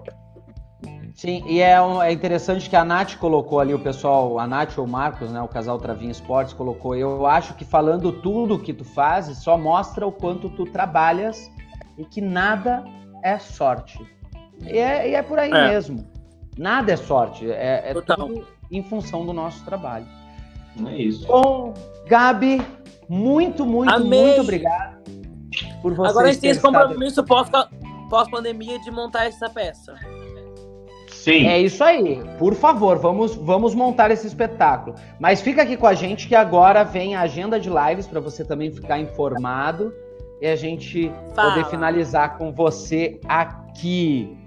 Sim, 1.20 1.44
e 1.46 1.60
é, 1.60 1.82
um, 1.82 2.02
é 2.02 2.14
interessante 2.14 2.70
que 2.70 2.78
a 2.78 2.86
Nath 2.86 3.18
colocou 3.18 3.60
ali, 3.60 3.74
o 3.74 3.80
pessoal, 3.80 4.40
a 4.40 4.48
Nath 4.48 4.78
ou 4.78 4.86
o 4.86 4.88
Marcos, 4.88 5.30
né? 5.30 5.42
O 5.42 5.50
casal 5.50 5.78
Travinho 5.78 6.12
Esportes 6.12 6.54
colocou. 6.54 6.96
Eu 6.96 7.26
acho 7.26 7.56
que 7.56 7.66
falando 7.66 8.14
tudo 8.14 8.58
que 8.58 8.74
tu 8.74 8.86
fazes 8.86 9.40
só 9.40 9.58
mostra 9.58 10.08
o 10.08 10.14
quanto 10.14 10.50
tu 10.50 10.64
trabalhas 10.64 11.52
e 11.98 12.06
que 12.06 12.22
nada 12.22 12.86
é 13.22 13.38
sorte. 13.38 14.00
E 14.64 14.78
é, 14.78 15.10
e 15.10 15.16
é 15.16 15.22
por 15.22 15.38
aí 15.38 15.52
é. 15.52 15.68
mesmo. 15.72 16.10
Nada 16.58 16.94
é 16.94 16.96
sorte. 16.96 17.52
É, 17.52 17.92
é 17.92 17.94
tudo 17.94 18.48
em 18.72 18.82
função 18.82 19.26
do 19.26 19.34
nosso 19.34 19.66
trabalho. 19.66 20.08
É 20.88 20.96
isso. 20.96 21.28
Bom, 21.28 21.74
Gabi, 22.08 22.66
muito, 23.10 23.66
muito, 23.66 23.94
Amei. 23.94 24.24
muito 24.24 24.40
obrigado 24.40 25.04
por 25.82 25.94
você. 25.94 26.12
Agora 26.12 26.30
a 26.30 26.32
gente 26.32 26.40
tem 26.40 26.52
esse 26.52 26.62
compromisso 26.62 27.26
pós-pandemia 27.26 28.80
de 28.80 28.90
montar 28.90 29.26
essa 29.26 29.50
peça. 29.50 29.96
Sim. 31.24 31.48
É 31.48 31.60
isso 31.60 31.84
aí. 31.84 32.24
Por 32.38 32.56
favor, 32.56 32.98
vamos, 32.98 33.36
vamos 33.36 33.76
montar 33.76 34.10
esse 34.10 34.26
espetáculo. 34.26 34.96
Mas 35.20 35.42
fica 35.42 35.64
aqui 35.64 35.76
com 35.76 35.86
a 35.86 35.94
gente 35.94 36.30
que 36.30 36.36
agora 36.36 36.84
vem 36.84 37.14
a 37.14 37.22
agenda 37.22 37.60
de 37.60 37.70
lives 37.70 38.08
para 38.08 38.22
você 38.22 38.46
também 38.46 38.72
ficar 38.72 39.00
informado. 39.00 39.94
e 40.42 40.48
a 40.48 40.56
gente 40.56 41.12
Fala. 41.36 41.52
poder 41.52 41.66
finalizar 41.66 42.38
com 42.38 42.54
você 42.54 43.20
aqui. 43.28 44.38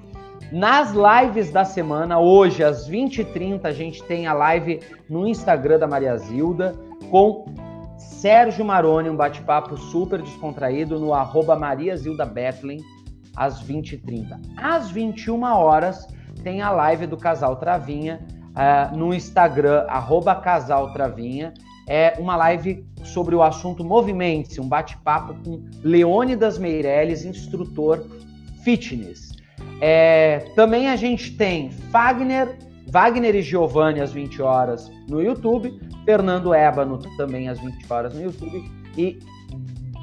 Nas 0.51 0.93
lives 0.93 1.51
da 1.51 1.65
semana, 1.65 2.19
hoje 2.19 2.65
às 2.65 2.89
20h30, 2.89 3.67
a 3.67 3.73
gente 3.73 4.03
tem 4.05 4.27
a 4.27 4.33
live 4.33 4.81
no 5.11 5.29
Instagram 5.29 5.79
da 5.79 5.87
Maria 5.87 6.17
Zilda 6.17 6.75
com 7.11 7.45
Sérgio 7.99 8.65
Maroni, 8.65 9.11
um 9.11 9.17
bate-papo 9.17 9.77
super 9.77 10.23
descontraído 10.23 10.99
no 10.99 11.13
arroba 11.13 11.55
Maria 11.55 11.95
Zilda 11.97 12.25
Bethlen, 12.25 12.79
às 13.37 13.63
20h30. 13.63 14.41
Às 14.57 14.91
21 14.91 15.43
horas 15.43 16.07
tem 16.43 16.61
a 16.61 16.71
live 16.71 17.07
do 17.07 17.17
Casal 17.17 17.57
Travinha 17.57 18.21
uh, 18.53 18.97
no 18.97 19.15
Instagram, 19.15 19.85
arroba 19.89 20.35
Casal 20.35 20.93
Travinha. 20.93 21.55
É 21.89 22.15
uma 22.19 22.37
live 22.37 22.87
sobre 23.03 23.35
o 23.35 23.43
assunto 23.43 23.85
Movimente-se, 23.85 24.61
um 24.61 24.69
bate-papo 24.69 25.35
com 25.43 25.65
Leônidas 25.83 26.59
Meirelles, 26.59 27.25
instrutor 27.25 28.07
fitness. 28.63 29.33
É, 29.81 30.45
também 30.55 30.89
a 30.89 30.97
gente 30.97 31.37
tem 31.37 31.71
Wagner, 31.91 32.57
Wagner 32.87 33.35
e 33.35 33.43
Giovanni 33.43 34.01
às 34.01 34.13
20 34.13 34.41
horas 34.41 34.91
no 35.09 35.21
YouTube, 35.21 35.81
Fernando 36.05 36.55
Ébano 36.55 36.99
também 37.17 37.49
às 37.49 37.59
20 37.59 37.93
horas 37.93 38.15
no 38.15 38.23
YouTube 38.23 38.65
e 38.97 39.19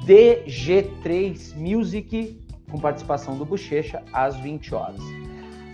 DG3 0.06 1.56
Music 1.56 2.38
com 2.70 2.78
participação 2.78 3.36
do 3.36 3.44
Bochecha 3.44 4.02
às 4.12 4.36
20 4.36 4.74
horas. 4.74 5.19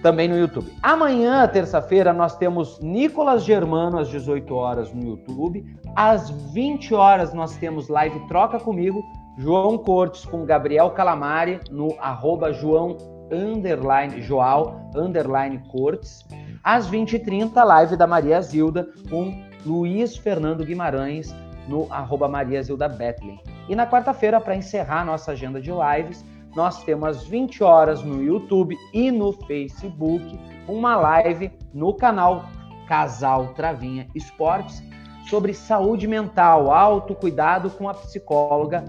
Também 0.03 0.29
no 0.29 0.39
YouTube. 0.39 0.73
Amanhã, 0.83 1.47
terça-feira, 1.49 2.13
nós 2.13 2.37
temos 2.37 2.79
Nicolas 2.81 3.45
Germano 3.45 3.99
às 3.99 4.09
18 4.09 4.55
horas 4.55 4.93
no 4.93 5.03
YouTube. 5.03 5.65
Às 5.95 6.31
20 6.53 6.95
horas 6.95 7.33
nós 7.35 7.57
temos 7.57 7.89
live 7.89 8.21
Troca 8.29 8.61
Comigo, 8.61 9.03
João 9.39 9.77
Cortes 9.79 10.25
com 10.25 10.45
Gabriel 10.45 10.91
Calamari 10.91 11.61
no 11.71 11.95
arroba 12.01 12.53
João 12.53 12.97
underline 13.33 14.23
Joal 14.23 14.91
underline 14.95 15.63
Cortes. 15.71 16.25
Às 16.63 16.91
20h30, 16.91 17.63
live 17.63 17.97
da 17.97 18.07
Maria 18.07 18.41
Zilda 18.41 18.89
com 19.11 19.45
Luiz 19.65 20.17
Fernando 20.17 20.65
Guimarães 20.65 21.35
no 21.69 21.87
arroba 21.93 22.29
Maria 22.29 22.63
Zilda 22.63 22.89
Bethlen. 22.89 23.41
E 23.69 23.75
na 23.75 23.87
quarta-feira, 23.87 24.41
para 24.41 24.55
encerrar 24.55 25.05
nossa 25.05 25.33
agenda 25.33 25.61
de 25.61 25.71
lives, 25.71 26.25
nós 26.57 26.83
temos 26.83 27.09
às 27.09 27.27
20 27.27 27.63
horas 27.63 28.03
no 28.03 28.23
YouTube 28.23 28.77
e 28.93 29.11
no 29.11 29.33
Facebook 29.33 30.41
uma 30.67 30.97
live 30.97 31.53
no 31.73 31.93
canal 31.93 32.47
Casal 32.89 33.49
Travinha 33.49 34.09
Esportes 34.15 34.83
sobre 35.29 35.53
saúde 35.53 36.09
mental, 36.09 36.73
autocuidado 36.73 37.69
com 37.71 37.89
a 37.89 37.95
psicóloga 37.95 38.85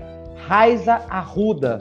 Raiza 0.47 1.05
Arruda. 1.09 1.79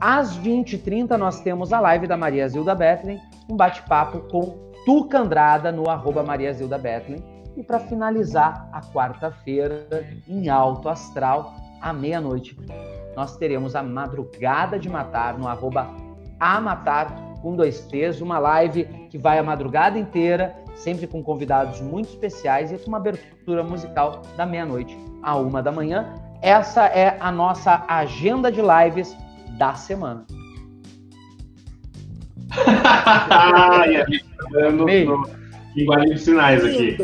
Às 0.00 0.38
20h30 0.38 1.10
nós 1.16 1.40
temos 1.40 1.72
a 1.72 1.80
live 1.80 2.06
da 2.06 2.16
Maria 2.16 2.48
Zilda 2.48 2.74
Bethlen, 2.74 3.20
um 3.50 3.56
bate-papo 3.56 4.20
com 4.30 4.66
Tuca 4.86 5.18
Andrada 5.18 5.70
no 5.72 5.90
arroba 5.90 6.22
Maria 6.22 6.52
Zilda 6.52 6.78
Bethlen. 6.78 7.22
E 7.56 7.62
para 7.62 7.80
finalizar 7.80 8.68
a 8.72 8.80
quarta-feira, 8.80 10.06
em 10.28 10.48
alto 10.48 10.88
astral, 10.88 11.54
à 11.80 11.92
meia-noite, 11.92 12.56
nós 13.16 13.36
teremos 13.36 13.74
a 13.74 13.82
Madrugada 13.82 14.78
de 14.78 14.88
Matar 14.90 15.38
no 15.38 15.48
arroba 15.48 15.88
Amatar 16.38 17.26
com 17.40 17.56
dois 17.56 17.80
T's, 17.86 18.20
uma 18.20 18.38
live 18.38 18.84
que 19.08 19.16
vai 19.16 19.38
a 19.38 19.42
madrugada 19.42 19.98
inteira, 19.98 20.54
sempre 20.74 21.06
com 21.06 21.22
convidados 21.22 21.80
muito 21.80 22.10
especiais 22.10 22.70
e 22.70 22.76
com 22.76 22.88
uma 22.88 22.98
abertura 22.98 23.62
musical 23.62 24.20
da 24.36 24.44
meia-noite 24.44 24.96
à 25.22 25.36
uma 25.36 25.62
da 25.62 25.72
manhã. 25.72 26.12
Essa 26.42 26.86
é 26.86 27.16
a 27.18 27.32
nossa 27.32 27.84
agenda 27.88 28.52
de 28.52 28.60
lives 28.60 29.16
da 29.56 29.74
semana. 29.74 30.26
e 33.88 33.96
a 33.96 34.04
gente 34.04 34.24
tá 34.24 34.48
dando 34.50 34.86
linguagem 35.74 36.14
de 36.14 36.20
sinais 36.20 36.64
aqui. 36.64 36.96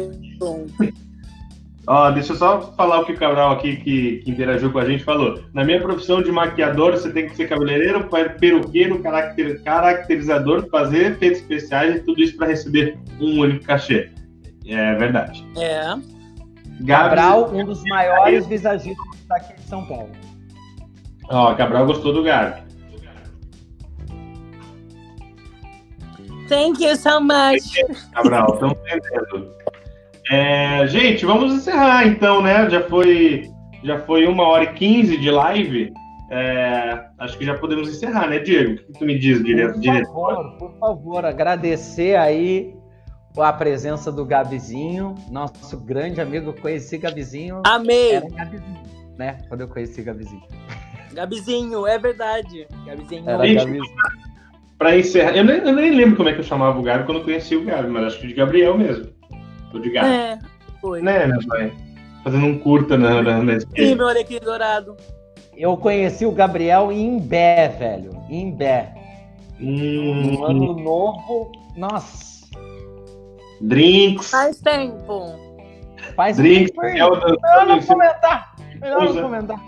Ó, 1.87 2.11
deixa 2.13 2.33
eu 2.33 2.37
só 2.37 2.61
falar 2.77 3.01
o 3.01 3.05
que 3.05 3.13
o 3.13 3.19
Cabral 3.19 3.53
aqui, 3.53 3.77
que, 3.77 4.19
que, 4.19 4.31
interagiu 4.31 4.71
com 4.71 4.79
a 4.79 4.85
gente, 4.85 5.03
falou. 5.03 5.43
Na 5.53 5.65
minha 5.65 5.81
profissão 5.81 6.23
de 6.23 6.31
maquiador, 6.31 6.93
você 6.93 7.11
tem 7.11 7.29
que 7.29 7.35
ser 7.35 7.49
cabeleireiro, 7.49 8.09
peruqueiro, 8.39 9.03
caracter, 9.03 9.61
caracterizador, 9.65 10.69
fazer 10.71 11.13
efeitos 11.13 11.41
especiais 11.41 11.97
e 11.97 12.01
tudo 12.01 12.23
isso 12.23 12.37
para 12.37 12.49
receber 12.49 12.97
um 13.21 13.41
único 13.41 13.65
cachê. 13.65 14.11
É 14.65 14.95
verdade. 14.95 15.45
É. 15.57 15.83
Cabral, 16.87 17.51
um 17.53 17.65
dos 17.65 17.83
maiores 17.85 18.47
visagistas 18.47 19.05
daqui 19.27 19.55
de 19.55 19.63
São 19.63 19.85
Paulo. 19.85 20.11
Ó, 21.29 21.55
Cabral 21.55 21.87
gostou 21.87 22.13
do 22.13 22.23
Gabi. 22.23 22.63
Thank 26.49 26.85
you 26.85 26.95
so 26.97 27.21
much. 27.21 27.81
Cabral, 28.13 28.55
estamos 28.55 28.77
entendendo. 28.87 29.62
É, 30.31 30.87
gente, 30.87 31.25
vamos 31.27 31.53
encerrar 31.53 32.07
então, 32.07 32.43
né? 32.43 32.69
Já 32.71 32.83
foi, 32.83 33.51
já 33.83 33.99
foi 34.01 34.27
uma 34.27 34.45
hora 34.45 34.65
e 34.65 34.73
quinze 34.75 35.17
de 35.17 35.31
live. 35.31 35.93
É, 36.31 37.05
acho 37.19 37.37
que 37.37 37.45
já 37.45 37.59
podemos 37.59 37.89
encerrar, 37.89 38.29
né, 38.29 38.39
Diego? 38.39 38.75
O 38.75 38.77
que 38.77 38.99
tu 38.99 39.05
me 39.05 39.19
diz, 39.19 39.43
direto? 39.45 39.81
Por 39.81 40.15
favor, 40.15 40.59
por 40.59 40.79
favor, 40.79 41.25
agradecer 41.27 42.17
aí 42.17 42.75
a 43.37 43.53
presença 43.53 44.11
do 44.11 44.25
Gabizinho, 44.25 45.15
nosso 45.31 45.79
grande 45.85 46.21
amigo. 46.21 46.51
Eu 46.51 46.55
conheci 46.55 46.99
Gabizinho. 46.99 47.61
Amei! 47.67 48.15
Era 48.15 48.29
Gabizinho, 48.31 48.83
né? 49.19 49.39
Quando 49.49 49.63
eu 49.63 49.69
conheci 49.69 50.03
Gabizinho. 50.03 50.43
Gabizinho, 51.13 51.87
é 51.87 51.99
verdade. 51.99 52.67
Gabizinho. 52.87 53.29
Era 53.29 53.47
Gabizinho. 53.55 53.85
Pra 54.79 54.99
encerrar, 54.99 55.37
eu 55.37 55.45
nem, 55.45 55.59
eu 55.59 55.73
nem, 55.73 55.91
lembro 55.95 56.17
como 56.17 56.29
é 56.29 56.33
que 56.33 56.41
eu 56.41 56.45
chamava 56.45 56.79
o 56.79 56.83
Gabi 56.83 57.05
quando 57.05 57.19
eu 57.19 57.25
conheci 57.25 57.55
o 57.55 57.65
Gabi, 57.65 57.89
mas 57.89 58.05
acho 58.07 58.21
que 58.21 58.27
de 58.27 58.35
Gabriel 58.35 58.77
mesmo. 58.77 59.07
Ou 59.73 59.81
de. 59.81 59.97
É, 59.97 60.39
foi. 60.81 61.03
Né, 61.03 61.27
meu 61.27 61.41
pai? 61.47 61.73
Fazendo 62.25 62.47
um 62.47 62.59
curta 62.59 62.97
na, 62.97 63.21
na, 63.23 63.43
na 63.43 63.61
Sim, 63.61 63.95
meu 63.97 64.09
alecrim 64.09 64.39
dourado. 64.39 64.97
Eu 65.57 65.77
conheci 65.77 66.25
o 66.25 66.33
Gabriel 66.33 66.91
em 66.93 67.17
Imbé, 67.17 67.69
velho. 67.69 68.11
Em 68.31 68.49
Imbé. 68.49 68.95
Hum, 69.61 70.33
No 70.33 70.45
ano 70.45 70.75
novo. 70.75 71.53
Nossa. 71.77 72.33
Drinks. 73.61 74.31
Faz 74.31 74.59
tempo. 74.61 75.35
Faz 76.17 76.37
Drinks. 76.37 76.71
tempo, 76.71 76.81
Melhor 76.83 77.67
não 77.67 77.81
comentar. 77.83 78.55
Melhor 78.81 79.15
não 79.15 79.23
comentar. 79.23 79.61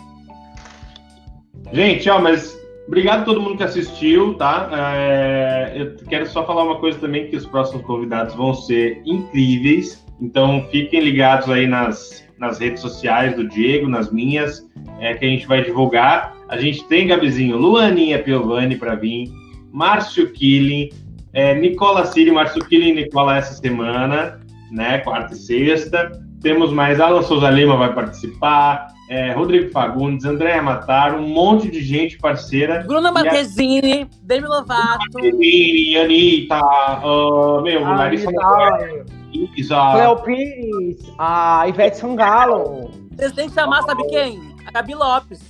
Gente, 1.73 2.09
ó, 2.11 2.21
mas 2.21 2.57
obrigado 2.87 3.23
a 3.23 3.25
todo 3.25 3.41
mundo 3.41 3.57
que 3.57 3.63
assistiu, 3.63 4.35
tá? 4.35 4.69
É, 4.73 5.73
eu 5.77 5.97
quero 6.09 6.27
só 6.27 6.47
falar 6.47 6.65
uma 6.65 6.79
coisa 6.79 6.99
também, 6.99 7.29
que 7.29 7.37
os 7.37 7.47
próximos 7.47 7.85
convidados 7.85 8.35
vão 8.35 8.55
ser 8.55 9.03
incríveis. 9.05 10.05
Então 10.21 10.67
fiquem 10.71 11.01
ligados 11.01 11.51
aí 11.51 11.67
nas, 11.67 12.27
nas 12.39 12.59
redes 12.59 12.81
sociais 12.81 13.35
do 13.37 13.49
Diego, 13.49 13.89
nas 13.89 14.13
minhas, 14.13 14.69
é, 15.01 15.15
que 15.15 15.25
a 15.25 15.29
gente 15.29 15.47
vai 15.47 15.63
divulgar. 15.63 16.35
A 16.49 16.57
gente 16.57 16.87
tem, 16.89 17.07
Gabizinho, 17.07 17.57
Luaninha 17.57 18.23
Piovani 18.23 18.77
para 18.77 18.95
vir, 18.95 19.29
Márcio 19.73 20.31
Killing, 20.33 20.91
é, 21.33 21.55
Nicola 21.55 22.07
Ciri, 22.07 22.31
Márcio 22.31 22.65
Killing 22.65 22.91
e 22.91 22.95
Nicola 22.95 23.37
essa 23.37 23.55
semana, 23.55 24.41
né? 24.71 24.99
Quarta 24.99 25.35
e 25.35 25.37
sexta. 25.37 26.13
Temos 26.41 26.73
mais 26.73 27.01
Alan 27.01 27.23
Souza 27.23 27.51
Lima 27.51 27.77
vai 27.77 27.93
participar, 27.93 28.87
é, 29.09 29.33
Rodrigo 29.33 29.71
Fagundes, 29.71 30.25
Andréa 30.25 30.63
Matar, 30.63 31.15
um 31.15 31.29
monte 31.29 31.71
de 31.71 31.83
gente 31.83 32.19
parceira. 32.19 32.83
Bruna 32.87 33.13
Marquezine, 33.13 34.09
Demi 34.23 34.47
Lovato. 34.47 34.99
Marquezine, 35.13 35.97
Anitta, 35.99 36.57
ah, 36.57 37.61
meu, 37.63 37.83
Larissa 37.83 38.31
Maraíza, 38.31 39.93
Cleo 39.93 40.17
Pires, 40.23 41.13
a 41.19 41.69
Ivete 41.69 41.99
Sangalo. 41.99 42.91
Vocês 43.13 43.33
têm 43.33 43.49
que 43.49 43.55
chamar, 43.55 43.83
sabe 43.83 44.07
quem? 44.09 44.41
A 44.67 44.71
Gabi 44.71 44.95
Lopes. 44.95 45.41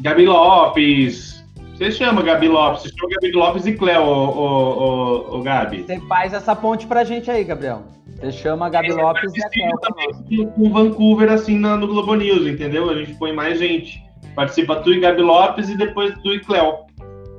Gabi 0.00 0.26
Lopes. 0.26 1.42
Você 1.74 1.90
chama 1.90 2.22
Gabi 2.22 2.48
Lopes, 2.48 2.82
você 2.82 2.88
chama 2.88 3.10
Gabi 3.14 3.32
Lopes 3.32 3.66
e 3.66 3.72
Cleo, 3.72 4.02
ô, 4.02 4.28
ô, 4.28 5.34
ô, 5.34 5.38
ô, 5.38 5.42
Gabi. 5.42 5.82
Você 5.82 6.00
faz 6.00 6.32
essa 6.32 6.54
ponte 6.54 6.86
pra 6.86 7.04
gente 7.04 7.30
aí, 7.30 7.44
Gabriel. 7.44 7.82
Você 8.22 8.32
chama 8.32 8.66
a 8.66 8.68
Gabi 8.68 8.92
Lopes 8.92 9.34
e 9.34 9.42
a 9.44 9.48
Cleo 9.50 9.78
pra 9.80 9.90
nós. 9.96 10.52
Com 10.54 10.70
Vancouver, 10.72 11.32
assim, 11.32 11.58
na- 11.58 11.76
no 11.76 11.88
Globo 11.88 12.14
News, 12.14 12.46
entendeu? 12.46 12.88
A 12.88 12.94
gente 12.94 13.14
põe 13.14 13.32
mais 13.32 13.58
gente. 13.58 14.00
Participa 14.36 14.76
tu 14.76 14.92
e 14.94 15.00
Gabi 15.00 15.22
Lopes 15.22 15.68
e 15.68 15.76
depois 15.76 16.14
tu 16.22 16.32
e 16.32 16.38
Cleo. 16.40 16.86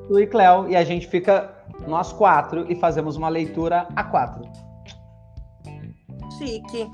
Tu 0.08 0.20
e 0.20 0.28
Cleo. 0.28 0.68
E 0.70 0.76
a 0.76 0.84
gente 0.84 1.08
fica 1.08 1.54
nós 1.88 2.12
quatro 2.12 2.66
e 2.70 2.76
fazemos 2.76 3.16
uma 3.16 3.30
leitura 3.30 3.88
a 3.96 4.04
quatro. 4.04 4.44
Chique. 6.38 6.88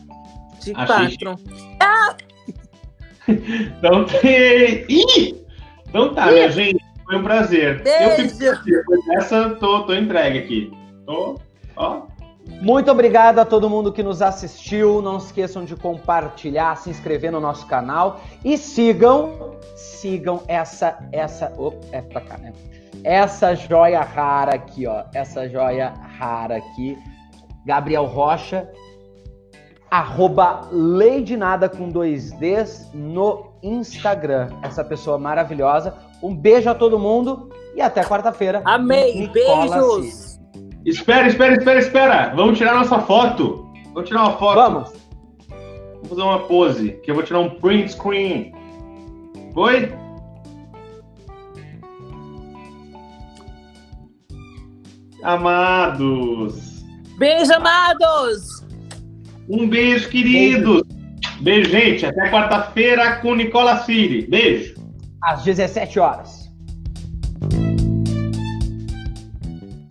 De 0.62 0.74
quatro. 0.74 1.36
Então 3.28 4.06
tem. 4.06 4.86
Ih! 4.90 5.46
Então 5.88 6.14
tá, 6.14 6.28
minha 6.32 6.50
gente. 6.52 6.84
Foi 7.06 7.18
um 7.18 7.24
prazer. 7.24 7.82
Eu 7.86 8.12
fico 8.16 8.38
Beijo. 8.40 8.64
depois 8.66 9.06
dessa, 9.06 9.50
tô, 9.52 9.84
tô 9.84 9.94
entregue 9.94 10.40
aqui. 10.40 10.72
Tô, 11.06 11.40
ó, 11.76 12.04
Muito 12.62 12.92
obrigado 12.92 13.40
a 13.40 13.46
todo 13.46 13.70
mundo 13.70 13.92
que 13.94 14.04
nos 14.04 14.22
assistiu. 14.22 15.02
Não 15.02 15.18
esqueçam 15.18 15.64
de 15.64 15.76
compartilhar, 15.76 16.76
se 16.76 16.90
inscrever 16.90 17.32
no 17.32 17.40
nosso 17.40 17.66
canal 17.68 18.20
e 18.44 18.58
sigam, 18.58 19.56
sigam 19.76 20.42
essa 20.48 20.98
essa, 21.12 21.54
oh, 21.58 21.74
é 21.92 22.02
pra 22.02 22.22
cá, 22.22 22.38
né? 22.38 22.52
Essa 23.04 23.56
joia 23.56 24.02
rara 24.02 24.56
aqui, 24.56 24.86
ó. 24.86 25.04
Essa 25.14 25.48
joia 25.48 25.94
rara 26.18 26.58
aqui. 26.58 26.98
Gabriel 27.66 28.06
Rocha, 28.06 28.70
arroba 29.90 30.68
Lady 30.72 31.38
Nada 31.38 31.70
com 31.70 31.90
dois 31.90 32.32
Ds 32.34 32.90
no 32.94 33.54
Instagram. 33.64 34.50
Essa 34.64 34.84
pessoa 34.84 35.18
maravilhosa. 35.18 35.94
Um 36.22 36.36
beijo 36.36 36.70
a 36.70 36.76
todo 36.76 37.00
mundo 37.00 37.50
e 37.76 37.82
até 37.82 38.04
quarta-feira. 38.04 38.62
Amei, 38.66 39.16
Nicola 39.16 39.78
beijos! 39.78 40.06
Cis. 40.06 40.29
Espera, 40.86 41.28
espera, 41.28 41.54
espera, 41.54 41.80
espera. 41.80 42.34
Vamos 42.36 42.58
tirar 42.58 42.74
nossa 42.76 43.00
foto. 43.00 43.68
Vamos 43.94 44.08
tirar 44.08 44.24
uma 44.24 44.38
foto. 44.38 44.56
Vamos. 44.56 44.94
Vamos 45.94 46.10
fazer 46.10 46.22
uma 46.22 46.40
pose, 46.40 46.92
que 47.04 47.12
eu 47.12 47.16
vou 47.16 47.24
tirar 47.24 47.40
um 47.40 47.50
print 47.50 47.92
screen. 47.92 48.54
Foi? 49.54 49.92
Amados. 55.24 56.86
Beijo, 57.18 57.54
amados! 57.54 58.66
Um 59.50 59.68
beijo, 59.68 60.08
queridos. 60.10 60.84
Beijo, 61.42 61.70
gente. 61.70 62.06
Até 62.06 62.30
quarta-feira 62.30 63.18
com 63.18 63.36
Nicola 63.36 63.80
Ciri. 63.84 64.26
Beijo. 64.28 64.76
Às 65.22 65.44
17 65.44 66.00
horas. 66.00 66.39